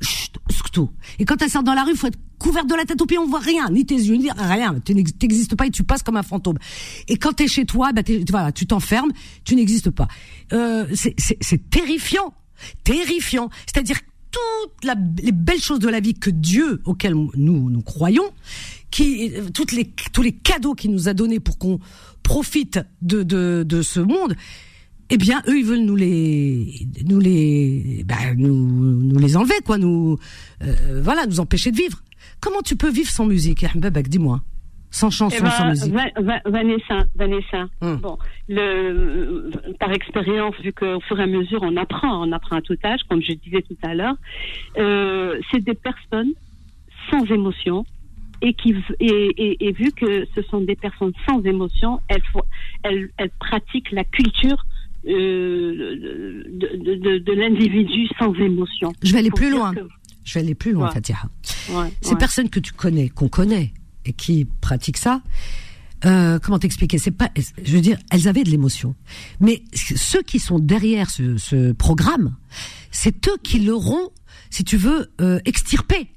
Chut, 0.03 0.35
scuto. 0.51 0.91
Et 1.19 1.25
quand 1.25 1.41
elle 1.41 1.49
sort 1.51 1.63
dans 1.63 1.73
la 1.75 1.85
rue, 1.85 1.93
il 1.93 1.97
faut 1.97 2.09
être 2.09 2.19
couverte 2.43 2.69
de 2.69 2.75
la 2.75 2.85
tête 2.85 3.01
aux 3.01 3.07
pieds, 3.07 3.19
on 3.19 3.27
voit 3.27 3.41
rien, 3.41 3.69
ni 3.71 3.87
tes 3.87 3.95
yeux, 3.95 4.17
ni 4.17 4.31
rien. 4.31 4.75
Tu 4.85 4.95
n'ex- 4.95 5.17
t'existes 5.19 5.55
pas 5.57 5.67
et 5.67 5.71
tu 5.71 5.85
passes 5.85 6.03
comme 6.03 6.17
un 6.17 6.23
fantôme. 6.23 6.59
Et 7.09 7.17
quand 7.17 7.33
t'es 7.33 7.49
chez 7.49 7.65
toi, 7.65 7.93
bah 7.93 8.03
voilà, 8.31 8.53
tu 8.53 8.67
t'enfermes, 8.67 9.13
tu 9.45 9.55
n'existes 9.55 9.91
pas. 9.91 10.09
Euh, 10.53 10.87
c'est- 10.95 11.71
terrifiant, 11.71 12.35
terrifiant. 12.85 13.49
C'est-à-dire 13.67 13.99
toutes 14.31 14.91
les 15.23 15.33
belles 15.33 15.61
choses 15.61 15.79
de 15.81 15.89
la 15.89 16.01
vie 16.01 16.15
que 16.15 16.31
Dieu, 16.31 16.81
auquel 16.85 17.15
nous 17.15 17.71
nous 17.71 17.83
croyons, 17.83 18.25
qui 18.91 19.31
euh, 19.35 19.49
toutes 19.53 19.73
les 19.73 19.93
tous 20.13 20.23
les 20.23 20.33
cadeaux 20.33 20.75
qu'il 20.75 20.91
nous 20.91 21.09
a 21.09 21.15
donnés 21.15 21.41
pour 21.41 21.59
qu'on 21.59 21.79
profite 22.23 22.81
de, 23.03 23.23
de 23.23 23.65
de 23.67 23.83
ce 23.83 24.01
monde. 24.01 24.35
Eh 25.11 25.19
bien, 25.19 25.43
eux, 25.47 25.59
ils 25.59 25.65
veulent 25.67 25.85
nous 25.85 25.97
les, 25.97 26.89
nous 27.05 27.21
les, 27.21 28.03
bah, 28.09 28.33
nous, 28.35 28.55
nous 28.57 29.19
les 29.19 29.37
enlever, 29.37 29.57
quoi, 29.63 29.77
nous, 29.77 30.17
euh, 30.63 31.03
voilà, 31.05 31.27
nous 31.27 31.39
empêcher 31.39 31.71
de 31.71 31.77
vivre. 31.77 32.03
Comment 32.43 32.61
tu 32.63 32.77
peux 32.77 32.91
vivre 32.91 33.09
sans 33.09 33.25
musique, 33.25 33.65
Ahmed 33.65 33.97
dis-moi, 34.09 34.41
sans 34.91 35.09
chanson, 35.11 35.37
Eh 35.39 35.43
ben, 35.43 35.51
sans 35.51 35.69
musique. 35.69 35.95
Va- 35.95 36.21
Va- 36.21 36.43
Vanessa, 36.45 36.99
Vanessa. 37.15 37.67
Hum. 37.81 37.97
Bon, 37.97 38.19
le, 38.49 39.51
par 39.81 39.91
expérience, 39.93 40.55
vu 40.63 40.73
qu'au 40.73 41.01
fur 41.01 41.19
et 41.19 41.23
à 41.23 41.27
mesure 41.27 41.61
on 41.63 41.77
apprend, 41.77 42.27
on 42.27 42.33
apprend 42.33 42.57
à 42.57 42.61
tout 42.63 42.77
âge, 42.85 43.01
comme 43.09 43.23
je 43.23 43.33
disais 43.33 43.63
tout 43.63 43.77
à 43.83 43.95
l'heure, 43.95 44.17
euh, 44.77 45.39
c'est 45.51 45.63
des 45.65 45.75
personnes 45.75 46.33
sans 47.11 47.25
émotion 47.27 47.87
et 48.43 48.55
qui 48.55 48.75
et, 49.01 49.07
et, 49.07 49.69
et 49.69 49.73
vu 49.73 49.93
que 49.93 50.27
ce 50.35 50.43
sont 50.43 50.61
des 50.61 50.75
personnes 50.77 51.13
sans 51.29 51.41
émotion, 51.45 52.01
elles, 52.09 52.23
font- 52.33 52.45
elles, 52.83 53.09
elles 53.19 53.31
pratiquent 53.39 53.93
la 53.93 54.05
culture 54.05 54.65
euh, 55.07 55.97
de, 56.51 56.77
de, 56.77 56.95
de, 56.97 57.19
de 57.19 57.33
l'individu 57.33 58.07
sans 58.19 58.35
émotion. 58.35 58.93
Je 59.03 59.13
vais 59.13 59.19
aller 59.21 59.31
Pour 59.31 59.39
plus 59.39 59.51
loin. 59.51 59.73
que- 59.75 59.81
Je 60.25 60.35
vais 60.35 60.41
aller 60.41 60.55
plus 60.55 60.73
loin, 60.73 60.89
Ouais. 60.89 60.95
Fatiha. 60.95 61.19
ouais, 61.71 61.93
Ces 62.01 62.11
ouais. 62.11 62.17
personnes 62.17 62.49
que 62.49 62.61
tu 62.61 62.73
connais, 62.73 63.09
qu'on 63.09 63.29
connaît 63.29 63.73
et 64.05 64.13
qui 64.13 64.45
pratiquent 64.61 64.99
ça, 64.99 65.23
euh, 66.05 66.39
comment 66.41 66.59
t'expliquer? 66.59 66.99
C'est 66.99 67.11
pas, 67.13 67.31
je 67.63 67.73
veux 67.73 67.81
dire, 67.81 67.99
elles 68.11 68.27
avaient 68.29 68.43
de 68.45 68.51
l'émotion, 68.51 68.95
mais 69.41 69.63
ceux 69.75 70.23
qui 70.23 70.39
sont 70.39 70.59
derrière 70.59 71.11
ce, 71.11 71.37
ce 71.37 71.73
programme, 71.73 72.35
c'est 72.91 73.29
eux 73.29 73.37
qui 73.43 73.61
l'auront, 73.61 74.11
si 74.51 74.65
tu 74.65 74.77
veux, 74.77 75.13
euh, 75.21 75.39
extirpé 75.45 76.09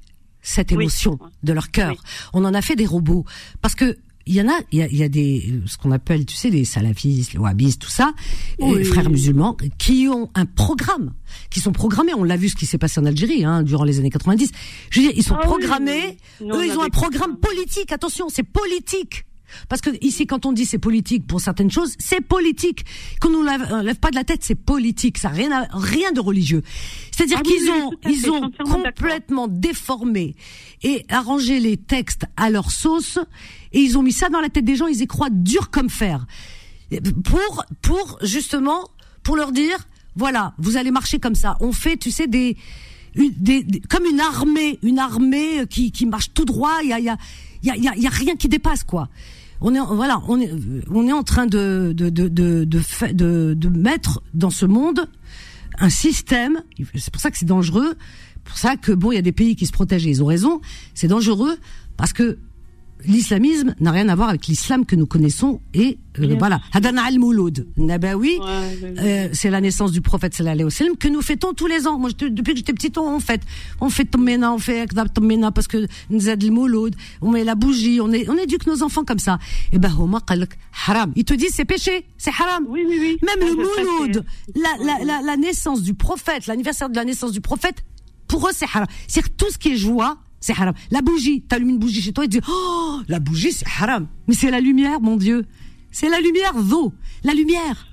cette 0.42 0.70
Oui. 0.70 0.82
émotion 0.84 1.18
de 1.42 1.52
leur 1.52 1.70
cœur. 1.70 1.90
Oui. 1.92 1.98
On 2.32 2.44
en 2.44 2.54
a 2.54 2.62
fait 2.62 2.76
des 2.76 2.86
robots 2.86 3.24
parce 3.62 3.74
que 3.74 3.96
il 4.26 4.34
y 4.34 4.40
en 4.42 4.48
a, 4.48 4.58
il 4.72 4.78
y 4.80 4.82
a, 4.82 4.86
il 4.88 4.96
y 4.96 5.02
a 5.04 5.08
des, 5.08 5.60
ce 5.66 5.76
qu'on 5.78 5.92
appelle, 5.92 6.26
tu 6.26 6.34
sais, 6.34 6.50
les 6.50 6.64
salafistes, 6.64 7.32
les 7.32 7.38
wahhabistes, 7.38 7.80
tout 7.82 7.88
ça, 7.90 8.12
Oui. 8.58 8.78
les 8.78 8.84
frères 8.84 9.08
musulmans, 9.08 9.56
qui 9.78 10.08
ont 10.08 10.30
un 10.34 10.46
programme, 10.46 11.12
qui 11.50 11.60
sont 11.60 11.72
programmés. 11.72 12.12
On 12.14 12.24
l'a 12.24 12.36
vu 12.36 12.48
ce 12.48 12.56
qui 12.56 12.66
s'est 12.66 12.78
passé 12.78 12.98
en 13.00 13.04
Algérie, 13.04 13.44
hein, 13.44 13.62
durant 13.62 13.84
les 13.84 13.98
années 14.00 14.10
90. 14.10 14.50
Je 14.90 15.00
veux 15.00 15.06
dire, 15.06 15.14
ils 15.16 15.22
sont 15.22 15.36
Ah 15.38 15.42
programmés. 15.44 16.18
oui. 16.40 16.48
Eux, 16.52 16.66
ils 16.66 16.76
ont 16.76 16.82
un 16.82 16.88
programme 16.88 17.36
politique. 17.38 17.92
Attention, 17.92 18.28
c'est 18.28 18.42
politique. 18.42 19.24
Parce 19.68 19.80
que 19.80 19.90
ici, 20.04 20.26
quand 20.26 20.46
on 20.46 20.52
dit 20.52 20.64
c'est 20.66 20.78
politique 20.78 21.26
pour 21.26 21.40
certaines 21.40 21.70
choses, 21.70 21.94
c'est 21.98 22.20
politique. 22.20 22.84
Qu'on 23.20 23.30
nous 23.30 23.42
lève, 23.42 23.66
euh, 23.72 23.82
lève 23.82 23.96
pas 23.96 24.10
de 24.10 24.16
la 24.16 24.24
tête, 24.24 24.40
c'est 24.42 24.54
politique. 24.54 25.18
Ça 25.18 25.28
rien, 25.28 25.50
à- 25.52 25.66
rien 25.72 26.12
de 26.12 26.20
religieux. 26.20 26.62
C'est-à-dire 27.10 27.38
Ah 27.40 27.42
oui, 27.46 27.52
qu'ils 27.56 27.70
ont, 27.70 27.90
fait, 27.90 28.12
ils 28.12 28.30
ont 28.30 28.50
complètement 28.64 29.48
déformé 29.48 30.34
et 30.82 31.04
arrangé 31.08 31.60
les 31.60 31.76
textes 31.76 32.26
à 32.36 32.50
leur 32.50 32.70
sauce. 32.70 33.18
Et 33.72 33.80
ils 33.80 33.96
ont 33.98 34.02
mis 34.02 34.12
ça 34.12 34.28
dans 34.28 34.40
la 34.40 34.48
tête 34.48 34.64
des 34.64 34.76
gens. 34.76 34.86
Ils 34.86 35.00
y 35.02 35.06
croient 35.06 35.30
dur 35.30 35.70
comme 35.70 35.90
fer. 35.90 36.26
Pour, 37.24 37.64
pour 37.82 38.18
justement, 38.22 38.88
pour 39.22 39.36
leur 39.36 39.52
dire, 39.52 39.76
voilà, 40.14 40.54
vous 40.58 40.76
allez 40.76 40.90
marcher 40.90 41.18
comme 41.18 41.34
ça. 41.34 41.56
On 41.60 41.72
fait, 41.72 41.96
tu 41.96 42.10
sais, 42.10 42.26
des, 42.28 42.56
une- 43.16 43.32
des, 43.36 43.62
des- 43.64 43.80
comme 43.80 44.04
une 44.06 44.20
armée, 44.20 44.78
une 44.82 44.98
armée 44.98 45.66
qui, 45.68 45.90
qui 45.90 46.06
marche 46.06 46.32
tout 46.32 46.44
droit. 46.44 46.78
Il 46.82 46.88
y 46.88 46.92
a, 46.92 47.00
y 47.00 47.08
a, 47.08 47.16
il 47.62 47.68
y 47.68 47.70
a, 47.70 47.76
il 47.76 47.82
y 47.84 47.88
a- 47.88 47.94
il 47.96 48.02
y 48.02 48.06
a 48.06 48.10
rien 48.10 48.36
qui 48.36 48.48
dépasse, 48.48 48.84
quoi. 48.84 49.08
On 49.60 49.74
est, 49.74 49.78
voilà, 49.80 50.20
on 50.28 50.40
est, 50.40 50.50
on 50.90 51.06
est 51.06 51.12
en 51.12 51.22
train 51.22 51.46
de, 51.46 51.92
de, 51.94 52.10
de, 52.10 52.28
de, 52.28 52.64
de, 52.64 53.54
de 53.54 53.68
mettre 53.68 54.22
dans 54.34 54.50
ce 54.50 54.66
monde 54.66 55.08
un 55.78 55.90
système. 55.90 56.62
C'est 56.94 57.10
pour 57.12 57.20
ça 57.20 57.30
que 57.30 57.38
c'est 57.38 57.46
dangereux. 57.46 57.94
Pour 58.44 58.58
ça 58.58 58.76
que 58.76 58.92
bon, 58.92 59.12
il 59.12 59.16
y 59.16 59.18
a 59.18 59.22
des 59.22 59.32
pays 59.32 59.56
qui 59.56 59.66
se 59.66 59.72
protègent 59.72 60.06
et 60.06 60.10
ils 60.10 60.22
ont 60.22 60.26
raison. 60.26 60.60
C'est 60.94 61.08
dangereux 61.08 61.56
parce 61.96 62.12
que 62.12 62.38
l'islamisme 63.04 63.74
n'a 63.80 63.90
rien 63.90 64.08
à 64.08 64.14
voir 64.14 64.28
avec 64.30 64.46
l'islam 64.46 64.84
que 64.86 64.96
nous 64.96 65.06
connaissons 65.06 65.60
et 65.74 65.98
euh, 66.18 66.34
voilà. 66.38 66.60
Hadana 66.72 67.04
al-Mouloud, 67.04 67.66
Nabawi, 67.76 68.38
euh, 68.42 69.28
c'est 69.32 69.50
la 69.50 69.60
naissance 69.60 69.92
du 69.92 70.00
prophète 70.00 70.34
sallallahu 70.34 70.54
alayhi 70.54 70.64
wa 70.64 70.70
sallam 70.70 70.96
que 70.96 71.08
nous 71.08 71.20
fêtons 71.22 71.52
tous 71.52 71.66
les 71.66 71.86
ans. 71.86 71.98
Moi, 71.98 72.10
je- 72.18 72.26
depuis 72.28 72.52
que 72.54 72.58
j'étais 72.58 72.72
petite, 72.72 72.96
on, 72.98 73.20
fête, 73.20 73.42
on 73.80 73.90
fait 73.90 74.06
Tommena, 74.06 74.52
on 74.52 74.58
fait 74.58 74.86
Tommena 75.12 75.52
parce 75.52 75.68
que 75.68 75.86
Nzad 76.10 76.42
al-Mouloud, 76.42 76.96
on 77.20 77.30
met 77.32 77.44
la 77.44 77.54
bougie, 77.54 78.00
on, 78.00 78.10
est, 78.12 78.28
on 78.30 78.36
éduque 78.38 78.66
nos 78.66 78.82
enfants 78.82 79.04
comme 79.04 79.18
ça. 79.18 79.38
Et 79.72 79.78
ben, 79.78 79.92
Homa 79.98 80.20
haram. 80.86 81.12
Ils 81.16 81.24
te 81.24 81.34
disent 81.34 81.52
c'est 81.54 81.64
péché, 81.66 82.06
c'est 82.16 82.30
haram. 82.30 82.64
Oui, 82.68 82.80
oui, 82.88 82.96
oui. 82.98 83.18
Même 83.22 83.36
Ah, 83.40 83.44
le 83.44 83.64
sais, 83.64 83.84
Mouloud, 83.84 84.24
c'est- 84.54 84.58
la, 84.60 84.84
la, 84.98 85.04
la, 85.04 85.22
la 85.22 85.36
naissance 85.36 85.82
du 85.82 85.94
prophète, 85.94 86.46
l'anniversaire 86.46 86.88
de 86.88 86.96
la 86.96 87.04
naissance 87.04 87.32
du 87.32 87.40
prophète, 87.42 87.84
pour 88.26 88.48
eux, 88.48 88.52
c'est 88.54 88.64
haram. 88.64 88.86
C'est-à-dire 89.06 89.34
tout 89.36 89.50
ce 89.52 89.58
qui 89.58 89.72
est 89.72 89.76
joie, 89.76 90.16
c'est 90.46 90.52
haram. 90.52 90.74
La 90.92 91.02
bougie, 91.02 91.42
t'allumes 91.42 91.70
une 91.70 91.78
bougie 91.78 92.00
chez 92.00 92.12
toi 92.12 92.24
et 92.24 92.28
tu 92.28 92.38
dis, 92.38 92.46
oh, 92.48 93.00
la 93.08 93.18
bougie, 93.18 93.50
c'est 93.50 93.66
haram. 93.80 94.06
Mais 94.28 94.34
c'est 94.34 94.50
la 94.50 94.60
lumière, 94.60 95.00
mon 95.00 95.16
Dieu. 95.16 95.44
C'est 95.90 96.08
la 96.08 96.20
lumière, 96.20 96.54
d'eau. 96.62 96.92
La 97.24 97.34
lumière. 97.34 97.88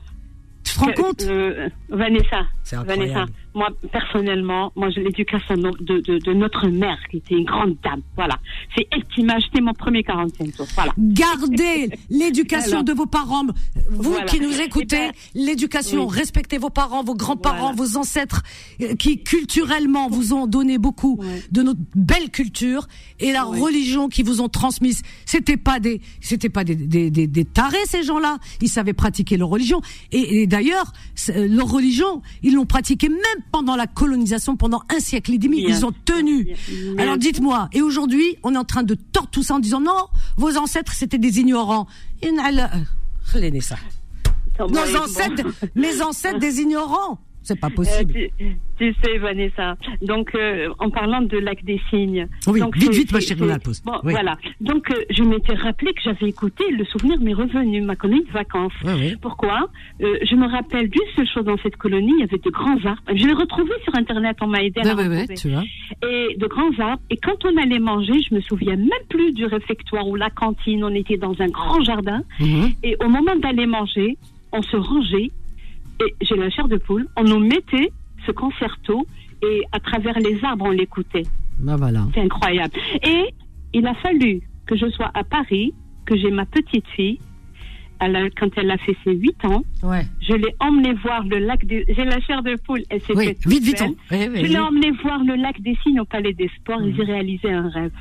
Tu 0.64 0.76
te 0.76 0.80
rends 0.80 0.94
compte? 0.94 1.24
euh, 1.24 1.68
Vanessa, 1.90 2.46
C'est 2.64 2.76
incroyable. 2.78 3.12
Vanessa, 3.14 3.32
moi 3.56 3.68
personnellement, 3.92 4.72
moi 4.76 4.90
j'ai 4.90 5.04
l'éducation 5.04 5.56
de, 5.56 6.00
de, 6.00 6.18
de 6.20 6.34
notre 6.34 6.68
mère 6.68 6.98
qui 7.12 7.18
était 7.18 7.36
une 7.36 7.46
grande 7.46 7.76
dame. 7.84 8.02
Voilà, 8.16 8.40
c'est 8.76 8.88
elle 8.92 9.04
qui 9.14 9.24
m'a 9.24 9.34
acheté 9.36 9.62
mon 9.62 9.74
premier 9.74 10.04
45 10.04 10.56
tours. 10.56 10.68
Voilà. 10.76 10.94
Gardez 10.98 11.90
l'éducation 12.10 12.84
de 12.84 12.94
vos 12.94 13.06
parents. 13.06 13.44
Vous 13.90 14.12
Voilà. 14.12 14.26
qui 14.26 14.40
nous 14.40 14.60
écoutez, 14.62 15.10
Eh 15.10 15.12
ben, 15.38 15.46
l'éducation, 15.48 16.08
oui. 16.08 16.16
respectez 16.18 16.58
vos 16.58 16.70
parents, 16.70 17.04
vos 17.04 17.16
grands-parents, 17.16 17.74
Voilà. 17.74 17.76
vos 17.76 17.98
ancêtres 17.98 18.42
euh, 18.82 18.96
qui 18.96 19.24
culturellement 19.24 20.08
vous 20.10 20.34
ont 20.34 20.48
donné 20.48 20.78
beaucoup 20.78 21.18
Ouais. 21.20 21.44
de 21.52 21.62
notre 21.64 21.80
belle 21.96 22.30
culture 22.32 22.88
et 23.20 23.32
la 23.32 23.48
Ouais. 23.48 23.60
religion 23.60 24.08
qui 24.10 24.24
vous 24.24 24.42
ont 24.42 24.50
transmise. 24.50 25.02
C'était 25.26 25.58
pas 25.58 25.80
des, 25.80 26.02
c'était 26.22 26.50
pas 26.50 26.64
des, 26.64 26.76
des, 26.76 27.12
des, 27.12 27.28
des 27.28 27.46
tarés 27.46 27.78
ces 27.86 28.04
gens-là. 28.04 28.38
Ils 28.62 28.70
savaient 28.70 28.94
pratiquer 28.94 29.38
leur 29.38 29.50
religion 29.50 29.82
et, 30.12 30.42
et 30.44 30.48
d'ailleurs 30.48 30.94
euh, 31.30 31.48
leur 31.50 31.70
religion, 31.70 32.22
ils 32.42 32.53
ils 32.54 32.56
l'ont 32.56 32.66
pratiqué 32.68 33.10
même 33.10 33.20
pendant 33.52 33.76
la 33.76 33.88
colonisation, 33.88 34.56
pendant 34.56 34.84
un 34.96 35.00
siècle 35.00 35.34
et 35.34 35.38
demi. 35.40 35.64
Ils 35.68 35.86
ont 35.86 35.92
tenu. 36.06 36.56
Alors 37.00 37.18
dites-moi, 37.18 37.68
et 37.74 37.82
aujourd'hui, 37.82 38.38
on 38.44 38.54
est 38.54 38.58
en 38.58 38.64
train 38.64 38.84
de 38.84 38.94
tordre 38.94 39.30
tout 39.32 39.42
ça 39.44 39.56
en 39.56 39.60
disant 39.60 39.82
non, 39.82 40.08
vos 40.38 40.56
ancêtres, 40.58 40.94
c'était 40.94 41.18
des 41.18 41.40
ignorants. 41.40 41.88
Euh, 42.24 42.30
Nos 44.60 44.98
ancêtres, 44.98 45.44
mes 45.76 46.02
ancêtres, 46.04 46.38
des 46.40 46.60
ignorants. 46.60 47.20
C'est 47.44 47.60
pas 47.60 47.68
Euh, 47.68 47.76
possible. 47.76 48.14
tu, 48.14 48.30
tu 48.78 48.96
sais, 49.04 49.18
Vanessa. 49.18 49.76
Donc, 50.02 50.34
euh, 50.36 50.70
en 50.80 50.90
parlant 50.90 51.22
de 51.22 51.38
lac 51.38 51.64
des 51.66 51.80
signes. 51.90 52.28
Oui, 52.48 52.60
donc, 52.62 52.76
vite, 52.78 52.94
vite, 52.94 53.12
ma 53.12 53.20
chérie, 53.20 53.42
on. 53.42 53.82
Bon, 53.86 54.00
Oui. 54.04 54.14
voilà. 54.14 54.38
Donc, 54.62 54.90
euh, 54.92 54.96
je 55.10 55.24
m'étais 55.24 55.54
rappelé 55.54 55.94
que 55.94 56.02
j'avais 56.04 56.28
écouté, 56.30 56.64
le 56.72 56.86
souvenir 56.86 57.20
m'est 57.20 57.34
revenu, 57.34 57.82
ma 57.82 57.96
colonie 57.96 58.24
de 58.24 58.32
vacances. 58.32 58.74
Oui, 58.86 58.92
oui. 58.98 59.16
Pourquoi? 59.22 59.68
Euh, 60.02 60.18
Je 60.24 60.36
me 60.36 60.48
rappelle 60.48 60.90
d'une 60.90 61.02
seule 61.16 61.28
chose 61.28 61.44
dans 61.46 61.58
cette 61.58 61.76
colonie, 61.78 62.14
il 62.18 62.22
y 62.22 62.24
avait 62.24 62.38
de 62.38 62.50
grands 62.50 62.78
arbres. 62.86 63.02
Je 63.14 63.26
l'ai 63.28 63.34
retrouvé 63.34 63.72
sur 63.84 63.94
Internet, 63.96 64.38
on 64.42 64.48
m'a 64.48 64.64
aidé 64.64 64.80
à 64.82 64.96
Ouais, 64.96 65.08
la 65.10 65.28
tu 65.36 65.50
vois. 65.50 65.64
et 66.10 66.36
de 66.38 66.48
grands 66.48 66.72
arbres. 66.80 67.02
Et 67.10 67.18
quand 67.18 67.44
on 67.46 67.58
allait 67.58 67.80
manger, 67.80 68.14
je 68.30 68.34
me 68.36 68.42
souviens 68.42 68.76
même 68.78 68.90
plus 69.10 69.32
du 69.34 69.46
réfectoire 69.46 70.08
ou 70.08 70.16
la 70.16 70.30
cantine. 70.30 70.84
On 70.84 70.96
était 70.96 71.18
dans 71.18 71.36
un 71.40 71.48
grand 71.48 71.82
jardin. 71.84 72.24
Mhm. 72.40 72.72
Et 72.84 72.96
au 73.04 73.10
moment 73.10 73.36
d'aller 73.36 73.66
manger, 73.66 74.18
on 74.52 74.62
se 74.62 74.78
rangeait. 74.78 75.30
Et 76.02 76.14
j'ai 76.22 76.36
la 76.36 76.50
chair 76.50 76.68
de 76.68 76.78
poule. 76.78 77.08
On 77.16 77.24
nous 77.24 77.40
mettait 77.40 77.92
ce 78.26 78.32
concerto 78.32 79.06
et 79.44 79.62
à 79.72 79.80
travers 79.80 80.18
les 80.20 80.44
arbres, 80.44 80.66
on 80.68 80.72
l'écoutait. 80.72 81.24
Ben 81.60 81.76
voilà. 81.76 82.08
C'est 82.14 82.22
incroyable. 82.22 82.74
Et 83.04 83.26
il 83.74 83.86
a 83.86 83.94
fallu 83.96 84.42
que 84.66 84.76
je 84.76 84.90
sois 84.90 85.12
à 85.14 85.24
Paris, 85.24 85.74
que 86.06 86.18
j'ai 86.18 86.32
ma 86.32 86.46
petite 86.46 86.88
fille. 86.96 87.20
Elle 88.00 88.16
a- 88.16 88.30
quand 88.32 88.50
elle 88.58 88.72
a 88.72 88.78
fait 88.78 88.98
ses 89.04 89.14
8 89.14 89.46
ans, 89.46 89.64
Ouais. 89.84 90.02
je 90.22 90.34
l'ai 90.34 90.54
emmenée 90.60 90.94
voir 90.96 91.24
le 91.26 91.38
lac 91.40 91.64
des... 91.66 91.86
J'ai 91.88 92.04
la 92.06 92.20
chair 92.22 92.42
de 92.44 92.56
poule. 92.66 92.82
Elle 92.90 93.02
s'est 93.02 93.16
Oui, 93.16 93.26
faite 93.28 93.40
toute 93.42 93.52
vite, 93.52 93.64
vite. 93.64 93.80
belle. 93.80 93.90
on- 93.90 94.16
oui, 94.16 94.28
oui, 94.34 94.46
Je 94.46 94.52
l'ai 94.52 94.60
emmené 94.60 94.92
voir 95.04 95.24
le 95.24 95.36
lac 95.36 95.62
des 95.62 95.76
Cygnes 95.84 96.00
au 96.02 96.06
Palais 96.06 96.34
des 96.34 96.50
Sports 96.60 96.82
et 96.82 96.88
Mhm. 96.88 96.96
j'ai 96.98 97.04
réalisé 97.04 97.52
un 97.52 97.70
rêve. 97.70 97.92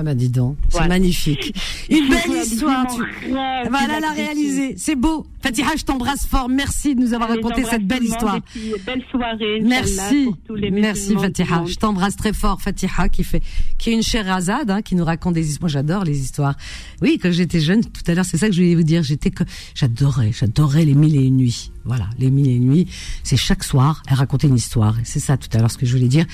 Ah 0.00 0.04
bah 0.04 0.14
dis 0.14 0.28
donc, 0.28 0.56
c'est 0.68 0.72
Voilà. 0.78 0.88
magnifique. 0.88 1.52
Une 1.90 2.08
belle 2.08 2.42
histoire. 2.44 2.86
Tu... 2.86 3.02
rêve 3.02 3.68
Voilà, 3.68 3.98
la 3.98 4.12
réaliser. 4.12 4.74
C'est 4.78 4.94
beau. 4.94 5.26
Fatiha, 5.42 5.70
je 5.76 5.84
t'embrasse 5.84 6.24
fort. 6.24 6.48
Merci 6.48 6.94
de 6.94 7.00
nous 7.00 7.14
avoir 7.14 7.30
Allez, 7.32 7.42
raconté 7.42 7.64
cette 7.64 7.84
belle 7.84 8.04
histoire. 8.04 8.38
belle 8.86 9.02
soirée. 9.10 9.60
Merci, 9.62 9.92
Inch'Allah, 9.94 10.24
pour 10.26 10.36
tous 10.46 10.54
les 10.54 10.70
merci 10.70 11.14
Fatiha. 11.16 11.64
Je 11.66 11.74
t'embrasse 11.74 12.14
très 12.16 12.32
fort, 12.32 12.60
Fatiha, 12.62 13.08
qui 13.08 13.24
fait, 13.24 13.42
qui 13.76 13.90
est 13.90 13.94
une 13.94 14.02
chère 14.04 14.30
Azad, 14.32 14.70
hein, 14.70 14.82
qui 14.82 14.94
nous 14.94 15.04
raconte 15.04 15.34
des 15.34 15.48
histoires. 15.50 15.62
Moi, 15.62 15.68
j'adore 15.70 16.04
les 16.04 16.20
histoires. 16.20 16.54
Oui, 17.02 17.18
quand 17.20 17.32
j'étais 17.32 17.58
jeune, 17.60 17.84
tout 17.84 18.02
à 18.06 18.14
l'heure, 18.14 18.24
c'est 18.24 18.36
ça 18.38 18.46
que 18.46 18.52
je 18.54 18.60
voulais 18.62 18.76
vous 18.76 18.84
dire. 18.84 19.02
J'étais 19.02 19.30
que, 19.30 19.42
j'adorais, 19.74 20.30
j'adorais 20.32 20.84
les 20.84 20.94
mille 20.94 21.16
et 21.16 21.24
une 21.24 21.38
nuits. 21.38 21.72
Voilà, 21.84 22.08
les 22.20 22.30
mille 22.30 22.48
et 22.48 22.54
une 22.54 22.68
nuits. 22.70 22.86
C'est 23.24 23.36
chaque 23.36 23.64
soir, 23.64 24.02
elle 24.08 24.14
racontait 24.16 24.46
une 24.46 24.56
histoire. 24.56 24.94
C'est 25.02 25.18
ça 25.20 25.36
tout 25.36 25.48
à 25.54 25.58
l'heure 25.58 25.70
ce 25.72 25.78
que 25.78 25.86
je 25.86 25.92
voulais 25.96 26.06
dire. 26.08 26.26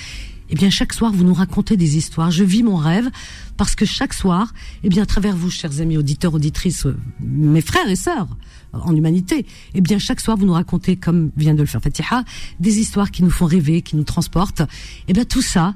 Eh 0.51 0.55
bien, 0.55 0.71
chaque 0.71 0.93
soir, 0.93 1.13
vous 1.13 1.25
nous 1.25 1.35
racontez 1.35 1.77
des 1.77 1.97
histoires. 1.97 2.31
Je 2.31 2.45
vis 2.45 2.63
mon 2.63 2.77
rêve 2.77 3.09
parce 3.57 3.75
que 3.75 3.85
chaque 3.85 4.13
soir, 4.13 4.53
eh 4.83 4.89
bien, 4.89 5.03
à 5.03 5.07
travers 5.07 5.35
vous, 5.37 5.51
chers 5.51 5.81
amis 5.81 5.97
auditeurs, 5.97 6.35
auditrices, 6.35 6.87
euh, 6.87 6.97
mes 7.21 7.63
frères 7.63 7.89
et 7.89 7.97
sœurs 7.97 8.29
euh, 8.75 8.79
en 8.79 8.95
humanité, 8.95 9.47
eh 9.75 9.81
bien, 9.81 9.99
chaque 9.99 10.21
soir, 10.21 10.37
vous 10.37 10.47
nous 10.47 10.53
racontez, 10.53 10.97
comme 10.97 11.31
vient 11.37 11.55
de 11.55 11.61
le 11.61 11.67
faire 11.67 11.81
Fatiha, 11.81 12.25
des 12.61 12.79
histoires 12.79 13.11
qui 13.11 13.23
nous 13.23 13.31
font 13.31 13.47
rêver, 13.47 13.81
qui 13.83 13.97
nous 13.97 14.05
transportent. 14.05 14.63
Eh 15.09 15.13
bien, 15.13 15.25
tout 15.25 15.43
ça, 15.43 15.75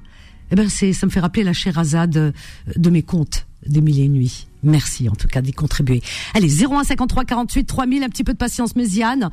eh 0.50 0.56
ben, 0.56 0.68
c'est, 0.68 0.92
ça 0.92 1.06
me 1.06 1.10
fait 1.10 1.20
rappeler 1.20 1.44
la 1.44 1.52
Sherazade 1.52 2.16
euh, 2.16 2.32
de 2.76 2.90
mes 2.90 3.02
contes 3.02 3.46
des 3.66 3.80
mille 3.80 3.98
et 3.98 4.04
une 4.04 4.12
nuits. 4.14 4.46
Merci, 4.62 5.08
en 5.08 5.14
tout 5.14 5.28
cas, 5.28 5.42
d'y 5.42 5.52
contribuer. 5.52 6.02
Allez, 6.34 6.48
0153 6.48 7.24
48 7.24 7.64
3000, 7.64 8.02
un 8.02 8.08
petit 8.08 8.24
peu 8.24 8.32
de 8.32 8.38
patience, 8.38 8.76
Méziane. 8.76 9.30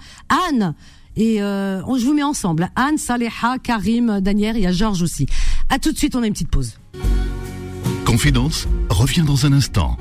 Anne, 0.50 0.76
et 1.16 1.42
euh, 1.42 1.82
on, 1.88 1.98
je 1.98 2.06
vous 2.06 2.14
mets 2.14 2.24
ensemble. 2.24 2.70
Anne, 2.76 2.98
Saléha, 2.98 3.58
Karim, 3.62 4.20
Daniel, 4.22 4.58
il 4.58 4.64
y 4.64 4.68
a 4.68 4.72
Georges 4.72 5.02
aussi. 5.02 5.26
À 5.70 5.80
tout 5.80 5.92
de 5.92 5.98
suite, 5.98 6.16
on 6.16 6.24
a 6.24 6.28
une 6.28 6.34
petite 6.34 6.50
pause. 6.50 6.78
Confidence 8.06 8.68
revient 8.90 9.24
dans 9.24 9.46
un 9.46 9.54
instant. 9.54 9.98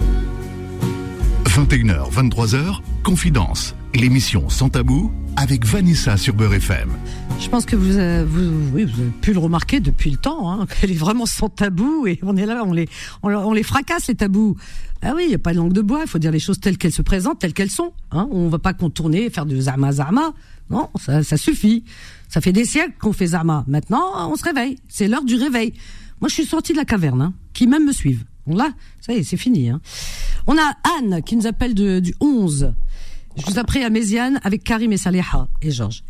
21h, 1.44 2.10
23h, 2.10 2.80
Confidence, 3.04 3.74
l'émission 3.94 4.48
sans 4.48 4.70
tabou 4.70 5.12
avec 5.36 5.64
Vanessa 5.64 6.16
sur 6.16 6.34
Beurre 6.34 6.54
FM. 6.54 6.90
Je 7.40 7.48
pense 7.48 7.64
que 7.66 7.76
vous, 7.76 7.96
euh, 7.96 8.24
vous, 8.28 8.50
oui, 8.72 8.84
vous 8.84 9.00
avez 9.00 9.10
pu 9.20 9.32
le 9.32 9.38
remarquer 9.38 9.80
depuis 9.80 10.10
le 10.10 10.16
temps, 10.16 10.50
hein, 10.50 10.66
qu'elle 10.66 10.90
est 10.90 10.94
vraiment 10.98 11.26
sans 11.26 11.48
tabou 11.48 12.06
et 12.06 12.18
on 12.22 12.36
est 12.36 12.46
là, 12.46 12.62
on 12.64 12.72
les, 12.72 12.88
on, 13.22 13.32
on 13.32 13.52
les 13.52 13.62
fracasse 13.62 14.08
les 14.08 14.14
tabous. 14.14 14.56
Ah 15.02 15.12
oui, 15.14 15.24
il 15.26 15.28
n'y 15.28 15.34
a 15.34 15.38
pas 15.38 15.52
de 15.52 15.58
langue 15.58 15.72
de 15.72 15.82
bois, 15.82 16.00
il 16.02 16.08
faut 16.08 16.18
dire 16.18 16.32
les 16.32 16.38
choses 16.38 16.60
telles 16.60 16.78
qu'elles 16.78 16.92
se 16.92 17.02
présentent, 17.02 17.38
telles 17.38 17.52
qu'elles 17.52 17.70
sont. 17.70 17.92
Hein. 18.10 18.28
On 18.30 18.48
va 18.48 18.58
pas 18.58 18.72
contourner, 18.72 19.28
faire 19.30 19.46
du 19.46 19.60
zama 19.60 19.92
zama. 19.92 20.32
Non, 20.70 20.88
ça, 20.96 21.22
ça 21.22 21.36
suffit. 21.36 21.84
Ça 22.28 22.40
fait 22.40 22.52
des 22.52 22.64
siècles 22.64 22.94
qu'on 23.00 23.12
fait 23.12 23.28
zama. 23.28 23.64
Maintenant, 23.66 24.30
on 24.30 24.36
se 24.36 24.44
réveille. 24.44 24.78
C'est 24.88 25.08
l'heure 25.08 25.24
du 25.24 25.36
réveil. 25.36 25.72
Moi, 26.20 26.28
je 26.28 26.34
suis 26.34 26.44
sortie 26.46 26.72
de 26.72 26.78
la 26.78 26.84
caverne, 26.84 27.20
hein, 27.22 27.34
qui 27.52 27.66
même 27.66 27.84
me 27.86 27.92
suivent. 27.92 28.24
On 28.46 28.56
l'a, 28.56 28.68
ça 29.00 29.12
y 29.12 29.16
est, 29.18 29.22
c'est 29.22 29.36
fini. 29.36 29.70
Hein. 29.70 29.80
On 30.46 30.56
a 30.56 30.72
Anne 30.98 31.22
qui 31.22 31.36
nous 31.36 31.46
appelle 31.46 31.74
de, 31.74 32.00
du 32.00 32.14
11. 32.20 32.74
Je 33.36 33.46
vous 33.46 33.58
après 33.58 33.82
à 33.84 33.90
Méziane 33.90 34.38
avec 34.44 34.62
Karim 34.64 34.92
et 34.92 34.96
Saléha 34.96 35.48
et 35.62 35.70
Georges. 35.70 36.02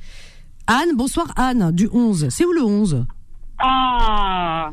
Anne, 0.67 0.95
bonsoir 0.97 1.27
Anne, 1.37 1.71
du 1.73 1.89
11. 1.93 2.29
C'est 2.31 2.45
où 2.45 2.53
le 2.53 2.63
11 2.65 3.07
Ah, 3.59 4.71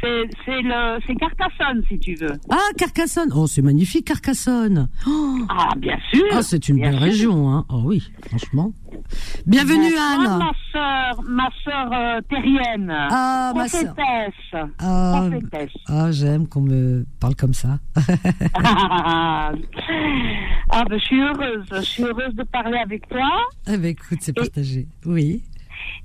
c'est 0.00 1.14
Carcassonne 1.18 1.82
si 1.88 1.98
tu 1.98 2.14
veux. 2.14 2.32
Ah, 2.50 2.58
Carcassonne. 2.76 3.30
Oh, 3.34 3.46
c'est 3.46 3.62
magnifique 3.62 4.06
Carcassonne. 4.06 4.88
Oh, 5.06 5.38
Ah, 5.48 5.70
bien 5.78 5.96
sûr. 6.12 6.24
ah, 6.32 6.42
c'est 6.42 6.68
une 6.68 6.76
bien 6.76 6.90
belle 6.90 6.98
sûr. 6.98 7.04
région, 7.06 7.50
hein. 7.50 7.64
Oh 7.70 7.82
oui, 7.84 8.02
franchement. 8.28 8.72
Bienvenue 9.46 9.96
Anne. 9.96 10.38
ma 10.38 10.52
sœur, 10.72 11.22
ma 11.26 11.48
sœur 11.64 11.92
euh, 11.92 12.20
terrienne. 12.28 12.90
Ah, 13.10 13.52
ma 13.54 13.66
sœur. 13.68 13.94
Prophétesse. 13.94 14.72
Ah, 14.78 15.28
ah, 15.88 16.10
j'aime 16.12 16.46
qu'on 16.48 16.60
me 16.62 17.04
parle 17.20 17.34
comme 17.34 17.54
ça. 17.54 17.78
ah, 18.54 19.52
ben, 20.88 20.98
je 20.98 21.04
suis 21.04 21.20
heureuse. 21.20 21.64
Je 21.72 21.80
suis 21.80 22.02
heureuse 22.04 22.34
de 22.34 22.42
parler 22.44 22.78
avec 22.78 23.08
toi. 23.08 23.28
eh 23.68 23.76
ben, 23.78 23.86
écoute, 23.86 24.18
c'est 24.20 24.32
partagé. 24.34 24.86
Oui. 25.06 25.42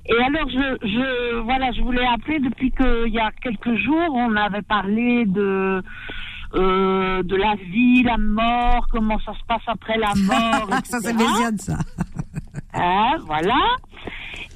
Et 0.06 0.22
alors, 0.22 0.48
je, 0.48 0.86
je, 0.86 1.40
voilà, 1.42 1.72
je 1.72 1.82
voulais 1.82 2.06
appeler 2.06 2.38
depuis 2.40 2.70
qu'il 2.70 3.12
y 3.12 3.18
a 3.18 3.30
quelques 3.42 3.74
jours, 3.76 4.08
on 4.14 4.36
avait 4.36 4.62
parlé 4.62 5.24
de, 5.26 5.82
euh, 6.54 7.22
de 7.22 7.36
la 7.36 7.54
vie, 7.56 8.02
la 8.02 8.16
mort, 8.18 8.86
comment 8.92 9.18
ça 9.20 9.32
se 9.32 9.44
passe 9.48 9.62
après 9.66 9.98
la 9.98 10.12
mort. 10.16 10.68
ça, 10.84 11.00
c'est. 11.00 11.12
Méziane, 11.12 11.58
ça. 11.58 11.78
Hein, 12.74 13.16
voilà. 13.26 13.54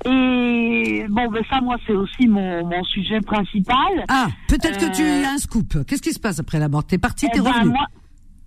Et 0.04 1.04
bon, 1.08 1.28
ben 1.30 1.42
ça, 1.50 1.60
moi, 1.60 1.76
c'est 1.86 1.92
aussi 1.92 2.28
mon, 2.28 2.64
mon 2.66 2.82
sujet 2.84 3.20
principal. 3.20 4.04
Ah, 4.08 4.26
peut-être 4.48 4.78
que 4.78 4.94
tu 4.94 5.02
Euh, 5.02 5.24
as 5.26 5.30
un 5.34 5.38
scoop. 5.38 5.84
Qu'est-ce 5.86 6.02
qui 6.02 6.12
se 6.12 6.20
passe 6.20 6.38
après 6.38 6.58
la 6.58 6.68
mort? 6.68 6.84
T'es 6.84 6.98
parti, 6.98 7.26
Eh 7.28 7.34
t'es 7.34 7.40
ben, 7.42 7.50
revenu. 7.52 7.70
moi, 7.70 7.86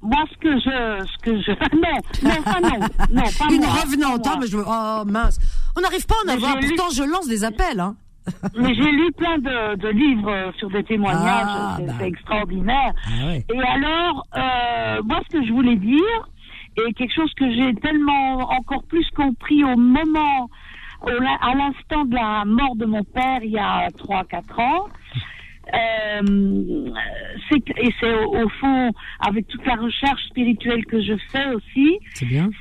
moi, 0.01 0.24
ce 0.32 0.38
que 0.38 0.53
je, 0.59 1.05
ce 1.05 1.17
que 1.24 1.41
je, 1.41 1.51
non, 1.76 2.30
non, 2.36 2.43
pas 2.43 2.61
non, 2.61 2.80
non, 3.11 3.24
pas 3.38 3.45
Une 3.53 3.61
moi, 3.61 3.69
revenante, 3.84 4.28
hein, 4.28 4.38
mais 4.39 4.47
je 4.47 4.57
Oh 4.57 5.03
mince. 5.05 5.39
On 5.78 5.82
n'arrive 5.82 6.05
pas 6.05 6.15
à 6.15 6.24
en 6.24 6.26
Mais 6.28 6.34
avoir. 6.34 6.61
j'ai 6.61 6.67
lu- 6.67 6.76
Pourtant, 6.76 6.93
je 6.93 7.03
lance 7.03 7.28
des 7.28 7.43
appels. 7.43 7.80
Hein. 7.80 7.95
mais 8.57 8.74
j'ai 8.76 8.91
lu 8.91 9.11
plein 9.17 9.38
de, 9.39 9.76
de 9.78 9.88
livres 9.89 10.30
euh, 10.32 10.51
sur 10.59 10.69
des 10.69 10.84
témoignages, 10.84 11.24
Ah, 11.47 11.78
c'est 11.80 11.86
bah. 11.88 12.05
extraordinaire. 12.05 12.93
Ah 13.07 13.26
ouais. 13.26 13.45
Et 13.53 13.59
alors, 13.59 14.26
euh, 14.38 15.01
moi, 15.03 15.19
ce 15.30 15.38
que 15.38 15.45
je 15.45 15.51
voulais 15.51 15.76
dire, 15.76 16.30
et 16.78 16.93
quelque 16.93 17.13
chose 17.13 17.34
que 17.36 17.49
j'ai 17.51 17.74
tellement 17.76 18.38
encore 18.51 18.84
plus 18.84 19.07
compris 19.15 19.63
au 19.63 19.76
moment, 19.76 20.49
au 21.01 21.09
à 21.09 21.55
l'instant 21.55 22.05
de 22.05 22.15
la 22.15 22.43
mort 22.45 22.76
de 22.76 22.86
mon 22.86 23.03
père, 23.03 23.39
il 23.43 23.51
y 23.51 23.59
a 23.59 23.88
3-4 23.89 24.61
ans, 24.61 24.88
euh, 25.74 26.89
et 27.78 27.89
c'est 27.99 28.13
au, 28.26 28.43
au 28.45 28.49
fond, 28.49 28.91
avec 29.19 29.47
toute 29.47 29.65
la 29.65 29.76
recherche 29.76 30.24
spirituelle 30.26 30.86
que 30.86 31.01
je 31.01 31.13
fais 31.32 31.47
aussi, 31.53 31.99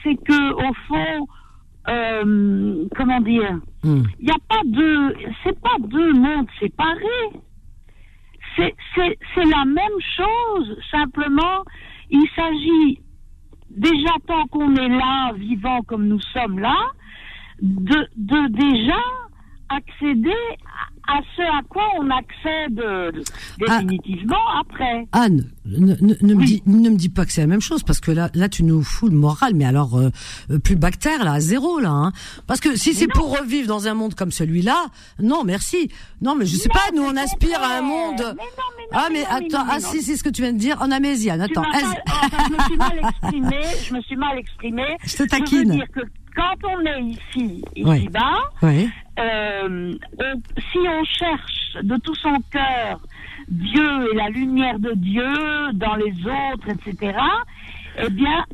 C'est 0.02 0.16
que 0.16 0.52
au 0.68 0.74
fond, 0.88 1.26
euh, 1.88 2.84
comment 2.96 3.20
dire, 3.20 3.58
Hmm. 3.82 4.02
il 4.18 4.26
n'y 4.26 4.30
a 4.30 4.36
pas 4.46 4.60
de, 4.66 5.16
c'est 5.42 5.58
pas 5.58 5.76
deux 5.80 6.12
mondes 6.12 6.48
séparés. 6.60 7.30
C'est, 8.54 8.74
c'est, 8.94 9.18
c'est 9.34 9.44
la 9.44 9.64
même 9.64 9.98
chose. 10.18 10.76
Simplement, 10.90 11.64
il 12.10 12.26
s'agit 12.36 13.00
déjà 13.70 14.10
tant 14.26 14.46
qu'on 14.48 14.74
est 14.76 14.88
là, 14.88 15.32
vivant 15.34 15.82
comme 15.82 16.06
nous 16.06 16.20
sommes 16.32 16.58
là, 16.58 16.76
de, 17.62 18.08
de 18.16 18.48
déjà 18.48 19.00
accéder 19.68 20.34
à 21.12 21.20
ce 21.36 21.42
à 21.42 21.60
quoi 21.68 21.82
on 21.98 22.08
accède 22.10 22.80
euh, 22.80 23.10
définitivement 23.58 24.36
après. 24.60 25.06
Anne, 25.12 25.44
ne, 25.64 25.94
ne- 26.00 26.14
ne 26.20 26.34
me 26.34 26.40
Oui. 26.40 26.44
dis, 26.46 26.62
ne 26.66 26.90
me 26.90 26.96
dis 26.96 27.08
pas 27.08 27.24
que 27.26 27.32
c'est 27.32 27.40
la 27.40 27.46
même 27.46 27.60
chose 27.60 27.82
parce 27.82 28.00
que 28.00 28.10
là, 28.10 28.30
là, 28.34 28.48
tu 28.48 28.62
nous 28.62 28.82
fous 28.82 29.08
le 29.08 29.16
moral, 29.16 29.52
mais 29.54 29.64
alors 29.64 29.96
euh, 29.98 30.10
euh, 30.50 30.58
plus 30.58 30.76
bactère 30.76 31.24
là, 31.24 31.32
à 31.34 31.40
zéro 31.40 31.78
là. 31.80 31.90
Hein. 31.90 32.12
Parce 32.46 32.60
que 32.60 32.76
si 32.76 32.94
c'est 32.94 33.08
pour 33.08 33.36
revivre 33.38 33.66
dans 33.68 33.88
un 33.88 33.94
monde 33.94 34.14
comme 34.14 34.30
celui-là, 34.30 34.86
non, 35.20 35.44
merci. 35.44 35.90
Non, 36.22 36.34
mais 36.34 36.46
je 36.46 36.56
sais 36.56 36.68
pas, 36.68 36.90
nous 36.94 37.02
on 37.02 37.16
aspire 37.16 37.60
à 37.62 37.78
un 37.78 37.82
monde. 37.82 38.18
Mais 38.18 38.24
non, 38.24 38.34
mais 38.34 38.84
non, 38.84 38.88
ah, 38.92 39.06
mais 39.10 39.18
mais 39.20 39.22
non, 39.24 39.28
mais 39.40 39.46
attends, 39.54 39.66
ah 39.70 39.80
si, 39.80 40.02
c'est 40.02 40.16
ce 40.16 40.24
que 40.24 40.30
tu 40.30 40.42
viens 40.42 40.52
de 40.52 40.58
dire 40.58 40.80
en 40.80 40.90
améziane. 40.90 41.44
Tu 41.46 41.58
Attends, 41.58 41.68
enfin, 41.72 41.94
je 42.48 42.52
me 42.54 42.62
suis 42.64 42.76
mal 42.76 42.98
exprimée. 42.98 43.66
Je 43.88 43.94
me 43.94 44.00
suis 44.02 44.16
mal 44.16 44.38
exprimée. 44.38 44.96
Je 45.04 45.16
te 45.16 45.22
veux 45.22 45.28
taquine. 45.28 45.70
dire 45.70 45.86
que 45.94 46.00
quand 46.34 46.54
on 46.64 46.80
est 46.86 47.02
ici, 47.02 47.62
ici-bas, 47.76 48.38
ouais. 48.62 48.88
Euh, 49.20 49.94
on- 50.18 50.42
si 50.72 50.78
on 50.78 51.04
cherche 51.04 51.76
de 51.82 51.96
tout 51.98 52.14
son 52.16 52.36
cœur 52.50 53.00
Dieu 53.48 54.12
et 54.12 54.16
la 54.16 54.28
lumière 54.28 54.78
de 54.78 54.92
Dieu 54.94 55.72
dans 55.74 55.94
les 55.96 56.14
autres, 56.26 56.68
etc., 56.68 57.18
eh 57.98 58.08
bien, 58.10 58.44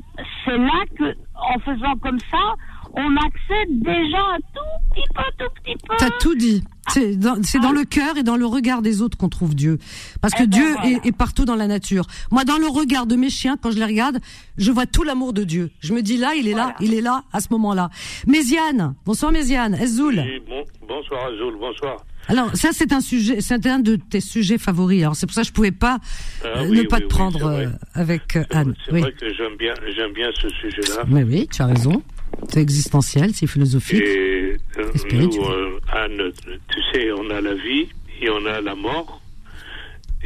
c'est 0.44 0.56
là 0.58 0.84
que, 0.98 1.14
en 1.34 1.58
faisant 1.60 1.96
comme 2.00 2.18
ça, 2.30 2.54
on 2.96 3.16
accède 3.16 3.80
déjà 3.82 4.18
un 4.18 4.38
tout 4.54 4.94
petit 4.94 5.04
peu, 5.14 5.22
tout 5.38 5.50
petit 5.62 5.76
peu. 5.86 5.94
T'as 5.98 6.10
tout 6.18 6.34
dit. 6.34 6.64
C'est 6.88 7.16
dans, 7.16 7.42
c'est 7.42 7.58
dans 7.58 7.72
le 7.72 7.82
cœur 7.84 8.16
et 8.16 8.22
dans 8.22 8.36
le 8.36 8.46
regard 8.46 8.80
des 8.80 9.02
autres 9.02 9.18
qu'on 9.18 9.28
trouve 9.28 9.56
Dieu. 9.56 9.78
Parce 10.20 10.32
que 10.34 10.44
Eh 10.44 10.46
ben 10.46 10.50
Dieu 10.58 10.72
voilà. 10.72 10.88
est, 10.88 11.06
est 11.06 11.12
partout 11.16 11.44
dans 11.44 11.56
la 11.56 11.66
nature. 11.66 12.06
Moi, 12.30 12.44
dans 12.44 12.58
le 12.58 12.68
regard 12.68 13.06
de 13.06 13.16
mes 13.16 13.28
chiens, 13.28 13.56
quand 13.60 13.72
je 13.72 13.76
les 13.78 13.84
regarde, 13.84 14.18
je 14.56 14.70
vois 14.70 14.86
tout 14.86 15.02
l'amour 15.02 15.32
de 15.32 15.42
Dieu. 15.42 15.70
Je 15.80 15.92
me 15.94 16.00
dis 16.00 16.16
là, 16.16 16.34
il 16.36 16.46
est 16.46 16.54
là, 16.54 16.74
il 16.80 16.94
est 16.94 17.00
là, 17.00 17.24
à 17.32 17.40
ce 17.40 17.48
moment-là. 17.50 17.90
Méziane, 18.28 18.94
bonsoir 19.04 19.32
Méziane, 19.32 19.74
Ezoul. 19.74 20.20
Oui, 20.24 20.40
bon, 20.48 20.64
bonsoir 20.86 21.26
Azul, 21.26 21.54
bonsoir. 21.58 21.96
Alors 22.28 22.54
ça, 22.56 22.68
c'est 22.72 22.92
un 22.92 23.00
sujet, 23.00 23.40
c'est 23.40 23.66
un 23.66 23.78
de 23.80 23.96
tes 23.96 24.20
sujets 24.20 24.58
favoris. 24.58 25.02
Alors 25.02 25.16
c'est 25.16 25.26
pour 25.26 25.34
ça 25.34 25.42
que 25.42 25.48
je 25.48 25.52
pouvais 25.52 25.70
pas 25.72 25.98
Ah 26.44 26.46
euh, 26.58 26.66
oui, 26.68 26.78
ne 26.78 26.82
pas 26.84 26.96
oui, 26.96 27.02
te 27.02 27.06
oui, 27.06 27.08
prendre 27.08 27.46
euh, 27.46 27.66
avec 27.94 28.36
euh, 28.36 28.44
Anne. 28.50 28.74
c'est 28.84 28.92
Oui. 28.92 29.00
vrai 29.00 29.12
que 29.12 29.32
j'aime 29.34 29.56
bien, 29.58 29.74
j'aime 29.94 30.12
bien 30.12 30.28
ce 30.40 30.48
sujet-là. 30.48 31.04
Mais 31.08 31.22
oui, 31.24 31.48
tu 31.52 31.62
as 31.62 31.66
raison. 31.66 32.00
C'est 32.48 32.60
existentiel, 32.60 33.34
c'est 33.34 33.46
philosophique. 33.46 34.00
Et 34.02 34.56
euh, 34.78 34.90
Et 34.94 34.98
spirituel. 34.98 35.40
nous, 35.42 35.48
euh, 35.50 35.80
Anne, 35.92 36.32
tu 36.68 36.80
sais, 36.92 37.10
on 37.12 37.28
a 37.30 37.40
la 37.40 37.54
vie 37.54 37.88
et 38.20 38.30
on 38.30 38.44
a 38.46 38.60
la 38.60 38.74
mort. 38.74 39.20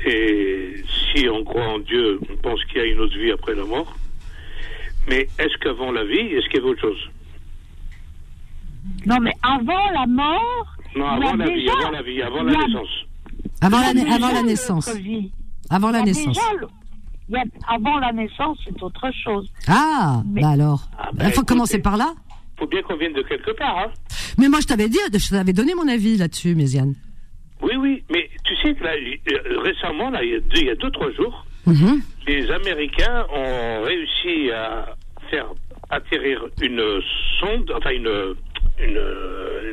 Et 0.07 0.83
si 1.15 1.29
on 1.29 1.45
croit 1.45 1.67
en 1.67 1.79
Dieu, 1.79 2.19
on 2.31 2.37
pense 2.37 2.65
qu'il 2.65 2.79
y 2.79 2.81
a 2.81 2.87
une 2.87 3.01
autre 3.01 3.17
vie 3.19 3.31
après 3.33 3.55
la 3.55 3.65
mort. 3.65 3.95
Mais 5.09 5.29
est-ce 5.39 5.57
qu'avant 5.59 5.93
la 5.93 6.05
vie, 6.05 6.19
est-ce 6.19 6.47
qu'il 6.49 6.57
y 6.57 6.59
avait 6.63 6.71
autre 6.71 6.81
chose? 6.83 7.11
Non, 9.07 9.19
mais 9.21 9.33
avant 9.43 9.91
la 9.93 10.07
mort, 10.07 10.77
Non, 10.97 11.07
a 11.07 11.13
avant 11.15 11.35
la 11.37 11.49
vie, 11.49 11.69
avant 11.69 11.91
la 11.91 12.03
vie, 12.03 12.23
avant 12.23 12.43
il 12.47 12.51
y 12.51 12.53
la 12.55 12.59
a- 12.61 12.67
naissance. 12.67 12.89
Avant 13.61 13.81
la, 13.81 13.87
a 13.89 13.95
na- 13.95 14.03
déjà 14.05 14.15
avant 14.17 14.33
la 14.33 14.41
une 14.41 14.47
naissance. 14.47 14.91
Avant 15.69 15.91
la 15.91 15.99
a 15.99 16.03
naissance. 16.03 16.39
Avant 17.69 17.99
la 17.99 18.13
naissance, 18.13 18.59
c'est 18.65 18.83
autre 18.83 19.11
chose. 19.25 19.49
Ah, 19.69 20.23
Mais- 20.27 20.41
bah 20.43 20.51
alors. 20.51 20.89
Ah, 20.99 21.09
Il 21.13 21.19
bah, 21.19 21.25
faut 21.27 21.31
écoutez. 21.31 21.47
commencer 21.47 21.79
par 21.81 21.97
là. 21.97 22.13
Faut 22.59 22.67
bien 22.67 22.83
qu'on 22.83 22.97
vienne 22.97 23.13
de 23.15 23.23
quelque 23.23 23.53
part, 23.53 23.79
hein. 23.79 23.91
Mais 24.39 24.49
moi, 24.49 24.61
je 24.61 24.67
t'avais 24.67 24.89
dit, 24.89 24.99
je 25.13 25.31
t'avais 25.31 25.53
donné 25.53 25.75
mon 25.75 25.89
avis 25.89 26.17
là-dessus, 26.17 26.55
Méziane. 26.55 26.95
Oui, 27.63 27.73
oui, 27.79 28.03
mais 28.11 28.29
tu 28.45 28.55
sais 28.57 28.75
que 28.75 28.83
là, 28.85 28.93
euh, 28.95 29.59
récemment, 29.61 30.11
là, 30.11 30.23
il 30.25 30.31
y 30.31 30.35
a 30.37 30.41
deux, 30.41 30.61
il 30.87 30.91
trois 30.93 31.11
jours, 31.13 31.45
Mhm. 31.67 32.01
les 32.27 32.51
Américains 32.51 33.27
ont 33.35 33.83
réussi 33.83 34.51
à 34.51 34.97
faire 35.31 35.47
atterrir 35.91 36.45
une 36.63 36.83
sonde, 37.39 37.71
enfin 37.77 37.91
une, 37.91 38.35
une, 38.79 38.91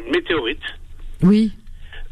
une 0.06 0.12
météorite, 0.12 0.62
Oui, 1.24 1.52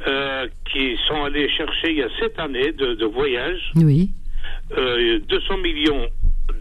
euh, 0.08 0.48
qui 0.72 0.96
sont 1.08 1.24
allés 1.24 1.50
chercher 1.50 1.92
il 1.92 1.98
y 1.98 2.04
a 2.04 2.10
sept 2.20 2.38
années 2.40 2.72
de, 2.72 2.96
de 2.96 3.06
voyage, 3.06 3.72
oui. 3.76 4.12
Euh, 4.72 5.20
200 5.28 5.58
millions 5.58 6.08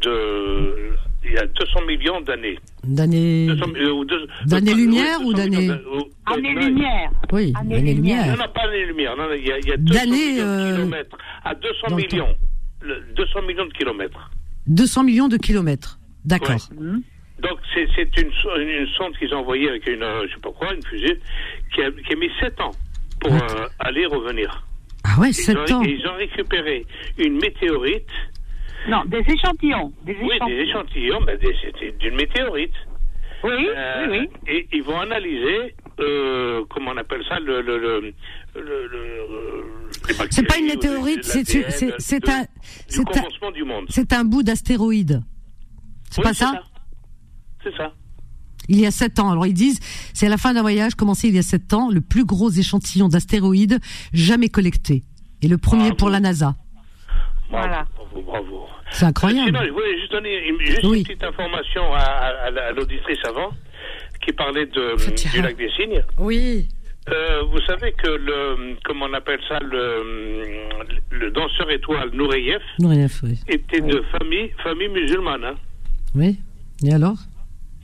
de, 0.03 0.91
il 1.25 1.33
y 1.33 1.39
a 1.39 1.47
200 1.47 1.87
millions 1.87 2.21
d'années. 2.21 2.59
D'années. 2.85 3.47
200 3.47 3.65
euh, 3.77 3.91
ou 3.93 4.05
deux- 4.05 4.27
D'années-lumière 4.47 5.19
oui, 5.21 5.27
ou 5.27 5.33
200 5.35 5.49
millions 5.49 5.59
d'années 5.61 5.69
d'a- 5.69 5.91
ou- 5.97 6.11
Année 6.27 6.55
non, 6.55 6.61
lumière. 6.61 7.11
Oui, 7.33 7.53
Année-lumière. 7.59 7.65
d'années-lumière. 7.65 8.27
Non, 8.37 8.45
non, 8.45 8.53
pas 8.55 8.63
années-lumière. 8.69 9.17
Non, 9.17 9.23
non, 9.25 9.35
il 9.35 9.47
y 9.47 9.53
a, 9.53 9.59
il 9.59 9.69
y 9.69 9.73
a 9.73 9.77
200 9.77 10.01
D'années, 10.05 10.33
millions 10.33 10.45
euh, 10.45 10.71
de 10.71 10.77
kilomètres. 10.77 11.19
À 11.45 11.55
200 11.55 11.75
dans 11.89 11.97
le 11.97 12.03
millions. 12.03 12.37
Le- 12.83 13.05
200 13.17 13.43
millions 13.43 13.67
de 13.67 13.73
kilomètres. 13.73 14.31
200 14.67 15.05
millions 15.05 15.29
de 15.29 15.37
kilomètres. 15.37 15.99
D'accord. 16.25 16.57
Donc, 17.43 17.59
c'est 17.75 17.87
c'est 17.97 18.23
une, 18.23 18.31
so- 18.43 18.57
une 18.59 18.87
sonde 18.97 19.17
qu'ils 19.19 19.35
ont 19.35 19.39
envoyée 19.39 19.69
avec 19.69 19.87
une, 19.89 20.03
euh, 20.03 20.27
je 20.29 20.35
sais 20.35 20.41
pas 20.41 20.53
quoi, 20.53 20.73
une 20.73 20.83
fusée, 20.85 21.19
qui 21.75 21.83
a, 21.83 21.91
qui 21.91 22.13
a 22.13 22.17
mis 22.17 22.31
7 22.41 22.61
ans 22.61 22.71
pour 23.21 23.33
euh, 23.33 23.67
aller 23.81 24.03
et 24.03 24.07
revenir. 24.07 24.65
Ah 25.05 25.21
ouais, 25.21 25.31
Ils 25.31 25.35
7 25.35 25.57
ont, 25.71 25.75
ans. 25.77 25.83
ils 25.83 26.07
ont 26.07 26.15
récupéré 26.15 26.87
une 27.19 27.35
météorite, 27.35 28.09
Non, 28.89 29.05
des 29.07 29.19
échantillons. 29.33 29.93
Des 30.05 30.15
oui, 30.21 30.29
échantillons. 30.37 30.47
des 30.49 30.63
échantillons, 30.63 31.21
ben, 31.23 31.39
des- 31.39 31.57
c'était 31.63 31.93
d'une 31.93 32.15
météorite. 32.17 32.73
Oui, 33.43 33.69
Euh, 33.77 34.07
oui, 34.11 34.19
oui. 34.21 34.29
Et 34.47 34.67
ils 34.73 34.83
vont 34.83 34.99
analyser, 35.01 35.75
euh, 36.01 36.65
comment 36.71 36.93
on 36.93 36.97
appelle 36.97 37.23
ça, 37.29 37.39
le, 37.41 37.61
le, 37.61 37.79
le, 37.79 38.01
le, 38.55 39.65
bactéries 40.09 40.29
C'est 40.31 40.47
pas 40.47 40.57
une 40.59 40.67
météorite, 40.67 41.25
c'est 41.25 41.41
un, 41.41 41.43
du 41.43 41.93
c'est 41.99 42.29
un, 42.29 43.05
commencement 43.05 43.51
du 43.51 43.65
monde. 43.65 43.85
c'est 43.91 44.13
un 44.15 44.25
bout 44.25 44.43
d'astéroïde. 44.43 45.21
C'est 46.11 46.23
Oui, 46.23 46.29
pas 46.29 46.35
ça, 46.35 46.63
C'est 47.63 47.77
ça. 47.77 47.93
Il 48.69 48.81
y 48.81 48.87
a 48.87 48.91
7 48.91 49.19
ans. 49.21 49.31
Alors 49.31 49.47
ils 49.47 49.55
disent, 49.55 49.79
c'est 50.15 50.27
à 50.27 50.29
la 50.31 50.37
fin 50.39 50.55
d'un 50.55 50.63
voyage 50.63 50.95
commencé 50.95 51.29
il 51.29 51.35
y 51.35 51.39
a 51.39 51.43
7 51.43 51.73
ans, 51.75 51.91
le 51.91 52.01
plus 52.01 52.25
gros 52.25 52.51
échantillon 52.51 53.09
d'astéroïdes 53.09 53.79
jamais 54.13 54.49
collecté. 54.49 55.03
Et 55.43 55.49
le 55.49 55.59
premier 55.59 55.83
Bravo. 55.91 55.97
pour 55.97 56.11
la 56.11 56.21
NASA. 56.21 56.55
Bravo, 57.51 57.69
Voilà. 57.69 57.87
bravo, 57.97 58.23
bravo. 58.23 58.67
C'est 58.91 59.05
incroyable. 59.05 59.47
Sinon, 59.49 59.61
je 59.67 59.71
voulais 59.73 59.99
juste 60.01 60.13
donner 60.13 60.49
une, 60.49 60.61
juste 60.61 60.85
Oui. 60.85 60.99
une 60.99 61.05
petite 61.05 61.25
information 61.25 61.93
à, 61.95 61.99
à- 61.99 62.47
à 62.47 62.51
la- 62.51 62.67
à 62.69 62.73
l'auditrice 62.73 63.19
avant, 63.29 63.51
qui 64.25 64.33
parlait 64.33 64.67
de, 64.67 64.97
du 65.33 65.43
lac 65.43 65.57
des 65.57 65.71
cygnes. 65.77 66.03
Oui. 66.19 66.67
Euh, 67.11 67.43
vous 67.51 67.61
savez 67.67 67.93
que 67.93 68.09
le, 68.09 68.77
comment 68.85 69.05
on 69.11 69.13
appelle 69.13 69.41
ça, 69.47 69.59
le, 69.61 70.79
le 71.11 71.31
danseur 71.31 71.71
étoile 71.71 72.09
Noureyev 72.15 72.63
Nourieff, 72.79 73.21
oui. 73.23 73.39
était 73.47 73.83
de 73.83 74.03
famille, 74.19 74.51
famille 74.63 74.89
musulmane. 74.89 75.45
hein. 75.45 75.55
Oui. 76.15 76.39
Et 76.83 76.95
alors? 76.95 77.17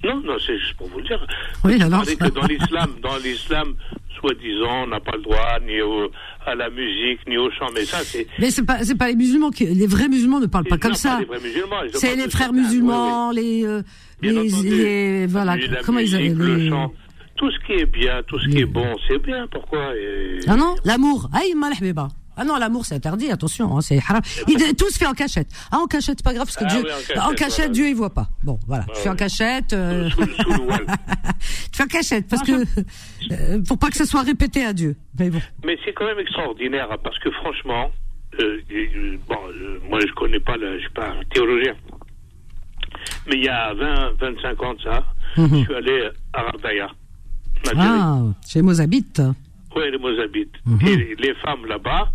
Non, 0.05 0.21
non, 0.25 0.35
c'est 0.47 0.59
juste 0.59 0.75
pour 0.77 0.89
vous 0.89 0.99
le 0.99 1.05
dire. 1.05 1.27
Oui, 1.65 1.81
alors 1.83 2.05
que 2.05 2.29
dans 2.31 2.47
l'islam, 2.47 2.91
dans 3.03 3.17
l'islam, 3.19 3.75
soi-disant, 4.19 4.85
on 4.85 4.87
n'a 4.87 5.01
pas 5.01 5.13
le 5.17 5.23
droit 5.23 5.59
ni 5.67 5.81
au- 5.83 6.11
à 6.47 6.55
la 6.55 6.71
musique, 6.71 7.21
ni 7.29 7.37
au 7.37 7.51
chant, 7.51 7.67
mais 7.75 7.85
ça, 7.85 7.99
c'est. 8.03 8.27
Mais 8.39 8.51
c'est 8.51 8.65
pas, 8.65 8.83
c'est 8.85 8.95
pas 8.97 9.09
les 9.09 9.17
musulmans 9.17 9.51
qui, 9.51 9.67
les 9.67 9.87
vrais 9.87 10.09
musulmans 10.09 10.41
ne 10.41 10.47
parlent 10.47 10.65
pas 10.65 10.79
comme 10.79 10.95
ça. 10.95 11.19
C'est 11.93 12.17
les 12.17 12.31
frères 12.31 12.53
musulmans, 12.53 13.31
les, 13.31 13.65
euh, 13.67 13.83
les, 14.23 15.27
voilà, 15.27 15.57
comment 15.85 15.99
ils 15.99 16.15
appellent 16.15 16.37
le 16.39 16.69
chant, 16.71 16.93
tout 17.37 17.51
ce 17.51 17.59
qui 17.67 17.73
est 17.81 17.87
bien, 17.87 18.23
tout 18.27 18.39
ce 18.39 18.49
qui 18.49 18.59
est 18.61 18.65
bon, 18.67 18.95
c'est 19.09 19.23
bien. 19.23 19.47
Pourquoi 19.51 19.93
Ah 20.47 20.57
non, 20.57 20.75
l'amour. 20.85 21.29
Aïe, 21.33 21.55
mal 21.55 21.73
habiba. 21.79 22.09
Ah 22.41 22.45
non, 22.47 22.57
l'amour 22.57 22.87
c'est 22.87 22.95
interdit, 22.95 23.31
attention, 23.31 23.77
hein, 23.77 23.83
c'est 23.83 23.99
haram. 23.99 24.23
Il, 24.49 24.57
tout 24.77 24.89
se 24.91 24.99
fait 24.99 25.07
en 25.07 25.13
cachette. 25.13 25.49
Ah, 25.71 25.79
en 25.79 25.87
cachette, 25.87 26.17
c'est 26.19 26.25
pas 26.25 26.33
grave 26.33 26.47
parce 26.47 26.57
que 26.57 26.65
Ah 26.65 26.69
Dieu, 26.75 26.83
oui, 26.85 26.91
en 26.91 26.97
cachette, 26.97 27.19
en 27.19 27.31
cachette, 27.35 27.57
voilà. 27.57 27.73
Dieu 27.73 27.89
il 27.89 27.95
voit 27.95 28.15
pas. 28.15 28.29
Bon, 28.43 28.59
voilà, 28.67 28.85
Ah 28.89 28.93
tu 28.95 29.01
fais 29.03 29.09
en 29.11 29.17
cachette, 29.17 29.73
euh, 29.75 30.09
Sous, 30.11 30.23
sous 30.25 30.51
le 30.53 30.63
voile. 30.65 30.87
tu 31.41 31.77
fais 31.77 31.83
en 31.85 31.87
cachette 31.87 32.29
parce 32.29 32.43
que 32.43 32.53
euh, 33.33 33.63
pour 33.69 33.79
pas 33.79 33.89
que 33.91 33.97
ça 33.97 34.07
soit 34.07 34.23
répété 34.23 34.65
à 34.65 34.73
Dieu. 34.73 34.97
Mais 35.19 35.29
bon, 35.29 35.41
Mais 35.65 35.77
c'est 35.85 35.93
quand 35.93 36.07
même 36.07 36.19
extraordinaire 36.19 36.89
hein, 36.91 36.97
parce 37.05 37.19
que 37.19 37.31
franchement, 37.31 37.91
euh, 38.41 38.59
euh, 38.73 39.19
bon, 39.29 39.37
moi 39.91 39.99
je 40.01 40.13
connais 40.15 40.41
pas, 40.41 40.57
le, 40.57 40.77
je 40.79 40.81
suis 40.85 40.95
pas 40.95 41.09
un 41.11 41.23
théologien, 41.35 41.75
mais 43.27 43.37
il 43.37 43.45
y 43.45 43.49
a 43.49 43.75
20, 43.75 44.13
25 44.21 44.63
ans 44.63 44.75
de 44.75 44.81
ça, 44.83 45.05
Mhm. 45.37 45.59
je 45.61 45.65
suis 45.65 45.75
allé 45.75 46.09
à 46.33 46.41
Algérie. 46.41 46.89
ah, 47.77 48.23
chez 48.49 48.63
Mozabit. 48.63 49.05
Oui, 49.77 49.83
les 49.93 49.99
Mozabites. 49.99 50.55
Mhm. 50.67 50.87
Et 50.89 51.15
les 51.19 51.35
femmes 51.35 51.65
là-bas 51.67 52.11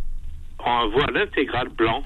un 0.71 0.87
voile 0.87 1.17
intégral 1.17 1.69
blanc. 1.69 2.03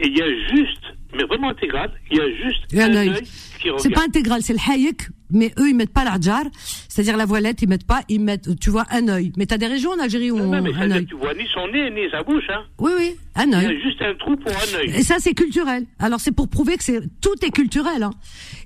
Et 0.00 0.06
il 0.06 0.16
y 0.16 0.22
a 0.22 0.28
juste, 0.54 0.84
mais 1.12 1.24
vraiment 1.24 1.48
intégral, 1.50 1.90
il 2.12 2.18
y 2.18 2.20
a 2.20 2.30
juste 2.30 2.72
y 2.72 2.80
a 2.80 2.84
un 2.86 2.94
œil. 2.94 3.08
œil 3.08 3.22
qui 3.60 3.68
C'est 3.78 3.90
pas 3.90 4.04
intégral, 4.04 4.42
c'est 4.42 4.52
le 4.52 4.60
hayek, 4.72 5.08
mais 5.32 5.52
eux 5.58 5.70
ils 5.70 5.74
mettent 5.74 5.92
pas 5.92 6.04
l'adjar, 6.04 6.44
c'est-à-dire 6.88 7.16
la 7.16 7.26
voilette, 7.26 7.62
ils 7.62 7.68
mettent 7.68 7.84
pas, 7.86 8.02
ils 8.08 8.20
mettent, 8.20 8.60
tu 8.60 8.70
vois, 8.70 8.84
un 8.92 9.08
œil. 9.08 9.32
Mais 9.36 9.46
t'as 9.46 9.58
des 9.58 9.66
régions 9.66 9.90
en 9.90 9.98
Algérie 9.98 10.30
où 10.30 10.36
Non, 10.38 10.44
on 10.44 10.52
non, 10.52 10.62
mais 10.62 10.72
un 10.72 10.88
œil. 10.92 11.04
tu 11.06 11.16
vois 11.16 11.34
ni 11.34 11.44
son 11.52 11.66
nez, 11.66 11.90
ni 11.90 12.08
sa 12.12 12.22
bouche. 12.22 12.44
Hein. 12.48 12.62
Oui, 12.78 12.92
oui, 12.96 13.16
un 13.34 13.46
Il 13.46 13.50
y 13.50 13.54
œil. 13.56 13.66
a 13.66 13.80
juste 13.80 14.00
un 14.02 14.14
trou 14.14 14.36
pour 14.36 14.52
un 14.52 14.78
œil. 14.78 14.90
Et 14.96 15.02
ça, 15.02 15.16
c'est 15.18 15.34
culturel. 15.34 15.84
Alors, 15.98 16.20
c'est 16.20 16.30
pour 16.30 16.48
prouver 16.48 16.76
que 16.76 16.84
c'est 16.84 17.00
tout 17.20 17.34
est 17.44 17.50
culturel, 17.50 18.04
hein. 18.04 18.10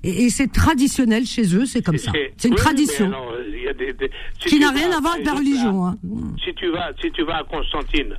Et, 0.03 0.25
et 0.25 0.29
c'est 0.29 0.51
traditionnel 0.53 1.25
chez 1.25 1.55
eux, 1.55 1.65
c'est 1.65 1.81
comme 1.81 1.97
ça. 1.97 2.11
C'est 2.37 2.49
une 2.49 2.53
oui, 2.53 2.59
tradition 2.59 3.07
alors, 3.07 3.33
y 3.51 3.67
a 3.67 3.73
des- 3.73 3.93
des- 3.93 4.11
si 4.39 4.49
qui 4.49 4.59
n'a 4.59 4.69
rien 4.69 4.91
à 4.91 4.99
voir 4.99 5.13
avec 5.15 5.25
la 5.25 5.33
religion. 5.33 5.87
Hein. 5.87 5.97
Si 6.45 6.53
tu 6.53 6.69
vas, 6.69 6.91
si 7.01 7.09
tu 7.11 7.23
vas 7.23 7.37
à 7.37 7.43
Constantine, 7.45 8.13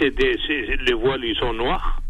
des, 0.00 0.36
les 0.86 0.92
voiles 0.94 1.24
ils 1.24 1.36
sont 1.36 1.52
noirs. 1.52 2.00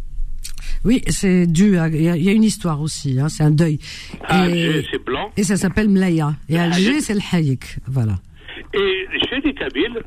Oui, 0.84 1.02
c'est 1.08 1.46
dû. 1.46 1.78
à- 1.78 1.88
Il 1.88 2.02
y, 2.02 2.28
a- 2.28 2.32
une 2.32 2.42
histoire 2.42 2.80
aussi. 2.80 3.18
Hein, 3.20 3.28
c'est 3.28 3.44
un 3.44 3.50
deuil. 3.52 3.78
Alger, 4.24 4.84
c'est 4.90 5.04
blanc. 5.04 5.30
et 5.36 5.44
ça 5.44 5.56
s'appelle 5.56 5.88
Mlaya. 5.88 6.34
Et 6.48 6.58
Alger, 6.58 7.00
c'est 7.00 7.14
le 7.14 7.20
Hayek. 7.32 7.78
Voilà. 7.86 8.14
Et 8.74 9.06
chez 9.28 9.40
les 9.44 9.54
Kabyles, 9.54 10.02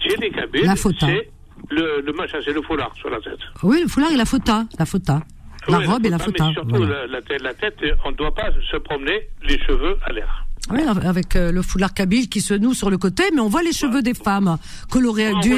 chez 0.00 0.16
les 0.16 0.30
Kabyles, 0.30 0.64
La 0.64 0.76
c'est 0.76 1.28
le, 1.70 2.02
le 2.06 2.12
machin, 2.14 2.38
c'est 2.44 2.52
le 2.52 2.62
foulard 2.62 2.94
sur 2.96 3.10
la 3.10 3.18
tête. 3.20 3.38
Oui, 3.62 3.80
le 3.82 3.88
foulard 3.88 4.12
et 4.12 4.16
la 4.16 4.24
fota. 4.24 4.64
La 4.78 4.86
fota. 4.86 5.22
La 5.68 5.78
Oui, 5.78 5.86
robe 5.86 6.06
et 6.06 6.10
la 6.10 6.18
fota. 6.18 6.46
Mais 6.48 6.52
surtout 6.52 6.76
voilà. 6.76 7.06
la, 7.06 7.20
la 7.20 7.38
la 7.42 7.54
tête, 7.54 7.76
on 8.04 8.10
ne 8.10 8.16
doit 8.16 8.34
pas 8.34 8.50
se 8.70 8.76
promener 8.78 9.28
les 9.48 9.58
cheveux 9.60 9.96
à 10.06 10.12
l'air. 10.12 10.43
Oui, 10.70 10.80
avec 11.04 11.36
euh, 11.36 11.52
le 11.52 11.60
foulard 11.62 11.92
kabyle 11.92 12.28
qui 12.28 12.40
se 12.40 12.54
noue 12.54 12.72
sur 12.74 12.88
le 12.90 12.96
côté, 12.98 13.24
mais 13.34 13.40
on 13.40 13.48
voit 13.48 13.62
les 13.62 13.72
cheveux 13.72 14.00
des 14.02 14.14
femmes 14.14 14.56
colorés 14.90 15.32
On 15.34 15.40
du 15.40 15.50
qui 15.50 15.54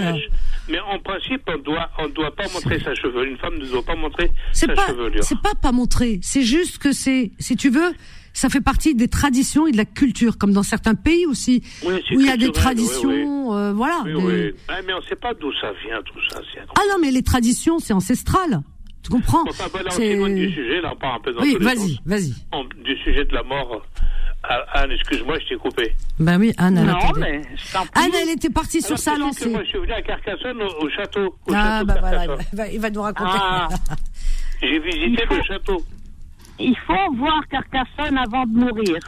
pêchent. 0.00 0.28
Mais 0.70 0.80
en 0.80 0.98
principe, 0.98 1.42
on 1.48 1.58
doit, 1.58 1.88
on 1.98 2.08
doit 2.08 2.34
pas 2.34 2.44
montrer 2.52 2.78
sa 2.80 2.94
chevelure. 2.94 3.22
Une 3.22 3.36
femme 3.38 3.58
ne 3.58 3.66
doit 3.66 3.82
pas 3.84 3.94
montrer 3.94 4.30
C'est 4.52 4.66
sa 4.66 4.74
pas, 4.74 4.86
chevelure. 4.86 5.22
c'est 5.24 5.40
pas 5.40 5.54
pas 5.54 5.72
montrer. 5.72 6.18
C'est 6.22 6.42
juste 6.42 6.78
que 6.78 6.92
c'est, 6.92 7.32
si 7.38 7.56
tu 7.56 7.70
veux, 7.70 7.92
ça 8.32 8.48
fait 8.48 8.60
partie 8.60 8.94
des 8.94 9.08
traditions 9.08 9.66
et 9.66 9.72
de 9.72 9.76
la 9.76 9.84
culture, 9.84 10.38
comme 10.38 10.52
dans 10.52 10.62
certains 10.62 10.94
pays 10.94 11.26
aussi, 11.26 11.62
Oui, 11.84 11.94
où 12.14 12.20
il 12.20 12.26
y 12.26 12.30
a 12.30 12.36
des 12.36 12.52
traditions, 12.52 13.54
euh, 13.54 13.72
voilà. 13.72 14.02
Oui, 14.04 14.12
des- 14.12 14.18
oui. 14.18 14.54
Ah, 14.68 14.76
mais 14.86 14.92
on 14.94 14.98
ne 15.00 15.02
sait 15.04 15.16
pas 15.16 15.34
d'où 15.34 15.52
ça 15.60 15.72
vient, 15.84 16.00
tout 16.04 16.20
ça. 16.30 16.40
Ah 16.76 16.80
non, 16.90 16.96
mais 17.00 17.10
les 17.10 17.22
traditions, 17.22 17.78
c'est 17.78 17.92
ancestral. 17.92 18.60
Tu 19.02 19.10
comprends? 19.10 19.44
Enfin, 19.48 19.64
ben 19.72 19.82
là, 19.82 19.90
on 19.94 20.28
du 20.28 20.50
sujet, 20.50 20.80
là, 20.80 20.92
on 20.92 20.96
part 20.96 21.14
un 21.14 21.20
peu 21.20 21.32
dans 21.32 21.40
Oui, 21.40 21.56
vas-y, 21.60 21.98
vas-y. 22.04 22.34
Du 22.84 22.96
sujet 22.98 23.24
de 23.24 23.32
la 23.34 23.42
mort. 23.42 23.82
Ah, 24.44 24.64
Anne, 24.74 24.92
excuse-moi, 24.92 25.36
je 25.40 25.48
t'ai 25.48 25.56
coupé. 25.56 25.92
Ben 26.18 26.38
oui, 26.38 26.52
Anne, 26.58 26.78
elle 26.78 26.86
Non, 26.86 26.98
mais. 27.18 27.42
Anne, 27.94 28.10
elle 28.22 28.30
était 28.30 28.50
partie 28.50 28.80
sur 28.80 28.98
sa 28.98 29.16
lancée. 29.16 29.50
Moi, 29.50 29.62
je 29.64 29.68
suis 29.68 29.78
venu 29.78 29.92
à 29.92 30.00
Carcassonne, 30.02 30.62
au, 30.62 30.84
au 30.84 30.90
château. 30.90 31.26
Au 31.46 31.52
Ah, 31.54 31.80
château 31.80 31.86
bah 31.86 31.94
voilà, 32.00 32.24
il 32.72 32.78
va, 32.80 32.88
il 32.88 32.92
nous 32.94 33.02
raconter. 33.02 33.30
Ah. 33.40 33.68
J'ai 34.62 34.78
visité 34.78 35.24
le 35.30 35.42
château. 35.42 35.82
Il 36.60 36.76
faut 36.86 37.14
voir 37.16 37.40
Carcassonne 37.50 38.16
avant 38.18 38.44
de 38.46 38.52
mourir. 38.58 38.98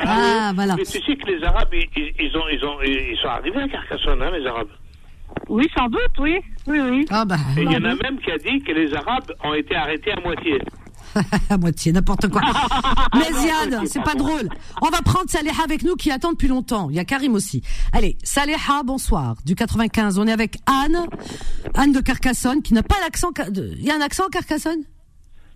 Ah, 0.00 0.52
voilà. 0.54 0.76
Mais 0.76 0.84
tu 0.84 1.00
sais 1.02 1.16
que 1.16 1.26
les 1.30 1.42
Arabes, 1.44 1.68
ils, 1.72 1.88
ils- 1.96 2.12
ils 2.20 2.36
ont, 2.36 2.44
ils, 2.52 2.64
ont, 2.64 2.80
ils 2.82 3.16
sont 3.20 3.28
arrivés 3.28 3.62
à 3.62 3.68
Carcassonne, 3.68 4.22
hein, 4.22 4.30
les 4.32 4.46
Arabes. 4.46 4.68
oui, 5.48 5.66
sans 5.76 5.88
doute, 5.88 6.00
oui. 6.20 6.38
Oui, 6.66 6.78
oui. 6.80 7.06
Ah 7.10 7.24
bah, 7.24 7.36
Et 7.56 7.62
il 7.62 7.72
y 7.72 7.76
en 7.76 7.84
a 7.84 7.94
même 7.94 8.18
qui 8.24 8.30
a 8.30 8.38
dit 8.38 8.60
que 8.60 8.72
les 8.72 8.94
Arabes 8.94 9.32
ont 9.42 9.54
été 9.54 9.74
arrêtés 9.74 10.12
à 10.12 10.20
moitié. 10.20 10.58
à 11.50 11.56
moitié, 11.58 11.92
n'importe 11.92 12.28
quoi. 12.28 12.40
Mais 13.14 13.32
Ziad, 13.32 13.86
c'est 13.86 14.02
pas 14.02 14.14
drôle. 14.14 14.48
On 14.82 14.88
va 14.88 15.00
prendre 15.02 15.28
Saléha 15.28 15.62
avec 15.64 15.82
nous 15.82 15.94
qui 15.94 16.10
attend 16.10 16.32
depuis 16.32 16.48
longtemps. 16.48 16.88
Il 16.90 16.96
y 16.96 16.98
a 16.98 17.04
Karim 17.04 17.34
aussi. 17.34 17.62
Allez, 17.92 18.16
Saléha, 18.22 18.82
bonsoir. 18.84 19.36
Du 19.44 19.54
95, 19.54 20.18
on 20.18 20.26
est 20.26 20.32
avec 20.32 20.58
Anne. 20.66 21.06
Anne 21.74 21.92
de 21.92 22.00
Carcassonne, 22.00 22.62
qui 22.62 22.74
n'a 22.74 22.82
pas 22.82 22.96
l'accent... 23.02 23.30
Il 23.54 23.84
y 23.84 23.90
a 23.90 23.96
un 23.96 24.00
accent 24.00 24.24
à 24.26 24.30
Carcassonne? 24.30 24.82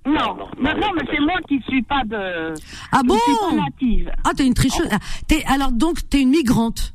Non, 0.06 0.36
non, 0.60 0.74
non, 0.80 0.88
mais 0.96 1.02
c'est 1.10 1.20
moi 1.20 1.34
qui 1.46 1.56
ne 1.56 1.62
suis 1.62 1.82
pas 1.82 2.02
de. 2.06 2.54
Ah 2.92 3.00
bon 3.04 3.14
suis 3.18 3.56
pas 3.56 3.62
native. 3.62 4.10
Ah, 4.24 4.30
t'es 4.34 4.46
une 4.46 4.54
tricheuse. 4.54 4.88
Ah, 4.90 4.98
t'es- 5.26 5.44
alors 5.44 5.72
donc, 5.72 6.08
t'es 6.08 6.22
une 6.22 6.30
migrante. 6.30 6.94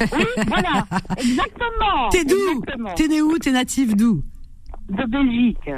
Oui, 0.00 0.24
voilà, 0.46 0.86
exactement. 1.18 2.08
T'es 2.10 2.24
d'où? 2.24 2.62
T'es 2.94 3.08
né 3.08 3.20
où? 3.22 3.36
T'es 3.38 3.50
native 3.50 3.96
d'où? 3.96 4.22
De 4.90 5.04
Belgique. 5.10 5.70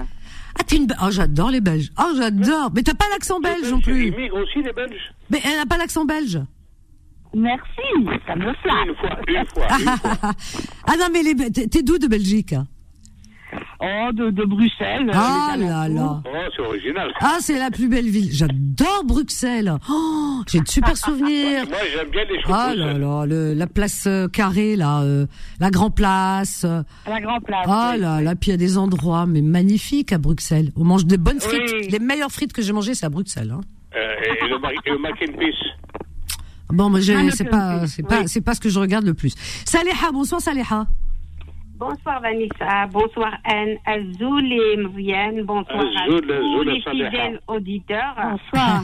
Ah, 0.59 0.64
t'es 0.64 0.76
une... 0.76 0.86
Oh, 1.03 1.11
j'adore 1.11 1.50
les 1.50 1.61
Belges. 1.61 1.90
Oh, 1.98 2.12
j'adore. 2.16 2.70
Mais 2.74 2.82
t'as 2.82 2.94
pas 2.94 3.07
l'accent 3.11 3.40
belge 3.40 3.70
non 3.70 3.80
plus. 3.80 4.09
Ils 4.09 4.16
migrent 4.16 4.36
aussi, 4.36 4.62
les 4.62 4.72
Belges 4.72 5.12
Mais 5.30 5.40
elle 5.44 5.57
n'a 5.57 5.66
pas 5.66 5.78
l'accent 5.78 6.05
belge. 6.05 6.40
Merci, 7.34 8.20
ça 8.26 8.36
me 8.36 8.53
flatte. 8.55 8.86
Une 8.86 8.94
fois, 8.94 9.18
une 9.26 9.46
fois, 9.46 9.78
une 9.78 9.98
fois. 9.98 10.18
ah 10.86 10.96
non, 10.98 11.07
mais 11.12 11.22
les... 11.22 11.34
T'es 11.50 11.66
t'es 11.66 11.82
d'où 11.82 11.98
de 11.98 12.07
Belgique 12.07 12.55
Oh, 13.85 14.12
de, 14.12 14.30
de 14.30 14.45
Bruxelles. 14.45 15.09
euh, 15.09 15.12
Ah 15.12 15.57
là 15.59 15.89
là. 15.89 16.22
Oh, 16.24 16.30
c'est 16.55 16.62
original. 16.62 17.12
Ah, 17.20 17.39
c'est 17.41 17.59
la 17.59 17.70
plus 17.72 17.89
belle 17.89 18.09
ville. 18.09 18.28
J'adore 18.33 19.03
Bruxelles. 19.05 19.72
Oh, 19.91 20.41
j'ai 20.47 20.61
de 20.61 20.68
super 20.68 20.97
souvenirs. 21.07 21.64
Moi, 21.68 21.78
j'aime 21.93 22.09
bien 22.11 22.22
les 22.30 22.41
choses. 22.43 22.53
Ah 22.55 22.74
là 22.76 22.93
là, 22.97 23.26
le, 23.26 23.55
la 23.55 23.66
place 23.66 24.05
euh, 24.07 24.28
carrée 24.28 24.76
là, 24.76 25.01
euh, 25.03 25.26
la 25.59 25.70
Grand 25.70 25.91
Place. 25.91 26.64
la 26.64 27.20
Grand 27.20 27.41
Place. 27.41 27.66
Ah 27.68 27.93
oui. 27.95 28.01
là 28.01 28.20
là, 28.20 28.37
puis 28.37 28.51
il 28.51 28.53
y 28.53 28.55
a 28.55 28.57
des 28.59 28.78
endroits 28.78 29.26
mais 29.26 29.43
magnifiques 29.43 30.12
à 30.12 30.18
Bruxelles. 30.18 30.70
On 30.76 30.85
mange 30.85 31.05
des 31.07 31.18
bonnes 31.18 31.41
frites. 31.41 31.72
Oui. 31.72 31.89
Les 31.89 31.99
meilleures 31.99 32.30
frites 32.30 32.53
que 32.53 32.62
j'ai 32.62 32.72
mangées, 32.72 32.95
c'est 32.95 33.07
à 33.07 33.11
Bruxelles. 33.11 33.51
Hein. 33.53 33.62
Euh, 33.97 33.99
et 33.99 34.49
le, 34.49 34.57
et 34.87 34.91
le 34.91 34.99
mac 34.99 35.14
and 35.22 35.39
peace. 35.39 35.55
Bon, 36.70 36.91
j'ai- 37.01 37.14
Ah, 37.16 37.30
c'est 37.33 37.45
pas, 37.45 37.80
oui. 37.83 37.89
c'est 37.89 38.03
pas, 38.07 38.26
c'est 38.28 38.41
pas 38.41 38.55
ce 38.55 38.61
que 38.61 38.68
je 38.68 38.78
regarde 38.78 39.05
le 39.05 39.12
plus. 39.14 39.35
Saléha, 39.66 40.12
bonsoir 40.12 40.41
Saléha. 40.41 40.87
Bonsoir 41.82 42.22
Vanessa, 42.22 42.88
bonsoir 42.91 43.38
Anne, 43.45 43.78
Azoul 43.86 44.51
et 44.51 44.78
Mriane, 44.78 45.43
bonsoir 45.43 45.78
à 45.86 46.03
Azoul, 46.03 46.22
tous 46.26 46.34
Azoul, 46.34 46.70
les 46.70 46.82
Saliha. 46.82 47.09
fidèles 47.11 47.39
auditeurs. 47.47 48.15
Bonsoir. 48.15 48.84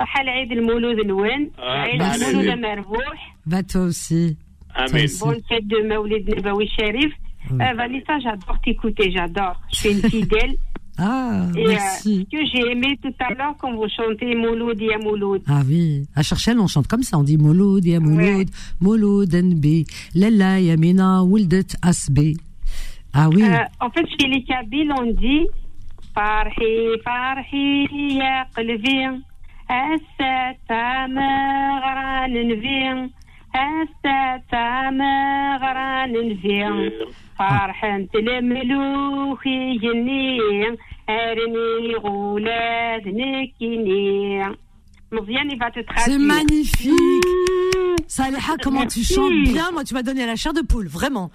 صحة 0.00 0.20
العيد 0.22 0.52
المولود 0.52 0.98
الون 0.98 1.50
Ah, 1.58 1.62
عيد 1.62 2.00
bah, 2.02 2.14
المولود 2.14 2.48
allez. 2.48 2.60
مربوح 2.60 3.34
Bah 3.46 3.62
toi 3.62 3.80
aussi. 3.82 4.36
Amen. 4.76 5.04
aussi. 5.04 5.20
bonne 5.24 5.40
fête 5.48 5.66
de 5.66 5.78
Maoulid 5.88 6.28
Nabawi 6.36 6.68
Sharif. 6.78 7.12
Oui. 7.50 7.58
Euh, 7.62 7.72
Vanessa, 7.74 8.18
j'adore 8.20 8.58
t'écouter, 8.64 9.10
j'adore. 9.10 9.60
Je 9.72 9.76
suis 9.78 9.90
une 9.92 10.02
fidèle. 10.10 10.54
Ah, 10.97 11.47
et, 11.55 11.65
euh, 11.65 11.69
merci. 11.69 12.27
Que 12.31 12.37
j'ai 12.45 12.71
aimé 12.71 12.99
tout 13.01 13.13
à 13.19 13.33
l'heure 13.33 13.55
quand 13.59 13.73
vous 13.73 13.87
chantez 13.89 14.35
Mouloud 14.35 14.79
et 14.81 14.89
Ah 15.47 15.61
oui, 15.67 16.05
à 16.15 16.21
Cherchel, 16.21 16.59
on 16.59 16.67
chante 16.67 16.87
comme 16.87 17.01
ça, 17.03 17.17
on 17.17 17.23
dit 17.23 17.37
Mouloud 17.37 17.85
et 17.85 17.99
Mouloud, 17.99 18.49
Mouloud 18.79 19.33
NB, 19.33 19.85
Lella 20.13 20.59
Yamina 20.59 21.23
Wildet 21.23 21.65
Asbe. 21.81 22.33
Ah 23.13 23.29
oui. 23.29 23.43
Euh, 23.43 23.57
en 23.79 23.89
fait, 23.89 24.05
chez 24.19 24.27
les 24.27 24.43
Kabyles, 24.43 24.91
on 24.99 25.11
dit 25.11 25.47
Farhi, 26.13 26.99
Farhi, 27.03 27.87
ya 28.17 28.45
qalbi, 28.55 29.05
Assata, 29.67 31.07
Maran, 31.07 32.27
هسه 33.54 34.42
غران 35.56 36.12
نبي 36.12 36.92
فرحة 37.38 37.96
الملوك 38.14 39.46
يجني 39.46 40.38
أرني 41.10 41.94
غولاد 41.96 43.02
نكيني 43.08 44.42
مزيان 45.12 45.50
il 45.50 45.58
va 45.58 45.70
te 45.70 45.78
c'est 45.80 45.84
traduire. 45.84 46.18
magnifique. 46.20 47.24
Saliha, 48.06 48.56
comment 48.62 48.86
tu 48.86 48.98
Merci. 49.00 49.14
chantes 49.14 49.42
bien, 49.54 49.70
moi 49.72 49.82
tu 49.84 49.94
m'as 49.94 50.02
donné 50.02 50.26
la 50.26 50.36
chair 50.36 50.52
de 50.52 50.60
poule, 50.60 50.86
vraiment. 50.88 51.30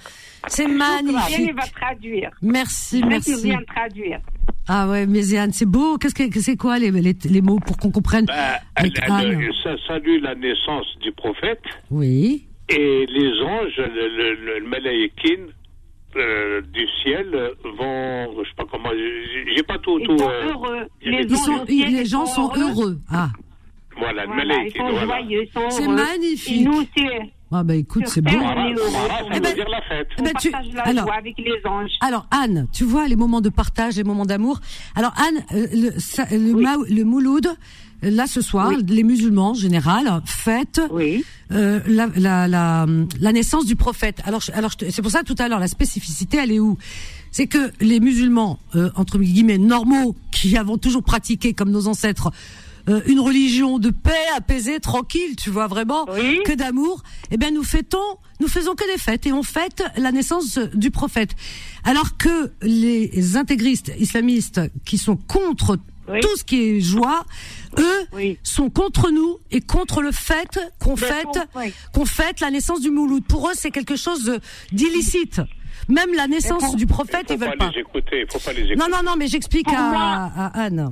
C'est 0.47 0.67
Mziane, 0.67 1.07
il 1.07 1.13
magnifique. 1.13 1.55
va 1.55 1.67
traduire. 1.82 2.32
Merci, 2.41 2.97
Je 2.99 3.03
vais 3.03 3.09
merci. 3.09 3.43
bien 3.43 3.61
traduire. 3.76 4.19
Ah 4.68 4.88
ouais, 4.88 5.07
Méziane, 5.07 5.53
c'est 5.53 5.64
beau. 5.66 5.96
Qu'est-ce 5.99 6.14
que 6.14 6.40
c'est 6.40 6.57
quoi 6.57 6.78
les, 6.78 6.90
les, 6.90 7.16
les 7.30 7.40
mots 7.42 7.59
pour 7.59 7.76
qu'on 7.78 7.90
comprenne 7.90 8.26
Bah, 8.26 8.34
elle- 8.76 8.92
ça 9.62 9.74
salue 9.86 10.20
la 10.22 10.34
naissance 10.34 10.86
du 11.01 11.11
prophète 11.12 11.62
Oui. 11.90 12.46
et 12.68 13.07
les 13.07 13.30
anges, 13.42 13.76
le, 13.78 14.09
le, 14.16 14.34
le, 14.34 14.59
le 14.61 14.66
malaïkin, 14.68 15.46
euh, 16.16 16.61
du 16.72 16.86
ciel 17.03 17.30
vont, 17.78 18.42
je 18.42 18.49
sais 18.49 18.55
pas 18.57 18.64
comment, 18.70 18.90
j'ai 19.55 19.62
pas 19.62 19.78
tout, 19.78 19.99
Ils 20.01 20.07
tout. 20.07 20.18
sont 20.18 20.28
euh, 20.28 20.49
heureux. 20.51 20.86
Les 21.03 21.22
Ils 21.22 21.36
sont, 21.36 21.64
les 21.66 22.05
gens 22.05 22.26
sont 22.26 22.51
heureux. 22.57 22.99
Ah, 23.11 23.28
Voilà, 23.96 24.24
le 24.26 24.32
Voilà, 24.34 24.55
ils 24.64 24.72
sont 24.72 24.88
voilà. 24.90 25.05
joyeux, 25.07 25.44
ils 25.44 25.53
sont 25.53 25.70
C'est 25.70 25.84
heureux. 25.84 25.94
magnifique. 25.96 26.61
Et 26.61 26.64
nous, 26.64 26.84
c'est, 26.96 27.20
ah 27.51 27.62
bah 27.64 27.74
écoute, 27.74 28.05
c'est 28.07 28.20
beau. 28.20 28.30
Terre, 28.30 28.40
Mara, 28.40 28.61
on 28.61 28.68
est 28.68 28.72
heureux. 28.78 28.90
Mara, 28.92 29.09
ça 29.09 29.24
Eh 29.30 29.34
veut 29.34 29.40
ben- 29.40 29.55
dire 29.55 29.68
la 29.70 29.82
fête. 29.82 30.09
Eh 30.16 30.20
on 30.20 30.24
ben, 30.24 30.32
tu- 30.40 30.51
partage 30.51 30.72
la 30.74 30.82
alors, 30.82 31.05
joie 31.07 31.14
avec 31.16 31.38
les 31.38 31.61
anges. 31.70 31.90
Alors 32.01 32.26
Anne, 32.30 32.66
tu 32.72 32.84
vois 32.84 33.09
les 33.09 33.16
moments 33.16 33.40
de 33.40 33.49
partage, 33.49 33.96
les 33.96 34.05
moments 34.05 34.26
d'amour. 34.26 34.61
Alors 34.94 35.12
Anne, 35.16 35.44
euh, 35.55 35.66
le, 35.72 35.99
ça- 35.99 36.26
le, 36.30 36.94
le 36.94 37.05
Mouloud, 37.05 37.46
euh, 38.05 38.11
là 38.11 38.26
ce 38.26 38.40
soir, 38.42 38.72
les 38.86 39.03
musulmans 39.03 39.51
en 39.51 39.55
général 39.55 40.20
fêtent 40.26 40.80
Oui. 40.90 41.24
euh, 41.53 41.80
la, 41.86 42.09
la, 42.16 42.46
la, 42.49 42.86
la 43.20 43.32
naissance 43.32 43.64
du 43.64 43.76
prophète. 43.76 44.20
Alors, 44.24 44.40
je- 44.40 44.53
alors 44.53 44.70
je 44.72 44.76
te- 44.76 44.90
c'est 44.90 45.03
pour 45.03 45.11
ça 45.11 45.22
tout 45.22 45.34
à 45.38 45.49
l'heure 45.49 45.59
la 45.61 45.68
spécificité, 45.68 46.36
elle 46.42 46.53
est 46.53 46.61
où? 46.61 46.76
C'est 47.30 47.46
que 47.46 47.72
les 47.80 48.01
musulmans 48.01 48.59
euh, 48.74 48.90
entre 48.94 49.18
guillemets 49.18 49.59
normaux 49.59 50.16
qui 50.32 50.57
avons 50.57 50.78
toujours 50.78 51.03
pratiqué 51.03 51.53
comme 51.55 51.70
nos 51.70 51.86
ancêtres 51.86 52.30
euh, 52.89 53.01
une 53.07 53.20
religion 53.20 53.78
de 53.78 53.91
paix, 53.91 54.12
apaisée, 54.36 54.80
tranquille, 54.80 55.36
tu 55.36 55.51
vois 55.51 55.66
vraiment, 55.66 56.07
que 56.07 56.55
d'amour, 56.55 57.03
eh 57.30 57.36
bien 57.36 57.51
nous 57.51 57.64
fêtons, 57.64 58.18
nous 58.41 58.49
faisons 58.49 58.74
que 58.74 58.91
des 58.91 58.99
fêtes 58.99 59.26
et 59.26 59.32
on 59.32 59.43
fête 59.43 59.82
la 59.97 60.12
naissance 60.12 60.59
du 60.74 60.91
prophète. 60.91 61.30
Alors 61.84 62.16
que 62.16 62.53
les 62.62 63.36
intégristes 63.36 63.93
islamistes 63.99 64.61
qui 64.84 64.99
sont 64.99 65.16
contre 65.16 65.78
tout 66.22 66.36
ce 66.36 66.45
qui 66.45 66.62
est 66.62 66.80
joie, 66.80 67.24
eux 67.78 68.09
sont 68.43 68.70
contre 68.70 69.11
nous 69.11 69.39
et 69.51 69.61
contre 69.61 70.01
le 70.01 70.12
fait 70.12 70.59
qu'on 70.80 70.97
fête 70.97 71.39
qu'on 71.93 72.07
fête 72.07 72.41
la 72.41 72.51
naissance 72.51 72.80
du 72.80 72.91
Mouloud. 72.91 73.24
Pour 73.24 73.49
eux, 73.49 73.55
c'est 73.55 73.70
quelque 73.70 73.97
chose 73.97 74.39
d'illicite. 74.72 75.41
Même 75.89 76.12
la 76.14 76.26
naissance 76.26 76.76
du 76.76 76.86
prophète, 76.86 77.26
ils 77.30 77.39
veulent 77.39 77.57
pas. 77.59 77.70
Les 77.74 77.80
écouter, 77.80 78.26
faut 78.30 78.39
pas 78.39 78.53
les 78.53 78.62
écouter. 78.62 78.76
Non, 78.76 78.86
non, 78.91 79.03
non, 79.05 79.16
mais 79.16 79.26
j'explique 79.28 79.68
à, 79.68 80.24
à 80.24 80.62
Anne. 80.64 80.91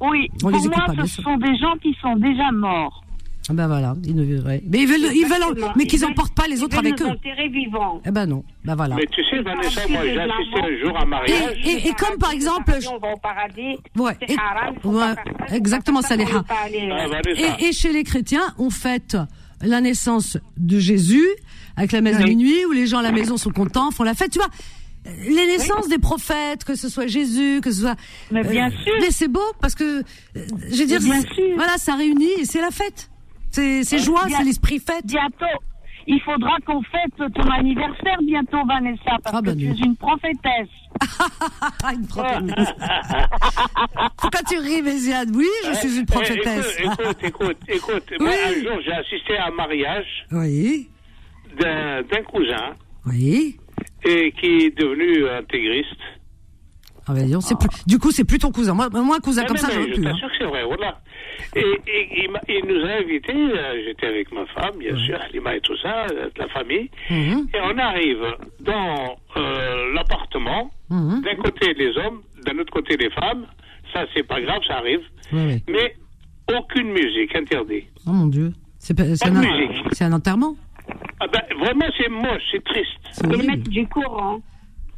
Oui, 0.00 0.28
On 0.44 0.50
pour 0.50 0.60
moi, 0.66 0.84
pas, 0.96 1.06
ce 1.06 1.22
sont 1.22 1.36
des 1.36 1.56
gens 1.58 1.74
qui 1.82 1.94
sont 2.00 2.16
déjà 2.16 2.50
morts. 2.52 3.04
Ah 3.48 3.52
Ben 3.52 3.66
voilà, 3.66 3.96
ils 4.04 4.14
ne, 4.14 4.22
ouais. 4.42 4.62
mais 4.68 4.78
ils 4.82 4.86
veulent, 4.86 5.00
ils 5.12 5.24
veulent, 5.24 5.32
Exactement. 5.42 5.72
mais 5.74 5.84
qu'ils 5.86 5.98
Ils 5.98 6.02
veulent- 6.02 6.10
emportent 6.12 6.34
pas 6.34 6.46
les 6.46 6.58
ils 6.58 6.64
autres 6.64 6.78
avec 6.78 7.00
eux. 7.02 7.06
enterrer 7.06 7.48
vivants. 7.48 8.00
Eh 8.06 8.10
ben 8.10 8.26
non, 8.26 8.44
ben 8.64 8.76
voilà. 8.76 8.94
Mais 8.94 9.06
tu 9.10 9.24
sais, 9.24 9.40
Vanessa, 9.40 9.80
moi 9.88 10.00
j'ai 10.04 10.12
de 10.12 10.16
la 10.18 10.24
assisté 10.24 10.60
un 10.60 10.86
jour 10.86 10.96
à 10.96 11.02
un 11.02 11.06
mariage. 11.06 11.56
Et, 11.66 11.88
et 11.88 11.92
comme 11.94 12.16
par 12.18 12.30
exemple, 12.30 12.72
On 12.92 12.98
va 12.98 13.12
au 13.14 13.16
paradis. 13.18 13.76
Ouais, 13.96 14.16
et- 14.28 14.36
haram, 14.38 14.74
ouais, 14.84 15.14
pas 15.48 15.54
exactement, 15.56 16.00
Vanessa. 16.00 16.44
et, 17.58 17.64
et 17.66 17.72
chez 17.72 17.92
les 17.92 18.04
chrétiens, 18.04 18.54
on 18.58 18.70
fête 18.70 19.16
la 19.62 19.80
naissance 19.80 20.38
de 20.56 20.78
Jésus 20.78 21.26
avec 21.76 21.92
la 21.92 22.02
messe 22.02 22.18
de 22.18 22.24
Oui. 22.24 22.36
minuit 22.36 22.64
où 22.66 22.72
les 22.72 22.86
gens 22.86 22.98
à 22.98 23.02
la 23.02 23.12
maison 23.12 23.36
sont 23.36 23.50
contents, 23.50 23.90
font 23.90 24.04
la 24.04 24.14
fête, 24.14 24.30
tu 24.30 24.38
vois. 24.38 24.48
Les 25.06 25.46
naissances 25.46 25.88
des 25.88 25.98
prophètes, 25.98 26.64
que 26.64 26.74
ce 26.74 26.88
soit 26.88 27.06
Jésus, 27.06 27.60
que 27.62 27.70
ce 27.70 27.80
soit. 27.82 27.96
Mais 28.30 28.42
bien 28.44 28.68
Euh, 28.68 28.82
sûr. 28.84 28.92
Mais 29.00 29.10
c'est 29.10 29.28
beau 29.28 29.40
parce 29.60 29.74
que, 29.74 30.00
euh, 30.00 30.02
je 30.34 30.76
veux 30.80 30.86
dire, 30.86 31.00
bien 31.00 31.20
c'est- 31.22 31.34
sûr. 31.34 31.54
voilà, 31.56 31.78
ça 31.78 31.94
réunit 31.94 32.30
et 32.38 32.44
c'est 32.44 32.60
la 32.60 32.70
fête. 32.70 33.10
C'est 33.50 33.82
c'est 33.82 33.98
joie, 33.98 34.26
c'est 34.28 34.44
l'esprit 34.44 34.78
fête. 34.78 35.06
Bientôt, 35.06 35.46
il 36.06 36.20
faudra 36.20 36.56
qu'on 36.66 36.82
fête 36.82 37.32
ton 37.34 37.50
anniversaire 37.50 38.18
bientôt, 38.22 38.58
Vanessa, 38.66 39.16
parce 39.24 39.36
Ah, 39.36 39.42
bah, 39.42 39.52
que 39.54 39.58
tu 39.58 39.66
non. 39.68 39.74
es 39.74 39.78
une 39.78 39.96
prophétesse. 39.96 40.68
Ah, 41.82 41.92
une 41.94 42.06
prophétesse. 42.06 42.68
Pourquoi 44.18 44.40
tu 44.48 44.58
ris, 44.58 44.82
Méziane 44.82 45.30
Oui, 45.34 45.46
je 45.66 45.72
suis 45.78 45.98
une 45.98 46.06
prophétesse. 46.06 46.76
Écoute, 46.78 46.98
écoute, 47.22 47.22
écoute, 47.22 47.56
écoute. 47.68 48.12
Moi, 48.20 48.30
Oui. 48.30 48.36
un 48.58 48.62
jour, 48.62 48.80
j'ai 48.84 48.92
assisté 48.92 49.36
à 49.38 49.46
un 49.46 49.50
mariage 49.52 50.06
Oui, 50.30 50.88
d'un 51.58 52.02
d'un 52.02 52.22
cousin 52.24 52.74
oui. 53.06 53.56
Et 54.04 54.32
qui 54.32 54.66
est 54.66 54.78
devenu 54.78 55.28
intégriste. 55.28 55.96
Ah 57.06 57.14
ben, 57.14 57.24
disons, 57.24 57.40
c'est 57.40 57.58
plus- 57.58 57.84
du 57.86 57.98
coup, 57.98 58.10
c'est 58.12 58.24
plus 58.24 58.38
ton 58.38 58.52
cousin. 58.52 58.72
Moi, 58.74 58.88
moi 58.90 59.16
un 59.16 59.20
cousin 59.20 59.42
Non, 59.42 59.48
comme 59.48 59.56
non, 59.56 59.62
ça, 59.62 59.68
mais 59.68 59.88
je 59.88 59.94
plus. 59.94 60.06
hein. 60.06 60.12
que 60.20 60.26
c'est 60.38 60.44
vrai, 60.44 60.64
voilà. 60.64 61.00
Et, 61.56 61.60
et 61.60 62.28
il, 62.48 62.66
nous 62.68 62.84
a 62.86 62.90
invités, 63.00 63.32
euh, 63.34 63.82
j'étais 63.84 64.06
avec 64.06 64.30
ma 64.30 64.44
femme, 64.46 64.78
bien 64.78 64.94
sûr, 64.96 65.18
Lima 65.32 65.56
et 65.56 65.60
tout 65.60 65.76
ça, 65.78 66.06
euh, 66.12 66.28
la 66.36 66.46
famille, 66.48 66.88
Mhm. 67.10 67.46
et 67.54 67.58
on 67.64 67.78
arrive 67.78 68.24
dans 68.60 69.16
euh, 69.36 69.92
l'appartement, 69.94 70.70
Mhm. 70.90 71.22
d'un 71.22 71.36
côté 71.36 71.72
les 71.74 71.96
hommes, 71.98 72.20
d'un 72.44 72.58
autre 72.58 72.72
côté 72.72 72.96
les 72.96 73.10
femmes, 73.10 73.46
ça 73.92 74.04
c'est 74.14 74.22
pas 74.26 74.40
grave, 74.40 74.60
ça 74.68 74.76
arrive, 74.76 75.00
mais 75.32 75.96
aucune 76.56 76.90
musique, 76.92 77.34
interdit. 77.34 77.84
Oh 78.06 78.10
mon 78.12 78.26
Dieu. 78.26 78.52
C'est 78.78 78.98
un, 78.98 79.04
musique. 79.04 80.00
un 80.02 80.12
enterrement? 80.12 80.54
Ah 81.20 81.26
ben, 81.32 81.40
vraiment 81.58 81.86
c'est 81.98 82.08
moche, 82.08 82.42
c'est 82.50 82.64
triste. 82.64 82.98
Ils 83.24 83.46
mettent 83.46 83.68
du 83.68 83.86
courant. 83.86 84.40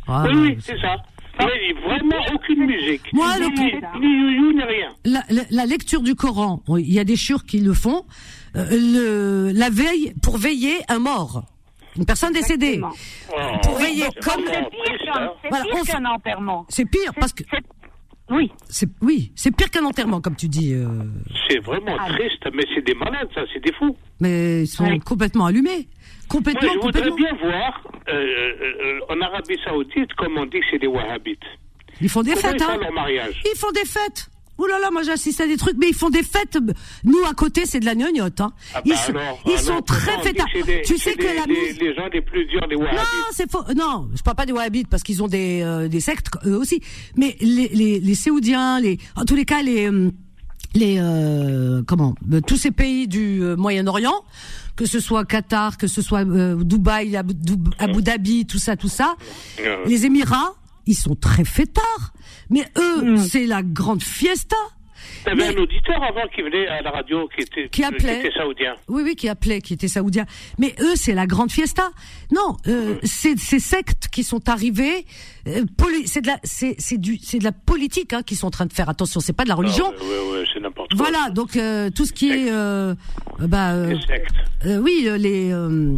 Ah, 0.09 0.25
oui, 0.27 0.35
oui, 0.35 0.57
c'est 0.61 0.79
ça. 0.81 0.97
Mais 1.39 1.73
vraiment 1.87 2.21
aucune 2.35 2.67
musique. 2.67 3.11
Moi, 3.13 3.39
le 3.39 3.47
ni, 3.47 3.73
ni 4.07 4.55
ni 4.55 4.63
rien. 4.63 4.91
la, 5.05 5.23
la- 5.31 5.43
la 5.51 5.67
lecture 5.67 6.03
du 6.03 6.15
Coran, 6.15 6.63
oui, 6.69 6.85
il 6.87 6.93
y 6.93 6.99
a 7.01 7.05
des 7.05 7.17
churs 7.17 7.45
qui 7.45 7.59
le 7.61 7.73
font, 7.73 8.05
euh, 8.55 8.67
le, 8.71 9.53
la 9.59 9.71
veille, 9.71 10.13
pour 10.23 10.37
veiller 10.37 10.77
un 10.89 10.99
mort, 10.99 11.45
une 11.97 12.05
personne 12.05 12.33
décédée. 12.33 12.81
Oh, 12.83 13.37
Pour 13.63 13.77
veiller 13.79 14.05
comme- 14.23 14.45
C'est 14.45 14.69
pire 14.71 14.99
qu'un 15.05 15.31
Voilà, 15.49 16.15
enterrement. 16.15 16.67
C'est 16.69 16.85
pire 16.85 17.13
parce 17.19 17.33
que 17.33 17.45
Oui, 18.31 18.51
c'est 18.69 18.89
oui, 19.03 19.33
c'est 19.35 19.55
pire 19.55 19.71
qu'un 19.71 19.85
enterrement 19.85 20.21
comme 20.21 20.37
tu 20.37 20.49
dis. 20.49 20.73
euh, 20.73 20.87
C'est 21.49 21.59
vraiment 21.59 21.97
Ah. 21.99 22.09
triste, 22.15 22.43
mais 22.55 22.65
c'est 22.75 22.83
des 22.85 22.95
malades, 22.95 23.29
ça, 23.35 23.43
c'est 23.53 23.63
des 23.63 23.73
fous. 23.73 23.97
mais 24.21 24.63
ils 24.63 24.67
sont 24.69 24.85
Ouais. 24.85 24.99
complètement 25.01 25.47
allumés, 25.47 25.71
Moi, 25.71 26.29
complètement, 26.29 26.73
je 26.73 26.79
voudrais 26.79 27.11
bien 27.11 27.35
voir, 27.43 27.83
euh, 28.09 28.13
euh, 28.13 29.01
en 29.11 29.21
Arabie 29.21 29.59
Saoudite, 29.65 30.15
comme 30.15 30.39
on 30.39 30.47
dit 30.47 30.61
c'est 30.71 30.79
des 30.79 30.87
wahhabites. 30.87 31.43
Ils 32.01 32.09
font 32.09 32.23
des 32.23 32.31
Comment 32.33 32.43
fêtes, 32.43 32.55
ils 32.61 32.65
font 32.65 32.71
hein. 32.73 32.79
leur 32.81 32.93
mariage 32.93 33.43
Ils 33.45 33.59
font 33.59 33.73
des 33.73 33.85
fêtes. 33.85 34.29
Ouh 34.59 34.67
là 34.67 34.79
là, 34.79 34.91
moi 34.93 35.03
j'assiste 35.03 35.41
à 35.41 35.47
des 35.47 35.57
trucs, 35.57 35.77
mais 35.79 35.89
ils 35.89 35.95
font 35.95 36.11
des 36.11 36.23
fêtes. 36.23 36.59
Nous 37.05 37.19
à 37.29 37.33
côté, 37.35 37.65
c'est 37.67 37.81
de 37.81 37.87
la 37.87 37.95
gnognotte. 37.95 38.41
Hein. 38.41 38.53
Ah 38.75 38.79
bah 38.79 38.83
ils 38.85 38.97
sont, 38.97 39.11
alors, 39.13 39.41
ils 39.47 39.51
alors, 39.53 39.61
sont 39.65 39.83
très 39.83 40.23
fêtards. 40.23 40.47
des- 40.67 40.83
Tu 40.83 40.99
sais 40.99 41.15
que 41.15 41.23
des- 41.23 41.35
la 41.35 41.47
les, 41.47 41.61
musique. 41.61 41.81
les 41.81 41.95
gens 41.95 42.07
les 42.13 42.21
plus 42.21 42.45
durs, 42.47 42.61
Non, 42.71 42.79
wahhabites. 42.81 43.03
c'est 43.33 43.51
faux. 43.51 43.65
Non, 43.75 44.09
je 44.15 44.23
parle 44.23 44.37
pas 44.37 44.47
des 44.47 44.53
wahhabites 44.53 44.89
parce 44.89 45.03
qu'ils 45.03 45.23
ont 45.23 45.29
des, 45.29 45.63
euh, 45.63 45.89
des 45.89 46.01
sectes 46.01 46.29
eux 46.47 46.57
aussi. 46.57 46.81
Mais 47.17 47.37
les, 47.41 47.69
les, 47.69 47.99
les 48.01 48.15
Séoudiens, 48.15 48.79
les, 48.79 48.99
en 49.17 49.25
tous 49.25 49.35
les 49.35 49.45
cas, 49.47 49.63
les, 49.63 49.89
hum, 49.89 50.13
les, 50.75 50.97
euh, 51.01 51.83
comment, 51.87 52.15
euh, 52.33 52.41
tous 52.41 52.57
ces 52.57 52.71
pays 52.71 53.09
du 53.09 53.43
euh, 53.43 53.57
Moyen-Orient, 53.57 54.23
que 54.77 54.85
ce 54.87 55.01
soit 55.01 55.25
Qatar, 55.25 55.77
que 55.79 55.87
ce 55.87 56.03
soit 56.03 56.27
euh, 56.27 56.63
Dubaï, 56.63 57.17
Abu, 57.17 57.35
Abu 57.79 58.03
Dhabi, 58.03 58.47
tout 58.47 58.59
ça, 58.59 58.77
tout 58.77 58.89
ça, 58.89 59.17
Euh, 59.61 59.77
les 59.87 60.05
Émirats, 60.07 60.55
ils 60.87 60.95
sont 60.95 61.15
très 61.15 61.45
fêtards. 61.45 62.13
Mais 62.53 62.65
eux, 62.79 63.17
c'est 63.17 63.47
la 63.47 63.63
grande 63.63 64.03
fiesta. 64.03 64.57
T'avais 65.25 65.37
mais- 65.37 65.57
un 65.57 65.63
auditeur 65.63 66.03
avant 66.03 66.27
qui 66.35 66.43
venait 66.43 66.67
à 66.67 66.83
la 66.83 66.91
radio 66.91 67.29
qui 67.35 67.43
était, 67.43 67.69
Qui 67.69 67.85
appelait. 67.85 68.21
était 68.21 68.33
saoudien. 68.37 68.75
Oui, 68.89 69.03
oui, 69.05 69.15
qui 69.15 69.29
appelait, 69.29 69.61
qui 69.61 69.75
était 69.75 69.87
saoudien. 69.89 70.27
Mais 70.59 70.75
eux, 70.81 70.95
c'est 70.97 71.15
la 71.15 71.27
grande 71.27 71.51
fiesta. 71.51 71.91
Non, 72.33 72.57
euh, 72.67 72.97
c'est 73.05 73.39
ces 73.39 73.61
sectes 73.61 74.09
qui 74.11 74.25
sont 74.25 74.49
arrivées. 74.49 75.07
euh, 75.49 75.65
poli- 75.77 76.07
c'est 76.07 76.21
de 76.21 76.29
la, 76.29 76.39
c'est, 76.45 76.77
c'est 76.79 76.99
du, 76.99 77.19
c'est 77.19 77.39
de 77.39 77.45
la 77.45 77.51
politique 77.53 78.13
hein, 78.13 78.23
qui 78.23 78.37
sont 78.37 78.47
en 78.49 78.51
train 78.51 78.67
de 78.67 78.73
faire. 78.73 78.89
Attention, 78.89 79.19
c'est 79.21 79.33
pas 79.33 79.43
de 79.45 79.49
la 79.49 79.57
religion. 79.57 79.93
Oui, 80.01 80.07
oui, 80.09 80.39
oui, 80.41 80.49
c'est 80.53 80.61
n'importe 80.61 80.72
quoi. 80.72 80.72
Voilà, 80.95 81.31
donc 81.31 81.57
euh, 81.57 81.91
tout 81.95 82.05
ce 82.05 82.13
qui 82.13 82.31
est, 82.31 82.51
euh, 82.51 82.95
bah, 83.41 83.73
euh, 83.75 83.95
euh, 84.67 84.79
oui, 84.79 85.05
euh, 85.07 85.17
les 85.17 85.51
euh, 85.53 85.97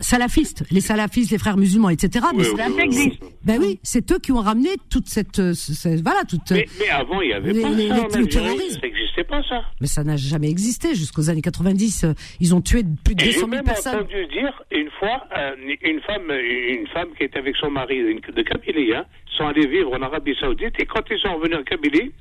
salafistes, 0.00 0.64
les 0.70 0.80
salafistes, 0.80 1.30
les 1.30 1.38
frères 1.38 1.56
musulmans, 1.56 1.90
etc. 1.90 2.24
Oui, 2.34 2.44
mais 2.56 2.88
oui, 2.88 3.18
ben 3.44 3.60
oui, 3.60 3.80
c'est 3.82 4.10
eux 4.12 4.18
qui 4.18 4.32
ont 4.32 4.40
ramené 4.40 4.70
toute 4.90 5.08
cette, 5.08 5.38
euh, 5.38 5.52
ce- 5.54 5.74
ce- 5.74 6.02
voilà, 6.02 6.22
toute. 6.24 6.50
Mais, 6.52 6.66
mais 6.78 6.88
avant, 6.88 7.20
il 7.20 7.28
n'y 7.28 7.34
avait 7.34 7.52
les- 7.52 7.62
pas 7.62 7.68
les- 7.70 7.88
ça 7.88 7.94
les- 8.14 8.20
le 8.20 8.26
terrorisme. 8.28 8.80
Ça 8.80 8.86
n'existait 8.86 9.24
pas, 9.24 9.42
ça. 9.48 9.62
Mais 9.80 9.86
ça 9.86 10.04
n'a 10.04 10.16
jamais 10.16 10.48
existé 10.50 10.94
jusqu'aux 10.94 11.28
années 11.30 11.42
90. 11.42 12.04
euh, 12.04 12.14
Ils 12.40 12.54
ont 12.54 12.60
tué 12.60 12.82
plus 13.04 13.14
de 13.14 13.22
Et 13.22 13.26
200 13.26 13.32
j'ai 13.32 13.40
000 13.40 13.50
même 13.50 13.64
personnes. 13.64 13.94
entendu 13.96 14.26
dire 14.32 14.52
une 14.72 14.90
fois 14.98 15.26
une 15.84 16.00
femme 16.00 16.30
une 16.30 16.86
femme 16.88 17.08
qui 17.16 17.24
était 17.24 17.38
avec 17.38 17.56
son 17.56 17.70
mari 17.70 17.98
de 18.02 18.42
Kabylie 18.42 18.94
hein, 18.94 19.04
sont 19.36 19.46
allés 19.46 19.66
vivre 19.66 19.92
en 19.92 20.02
Arabie 20.02 20.34
Saoudite 20.40 20.74
et 20.78 20.86
quand 20.86 21.02
ils 21.10 21.18
sont 21.18 21.34
revenus 21.36 21.58
en 21.58 21.62
Kabylie 21.62 22.12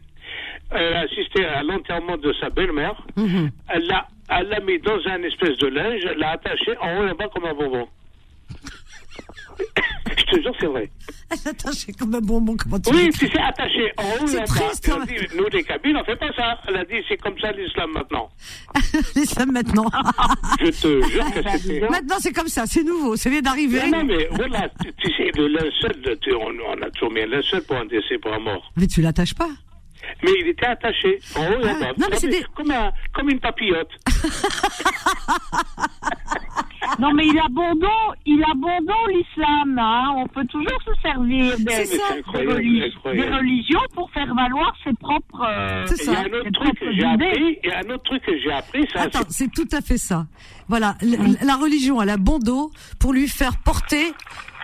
elle 0.72 0.94
a 0.94 1.00
assisté 1.02 1.46
à 1.46 1.64
l'enterrement 1.64 2.18
de 2.18 2.34
sa 2.40 2.50
belle-mère 2.50 2.96
Mhm. 3.16 3.50
elle 3.70 3.86
l'a 3.88 4.08
elle 4.30 4.48
l'a 4.50 4.60
mis 4.60 4.80
dans 4.80 5.00
un 5.08 5.24
espèce 5.24 5.58
de 5.58 5.68
linge 5.68 6.02
elle 6.10 6.18
l'a 6.20 6.32
attaché 6.32 6.78
en 6.80 7.00
haut 7.00 7.08
et 7.08 7.12
en 7.12 7.16
bas 7.16 7.28
comme 7.34 7.46
un 7.46 7.54
bonbon 7.54 7.88
je 10.18 10.24
te 10.24 10.42
jure 10.42 10.54
c'est 10.60 10.66
vrai 10.68 10.90
Attends, 11.32 11.70
j'ai 11.72 11.94
comme 11.94 12.16
un 12.16 12.22
bonbon, 12.22 12.56
comment 12.58 12.80
tu 12.80 12.92
oui 12.94 13.10
tu 13.12 13.28
sais 13.28 13.40
attaché 13.40 13.92
en 13.98 14.04
haut 14.04 14.26
et 14.26 14.28
C'est 14.28 14.40
en 14.40 14.46
bas 14.46 14.72
elle 14.84 14.92
a 14.92 14.96
hein. 14.96 15.06
dit 15.08 15.38
nous 15.38 15.48
les 15.52 15.64
Kabyles 15.64 15.98
on 15.98 16.04
fait 16.04 16.16
pas 16.16 16.32
ça 16.36 16.60
elle 16.68 16.78
a 16.78 16.86
dit 16.86 16.96
c'est 17.08 17.18
comme 17.18 17.38
ça 17.40 17.52
l'islam 17.52 17.92
maintenant 17.92 18.30
L'islam 19.16 19.52
maintenant. 19.52 19.86
je 20.60 20.66
te 20.70 21.10
jure 21.10 21.26
que 21.34 21.40
dis 21.40 21.58
c'était 21.64 21.80
donc. 21.82 21.90
maintenant, 21.92 22.16
c'est 22.20 22.34
comme 22.34 22.48
ça, 22.48 22.64
c'est 22.66 22.84
nouveau, 22.84 23.16
ça 23.16 23.30
vient 23.30 23.42
d'arriver. 23.42 23.82
Non, 23.90 24.00
non, 24.00 24.04
mais 24.06 24.28
voilà, 24.32 24.70
tu, 24.98 25.12
sais, 25.14 25.30
le 25.38 25.48
linceul, 25.48 26.18
on 26.36 26.82
a 26.82 26.90
toujours 26.92 27.12
mis 27.12 27.22
un 27.22 27.28
linceul 27.28 27.62
pour 27.64 27.78
un 27.78 27.86
décès, 27.86 28.18
pour 28.18 28.34
un 28.34 28.40
mort. 28.40 28.72
Mais 28.78 28.88
tu 28.88 29.02
l'attaches 29.02 29.36
pas. 29.36 29.50
Mais 30.24 30.32
il 30.42 30.48
était 30.48 30.66
attaché, 30.66 31.20
en 31.36 31.42
haut 31.42 31.60
et 31.62 31.70
en 31.70 31.76
Ah, 31.76 31.80
bas. 31.80 31.94
non, 31.98 32.08
mais 32.12 32.18
comme, 32.20 32.30
des- 32.30 32.46
comme, 32.56 32.72
un- 32.72 32.92
comme 33.14 33.30
une 33.30 33.40
papillote. 33.40 33.90
Non, 36.98 37.14
mais 37.14 37.26
il 37.28 37.38
abandonne, 37.40 38.16
il 38.26 38.44
abandonne 38.44 39.14
l'islam, 39.16 39.78
hein. 39.80 40.14
On 40.18 40.28
peut 40.28 40.46
toujours 40.48 40.80
se 40.86 40.92
servir 41.02 41.56
des, 41.60 41.72
C'est 41.72 41.86
ça. 41.86 42.04
C'est 42.10 42.14
des, 42.14 42.20
incroyable, 42.20 42.52
relig- 42.54 42.84
incroyable. 42.96 43.30
des 43.30 43.36
religions 43.38 43.80
pour 43.94 44.12
faire 44.12 44.34
valoir 44.34 44.74
ses 44.84 44.94
propres. 44.94 45.42
euh, 45.48 45.86
C'est 45.88 46.04
Il 46.06 46.12
y 46.12 46.16
a 46.16 46.16
ça. 46.16 46.22
un 46.22 46.26
autre 46.40 46.52
truc 46.52 46.80
que 46.80 46.92
j'ai 46.94 47.04
appris, 47.06 47.60
il 47.64 47.70
y 47.70 47.72
a 47.72 47.78
un 47.80 47.90
autre 47.94 48.04
truc 48.04 48.24
que 48.24 48.38
j'ai 48.40 48.52
appris, 48.52 48.88
ça, 48.94 49.02
Attends, 49.02 49.20
c'est 49.30 49.52
tout 49.52 49.68
à 49.72 49.82
fait 49.82 49.98
ça. 49.98 50.26
Voilà, 50.68 50.96
l- 51.02 51.38
la 51.44 51.56
religion, 51.56 52.02
elle 52.02 52.10
a 52.10 52.18
bon 52.18 52.40
dos 52.40 52.72
pour 53.00 53.14
lui 53.14 53.28
faire 53.28 53.58
porter 53.64 54.12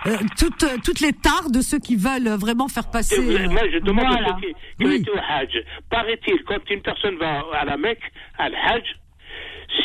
euh, 0.06 0.16
toutes, 0.38 0.62
euh, 0.62 0.76
toutes 0.84 1.00
les 1.00 1.12
tares 1.12 1.50
de 1.50 1.60
ceux 1.60 1.78
qui 1.78 1.96
veulent 1.96 2.28
vraiment 2.38 2.68
faire 2.68 2.90
passer. 2.90 3.18
euh, 3.18 3.48
moi, 3.50 3.62
je 3.72 3.78
demande 3.78 4.06
voilà. 4.06 4.28
à 4.34 4.36
ceux 4.40 4.46
qui, 4.46 4.54
qui 4.78 4.86
Oui. 4.86 4.94
été 4.96 5.10
au 5.10 5.16
Hajj. 5.18 5.52
Paraît-il, 5.90 6.42
quand 6.44 6.58
une 6.70 6.82
personne 6.82 7.16
va 7.16 7.42
à 7.60 7.64
la 7.64 7.76
Mecque, 7.76 8.00
à 8.38 8.44
Hajj, 8.46 8.84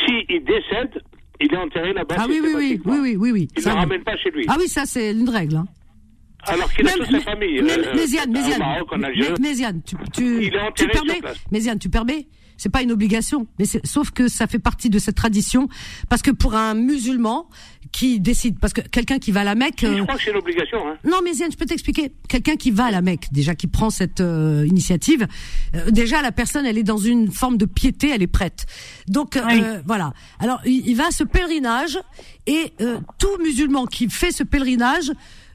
s'il 0.06 0.44
décède, 0.44 1.02
il 1.40 1.52
est 1.52 1.56
enterré 1.56 1.92
là-bas. 1.92 2.14
Ah 2.18 2.26
oui, 2.28 2.40
oui, 2.42 2.52
oui, 2.56 2.80
oui, 2.84 2.98
oui, 3.00 3.16
oui, 3.16 3.30
oui. 3.32 3.48
Il 3.56 3.62
ne 3.64 3.68
le 3.68 3.74
ramène 3.74 4.02
pas 4.04 4.16
chez 4.16 4.30
lui. 4.30 4.44
Ah 4.48 4.56
oui, 4.58 4.68
ça 4.68 4.84
c'est 4.86 5.10
une 5.12 5.28
règle. 5.28 5.56
Hein. 5.56 5.66
Alors 6.46 6.72
qu'il 6.72 6.86
a 6.88 6.92
toute 6.92 7.06
sa 7.10 7.20
famille. 7.20 7.58
euh, 7.60 7.94
Méziane, 7.94 8.32
Méziane, 9.40 9.82
tu, 9.82 9.96
tu, 10.12 10.44
Il 10.46 10.54
est 10.54 10.58
tu 10.74 10.86
permets, 10.88 11.12
sur 11.12 11.20
place. 11.20 11.44
Méziane, 11.52 11.78
tu 11.78 11.88
permets 11.88 12.26
c'est 12.62 12.68
pas 12.68 12.82
une 12.82 12.92
obligation, 12.92 13.48
mais 13.58 13.64
c'est- 13.64 13.84
sauf 13.84 14.10
que 14.12 14.28
ça 14.28 14.46
fait 14.46 14.60
partie 14.60 14.88
de 14.88 14.98
cette 15.00 15.16
tradition 15.16 15.68
parce 16.08 16.22
que 16.22 16.30
pour 16.30 16.54
un 16.54 16.74
musulman 16.74 17.48
qui 17.90 18.20
décide, 18.20 18.58
parce 18.60 18.72
que 18.72 18.80
quelqu'un 18.80 19.18
qui 19.18 19.32
va 19.32 19.40
à 19.40 19.44
la 19.44 19.54
Mecque, 19.54 19.80
Je 19.82 19.86
euh, 19.88 20.02
crois 20.04 20.14
que 20.16 20.22
c'est 20.22 20.30
une 20.30 20.36
obligation. 20.38 20.78
Hein. 20.88 20.96
non, 21.04 21.18
mais 21.24 21.32
Ziane, 21.34 21.50
je 21.52 21.56
peux 21.56 21.66
t'expliquer. 21.66 22.12
Quelqu'un 22.28 22.56
qui 22.56 22.70
va 22.70 22.84
à 22.86 22.90
la 22.90 23.02
Mecque, 23.02 23.26
déjà 23.32 23.54
qui 23.54 23.66
prend 23.66 23.90
cette 23.90 24.20
euh, 24.20 24.64
initiative, 24.66 25.26
euh, 25.74 25.90
déjà 25.90 26.22
la 26.22 26.30
personne, 26.32 26.64
elle 26.64 26.78
est 26.78 26.82
dans 26.84 26.96
une 26.96 27.30
forme 27.30 27.58
de 27.58 27.66
piété, 27.66 28.08
elle 28.10 28.22
est 28.22 28.26
prête. 28.28 28.64
Donc 29.08 29.36
euh, 29.36 29.80
voilà. 29.86 30.14
Alors 30.38 30.60
il, 30.64 30.88
il 30.88 30.94
va 30.96 31.08
à 31.08 31.10
ce 31.10 31.24
pèlerinage 31.24 31.98
et 32.46 32.72
euh, 32.80 32.98
tout 33.18 33.36
musulman 33.42 33.86
qui 33.86 34.08
fait 34.08 34.30
ce 34.32 34.44
pèlerinage. 34.44 35.10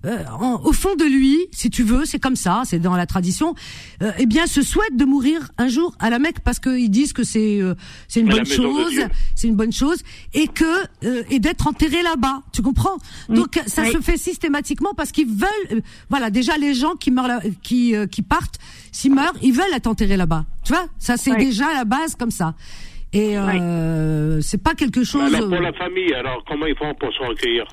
Euh, 0.06 0.24
en- 0.40 0.62
au 0.64 0.74
fond 0.74 0.96
de 0.96 1.04
lui, 1.06 1.38
si 1.52 1.70
tu 1.70 1.84
veux, 1.84 2.06
c'est 2.06 2.20
comme 2.20 2.36
ça, 2.36 2.62
c'est 2.66 2.80
dans 2.80 2.96
la 2.96 3.06
tradition. 3.06 3.56
euh, 4.02 4.12
eh 4.20 4.26
bien, 4.26 4.46
se 4.48 4.62
souhaite 4.62 4.96
de 4.96 5.06
mourir 5.06 5.40
un 5.58 5.68
jour 5.68 5.96
à 6.00 6.10
la 6.10 6.20
Mecque 6.20 6.40
parce 6.44 6.60
qu'ils 6.60 6.90
disent 6.92 7.14
que 7.14 7.24
c'est 7.24 7.60
euh, 7.62 7.74
c'est 8.08 8.20
une 8.22 8.32
À 8.32 8.36
bonne 8.36 8.46
chose, 8.46 8.94
c'est 9.36 9.48
une 9.48 9.56
bonne 9.56 9.72
chose, 9.74 10.00
et 10.34 10.48
que 10.48 10.66
euh, 11.06 11.24
et 11.30 11.40
d'être 11.40 11.68
enterré 11.68 12.02
là-bas. 12.04 12.42
Tu 12.54 12.62
comprends? 12.62 12.98
Donc 13.30 13.60
ça 13.68 13.84
Oui. 13.84 13.92
se 13.94 14.00
fait 14.02 14.18
systématiquement 14.18 14.94
parce 14.96 15.12
qu'ils 15.12 15.28
veulent 15.28 15.48
euh, 15.72 15.82
voilà 16.10 16.30
déjà 16.30 16.58
les 16.58 16.74
gens 16.74 16.96
qui 16.96 17.12
meurent 17.12 17.28
là- 17.28 17.42
qui 17.64 17.96
euh, 17.96 18.06
qui 18.08 18.22
partent 18.22 18.60
s'ils 18.92 19.14
meurent 19.14 19.34
ils 19.42 19.54
veulent 19.54 19.74
être 19.76 19.88
enterrés 19.88 20.18
là-bas 20.18 20.46
tu 20.64 20.74
vois? 20.74 20.86
Ça 21.00 21.18
c'est 21.18 21.32
Oui. 21.32 21.38
déjà 21.46 21.74
la 21.74 21.86
base 21.86 22.16
comme 22.16 22.32
ça 22.32 22.54
et 23.14 23.38
euh, 23.38 24.42
c'est 24.42 24.62
pas 24.62 24.74
quelque 24.76 25.04
chose 25.04 25.34
Alors 25.34 25.50
pour 25.50 25.60
la 25.62 25.74
famille, 25.74 26.14
alors 26.14 26.44
comment 26.48 26.66
ils 26.66 26.76
font 26.76 26.94
pour 27.00 27.12
se 27.14 27.20
recueillir? 27.24 27.66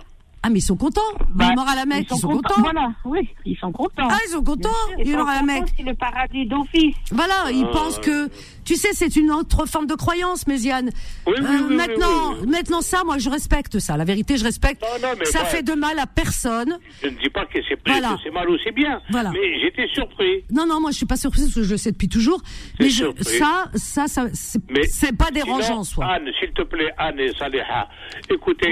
Ah 0.46 0.50
mais 0.50 0.58
ils 0.58 0.62
sont 0.62 0.76
contents 0.76 1.00
Bah, 1.30 1.46
ils 1.50 1.56
meurent 1.56 1.68
à 1.68 1.74
la 1.74 1.86
Mecque 1.86 2.06
ils 2.10 2.16
sont, 2.18 2.28
contents, 2.28 2.54
Voilà, 2.60 2.92
oui, 3.06 3.28
ils 3.46 3.56
sont 3.56 3.72
contents. 3.72 4.08
ah 4.10 4.18
ils 4.26 4.30
sont 4.30 4.42
contents 4.44 4.68
ils 4.98 5.10
sont 5.10 5.16
meurent 5.16 5.28
à 5.28 5.34
la 5.36 5.40
contents, 5.40 5.52
Mecque 5.54 5.68
C'est 5.76 5.82
le 5.84 5.94
paradis 5.94 6.46
d'office. 6.46 6.94
voilà 7.12 7.50
ils 7.50 7.64
Ah, 7.68 7.72
pensent 7.72 7.98
que 7.98 8.28
tu 8.64 8.76
sais 8.76 8.88
c'est 8.92 9.16
une 9.16 9.30
autre 9.30 9.66
forme 9.66 9.86
de 9.86 9.94
croyance 9.94 10.46
Méziane 10.46 10.90
Oui, 11.26 11.34
oui, 11.38 11.44
Euh, 11.44 11.48
oui, 11.50 11.64
oui, 11.70 11.76
maintenant 11.76 12.32
oui, 12.32 12.38
oui. 12.42 12.46
maintenant 12.48 12.80
ça 12.82 13.02
moi 13.04 13.16
je 13.18 13.30
respecte 13.30 13.78
ça 13.78 13.96
la 13.96 14.04
vérité 14.04 14.36
je 14.36 14.44
respecte 14.44 14.82
Non, 14.82 15.08
non, 15.08 15.14
mais 15.18 15.24
ça 15.24 15.44
fait 15.46 15.62
de 15.62 15.72
mal 15.72 15.98
à 15.98 16.06
personne 16.06 16.78
Je 17.02 17.08
ne 17.08 17.14
dis 17.18 17.30
pas 17.30 17.46
que 17.46 17.58
c'est 17.68 17.78
Voilà. 17.86 18.10
que 18.16 18.20
c'est 18.24 18.30
mal 18.30 18.48
ou 18.50 18.56
c'est 18.62 18.72
bien, 18.72 19.00
Voilà. 19.10 19.30
mais 19.30 19.60
j'étais 19.60 19.86
surpris. 19.94 20.44
Non, 20.50 20.66
non, 20.66 20.80
moi 20.80 20.90
je 20.90 20.96
suis 20.96 21.06
pas 21.06 21.16
surprise 21.16 21.44
parce 21.44 21.54
que 21.54 21.62
je 21.62 21.70
le 21.72 21.76
sais 21.76 21.92
depuis 21.92 22.08
toujours. 22.08 22.40
C'est 22.78 22.84
Mais 22.84 22.88
je, 22.90 22.96
surpris. 23.04 23.24
ça, 23.24 23.70
ça, 23.74 24.06
ça, 24.08 24.26
c'est 24.32 24.60
Mais 24.70 24.82
c'est 24.84 25.16
pas 25.16 25.30
dérangeant 25.30 25.62
Sinon, 25.62 25.78
en 25.78 25.84
soi. 25.84 26.06
Anne, 26.06 26.28
s'il 26.38 26.52
te 26.52 26.62
plaît, 26.62 26.90
Anne 26.98 27.18
et 27.20 27.32
Saleha, 27.34 27.88
écoutez, 28.30 28.70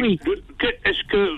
est-ce 0.85 1.05
que 1.09 1.29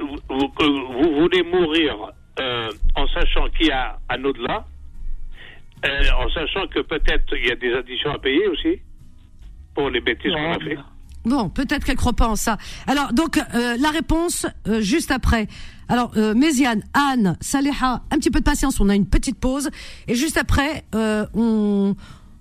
vous, 0.00 0.16
vous- 0.28 0.48
que 0.48 0.64
vous 0.64 1.20
voulez 1.20 1.42
mourir 1.42 1.94
euh, 2.40 2.68
en 2.96 3.06
sachant 3.08 3.48
qu'il 3.56 3.66
y 3.66 3.70
a 3.70 3.98
un 4.10 4.24
au-delà, 4.24 4.64
euh, 5.84 6.02
en 6.18 6.28
sachant 6.30 6.66
que 6.68 6.80
peut-être 6.80 7.36
il 7.36 7.46
y 7.46 7.50
a 7.52 7.56
des 7.56 7.72
additions 7.74 8.10
à 8.12 8.18
payer 8.18 8.46
aussi 8.48 8.80
pour 9.74 9.90
les 9.90 10.00
bêtises 10.00 10.32
qu'on 10.32 10.52
a 10.52 10.58
fait 10.58 10.78
Bon, 11.24 11.48
peut-être 11.48 11.84
qu'elle 11.84 11.96
croit 11.96 12.12
pas 12.12 12.28
en 12.28 12.36
ça. 12.36 12.58
Alors, 12.86 13.14
donc, 13.14 13.38
euh, 13.38 13.76
la 13.80 13.88
réponse, 13.90 14.46
euh, 14.68 14.82
juste 14.82 15.10
après. 15.10 15.48
Alors, 15.88 16.12
euh, 16.18 16.34
Méziane, 16.34 16.82
Anne, 16.92 17.38
Saléha, 17.40 18.02
un 18.10 18.18
petit 18.18 18.30
peu 18.30 18.40
de 18.40 18.44
patience, 18.44 18.78
on 18.78 18.90
a 18.90 18.94
une 18.94 19.08
petite 19.08 19.40
pause. 19.40 19.70
Et 20.06 20.14
juste 20.16 20.36
après, 20.36 20.84
on, 20.92 21.94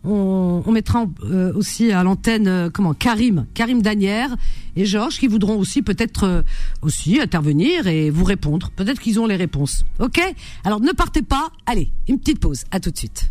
on, 0.04 0.64
on 0.66 0.72
mettra 0.72 1.06
euh, 1.24 1.54
aussi 1.54 1.92
à 1.92 2.04
l'antenne, 2.04 2.48
euh, 2.48 2.70
comment, 2.70 2.94
Karim, 2.94 3.46
Karim 3.54 3.82
Danière 3.82 4.36
et 4.76 4.86
Georges, 4.86 5.18
qui 5.20 5.28
voudront 5.28 5.58
aussi 5.58 5.82
peut-être 5.82 6.24
euh, 6.24 6.42
aussi 6.82 7.20
intervenir 7.22 7.88
et 7.88 8.10
vous 8.10 8.24
répondre. 8.26 8.70
Peut-être 8.76 9.00
qu'ils 9.00 9.20
ont 9.20 9.28
les 9.28 9.36
réponses. 9.36 9.86
OK? 10.00 10.20
Alors, 10.64 10.80
ne 10.82 10.92
partez 10.92 11.22
pas. 11.22 11.50
Allez, 11.66 11.92
une 12.08 12.20
petite 12.20 12.40
pause. 12.40 12.64
À 12.72 12.80
tout 12.80 12.92
de 12.92 12.98
suite. 12.98 13.30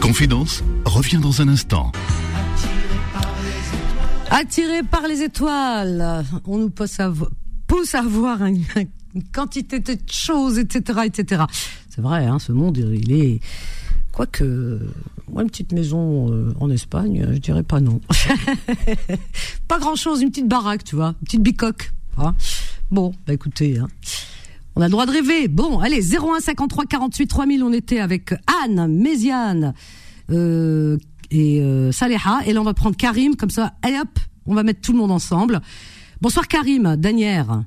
Confidence 0.00 0.62
revient 0.84 1.18
dans 1.18 1.40
un 1.40 1.48
instant. 1.48 1.90
Attiré 4.30 4.82
par 4.82 5.06
les 5.06 5.22
étoiles, 5.22 6.24
on 6.46 6.58
nous 6.58 6.70
pousse 6.70 6.98
à, 6.98 7.08
vo- 7.08 7.28
pousse 7.66 7.94
à 7.94 8.02
voir 8.02 8.44
une, 8.44 8.64
une 9.14 9.22
quantité 9.32 9.78
de 9.78 9.96
choses, 10.10 10.58
etc., 10.58 11.00
etc. 11.04 11.42
C'est 11.88 12.00
vrai, 12.00 12.26
hein, 12.26 12.38
ce 12.38 12.50
monde, 12.52 12.76
il 12.78 13.12
est. 13.12 13.40
Quoique, 14.12 14.80
moi, 15.32 15.42
une 15.42 15.48
petite 15.48 15.72
maison 15.72 16.30
euh, 16.32 16.52
en 16.60 16.70
Espagne, 16.70 17.26
je 17.32 17.38
dirais 17.38 17.62
pas 17.62 17.80
non. 17.80 18.00
pas 19.68 19.78
grand 19.78 19.96
chose, 19.96 20.22
une 20.22 20.30
petite 20.30 20.48
baraque, 20.48 20.84
tu 20.84 20.96
vois, 20.96 21.14
une 21.20 21.24
petite 21.24 21.42
bicoque. 21.42 21.92
hein. 22.18 22.34
Bon, 22.90 23.12
bah 23.26 23.32
écoutez, 23.32 23.78
hein. 23.78 23.88
on 24.76 24.82
a 24.82 24.84
le 24.86 24.90
droit 24.90 25.06
de 25.06 25.10
rêver. 25.12 25.48
Bon, 25.48 25.78
allez, 25.80 26.02
01 26.14 26.40
53 26.40 26.84
48 26.86 27.26
3000, 27.26 27.62
on 27.62 27.72
était 27.72 28.00
avec 28.00 28.34
Anne, 28.62 28.86
Méziane, 28.88 29.74
euh, 30.30 30.98
et 31.30 31.60
euh, 31.60 31.90
Saléha. 31.90 32.40
Et 32.46 32.52
là, 32.52 32.60
on 32.60 32.64
va 32.64 32.74
prendre 32.74 32.96
Karim, 32.96 33.36
comme 33.36 33.50
ça, 33.50 33.72
allez 33.82 33.98
hop, 33.98 34.18
on 34.46 34.54
va 34.54 34.62
mettre 34.62 34.80
tout 34.82 34.92
le 34.92 34.98
monde 34.98 35.10
ensemble. 35.10 35.60
Bonsoir 36.20 36.46
Karim, 36.46 36.96
Danière. 36.96 37.64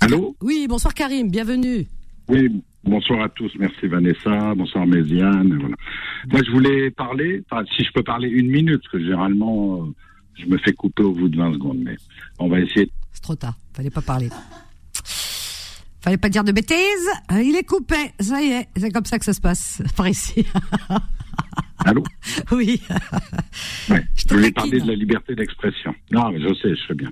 Allô? 0.00 0.34
Oui, 0.40 0.66
bonsoir 0.68 0.94
Karim, 0.94 1.30
bienvenue. 1.30 1.86
Oui, 2.28 2.62
bonsoir 2.84 3.22
à 3.22 3.28
tous. 3.28 3.52
Merci 3.58 3.86
Vanessa, 3.86 4.54
bonsoir 4.54 4.86
Méziane. 4.86 5.56
Voilà. 5.58 5.76
Moi, 6.30 6.40
je 6.46 6.50
voulais 6.50 6.90
parler, 6.90 7.42
enfin, 7.50 7.64
si 7.76 7.84
je 7.84 7.92
peux 7.92 8.02
parler 8.02 8.28
une 8.28 8.48
minute, 8.50 8.80
parce 8.82 8.92
que 8.92 8.98
généralement, 9.00 9.82
euh, 9.86 9.94
je 10.34 10.46
me 10.46 10.58
fais 10.58 10.72
couper 10.72 11.02
au 11.02 11.12
bout 11.12 11.28
de 11.28 11.36
20 11.36 11.54
secondes, 11.54 11.78
mais 11.82 11.96
on 12.38 12.48
va 12.48 12.60
essayer. 12.60 12.90
C'est 13.12 13.22
trop 13.22 13.36
tard, 13.36 13.54
fallait 13.74 13.90
pas 13.90 14.02
parler. 14.02 14.28
Fallait 16.00 16.16
pas 16.18 16.28
dire 16.28 16.42
de 16.42 16.50
bêtises. 16.52 16.76
Euh, 17.30 17.40
Il 17.42 17.54
est 17.56 17.62
coupé, 17.64 17.94
ça 18.18 18.42
y 18.42 18.46
est, 18.50 18.68
c'est 18.76 18.90
comme 18.90 19.04
ça 19.04 19.18
que 19.18 19.24
ça 19.24 19.32
se 19.34 19.40
passe 19.40 19.82
par 19.96 20.08
ici. 20.08 20.44
Allô? 21.84 22.02
Oui. 22.52 22.80
Ouais, 23.90 24.04
Je 24.14 24.34
voulais 24.34 24.52
parler 24.52 24.80
de 24.80 24.86
la 24.86 24.94
liberté 24.94 25.34
d'expression. 25.34 25.94
Non, 26.10 26.30
mais 26.30 26.40
je 26.40 26.54
sais, 26.54 26.74
je 26.74 26.86
sais 26.88 26.94
bien. 26.94 27.10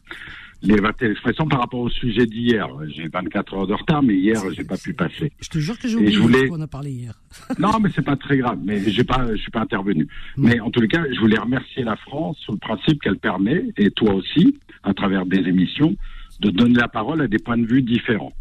Liberté 0.62 1.08
d'expression 1.08 1.46
par 1.48 1.60
rapport 1.60 1.80
au 1.80 1.88
sujet 1.88 2.26
d'hier. 2.26 2.68
J'ai 2.94 3.08
24 3.08 3.54
heures 3.54 3.66
de 3.66 3.72
retard, 3.74 4.02
mais 4.02 4.14
hier, 4.14 4.36
j'ai 4.52 4.64
pas 4.64 4.76
pu 4.76 4.92
passer. 4.92 5.32
Je 5.40 5.48
te 5.48 5.58
jure 5.58 5.78
que 5.78 5.88
j'ai 5.88 5.96
oublié 5.96 6.12
je 6.12 6.18
voulais- 6.20 6.42
de 6.42 6.48
quoi 6.48 6.58
on 6.58 6.62
a 6.62 6.66
parlé 6.66 6.90
hier. 6.90 7.14
Non, 7.58 7.80
mais 7.80 7.88
c'est 7.94 8.04
pas 8.04 8.16
très 8.16 8.36
grave. 8.38 8.58
Mais 8.62 8.78
j'ai 8.90 9.04
pas, 9.04 9.26
je 9.34 9.40
suis 9.40 9.50
pas 9.50 9.60
intervenu. 9.62 10.06
Mais 10.36 10.60
en 10.60 10.70
tous 10.70 10.80
les 10.80 10.88
cas, 10.88 11.02
je 11.12 11.18
voulais 11.18 11.38
remercier 11.38 11.82
la 11.82 11.96
France 11.96 12.36
sur 12.40 12.52
le 12.52 12.58
principe 12.58 13.00
qu'elle 13.00 13.18
permet, 13.18 13.64
et 13.78 13.90
toi 13.90 14.12
aussi, 14.14 14.58
à 14.82 14.92
travers 14.92 15.24
des 15.24 15.38
émissions, 15.38 15.96
de 16.40 16.50
donner 16.50 16.74
la 16.74 16.88
parole 16.88 17.22
à 17.22 17.26
des 17.28 17.38
points 17.38 17.58
de 17.58 17.66
vue 17.66 17.82
différents. 17.82 18.32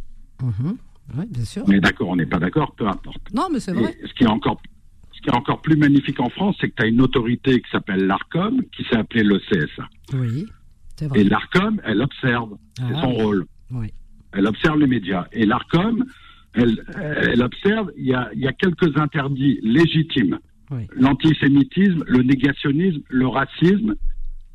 Mhm. 0.41 0.77
Oui, 1.17 1.25
bien 1.29 1.45
sûr. 1.45 1.63
On 1.67 1.71
est 1.71 1.79
d'accord, 1.79 2.09
on 2.09 2.15
n'est 2.17 2.25
pas 2.25 2.39
d'accord, 2.39 2.73
peu 2.75 2.87
importe. 2.87 3.33
Non, 3.33 3.47
mais 3.51 3.59
c'est 3.59 3.71
vrai. 3.73 3.95
Et 4.03 4.07
ce 4.07 4.13
qui 4.13 4.23
est 4.23 4.27
encore, 4.29 4.61
ce 5.13 5.21
qui 5.21 5.29
est 5.29 5.33
encore 5.35 5.61
plus 5.61 5.75
magnifique 5.75 6.19
en 6.19 6.29
France, 6.29 6.55
c'est 6.61 6.69
que 6.69 6.75
tu 6.75 6.83
as 6.83 6.87
une 6.87 7.01
autorité 7.01 7.59
qui 7.61 7.69
s'appelle 7.71 8.05
l'ARCOM, 8.05 8.61
qui 8.75 8.83
s'est 8.83 8.97
appelée 8.97 9.23
le 9.23 9.39
CSA. 9.39 9.89
Oui. 10.13 10.45
Et 11.15 11.23
l'ARCOM, 11.23 11.79
elle 11.83 12.01
observe. 12.01 12.57
C'est 12.77 12.83
Ah, 12.95 13.01
son 13.01 13.09
oui. 13.09 13.21
rôle. 13.21 13.45
Oui. 13.71 13.87
Elle 14.33 14.47
observe 14.47 14.79
les 14.79 14.87
médias. 14.87 15.25
Et 15.31 15.45
l'ARCOM, 15.45 16.03
elle, 16.53 16.83
elle 16.97 17.41
observe, 17.41 17.91
il 17.97 18.05
y 18.05 18.13
a, 18.13 18.29
il 18.33 18.39
y 18.41 18.47
a 18.47 18.53
quelques 18.53 18.97
interdits 18.97 19.59
légitimes. 19.63 20.39
Oui. 20.71 20.87
L'antisémitisme, 20.95 22.03
le 22.07 22.21
négationnisme, 22.23 23.01
le 23.09 23.27
racisme 23.27 23.95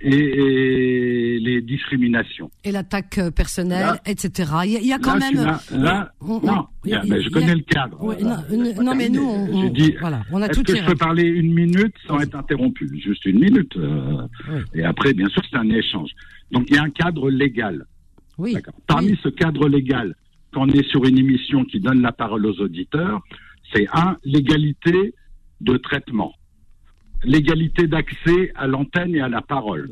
et, 0.00 0.10
et 0.14 1.38
les 1.40 1.62
discriminations. 1.62 2.50
Et 2.64 2.72
l'attaque 2.72 3.18
euh, 3.18 3.30
personnelle, 3.30 3.86
Là- 3.86 4.00
etc. 4.06 4.52
Il 4.64 4.70
y 4.72 4.76
a, 4.76 4.80
il 4.80 4.86
y 4.86 4.92
a 4.92 4.98
quand 4.98 5.14
là, 5.14 5.30
même. 5.30 5.58
là, 5.82 6.12
on- 6.20 6.34
on- 6.34 6.40
non, 6.46 6.52
a- 6.52 6.68
mais 6.84 7.22
je 7.22 7.28
a- 7.28 7.30
connais 7.30 7.54
le 7.54 7.62
cadre. 7.62 7.96
Voilà, 8.00 8.22
non, 8.50 8.62
laisse-moi 8.64 8.84
non, 8.84 8.94
mais 8.94 9.08
nous, 9.08 9.22
on- 9.24 9.68
dis, 9.70 9.94
voilà, 10.00 10.22
on 10.30 10.42
a 10.42 10.46
Est-ce 10.48 10.60
que 10.60 10.76
je 10.76 10.84
peux 10.84 10.94
parler 10.96 11.22
une 11.24 11.54
minute 11.54 11.94
sans 12.06 12.20
être 12.20 12.34
interrompu? 12.34 12.90
Juste 13.02 13.24
une 13.24 13.38
minute. 13.40 13.76
euh, 13.76 14.26
Oui. 14.50 14.60
Et 14.74 14.84
après, 14.84 15.14
bien 15.14 15.28
sûr, 15.28 15.42
c'est 15.50 15.56
un 15.56 15.68
échange. 15.70 16.10
Donc, 16.50 16.64
il 16.68 16.74
y 16.76 16.78
a 16.78 16.82
un 16.82 16.90
cadre 16.90 17.30
légal. 17.30 17.86
Oui. 18.36 18.52
D'accord. 18.54 18.74
Parmi 18.86 19.12
Oui. 19.12 19.18
ce 19.22 19.28
cadre 19.28 19.68
légal, 19.68 20.14
quand 20.52 20.62
on 20.62 20.68
est 20.68 20.86
sur 20.90 21.04
une 21.04 21.18
émission 21.18 21.64
qui 21.64 21.80
donne 21.80 22.02
la 22.02 22.12
parole 22.12 22.44
aux 22.46 22.60
auditeurs, 22.60 23.22
c'est 23.72 23.86
un, 23.92 24.16
l'égalité 24.24 25.14
de 25.60 25.76
traitement, 25.78 26.32
l'égalité 27.24 27.86
d'accès 27.86 28.52
à 28.54 28.66
l'antenne 28.66 29.14
et 29.14 29.20
à 29.20 29.28
la 29.28 29.42
parole. 29.42 29.90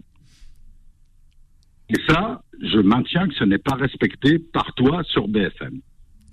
Et 1.89 2.01
ça, 2.09 2.43
je 2.63 2.79
maintiens 2.79 3.29
que 3.29 3.35
ce 3.35 3.45
n'est 3.45 3.59
pas 3.59 3.75
respecté 3.75 4.39
par 4.39 4.73
toi 4.75 5.03
sur 5.05 5.29
BFM. 5.29 5.81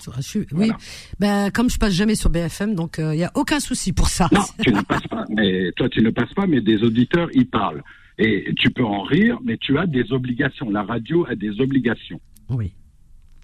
Oui. 0.07 0.45
Voilà. 0.51 0.77
Ben, 1.19 1.51
comme 1.51 1.69
je 1.69 1.77
passe 1.77 1.93
jamais 1.93 2.15
sur 2.15 2.29
BFM, 2.29 2.73
donc 2.73 2.95
il 2.99 3.17
n'y 3.17 3.23
a 3.23 3.31
aucun 3.35 3.59
souci 3.59 3.91
pour 3.91 4.07
ça. 4.07 4.29
Non, 4.31 4.43
tu 4.63 4.71
ne 4.71 4.81
passes 4.81 5.07
pas, 5.07 5.25
mais 5.29 5.71
toi 5.73 5.89
tu 5.89 6.01
ne 6.01 6.09
passes 6.09 6.33
pas, 6.33 6.47
mais 6.47 6.61
des 6.61 6.83
auditeurs 6.83 7.27
y 7.33 7.43
parlent. 7.43 7.83
Et 8.17 8.53
tu 8.57 8.69
peux 8.69 8.83
en 8.83 9.01
rire, 9.01 9.39
mais 9.43 9.57
tu 9.57 9.77
as 9.77 9.87
des 9.87 10.11
obligations. 10.11 10.69
La 10.69 10.83
radio 10.83 11.25
a 11.27 11.35
des 11.35 11.59
obligations. 11.61 12.19
Oui. 12.49 12.73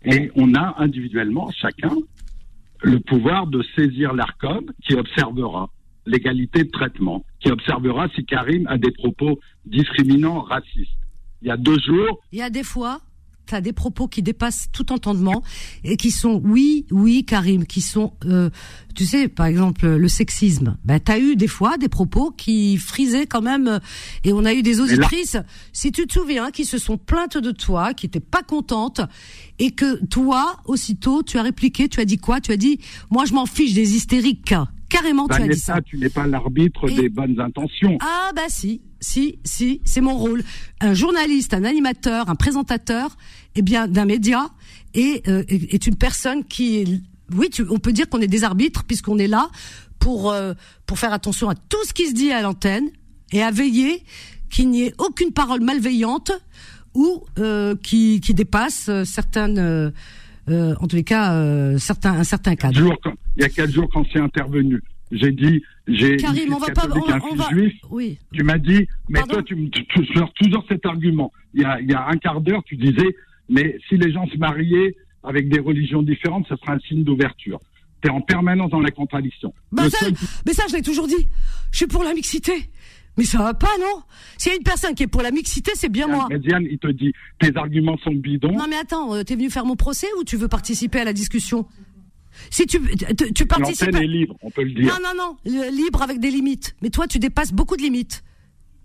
Et 0.06 0.32
on 0.36 0.54
a 0.54 0.76
individuellement, 0.78 1.50
chacun, 1.52 1.96
le 2.82 3.00
pouvoir 3.00 3.48
de 3.48 3.64
saisir 3.76 4.14
l'ARCOM 4.14 4.66
qui 4.84 4.96
observera 4.96 5.70
l'égalité 6.06 6.64
de 6.64 6.70
traitement, 6.70 7.26
qui 7.40 7.52
observera 7.52 8.08
si 8.16 8.26
Karim 8.26 8.68
a 8.68 8.78
des 8.78 8.92
propos 8.92 9.40
discriminants, 9.66 10.42
racistes. 10.42 11.00
Il 11.42 11.48
y 11.48 11.52
a 11.52 11.58
deux 11.58 11.80
jours, 11.80 12.22
Il 12.32 12.40
y 12.40 12.42
a 12.42 12.50
des 12.50 12.64
fois, 12.64 13.02
tu 13.46 13.56
as 13.56 13.62
des 13.62 13.74
propos 13.74 14.08
qui 14.08 14.24
dépassent 14.24 14.70
tout 14.72 14.92
entendement 14.92 15.44
et 15.84 15.98
qui 15.98 16.12
sont, 16.12 16.42
oui, 16.44 16.86
oui, 16.92 17.26
Karim, 17.26 17.66
qui 17.66 17.82
sont, 17.82 18.14
euh, 18.26 18.50
tu 18.96 19.06
sais, 19.06 19.28
par 19.28 19.46
exemple, 19.46 19.88
le 19.88 20.08
sexisme. 20.08 20.78
Ben, 20.86 21.00
tu 21.00 21.12
as 21.12 21.20
eu 21.20 21.36
des 21.36 21.48
fois 21.48 21.78
des 21.78 21.90
propos 21.90 22.32
qui 22.32 22.78
frisaient 22.78 23.28
quand 23.28 23.42
même, 23.42 23.68
euh, 23.68 23.80
et 24.24 24.34
on 24.34 24.46
a 24.46 24.54
eu 24.54 24.64
des 24.64 24.80
auditrices, 24.80 25.38
si 25.74 25.92
tu 25.92 26.08
te 26.08 26.14
souviens, 26.14 26.52
qui 26.52 26.66
se 26.66 26.78
sont 26.78 26.98
plaintes 26.98 27.38
de 27.38 27.52
toi, 27.52 27.94
qui 27.94 28.08
étaient 28.08 28.20
pas 28.20 28.42
contentes, 28.42 29.02
et 29.60 29.72
que 29.72 30.04
toi, 30.06 30.58
aussitôt, 30.66 31.24
tu 31.24 31.38
as 31.38 31.44
répliqué, 31.44 31.88
tu 31.88 32.00
as 32.00 32.06
dit 32.06 32.18
quoi? 32.18 32.42
Tu 32.42 32.52
as 32.52 32.58
dit, 32.58 32.80
moi 33.12 33.26
je 33.26 33.34
m'en 33.34 33.46
fiche 33.46 33.74
des 33.74 33.96
hystériques. 33.96 34.56
Carrément, 34.96 35.28
tu 35.28 35.42
as 35.42 35.48
dit 35.48 35.60
ça. 35.60 35.82
Tu 35.82 35.98
n'es 35.98 36.10
pas 36.10 36.26
l'arbitre 36.28 36.90
Et- 36.90 36.96
des 36.96 37.10
bonnes 37.10 37.40
intentions. 37.40 37.98
Ah 38.02 38.32
bah 38.36 38.44
si, 38.50 38.82
si, 39.00 39.40
si, 39.44 39.82
c'est 39.86 40.02
mon 40.02 40.16
rôle. 40.16 40.44
Un 40.82 40.94
journaliste, 40.94 41.54
un 41.54 41.64
animateur, 41.64 42.30
un 42.30 42.36
présentateur, 42.36 43.18
eh 43.56 43.62
bien 43.62 43.88
d'un 43.88 44.06
média 44.06 44.50
est, 44.94 45.28
euh, 45.28 45.44
est 45.50 45.86
une 45.88 45.96
personne 45.96 46.44
qui 46.44 46.78
est, 46.78 46.88
oui, 47.36 47.50
tu- 47.50 47.66
on 47.70 47.80
peut 47.80 47.94
dire 47.94 48.08
qu'on 48.10 48.22
est 48.22 48.28
des 48.28 48.44
arbitres 48.44 48.84
puisqu'on 48.86 49.18
est 49.18 49.28
là 49.28 49.50
pour 50.00 50.32
euh, 50.32 50.54
pour 50.86 51.00
faire 51.00 51.14
attention 51.14 51.50
à 51.50 51.56
tout 51.56 51.84
ce 51.88 51.94
qui 51.94 52.08
se 52.08 52.14
dit 52.14 52.32
à 52.32 52.42
l'antenne 52.42 52.90
et 53.32 53.42
à 53.44 53.52
veiller 53.52 54.04
qu'il 54.50 54.70
n'y 54.70 54.84
ait 54.84 54.94
aucune 55.00 55.32
parole 55.32 55.62
malveillante 55.62 56.32
ou 56.94 57.24
euh, 57.40 57.76
qui 57.82 58.22
qui 58.22 58.34
dépasse 58.34 58.88
euh, 58.90 59.04
certaines, 59.04 59.60
euh, 60.50 60.76
en 60.80 60.88
tous 60.88 60.96
les 60.96 61.04
cas, 61.04 61.34
euh, 61.36 61.78
certains 61.78 62.14
un 62.14 62.24
certain 62.24 62.56
cadre. 62.56 62.78
Jours, 62.78 62.98
quand- 63.04 63.14
il 63.38 63.44
y 63.44 63.46
a 63.46 63.50
quatre 63.50 63.72
jours, 63.72 63.90
quand 63.92 64.06
c'est 64.14 64.20
intervenu, 64.20 64.82
j'ai 65.12 65.32
dit, 65.32 65.62
j'ai 65.88 66.18
Karim, 66.18 66.54
on 66.54 66.58
va 66.58 66.72
pas, 66.72 66.88
on, 66.90 67.10
un 67.12 67.20
on 67.20 67.30
fils 67.30 67.38
va, 67.38 67.50
juif. 67.50 67.74
oui. 67.92 68.18
Tu 68.34 68.44
m'as 68.44 68.58
dit, 68.58 68.88
mais 69.10 69.20
Pardon 69.20 69.34
toi, 69.36 69.44
tu 69.44 69.56
me 69.56 69.70
tu, 69.70 69.86
tu 69.88 70.06
sors 70.14 70.32
toujours 70.34 70.64
cet 70.68 70.86
argument. 70.86 71.32
Il 71.54 71.62
y 71.62 71.66
a, 71.66 71.80
il 71.82 71.90
y 71.90 71.94
a 71.94 72.08
un 72.08 72.18
quart 72.18 72.42
d'heure, 72.42 72.64
tu 72.66 72.76
disais, 72.76 73.16
mais 73.50 73.78
si 73.88 73.98
les 73.98 74.12
gens 74.12 74.26
se 74.28 74.38
mariaient 74.38 74.96
avec 75.24 75.50
des 75.50 75.60
religions 75.60 76.02
différentes, 76.04 76.46
ce 76.50 76.56
serait 76.56 76.74
un 76.74 76.80
signe 76.80 77.04
d'ouverture. 77.04 77.60
Tu 78.02 78.10
es 78.10 78.12
en 78.12 78.22
permanence 78.22 78.70
dans 78.72 78.80
la 78.82 78.92
contradiction. 78.92 79.54
Bah 79.72 79.90
ça, 79.90 79.98
seul- 80.00 80.14
mais 80.46 80.54
ça, 80.54 80.64
je 80.70 80.76
l'ai 80.76 80.82
toujours 80.82 81.08
dit. 81.08 81.28
Je 81.72 81.78
suis 81.78 81.88
pour 81.88 82.04
la 82.04 82.14
mixité. 82.14 82.52
Mais 83.18 83.24
ça 83.24 83.38
va 83.40 83.54
pas, 83.54 83.70
non 83.80 84.02
S'il 84.38 84.52
y 84.52 84.56
a 84.56 84.58
une 84.58 84.64
personne 84.64 84.94
qui 84.94 85.04
est 85.04 85.08
pour 85.08 85.22
la 85.22 85.32
mixité, 85.32 85.72
c'est 85.76 85.90
bien 85.90 86.08
moi. 86.08 86.28
Mais 86.30 86.40
Diane, 86.40 86.66
il 86.70 86.78
te 86.78 86.88
dit, 86.88 87.14
tes 87.40 87.56
arguments 87.56 87.98
sont 88.04 88.12
bidons. 88.12 88.52
Non 88.52 88.66
mais 88.70 88.76
attends, 88.76 89.14
euh, 89.16 89.24
t'es 89.24 89.36
venu 89.36 89.50
faire 89.50 89.66
mon 89.66 89.76
procès 89.76 90.08
ou 90.20 90.24
tu 90.24 90.36
veux 90.38 90.48
participer 90.50 91.00
à 91.00 91.06
la 91.06 91.14
discussion 91.14 91.66
Si 92.50 92.66
tu, 92.66 92.80
tu, 93.18 93.34
tu 93.34 93.46
participes... 93.46 93.86
L'antenne 93.88 94.02
à- 94.02 94.04
est 94.04 94.08
libre, 94.08 94.36
on 94.42 94.52
peut 94.52 94.64
le 94.64 94.72
dire. 94.72 94.86
Non, 94.86 95.00
non, 95.02 95.38
non, 95.46 95.70
libre 95.72 96.02
avec 96.02 96.20
des 96.20 96.30
limites. 96.32 96.76
Mais 96.82 96.90
toi, 96.90 97.08
tu 97.08 97.20
dépasses 97.20 97.54
beaucoup 97.54 97.78
de 97.78 97.82
limites. 97.84 98.24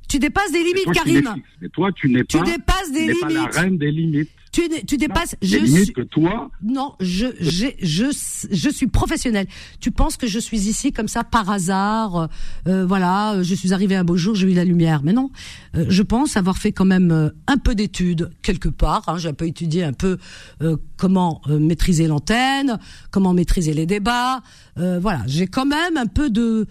Tu 0.09 0.19
dépasses 0.19 0.53
des 0.53 0.59
Mais 0.59 0.65
limites, 0.65 0.85
toi, 0.85 0.93
Karim. 0.95 1.35
Mais 1.61 1.69
toi, 1.69 1.93
tu 1.93 2.09
n'es 2.09 2.25
Tu 2.25 2.39
pas, 2.39 2.45
dépasses 2.45 2.93
des 2.93 3.07
tu 3.07 3.13
n'es 3.13 3.21
pas 3.21 3.29
la 3.29 3.47
reine 3.47 3.79
des 3.79 3.91
limites. 3.91 4.31
Tu, 4.53 4.63
tu 4.87 4.97
dépasses... 4.97 5.37
Des 5.41 5.47
je 5.47 5.65
suis... 5.65 5.93
que 5.93 6.01
toi, 6.01 6.51
Non, 6.63 6.95
je, 6.99 7.27
j'ai- 7.39 7.77
je, 7.81 8.07
je 8.51 8.69
suis 8.69 8.89
professionnel. 8.89 9.47
Tu 9.79 9.93
penses 9.93 10.17
que 10.17 10.27
je 10.27 10.41
suis 10.41 10.59
ici 10.69 10.93
comme 10.93 11.07
ça 11.07 11.23
par 11.23 11.49
hasard 11.51 12.29
euh, 12.67 12.85
Voilà, 12.85 13.43
je 13.43 13.55
suis 13.55 13.73
arrivé 13.73 13.95
un 13.95 14.03
beau 14.03 14.17
jour, 14.17 14.35
j'ai 14.35 14.51
eu 14.51 14.55
la 14.55 14.65
lumière. 14.65 15.03
Mais 15.05 15.13
non, 15.13 15.31
euh, 15.77 15.87
je 15.89 16.03
pense 16.03 16.37
avoir 16.37 16.59
fait 16.59 16.73
quand 16.73 16.85
même 16.85 17.13
euh, 17.13 17.31
un 17.47 17.59
peu 17.59 17.77
d'études 17.77 18.31
quelque 18.43 18.69
part. 18.69 19.05
Hein, 19.07 19.19
j'ai 19.19 19.29
un 19.29 19.35
peu 19.35 19.47
étudié 19.47 19.85
un 19.85 19.93
peu 19.93 20.19
euh, 20.63 20.77
comment 20.97 21.41
euh, 21.49 21.61
maîtriser 21.61 22.09
l'antenne, 22.09 22.79
comment 23.13 23.33
maîtriser 23.33 23.73
les 23.73 23.87
débats. 23.87 24.43
Euh, 24.79 24.99
voilà, 25.01 25.23
j'ai 25.29 25.47
quand 25.47 25.67
même 25.67 25.97
un 25.97 26.07
peu 26.07 26.29
de 26.29 26.67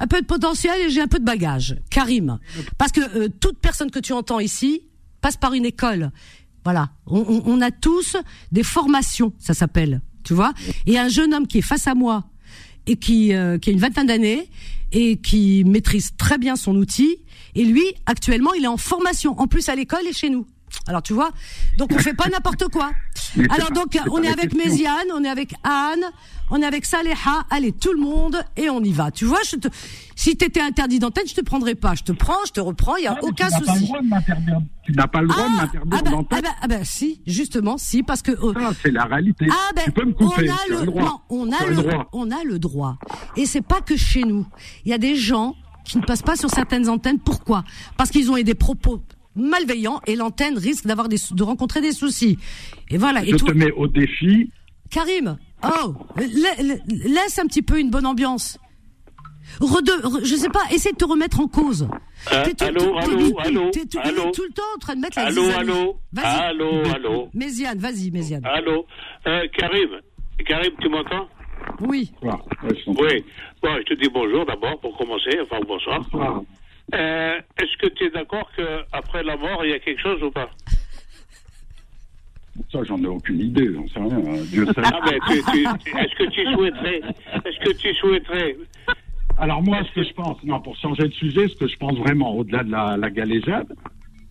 un 0.00 0.06
peu 0.06 0.20
de 0.20 0.26
potentiel 0.26 0.80
et 0.80 0.90
j'ai 0.90 1.02
un 1.02 1.08
peu 1.08 1.18
de 1.18 1.24
bagage. 1.24 1.76
Karim, 1.90 2.38
parce 2.78 2.92
que 2.92 3.00
euh, 3.18 3.28
toute 3.40 3.58
personne 3.58 3.90
que 3.90 3.98
tu 3.98 4.12
entends 4.14 4.38
ici 4.40 4.82
passe 5.20 5.36
par 5.36 5.52
une 5.52 5.66
école. 5.66 6.10
Voilà, 6.68 6.90
on, 7.06 7.62
a 7.62 7.70
tous 7.70 8.14
des 8.52 8.62
formations, 8.62 9.32
ça 9.38 9.54
s'appelle, 9.54 10.02
tu 10.22 10.34
vois. 10.34 10.52
Et 10.84 10.98
un 10.98 11.08
jeune 11.08 11.32
homme 11.32 11.46
qui 11.46 11.56
est 11.56 11.62
face 11.62 11.86
à 11.86 11.94
moi 11.94 12.24
et 12.86 12.96
qui, 12.96 13.32
euh, 13.32 13.56
qui 13.56 13.70
a 13.70 13.72
une 13.72 13.78
vingtaine 13.78 14.06
d'années 14.06 14.50
et 14.92 15.16
qui 15.16 15.64
maîtrise 15.64 16.10
très 16.18 16.36
bien 16.36 16.56
son 16.56 16.76
outil. 16.76 17.20
Et 17.54 17.64
lui, 17.64 17.84
actuellement, 18.04 18.52
il 18.52 18.64
est 18.64 18.68
en 18.68 18.76
formation, 18.76 19.40
en 19.40 19.46
plus 19.46 19.70
à 19.70 19.74
l'école 19.76 20.06
et 20.06 20.12
chez 20.12 20.28
nous. 20.28 20.46
Alors 20.88 21.02
tu 21.02 21.12
vois, 21.12 21.30
donc 21.76 21.90
on 21.94 21.98
fait 21.98 22.14
pas 22.14 22.28
n'importe 22.28 22.64
quoi. 22.72 22.90
Alors 23.50 23.70
donc 23.72 23.96
on 24.10 24.22
est 24.22 24.28
avec 24.28 24.50
question. 24.50 24.70
Méziane, 24.70 25.06
on 25.14 25.22
est 25.22 25.28
avec 25.28 25.52
Anne, 25.62 26.00
on 26.50 26.62
est 26.62 26.64
avec 26.64 26.86
Saléha, 26.86 27.44
allez 27.50 27.72
tout 27.72 27.92
le 27.92 28.00
monde 28.00 28.42
et 28.56 28.70
on 28.70 28.80
y 28.82 28.90
va. 28.92 29.10
Tu 29.10 29.26
vois, 29.26 29.40
je 29.48 29.56
te, 29.56 29.68
si 30.16 30.34
t'étais 30.36 30.62
interdit 30.62 30.98
d'antenne, 30.98 31.26
je 31.28 31.34
te 31.34 31.42
prendrais 31.42 31.74
pas. 31.74 31.94
Je 31.94 32.04
te 32.04 32.12
prends, 32.12 32.38
je 32.46 32.52
te 32.52 32.60
reprends, 32.60 32.96
il 32.96 33.04
y 33.04 33.06
a 33.06 33.16
Ah, 33.16 33.22
aucun 33.22 33.48
tu 33.48 33.52
n'as 33.52 33.58
pas 33.60 33.60
le 33.60 33.72
souci. 33.74 33.84
droit 33.86 34.00
de 34.00 34.06
m'interdire. 34.08 34.58
Tu 34.82 34.92
n'as 34.92 35.06
pas 35.06 35.20
le 35.20 35.28
droit 35.28 35.44
de 35.46 35.52
m'interdire 35.56 35.82
ah 35.84 36.02
ben, 36.02 36.10
d'entendre. 36.10 36.26
ah 36.30 36.40
ben, 36.42 36.50
ah 36.62 36.68
ben, 36.68 36.84
si, 36.84 37.20
justement, 37.26 37.76
si, 37.76 38.02
parce 38.02 38.22
que 38.22 38.30
euh, 38.32 38.54
Ça, 38.54 38.72
c'est 38.82 38.90
la 38.90 39.04
réalité. 39.04 39.46
ah 39.50 39.72
ben, 39.76 39.82
tu 39.84 39.92
peux 39.92 40.06
me 40.06 40.14
on 40.18 40.30
a 40.30 40.36
le, 40.70 40.86
droit. 40.86 41.02
non, 41.02 41.20
on 41.28 41.52
a 41.52 41.56
Tu 41.58 41.64
as 41.64 41.66
le, 41.66 41.74
droit. 41.76 42.08
on 42.14 42.30
a 42.30 42.44
le 42.44 42.58
droit. 42.58 42.96
Et 43.36 43.44
c'est 43.44 43.60
pas 43.60 43.82
que 43.82 43.96
chez 43.98 44.22
nous. 44.24 44.46
Il 44.86 44.90
y 44.90 44.94
a 44.94 44.98
des 44.98 45.16
gens 45.16 45.54
qui 45.84 45.98
ne 45.98 46.02
passent 46.02 46.22
pas 46.22 46.36
sur 46.36 46.48
certaines 46.50 46.88
antennes. 46.88 47.18
Pourquoi? 47.18 47.62
Parce 47.98 48.08
qu'ils 48.10 48.30
ont 48.30 48.36
eu 48.38 48.44
des 48.44 48.54
propos 48.54 49.02
malveillants 49.38 50.00
et 50.06 50.16
l'antenne 50.16 50.58
risque 50.58 50.86
d'avoir 50.86 51.08
des, 51.08 51.16
de 51.30 51.42
rencontrer 51.42 51.80
des 51.80 51.92
soucis. 51.92 52.38
Et 52.90 52.98
voilà. 52.98 53.24
Je 53.24 53.30
et 53.34 53.38
te 53.38 53.52
mets 53.52 53.72
au 53.72 53.86
défi. 53.86 54.50
Karim, 54.90 55.36
oh, 55.64 55.94
la- 56.16 56.62
la- 56.62 56.74
laisse 56.88 57.38
un 57.38 57.46
petit 57.46 57.62
peu 57.62 57.78
une 57.78 57.90
bonne 57.90 58.06
ambiance. 58.06 58.58
Rede, 59.60 59.88
re- 59.88 60.24
je 60.24 60.34
sais 60.36 60.50
pas, 60.50 60.60
essaie 60.72 60.92
de 60.92 60.96
te 60.96 61.04
remettre 61.06 61.40
en 61.40 61.46
cause. 61.48 61.88
Euh, 62.32 62.44
T'es 62.44 62.52
tout- 62.54 62.64
allô, 62.64 62.80
t'es- 62.80 63.04
allô, 63.06 63.18
t'es- 63.30 63.48
allô, 63.48 63.70
t'es 63.70 63.86
tout- 63.86 63.98
allô. 64.02 64.30
tout 64.32 64.42
le 64.42 64.52
temps 64.52 64.62
en 64.76 64.78
train 64.78 64.94
de 64.94 65.00
mettre 65.00 65.18
la 65.18 65.26
Allô, 65.26 65.42
zizanie. 65.44 65.70
allô, 65.70 65.96
Vas-y. 66.12 66.40
allô, 66.42 66.82
allô, 66.94 67.28
Méziane, 67.32 67.78
vas-y, 67.78 68.10
Méziane. 68.10 68.44
allô. 68.44 68.84
Euh, 69.26 69.40
Karim, 69.56 69.88
Karim, 70.46 70.72
tu 70.80 70.88
m'entends? 70.90 71.28
Oui. 71.80 72.12
T'entends. 72.20 72.44
Oui. 72.86 73.24
Bon, 73.62 73.68
je 73.78 73.94
te 73.94 73.94
dis 74.00 74.08
bonjour 74.12 74.44
d'abord 74.46 74.78
pour 74.80 74.96
commencer, 74.98 75.30
enfin 75.42 75.60
bonsoir. 75.66 76.00
Bonsoir. 76.12 76.42
Euh, 76.94 77.38
Est-ce 77.60 77.76
que 77.78 77.92
tu 77.94 78.04
es 78.04 78.10
d'accord 78.10 78.50
qu'après 78.56 79.22
la 79.22 79.36
mort, 79.36 79.64
il 79.64 79.70
y 79.70 79.74
a 79.74 79.78
quelque 79.78 80.00
chose 80.00 80.22
ou 80.22 80.30
pas? 80.30 80.48
Ça, 82.72 82.80
j'en 82.84 82.98
ai 83.02 83.06
aucune 83.06 83.40
idée. 83.40 83.68
J'en 83.74 83.86
sais 83.88 84.00
rien. 84.00 84.32
hein. 84.34 84.42
Dieu 84.50 84.66
sait. 84.66 84.72
Ah 84.84 85.00
ben, 85.04 85.14
est-ce 85.30 86.14
que 86.16 86.30
tu 86.30 86.44
souhaiterais, 86.54 87.00
est-ce 87.44 87.58
que 87.64 87.76
tu 87.76 87.94
souhaiterais, 87.94 88.56
Alors 89.38 89.62
moi, 89.62 89.80
ce 89.84 89.92
que 89.94 90.02
je 90.06 90.12
pense, 90.14 90.42
non, 90.44 90.60
pour 90.60 90.76
changer 90.76 91.04
de 91.08 91.12
sujet, 91.12 91.48
ce 91.48 91.54
que 91.56 91.68
je 91.68 91.76
pense 91.76 91.96
vraiment, 91.98 92.34
au-delà 92.34 92.64
de 92.64 92.70
la, 92.72 92.96
la 92.96 93.10
galéjade, 93.10 93.72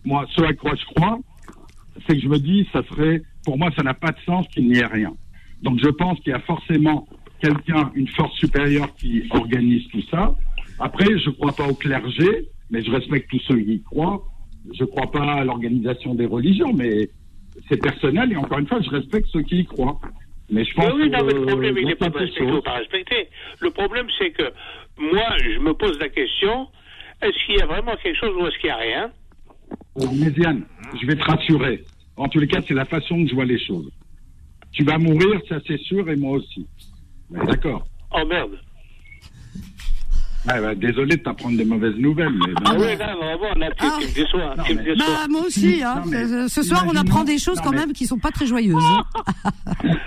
moi, 0.04 0.26
ce 0.36 0.42
à 0.42 0.52
quoi 0.52 0.74
je 0.74 0.84
crois, 0.94 1.18
c'est 2.06 2.16
que 2.16 2.20
je 2.22 2.28
me 2.28 2.38
dis, 2.38 2.68
ça 2.72 2.82
serait, 2.84 3.22
pour 3.44 3.56
moi, 3.58 3.70
ça 3.76 3.82
n'a 3.82 3.94
pas 3.94 4.12
de 4.12 4.20
sens 4.26 4.46
qu'il 4.48 4.68
n'y 4.68 4.78
ait 4.78 4.86
rien. 4.86 5.14
Donc 5.62 5.78
je 5.82 5.88
pense 5.88 6.20
qu'il 6.20 6.32
y 6.32 6.36
a 6.36 6.40
forcément 6.40 7.08
quelqu'un, 7.40 7.90
une 7.94 8.08
force 8.08 8.36
supérieure 8.36 8.94
qui 8.96 9.24
organise 9.30 9.88
tout 9.88 10.02
ça. 10.10 10.34
Après, 10.78 11.18
je 11.18 11.30
crois 11.30 11.52
pas 11.52 11.66
au 11.66 11.74
clergé, 11.74 12.48
mais 12.70 12.82
je 12.82 12.90
respecte 12.90 13.30
tous 13.30 13.40
ceux 13.40 13.58
qui 13.58 13.74
y 13.74 13.82
croient. 13.82 14.22
Je 14.78 14.84
crois 14.84 15.10
pas 15.10 15.34
à 15.34 15.44
l'organisation 15.44 16.14
des 16.14 16.26
religions, 16.26 16.72
mais 16.74 17.08
c'est 17.68 17.80
personnel 17.80 18.32
et 18.32 18.36
encore 18.36 18.58
une 18.58 18.66
fois, 18.66 18.80
je 18.80 18.90
respecte 18.90 19.28
ceux 19.32 19.42
qui 19.42 19.60
y 19.60 19.64
croient. 19.66 19.98
Mais 20.50 20.64
je 20.64 20.74
pense 20.74 20.92
Oui, 20.94 21.02
oui, 21.02 21.10
non, 21.10 21.24
mais 21.24 21.34
le 21.34 21.46
problème, 21.46 21.76
il 21.78 21.86
n'est 21.86 21.94
pas 21.94 22.08
ou 22.08 22.18
chose. 22.36 22.62
pas. 22.64 22.80
Le 23.60 23.70
problème, 23.70 24.06
c'est 24.18 24.30
que 24.30 24.50
moi, 24.98 25.36
je 25.42 25.58
me 25.58 25.72
pose 25.74 25.98
la 25.98 26.08
question 26.08 26.68
est-ce 27.20 27.46
qu'il 27.46 27.56
y 27.56 27.62
a 27.62 27.66
vraiment 27.66 27.96
quelque 28.02 28.16
chose 28.16 28.34
ou 28.36 28.46
est-ce 28.46 28.56
qu'il 28.58 28.68
n'y 28.68 28.70
a 28.70 28.76
rien? 28.76 29.10
Méziane, 29.96 30.64
je 31.00 31.06
vais 31.06 31.16
te 31.16 31.24
rassurer. 31.24 31.84
En 32.16 32.28
tous 32.28 32.38
les 32.38 32.46
cas, 32.46 32.60
c'est 32.66 32.74
la 32.74 32.84
façon 32.84 33.22
que 33.24 33.30
je 33.30 33.34
vois 33.34 33.44
les 33.44 33.58
choses. 33.58 33.90
Tu 34.72 34.84
vas 34.84 34.98
mourir, 34.98 35.40
ça 35.48 35.58
c'est 35.66 35.78
sûr, 35.78 36.08
et 36.08 36.16
moi 36.16 36.38
aussi. 36.38 36.66
D'accord. 37.30 37.86
Oh 38.12 38.24
merde. 38.24 38.58
Ouais, 40.46 40.60
ouais, 40.60 40.76
désolé 40.76 41.16
de 41.16 41.22
t'apprendre 41.22 41.56
des 41.58 41.64
mauvaises 41.64 41.96
nouvelles, 41.96 42.32
mais 42.32 42.52
Ah 42.64 42.74
bon. 42.74 42.80
oui, 42.80 42.96
là, 42.96 43.14
vraiment, 43.16 43.54
là, 43.56 43.70
tu, 43.70 43.76
Ah. 43.80 43.96
tu 44.00 44.06
me 44.06 44.14
déçois. 44.14 44.54
Non, 44.56 44.62
tu 44.64 44.72
me 44.74 44.78
mais- 44.78 44.84
déçois. 44.84 45.06
Bah 45.06 45.26
moi 45.28 45.40
aussi, 45.46 45.82
hein. 45.82 46.02
Non, 46.04 46.10
mais 46.10 46.48
Ce- 46.48 46.62
soir 46.62 46.80
on 46.86 46.90
imaginons- 46.92 47.00
apprend 47.10 47.24
des 47.24 47.38
choses 47.38 47.56
non, 47.58 47.62
quand 47.64 47.70
mais- 47.72 47.76
même 47.78 47.92
qui 47.92 48.06
sont 48.06 48.18
pas 48.18 48.30
très 48.30 48.46
joyeuses. 48.46 48.76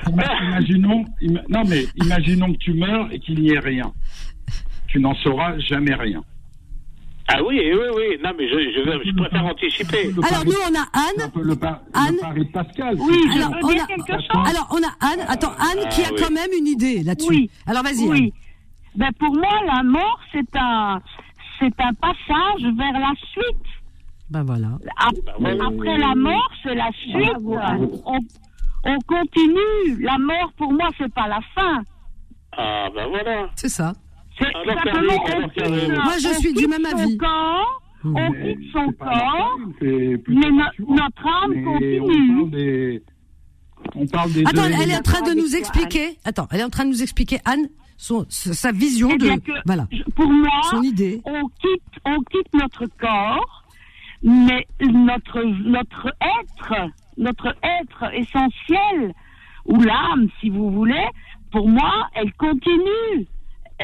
Ima- 0.08 0.44
imaginons, 0.50 1.06
ima- 1.22 1.44
non 1.50 1.64
mais 1.68 1.86
imaginons 1.98 2.54
que 2.54 2.58
tu 2.58 2.74
meurs 2.74 3.12
et 3.12 3.20
qu'il 3.20 3.40
n'y 3.42 3.52
ait 3.54 3.60
rien. 3.60 3.92
Tu 4.88 5.00
n'en 5.00 5.14
sauras 5.16 5.58
jamais 5.60 5.96
rien. 5.96 6.24
Ah 7.34 7.42
oui, 7.48 7.62
oui, 7.64 7.80
oui. 7.96 8.18
Non, 8.22 8.32
mais 8.38 8.46
je, 8.50 8.56
je, 8.56 9.10
je 9.10 9.16
préfère 9.16 9.46
anticiper. 9.46 10.12
Alors 10.30 10.44
nous 10.46 10.52
on 10.70 10.76
a 10.76 10.84
Anne. 10.92 11.32
le, 11.42 11.56
par- 11.56 11.82
Anne 11.94 12.16
le 12.16 12.20
pari 12.20 12.46
de 12.46 12.52
Pascal. 12.52 12.96
Oui, 13.00 13.16
Alors, 13.36 13.52
veux 13.52 13.58
on 13.64 13.70
a-. 13.70 14.50
Alors 14.50 14.68
on 14.72 14.78
a 14.84 15.12
Anne. 15.14 15.26
Attends 15.30 15.54
Anne 15.60 15.88
qui 15.92 16.02
a 16.02 16.08
Ah, 16.08 16.12
oui. 16.14 16.22
quand 16.22 16.32
même 16.32 16.50
une 16.58 16.68
idée 16.68 17.04
là-dessus. 17.04 17.30
Oui. 17.30 17.50
Alors 17.68 17.84
vas-y. 17.84 18.04
Anne. 18.10 18.30
Ben 18.96 19.10
pour 19.20 19.34
moi, 19.34 19.50
la 19.66 19.84
mort, 19.84 20.20
c'est 20.32 20.56
un, 20.56 21.02
c'est 21.60 21.74
un 21.80 21.94
passage 21.94 22.62
vers 22.78 22.94
la 23.00 23.12
suite. 23.32 23.66
Ben 24.30 24.44
voilà. 24.44 24.78
Ap- 24.98 25.16
voilà. 25.40 25.66
Après 25.66 25.98
la 25.98 26.16
mort, 26.16 26.52
c'est 26.64 26.76
la 26.76 26.90
suite. 26.94 27.38
On, 28.06 28.20
on 28.86 28.98
continue. 29.08 30.02
La 30.04 30.18
mort, 30.18 30.52
pour 30.58 30.72
moi, 30.74 30.90
c'est 30.98 31.14
pas 31.14 31.28
la 31.28 31.40
fin. 31.56 31.82
Ah, 32.58 32.88
ben 32.94 33.08
voilà. 33.10 33.50
C'est 33.56 33.70
ça. 33.70 33.94
C'est 34.40 34.48
Alors, 34.56 34.76
simplement 34.84 35.14
on 35.44 35.50
quitte. 35.50 35.94
Moi, 35.94 36.14
je 36.22 36.28
on 36.30 36.40
suis 36.40 36.54
du 36.54 36.68
même 36.68 36.86
son 36.86 36.98
avis. 36.98 37.18
corps 37.18 37.78
Mmh. 38.04 38.16
On 38.18 38.30
Mais 38.32 38.56
quitte 38.56 38.72
son 38.74 38.92
corps, 38.94 39.60
mais 39.80 40.18
no- 40.50 40.96
notre 40.96 41.28
âme 41.28 41.52
Mais 41.54 41.64
continue. 41.64 42.42
On 42.42 42.48
parle 42.48 42.50
des, 42.50 43.04
on 43.96 44.06
parle 44.08 44.32
des 44.34 44.42
Attends, 44.44 44.64
deux 44.64 44.74
elle 44.82 44.90
est 44.90 44.98
en 44.98 45.02
train 45.04 45.22
de 45.22 45.40
nous 45.40 45.56
expliquer. 45.56 46.18
Attends, 46.26 46.48
elle 46.52 46.62
est 46.62 46.64
en 46.64 46.70
train 46.72 46.86
de 46.86 46.90
nous 46.90 47.04
expliquer 47.04 47.38
Anne 47.46 47.68
son, 48.02 48.26
sa 48.30 48.72
vision 48.72 49.10
Eh 49.14 49.18
de 49.18 49.40
que, 49.40 49.52
voilà 49.64 49.86
pour 50.16 50.32
moi, 50.32 50.50
son 50.72 50.82
idée. 50.82 51.22
on 51.24 51.48
quitte, 51.62 52.02
on 52.04 52.20
quitte 52.24 52.52
notre 52.54 52.88
corps, 53.00 53.64
mais 54.24 54.66
notre, 54.82 55.44
notre 55.44 56.08
être, 56.40 56.90
notre 57.18 57.56
être 57.62 58.12
essentiel, 58.16 59.14
ou 59.66 59.80
l'âme, 59.82 60.28
si 60.40 60.50
vous 60.50 60.72
voulez, 60.72 61.08
pour 61.52 61.70
moi, 61.70 62.08
elle 62.16 62.34
continue 62.34 63.28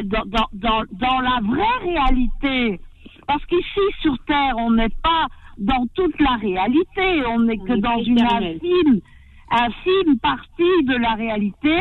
dans, 0.03 0.25
dans, 0.25 0.47
dans, 0.53 0.83
dans 0.93 1.19
la 1.19 1.39
vraie 1.43 1.79
réalité. 1.83 2.79
Parce 3.27 3.45
qu'ici, 3.45 3.85
sur 4.01 4.17
Terre, 4.25 4.55
on 4.57 4.71
n'est 4.71 4.95
pas 5.03 5.27
dans 5.59 5.85
toute 5.93 6.19
la 6.19 6.37
réalité, 6.37 7.23
on 7.27 7.41
n'est 7.41 7.57
que 7.57 7.79
dans 7.79 8.01
une 8.03 8.17
éternel. 8.17 8.59
Infime, 9.51 9.71
infime 10.11 10.19
partie 10.19 10.83
de 10.83 10.95
la 10.95 11.13
réalité. 11.13 11.79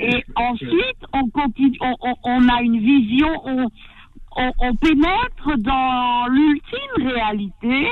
Et 0.00 0.24
ensuite, 0.36 0.98
on 1.12 1.28
continue, 1.28 1.76
on, 1.80 1.94
on, 2.00 2.14
on 2.24 2.48
a 2.48 2.62
une 2.62 2.78
vision, 2.78 3.28
on, 3.44 3.66
on, 4.36 4.52
on 4.60 4.74
pénètre 4.76 5.58
dans 5.58 6.26
l'ultime 6.28 7.08
réalité. 7.12 7.88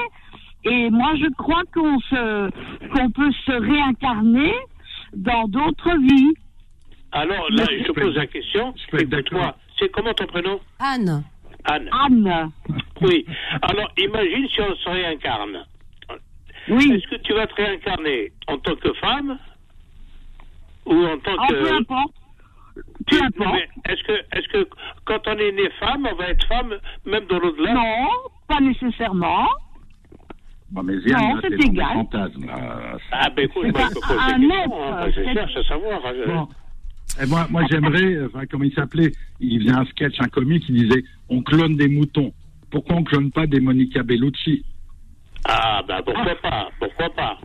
Et 0.65 0.91
moi, 0.91 1.15
je 1.17 1.31
crois 1.35 1.63
qu'on 1.75 1.99
se, 2.01 2.51
qu'on 2.93 3.11
peut 3.11 3.33
se 3.47 3.53
réincarner 3.53 4.53
dans 5.15 5.47
d'autres 5.49 5.97
vies. 5.99 6.35
Alors 7.13 7.47
là, 7.51 7.65
je 7.87 7.93
pose 7.93 8.15
la 8.17 8.27
question. 8.27 8.75
Je 8.77 8.91
peux 8.91 9.03
être 9.03 9.09
d'accord. 9.09 9.39
Écoute-moi, 9.39 9.57
c'est 9.79 9.91
comment 9.91 10.13
ton 10.15 10.27
prénom 10.27 10.61
Anne. 10.79 11.25
Anne. 11.65 11.89
Anne, 11.93 12.51
Oui. 13.03 13.25
Alors, 13.63 13.91
imagine 13.99 14.49
si 14.49 14.61
on 14.61 14.75
se 14.75 14.89
réincarne. 14.89 15.65
Oui. 16.71 16.93
Est-ce 16.95 17.09
que 17.17 17.23
tu 17.23 17.33
vas 17.35 17.47
te 17.47 17.55
réincarner 17.55 18.33
en 18.47 18.59
tant 18.59 18.77
que 18.77 18.93
femme 18.95 19.39
ou 20.87 20.95
en 21.05 21.19
tant 21.19 21.37
Ah, 21.39 21.47
peu 21.49 21.55
que... 21.65 21.79
importe. 21.81 22.15
Peu 23.07 23.17
importe. 23.23 23.59
Est-ce 23.89 24.03
que, 24.05 24.13
est-ce 24.37 24.49
que 24.49 24.69
quand 25.05 25.21
on 25.27 25.37
est 25.39 25.53
né 25.53 25.69
femme, 25.81 26.07
on 26.11 26.15
va 26.15 26.29
être 26.29 26.47
femme 26.47 26.75
même 27.05 27.25
dans 27.27 27.39
l'au-delà? 27.39 27.75
Non, 27.75 28.07
pas 28.47 28.61
nécessairement. 28.61 29.47
Bon, 30.71 30.83
mais 30.83 30.97
Non, 30.97 31.41
c'est 31.41 31.55
égal. 31.67 31.87
fantasmes, 31.95 32.47
là. 32.47 32.99
Ah 33.11 33.31
ben 33.31 33.47
écoute, 33.47 33.63
C'est 33.67 33.73
moi, 33.73 33.87
un- 33.87 33.89
je 33.89 33.95
me 33.95 34.01
pose 34.01 34.19
un 34.21 34.39
des 34.39 34.47
questions, 34.49 34.85
hein, 34.93 35.07
je 35.11 35.13
c'est- 35.23 35.33
cherche 35.35 35.57
à 35.57 35.65
savoir. 35.65 36.01
hein, 36.07 36.13
je- 36.15 36.31
Bon. 36.31 36.49
Et 37.23 37.27
moi, 37.27 37.47
moi 37.51 37.63
j'aimerais, 37.71 38.27
enfin, 38.27 38.45
comment 38.47 38.65
il 38.65 38.75
s'appelait? 38.75 39.11
Il 39.41 39.63
faisait 39.63 39.73
un 39.75 39.87
sketch, 39.87 40.21
un 40.21 40.29
comique, 40.29 40.65
il 40.69 40.75
disait 40.87 41.03
on 41.31 41.43
clone 41.43 41.77
des 41.77 41.89
moutons. 41.89 42.33
Pourquoi 42.71 42.97
on 42.97 43.03
clone 43.03 43.31
pas 43.33 43.47
des 43.47 43.61
Monica 43.61 44.03
Bellucci? 44.03 44.63
Ah 45.47 45.83
ben 45.87 46.01
pourquoi 46.05 46.35
pas, 46.43 46.69
pourquoi 46.79 47.09
pas. 47.11 47.39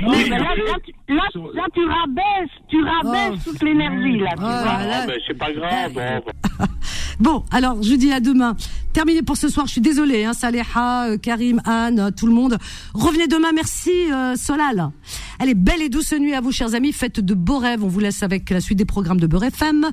Non, 0.00 0.10
Mais 0.12 0.24
mais 0.30 0.38
là, 0.38 0.54
là, 0.54 0.74
tu- 0.84 1.14
là, 1.14 1.22
là, 1.54 1.64
tu 1.74 1.80
rabaisses, 1.84 2.50
tu 2.68 2.82
rabaisses 2.82 3.42
Oh. 3.46 3.50
toute 3.50 3.62
l'énergie, 3.62 4.18
là, 4.18 4.30
tu 4.30 4.36
Oh 4.38 4.46
vois. 4.46 4.64
là 4.64 4.86
là. 4.86 5.00
Ah 5.02 5.06
ben 5.06 5.18
c'est 5.26 5.38
pas 5.38 5.52
grave. 5.52 5.92
bon, 5.92 6.22
bon. 6.24 6.64
Bon, 7.20 7.44
alors 7.50 7.82
je 7.82 7.94
dis 7.96 8.12
à 8.12 8.20
demain. 8.20 8.54
Terminé 8.98 9.22
pour 9.22 9.36
ce 9.36 9.48
soir. 9.48 9.66
Je 9.66 9.70
suis 9.70 9.80
désolée, 9.80 10.24
hein, 10.24 10.32
Saléha, 10.32 11.10
euh, 11.10 11.18
Karim, 11.18 11.62
Anne, 11.64 12.00
euh, 12.00 12.10
tout 12.10 12.26
le 12.26 12.32
monde. 12.32 12.58
Revenez 12.94 13.28
demain. 13.28 13.52
Merci 13.54 13.92
euh, 14.10 14.34
Solal. 14.34 14.90
Allez, 15.38 15.54
belle 15.54 15.82
et 15.82 15.88
douce 15.88 16.12
nuit 16.14 16.34
à 16.34 16.40
vous, 16.40 16.50
chers 16.50 16.74
amis. 16.74 16.92
Faites 16.92 17.20
de 17.20 17.34
beaux 17.34 17.58
rêves. 17.58 17.84
On 17.84 17.86
vous 17.86 18.00
laisse 18.00 18.24
avec 18.24 18.50
la 18.50 18.60
suite 18.60 18.76
des 18.76 18.84
programmes 18.84 19.20
de 19.20 19.28
Beurre 19.28 19.44
FM, 19.44 19.86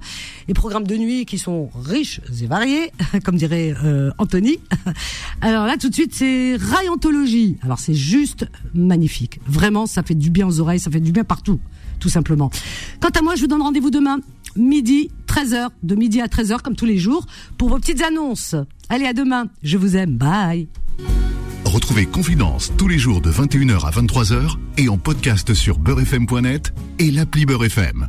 les 0.48 0.56
programmes 0.56 0.88
de 0.88 0.95
nuit 0.95 1.27
qui 1.27 1.38
sont 1.38 1.69
riches 1.76 2.19
et 2.41 2.48
variés, 2.48 2.91
comme 3.23 3.36
dirait 3.36 3.76
euh, 3.84 4.10
Anthony. 4.18 4.57
Alors 5.41 5.68
là, 5.68 5.77
tout 5.77 5.90
de 5.90 5.94
suite, 5.94 6.15
c'est 6.15 6.56
Rayontologie. 6.56 7.57
Alors 7.61 7.77
c'est 7.77 7.94
juste 7.94 8.48
magnifique. 8.73 9.40
Vraiment, 9.45 9.86
ça 9.86 10.02
fait 10.02 10.15
du 10.15 10.32
bien 10.32 10.48
aux 10.48 10.60
oreilles, 10.60 10.80
ça 10.80 10.90
fait 10.90 10.99
du 10.99 11.11
bien 11.11 11.23
partout, 11.23 11.60
tout 11.99 12.09
simplement. 12.09 12.49
Quant 13.01 13.09
à 13.09 13.22
moi, 13.22 13.35
je 13.35 13.41
vous 13.41 13.47
donne 13.47 13.61
rendez-vous 13.61 13.91
demain 13.91 14.19
midi 14.55 15.11
13h, 15.27 15.69
de 15.84 15.95
midi 15.95 16.22
à 16.22 16.27
13h 16.27 16.61
comme 16.61 16.76
tous 16.76 16.85
les 16.85 16.97
jours 16.97 17.26
pour 17.57 17.69
vos 17.69 17.77
petites 17.77 18.01
annonces. 18.01 18.55
Allez, 18.89 19.05
à 19.05 19.13
demain. 19.13 19.47
Je 19.63 19.77
vous 19.77 19.95
aime. 19.95 20.17
Bye. 20.17 20.67
Retrouvez 21.65 22.05
Confidence 22.05 22.72
tous 22.77 22.88
les 22.88 22.97
jours 22.97 23.22
de 23.22 23.31
21h 23.31 23.85
à 23.85 23.91
23h 23.91 24.55
et 24.77 24.88
en 24.88 24.97
podcast 24.97 25.53
sur 25.53 25.77
beurrefm.net 25.80 26.73
et 26.99 27.11
l'appli 27.11 27.45
Beurre 27.45 27.65
FM. 27.65 28.07